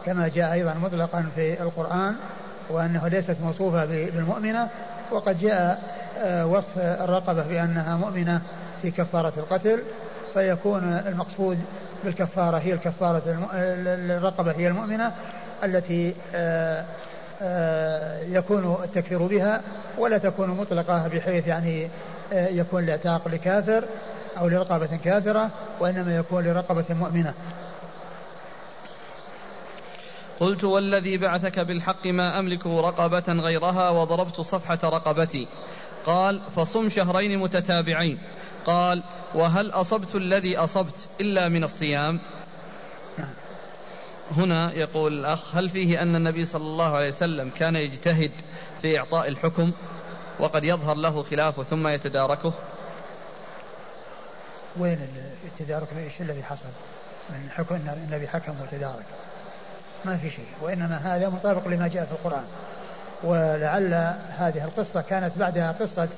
كما 0.05 0.27
جاء 0.27 0.53
أيضا 0.53 0.73
مطلقا 0.73 1.25
في 1.35 1.61
القرآن 1.61 2.15
وأنه 2.69 3.07
ليست 3.07 3.38
موصوفة 3.43 3.85
بالمؤمنة 3.85 4.67
وقد 5.11 5.39
جاء 5.39 5.81
آه، 6.19 6.45
وصف 6.45 6.77
الرقبة 6.77 7.43
بأنها 7.43 7.97
مؤمنة 7.97 8.41
في 8.81 8.91
كفارة 8.91 9.34
القتل 9.38 9.84
فيكون 10.34 10.84
المقصود 11.07 11.59
بالكفارة 12.03 12.57
هي 12.57 12.73
الكفارة 12.73 13.21
الرقبة 14.09 14.51
هي 14.51 14.67
المؤمنة 14.67 15.11
التي 15.63 16.15
آه، 16.35 16.85
آه، 17.41 18.23
يكون 18.23 18.77
التكفير 18.84 19.27
بها 19.27 19.61
ولا 19.97 20.17
تكون 20.17 20.49
مطلقة 20.49 21.07
بحيث 21.07 21.47
يعني 21.47 21.89
يكون 22.31 22.84
الاعتاق 22.84 23.27
لكافر 23.27 23.84
أو 24.38 24.47
لرقبة 24.47 24.97
كافرة 24.97 25.49
وإنما 25.79 26.17
يكون 26.17 26.43
لرقبة 26.43 26.85
مؤمنة. 26.89 27.34
قلت 30.39 30.63
والذي 30.63 31.17
بعثك 31.17 31.59
بالحق 31.59 32.07
ما 32.07 32.39
أملكه 32.39 32.81
رقبة 32.81 33.34
غيرها 33.34 33.89
وضربت 33.89 34.41
صفحة 34.41 34.79
رقبتي. 34.84 35.47
قال 36.05 36.41
فصم 36.55 36.89
شهرين 36.89 37.39
متتابعين. 37.39 38.19
قال 38.65 39.03
وهل 39.35 39.71
أصبت 39.71 40.15
الذي 40.15 40.57
أصبت 40.57 41.07
إلا 41.21 41.49
من 41.49 41.63
الصيام؟ 41.63 42.19
هنا 44.32 44.74
يقول 44.74 45.20
الأخ 45.20 45.56
هل 45.56 45.70
فيه 45.70 46.02
أن 46.02 46.16
النبي 46.16 46.45
صلى 46.45 46.64
الله 46.64 46.95
عليه 46.95 47.08
وسلم 47.08 47.49
كان 47.49 47.76
يجتهد 47.76 48.32
في 48.82 48.99
إعطاء 48.99 49.28
الحكم 49.28 49.72
وقد 50.40 50.64
يظهر 50.64 50.95
له 50.95 51.24
خلافه 51.24 51.64
ثم 51.64 51.88
يتداركه؟ 51.88 52.54
وين 54.78 55.08
التدارك؟ 55.45 55.88
إيش 55.98 56.22
الذي 56.22 56.44
حصل؟ 56.44 56.70
من 57.30 57.49
حكم 57.49 57.76
النبي 57.76 58.28
حكم 58.28 58.54
وتدارك. 58.62 59.06
ما 60.06 60.18
في 60.18 60.30
شيء 60.30 60.48
وإنما 60.62 60.98
هذا 60.98 61.30
مطابق 61.30 61.68
لما 61.68 61.88
جاء 61.88 62.06
في 62.06 62.12
القرآن. 62.12 62.45
ولعل 63.24 63.94
هذه 64.38 64.64
القصة 64.64 65.02
كانت 65.02 65.38
بعدها 65.38 65.72
قصة 65.72 66.10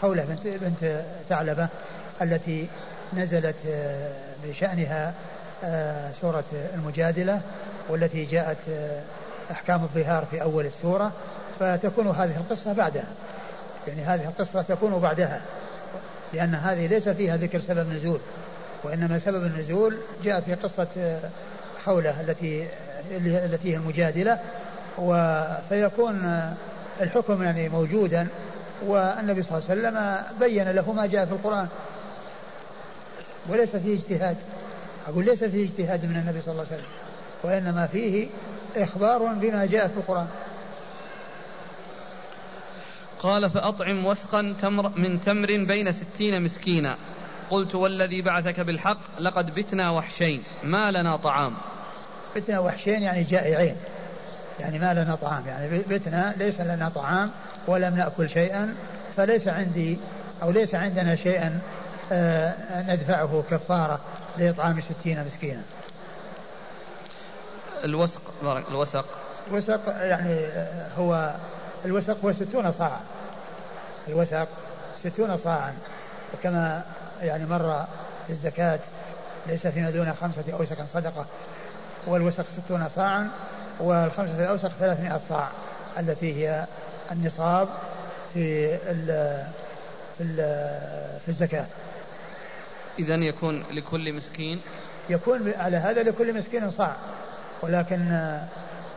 حولة 0.00 0.24
بنت, 0.24 0.46
بنت 0.46 1.04
ثعلبة 1.28 1.68
التي 2.22 2.68
نزلت 3.14 3.56
آه، 3.66 4.12
بشأنها 4.44 5.08
آه، 5.08 5.12
سورة 6.20 6.44
المجادلة 6.74 7.40
والتي 7.88 8.24
جاءت 8.24 8.58
آه، 8.68 9.02
أحكام 9.50 9.82
الظهار 9.82 10.24
في 10.30 10.42
أول 10.42 10.66
السورة 10.66 11.12
فتكون 11.60 12.06
هذه 12.08 12.36
القصة 12.36 12.72
بعدها. 12.72 13.06
يعني 13.88 14.02
هذه 14.02 14.28
القصة 14.28 14.62
تكون 14.62 15.00
بعدها 15.00 15.42
لأن 16.32 16.54
هذه 16.54 16.86
ليس 16.86 17.08
فيها 17.08 17.36
ذكر 17.36 17.60
سبب 17.60 17.92
نزول 17.92 18.20
وإنما 18.84 19.18
سبب 19.18 19.44
النزول 19.44 19.98
جاء 20.24 20.40
في 20.40 20.54
قصة 20.54 21.20
حولة 21.84 22.20
التي 22.20 22.68
التي 23.20 23.72
هي 23.72 23.76
المجادلة 23.76 24.38
فيكون 25.68 26.44
الحكم 27.00 27.42
يعني 27.42 27.68
موجودا 27.68 28.26
والنبي 28.86 29.42
صلى 29.42 29.58
الله 29.58 29.70
عليه 29.70 29.80
وسلم 29.80 30.24
بين 30.40 30.70
له 30.70 30.92
ما 30.92 31.06
جاء 31.06 31.26
في 31.26 31.32
القرآن. 31.32 31.68
وليس 33.48 33.76
فيه 33.76 33.98
اجتهاد. 33.98 34.36
أقول 35.08 35.24
ليس 35.24 35.44
فيه 35.44 35.64
اجتهاد 35.64 36.06
من 36.06 36.16
النبي 36.16 36.40
صلى 36.40 36.52
الله 36.52 36.66
عليه 36.70 36.76
وسلم 36.76 36.90
وإنما 37.42 37.86
فيه 37.86 38.28
إخبار 38.76 39.34
بما 39.34 39.66
جاء 39.66 39.88
في 39.88 39.96
القرآن. 39.96 40.26
قال 43.18 43.50
فأطعم 43.50 44.06
وسقا 44.06 44.54
تمر 44.60 44.98
من 44.98 45.20
تمر 45.20 45.46
بين 45.46 45.92
ستين 45.92 46.42
مسكينا. 46.42 46.96
قلت 47.50 47.74
والذي 47.74 48.22
بعثك 48.22 48.60
بالحق 48.60 49.20
لقد 49.20 49.54
بتنا 49.54 49.90
وحشين 49.90 50.42
ما 50.64 50.90
لنا 50.90 51.16
طعام. 51.16 51.54
بتنا 52.36 52.58
وحشين 52.58 53.02
يعني 53.02 53.24
جائعين 53.24 53.76
يعني 54.60 54.78
ما 54.78 54.94
لنا 54.94 55.14
طعام 55.14 55.46
يعني 55.46 55.78
بتنا 55.78 56.34
ليس 56.36 56.60
لنا 56.60 56.88
طعام 56.88 57.30
ولم 57.66 57.96
نأكل 57.96 58.30
شيئا 58.30 58.74
فليس 59.16 59.48
عندي 59.48 59.98
أو 60.42 60.50
ليس 60.50 60.74
عندنا 60.74 61.16
شيئا 61.16 61.60
ندفعه 62.72 63.44
كفارة 63.50 64.00
لإطعام 64.36 64.80
ستين 64.80 65.24
مسكينا. 65.26 65.62
الوسق 67.84 68.22
الوسق. 68.70 69.04
الوسق 69.50 69.80
يعني 69.86 70.46
آه، 70.46 70.88
هو 70.98 71.34
الوسق 71.84 72.24
هو 72.24 72.32
ستون 72.32 72.72
صاعا. 72.72 73.00
الوسق 74.08 74.48
ستون 74.96 75.36
صاعا. 75.36 75.74
وكما 76.34 76.82
يعني 77.22 77.46
مر 77.46 77.84
في 78.26 78.30
الزكاة 78.30 78.80
ليس 79.46 79.66
فيما 79.66 79.90
دون 79.90 80.14
خمسة 80.14 80.44
أوسق 80.52 80.84
صدقة. 80.84 81.26
والوسق 82.06 82.44
ستون 82.44 82.88
صاعا 82.88 83.28
والخمسة 83.80 84.42
الأوسق 84.44 84.68
ثلاثمائة 84.68 85.20
صاع 85.28 85.48
التي 85.98 86.34
هي 86.34 86.66
النصاب 87.12 87.68
في 88.34 88.74
ال 88.74 89.06
في, 90.18 90.24
ال 90.24 90.36
في 91.20 91.28
الزكاة. 91.28 91.66
إذا 92.98 93.14
يكون 93.14 93.64
لكل 93.72 94.12
مسكين. 94.12 94.60
يكون 95.10 95.52
على 95.56 95.76
هذا 95.76 96.02
لكل 96.02 96.34
مسكين 96.34 96.70
صاع. 96.70 96.96
ولكن 97.62 98.12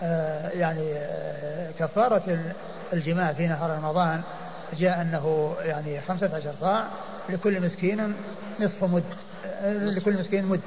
آه، 0.04 0.50
يعني 0.50 0.94
آه، 0.94 1.72
كفارة 1.80 2.54
الجماع 2.94 3.34
في 3.34 3.48
نهار 3.48 3.78
رمضان 3.78 4.22
جاء 4.74 5.02
أنه 5.02 5.56
يعني 5.62 6.02
خمسة 6.02 6.36
عشر 6.36 6.54
صاع 6.60 6.88
لكل 7.30 7.62
مسكين 7.62 8.14
نصف 8.60 8.84
مد 8.84 9.04
آه، 9.46 9.74
لكل 9.74 10.20
مسكين 10.20 10.46
مد. 10.46 10.62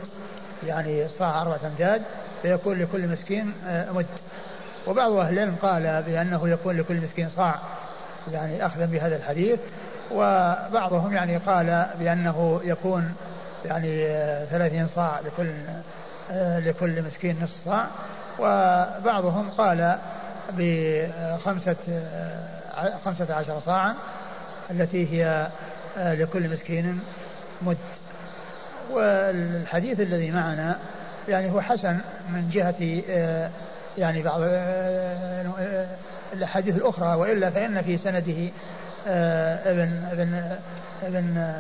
يعني 0.67 1.09
صاع 1.09 1.43
أربعة 1.43 1.61
أمداد 1.67 2.03
فيكون 2.43 2.79
لكل 2.79 3.09
مسكين 3.09 3.53
آه، 3.67 3.93
مد. 3.93 4.07
وبعض 4.87 5.13
أهل 5.13 5.33
العلم 5.33 5.57
قال 5.63 6.03
بأنه 6.03 6.49
يكون 6.49 6.77
لكل 6.77 6.97
مسكين 6.97 7.29
صاع. 7.29 7.61
يعني 8.33 8.67
أخذا 8.67 8.87
بهذا 8.87 9.17
الحديث. 9.17 9.61
وبعضهم 10.13 11.13
يعني 11.13 11.37
قال 11.37 11.87
بأنه 11.99 12.61
يكون 12.65 13.15
يعني 13.65 14.05
ثلاثين 14.47 14.87
صاع 14.87 15.21
لكل 15.21 15.53
لكل 16.69 17.03
مسكين 17.03 17.43
نصف 17.43 17.65
صاع. 17.65 17.87
وبعضهم 18.39 19.51
قال 19.51 19.99
بخمسة 20.53 21.77
خمسة 23.05 23.35
عشر 23.35 23.61
صاعا 23.61 23.95
التي 24.71 25.07
هي 25.13 25.49
لكل 25.97 26.49
مسكين 26.51 27.01
مد. 27.63 27.77
والحديث 28.91 30.01
الذي 30.01 30.31
معنا 30.31 30.79
يعني 31.29 31.51
هو 31.51 31.61
حسن 31.61 31.99
من 32.29 32.51
جهة 32.51 33.03
يعني 33.99 34.23
بعض 34.23 34.41
الأحاديث 36.33 36.77
الأخرى 36.77 37.15
وإلا 37.15 37.51
فإن 37.51 37.83
في 37.83 37.97
سنده 37.97 38.51
ابن 39.07 40.05
ابن 40.13 40.59
ابن 41.03 41.55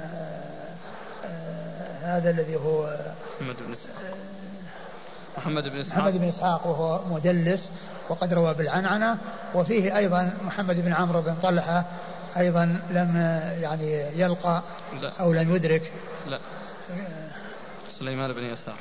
هذا 2.03 2.31
الذي 2.31 2.57
هو 2.57 3.01
محمد 3.41 3.57
بن 3.67 3.73
إسحاق. 3.73 3.95
محمد 5.39 5.65
بن 5.65 5.81
إسحاق. 5.81 5.99
محمد 5.99 6.19
بن 6.19 6.29
إسحاق 6.29 6.67
وهو 6.67 7.15
مدلس 7.15 7.71
وقد 8.09 8.35
روى 8.35 8.55
بالعنعنة 8.55 9.19
وفيه 9.55 9.97
أيضا 9.97 10.33
محمد 10.45 10.81
بن 10.81 10.93
عمرو 10.93 11.23
بن 11.23 11.35
طلحة 11.35 11.85
أيضا 12.37 12.65
لم 12.91 13.17
يعني 13.61 14.21
يلقى 14.21 14.63
لا. 15.01 15.13
أو 15.21 15.33
لم 15.33 15.55
يدرك. 15.57 15.93
لا. 16.27 16.41
سليمان 17.99 18.33
بن 18.33 18.45
يسار. 18.45 18.77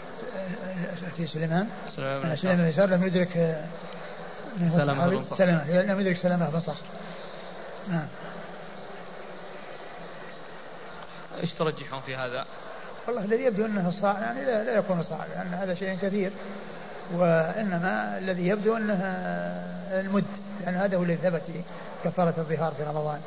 في 1.18 1.28
سليمان؟ 1.28 1.68
سليمان 1.96 2.58
بن 2.58 2.68
يسار. 2.68 2.90
لم 2.90 3.04
يدرك 3.04 3.64
سلمة 4.60 5.08
بن 5.08 5.24
صخر. 5.24 5.36
سلمة 5.36 5.82
لم 5.82 6.00
يدرك 6.00 6.16
سلمة 6.16 6.50
بن 6.50 6.60
صخر. 6.60 6.86
نعم. 7.90 8.08
إيش 11.42 11.54
ترجحون 11.54 12.02
في 12.02 12.16
هذا؟ 12.16 12.46
والله 13.08 13.26
الذي 13.26 13.44
يبدو 13.44 13.66
أنه 13.66 13.90
الصاع 13.90 14.20
يعني 14.20 14.46
لا, 14.46 14.64
لا 14.64 14.78
يكون 14.78 15.04
صاع 15.04 15.26
لأن 15.26 15.54
هذا 15.54 15.74
شيء 15.74 15.98
كثير 16.02 16.32
وإنما 17.14 18.18
الذي 18.18 18.48
يبدو 18.48 18.78
أنه 18.78 19.02
المد 19.92 20.26
لأن 20.62 20.76
هذا 20.76 20.98
هو 20.98 21.04
الذي 21.04 21.18
ثبت 21.18 21.44
كفارة 22.04 22.34
الظهار 22.38 22.74
في 22.74 22.84
رمضان 22.84 23.22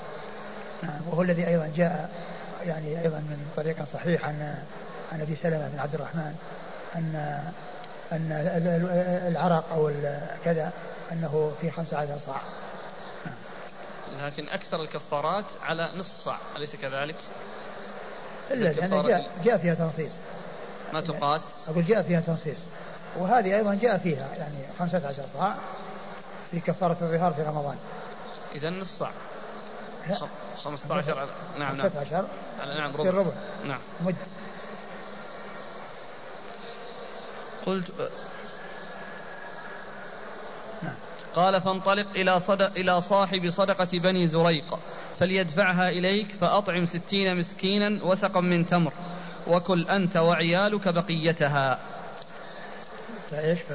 نعم 0.82 1.01
وهو 1.09 1.23
الذي 1.23 1.47
أيضا 1.47 1.73
جاء 1.77 2.11
يعني 2.65 3.03
أيضا 3.03 3.19
من 3.19 3.51
طريق 3.57 3.85
صحيح 3.85 4.24
عن 4.24 4.55
عن 5.12 5.20
أبي 5.20 5.37
سلمة 5.37 5.69
بن 5.69 5.78
عبد 5.78 5.95
الرحمن 5.95 6.35
ان 6.97 7.41
أن 8.12 8.32
العرق 9.28 9.73
أو 9.73 9.93
كذا 10.45 10.73
أنه 11.12 11.53
في 11.61 11.70
15 11.70 12.19
صاع 12.19 12.41
لكن 14.19 14.49
أكثر 14.49 14.82
الكفارات 14.82 15.45
على 15.62 15.91
نصف 15.97 16.15
صاع 16.24 16.39
أليس 16.57 16.77
كذلك؟ 16.77 17.16
إلا 18.51 18.68
لأن 18.68 19.02
جاء, 19.06 19.31
جاء 19.44 19.59
فيها 19.59 19.74
تنصيص. 19.74 20.12
ما 20.93 21.01
تقاس؟ 21.01 21.55
أقول 21.68 21.85
جاء 21.85 22.02
فيها 22.02 22.20
تنصيص. 22.20 22.59
وهذه 23.16 23.56
أيضا 23.56 23.74
جاء 23.74 23.98
فيها 23.98 24.35
يعني 24.35 24.64
15 24.78 25.22
صاع 25.35 25.55
في 26.51 26.60
كفارة 26.60 26.97
الظهار 27.01 27.32
في 27.32 27.43
رمضان. 27.43 27.77
إذا 28.55 28.70
نص 28.70 29.02
لا. 29.02 30.18
15 30.64 31.14
على- 31.14 31.59
نعم 31.59 31.77
نعم. 31.77 31.90
15 31.90 32.27
نعم 32.78 32.90
يصير 32.90 33.14
ربع. 33.14 33.31
نعم. 33.64 33.78
مد. 34.01 34.16
قلت 37.66 37.93
نعم. 40.82 40.94
قال 41.35 41.61
فانطلق 41.61 42.07
إلى 42.16 42.40
صدق 42.40 42.73
إلى 42.77 43.01
صاحب 43.01 43.48
صدقة 43.51 43.98
بني 43.98 44.27
زريق 44.27 44.78
فليدفعها 45.19 45.89
إليك 45.89 46.27
فأطعم 46.32 46.85
ستين 46.85 47.36
مسكينا 47.36 48.05
وسقا 48.05 48.40
من 48.40 48.66
تمر 48.66 48.93
وكل 49.47 49.86
أنت 49.86 50.16
وعيالك 50.16 50.89
بقيتها 50.89 51.78
فايش 53.31 53.59
ف- 53.61 53.73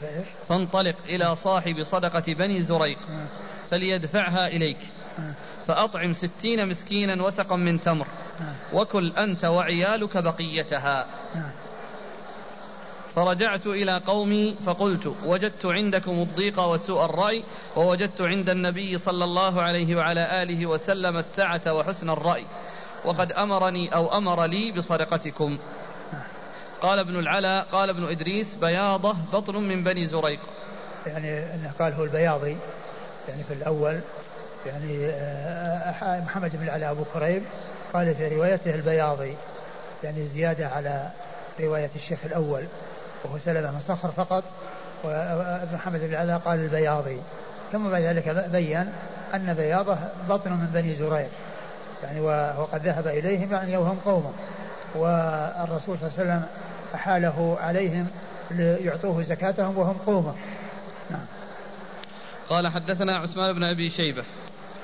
فإيش؟ 0.00 0.26
فانطلق 0.48 0.96
إلى 1.08 1.34
صاحب 1.34 1.82
صدقة 1.82 2.34
بني 2.34 2.62
زريق 2.62 2.98
آه. 3.10 3.26
فليدفعها 3.70 4.46
إليك 4.46 4.78
آه. 5.18 5.34
فأطعم 5.66 6.12
ستين 6.12 6.68
مسكينا 6.68 7.22
وسقا 7.22 7.56
من 7.56 7.80
تمر 7.80 8.06
آه. 8.40 8.76
وكل 8.76 9.12
أنت 9.12 9.44
وعيالك 9.44 10.16
بقيتها. 10.16 11.06
فرجعت 13.16 13.66
إلى 13.66 13.98
قومي 14.06 14.56
فقلت 14.66 15.14
وجدت 15.24 15.66
عندكم 15.66 16.10
الضيق 16.10 16.60
وسوء 16.60 17.04
الرأي 17.04 17.44
ووجدت 17.76 18.20
عند 18.20 18.48
النبي 18.48 18.98
صلى 18.98 19.24
الله 19.24 19.62
عليه 19.62 19.96
وعلى 19.96 20.42
آله 20.42 20.66
وسلم 20.66 21.16
السعة 21.16 21.72
وحسن 21.72 22.10
الرأي. 22.10 22.46
وقد 23.04 23.32
أمرني 23.32 23.94
أو 23.94 24.18
أمر 24.18 24.44
لي 24.44 24.72
بصدقتكم. 24.72 25.58
قال 26.80 26.98
ابن 26.98 27.18
العلا 27.18 27.62
قال 27.62 27.90
ابن 27.90 28.04
إدريس 28.04 28.54
بياضة 28.54 29.16
بطن 29.32 29.54
من 29.54 29.82
بني 29.82 30.06
زريق. 30.06 30.40
يعني 31.06 31.54
إنه 31.54 31.72
قال 31.78 31.92
هو 31.92 32.04
البياضي 32.04 32.56
يعني 33.28 33.44
في 33.44 33.54
الأول 33.54 34.00
يعني 34.66 35.06
آه، 35.06 36.20
محمد 36.20 36.56
بن 36.56 36.64
العلاء 36.64 36.90
أبو 36.90 37.04
كريب 37.04 37.42
قال 37.94 38.14
في 38.14 38.28
روايته 38.28 38.74
البياضي 38.74 39.36
يعني 40.04 40.26
زيادة 40.26 40.68
على 40.68 41.10
رواية 41.60 41.90
الشيخ 41.96 42.18
الأول. 42.24 42.64
وهو 43.26 43.38
سلمه 43.38 43.70
من 43.70 43.80
صخر 43.80 44.08
فقط 44.08 44.44
ومحمد 45.04 46.00
بن 46.00 46.06
العلاء 46.06 46.38
قال 46.38 46.58
البياضي. 46.58 47.20
ثم 47.72 47.90
بعد 47.90 48.02
ذلك 48.02 48.28
بين 48.28 48.92
أن 49.34 49.54
بياضة 49.54 49.98
بطن 50.28 50.52
من 50.52 50.66
بني 50.66 50.94
زريق 50.94 51.30
يعني 52.02 52.20
وقد 52.60 52.82
ذهب 52.86 53.06
إليهم 53.06 53.52
يعني 53.52 53.76
وهم 53.76 53.98
قومه. 53.98 54.32
والرسول 54.94 55.98
صلى 55.98 56.08
الله 56.08 56.18
عليه 56.18 56.22
وسلم 56.30 56.42
أحاله 56.94 57.58
عليهم 57.60 58.06
ليعطوه 58.50 59.22
زكاتهم 59.22 59.78
وهم 59.78 59.96
قومه. 60.06 60.34
نعم. 61.10 61.26
قال 62.48 62.68
حدثنا 62.68 63.16
عثمان 63.16 63.54
بن 63.54 63.62
أبي 63.62 63.90
شيبة. 63.90 64.24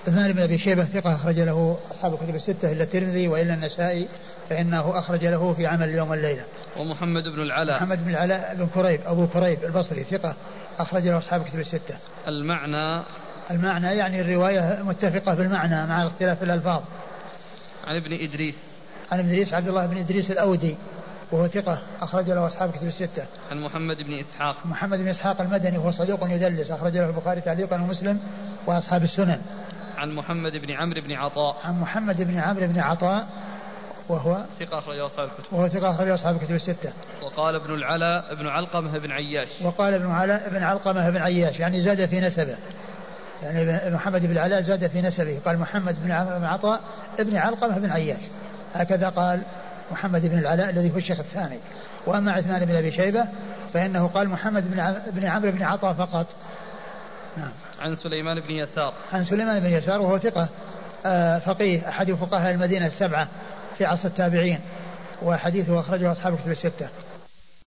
عثمان 0.06 0.32
بن 0.32 0.42
أبي 0.42 0.58
شيبة 0.58 0.84
ثقة 0.84 1.14
أخرج 1.14 1.40
له 1.40 1.78
أصحاب 1.90 2.14
الكتب 2.14 2.34
الستة 2.34 2.72
إلا 2.72 2.82
الترمذي 2.82 3.28
وإلا 3.28 3.54
النسائي 3.54 4.08
فإنه 4.50 4.98
أخرج 4.98 5.24
له 5.24 5.52
في 5.52 5.66
عمل 5.66 5.88
اليوم 5.88 6.10
والليلة. 6.10 6.44
ومحمد 6.76 7.22
بن 7.22 7.42
العلاء 7.42 7.76
محمد 7.76 8.04
بن 8.04 8.10
العلاء 8.10 8.54
بن 8.54 8.66
كريب 8.66 9.00
أبو 9.06 9.26
كريب 9.26 9.64
البصري 9.64 10.04
ثقة 10.04 10.34
أخرج 10.78 11.08
له 11.08 11.18
أصحاب 11.18 11.40
الكتب 11.40 11.58
الستة. 11.58 11.96
المعنى 12.28 13.04
المعنى 13.50 13.86
يعني 13.86 14.20
الرواية 14.20 14.82
متفقة 14.82 15.34
بالمعنى 15.34 15.86
مع 15.86 16.06
اختلاف 16.06 16.42
الألفاظ. 16.42 16.82
عن 17.84 17.96
ابن 17.96 18.12
إدريس 18.28 18.56
عن 19.12 19.18
ابن 19.18 19.28
إدريس 19.28 19.54
عبد 19.54 19.68
الله 19.68 19.86
بن 19.86 19.98
إدريس 19.98 20.30
الأودي 20.30 20.76
وهو 21.32 21.46
ثقة 21.46 21.82
أخرج 22.00 22.30
له 22.30 22.46
أصحاب 22.46 22.68
الكتب 22.68 22.86
الستة. 22.86 23.26
عن 23.50 23.60
محمد 23.60 23.96
بن 23.96 24.18
إسحاق 24.18 24.66
محمد 24.66 24.98
بن 24.98 25.08
إسحاق 25.08 25.40
المدني 25.40 25.78
وهو 25.78 25.90
صدوق 25.90 26.30
يدلس 26.30 26.70
أخرج 26.70 26.96
له 26.96 27.06
البخاري 27.06 27.40
تعليقا 27.40 27.76
ومسلم 27.76 28.20
وأصحاب 28.66 29.02
السنن. 29.02 29.40
عن 30.02 30.14
محمد 30.14 30.56
بن 30.56 30.70
عمرو 30.70 31.00
بن 31.00 31.12
عطاء. 31.12 31.56
عن 31.64 31.80
محمد 31.80 32.22
بن 32.22 32.38
عمرو 32.38 32.66
بن 32.66 32.80
عطاء 32.80 33.26
وهو 34.08 34.44
ثقة 34.60 34.78
أخرجه 34.78 35.06
أصحاب 35.06 35.28
الكتب. 35.28 35.52
وهو 35.52 35.68
ثقة 35.68 35.90
أخرج 35.90 36.06
له 36.06 36.14
أصحاب 36.14 36.36
الكتب 36.36 36.54
الستة. 36.54 36.92
وقال 37.22 37.54
ابن 37.54 37.74
العلاء 37.74 38.32
ابن 38.32 38.46
علقمة 38.48 38.98
بن 38.98 39.12
عياش. 39.12 39.62
وقال 39.62 39.94
ابن 39.94 40.10
علاء 40.10 40.50
بن 40.50 40.62
علقمة 40.62 41.10
بن 41.10 41.16
عياش 41.16 41.60
يعني 41.60 41.82
زاد 41.82 42.06
في 42.06 42.20
نسبه. 42.20 42.56
يعني 43.42 43.62
ابن- 43.62 43.94
محمد 43.94 44.26
بن 44.26 44.30
العلاء 44.32 44.60
زاد 44.60 44.86
في 44.86 45.02
نسبه. 45.02 45.40
قال 45.44 45.58
محمد 45.58 46.04
بن 46.04 46.10
عم- 46.10 46.38
بن 46.38 46.44
عطاء 46.44 46.80
ابن 47.18 47.36
علقمة 47.36 47.78
بن 47.78 47.90
عياش. 47.90 48.22
هكذا 48.74 49.08
قال 49.08 49.42
محمد 49.92 50.26
بن 50.26 50.38
العلاء 50.38 50.70
الذي 50.70 50.92
هو 50.92 50.96
الشيخ 50.96 51.18
الثاني. 51.18 51.58
وأما 52.06 52.32
عثمان 52.32 52.64
بن 52.64 52.76
أبي 52.76 52.92
شيبة 52.92 53.24
فإنه 53.72 54.06
قال 54.06 54.28
محمد 54.28 54.70
بن 55.14 55.26
عمرو 55.26 55.50
بن 55.50 55.62
عطاء 55.62 55.94
فقط. 55.94 56.26
نعم. 57.36 57.50
عن 57.80 57.96
سليمان 57.96 58.40
بن 58.40 58.50
يسار. 58.50 58.94
عن 59.12 59.24
سليمان 59.24 59.60
بن 59.60 59.70
يسار 59.70 60.02
وهو 60.02 60.18
ثقة 60.18 60.48
آه، 61.06 61.38
فقيه 61.38 61.88
أحد 61.88 62.12
فقهاء 62.12 62.54
المدينة 62.54 62.86
السبعة 62.86 63.28
في 63.78 63.84
عصر 63.84 64.08
التابعين 64.08 64.60
وحديثه 65.22 65.80
أخرجه 65.80 66.12
أصحاب 66.12 66.34
الكتب 66.34 66.50
الستة. 66.50 66.88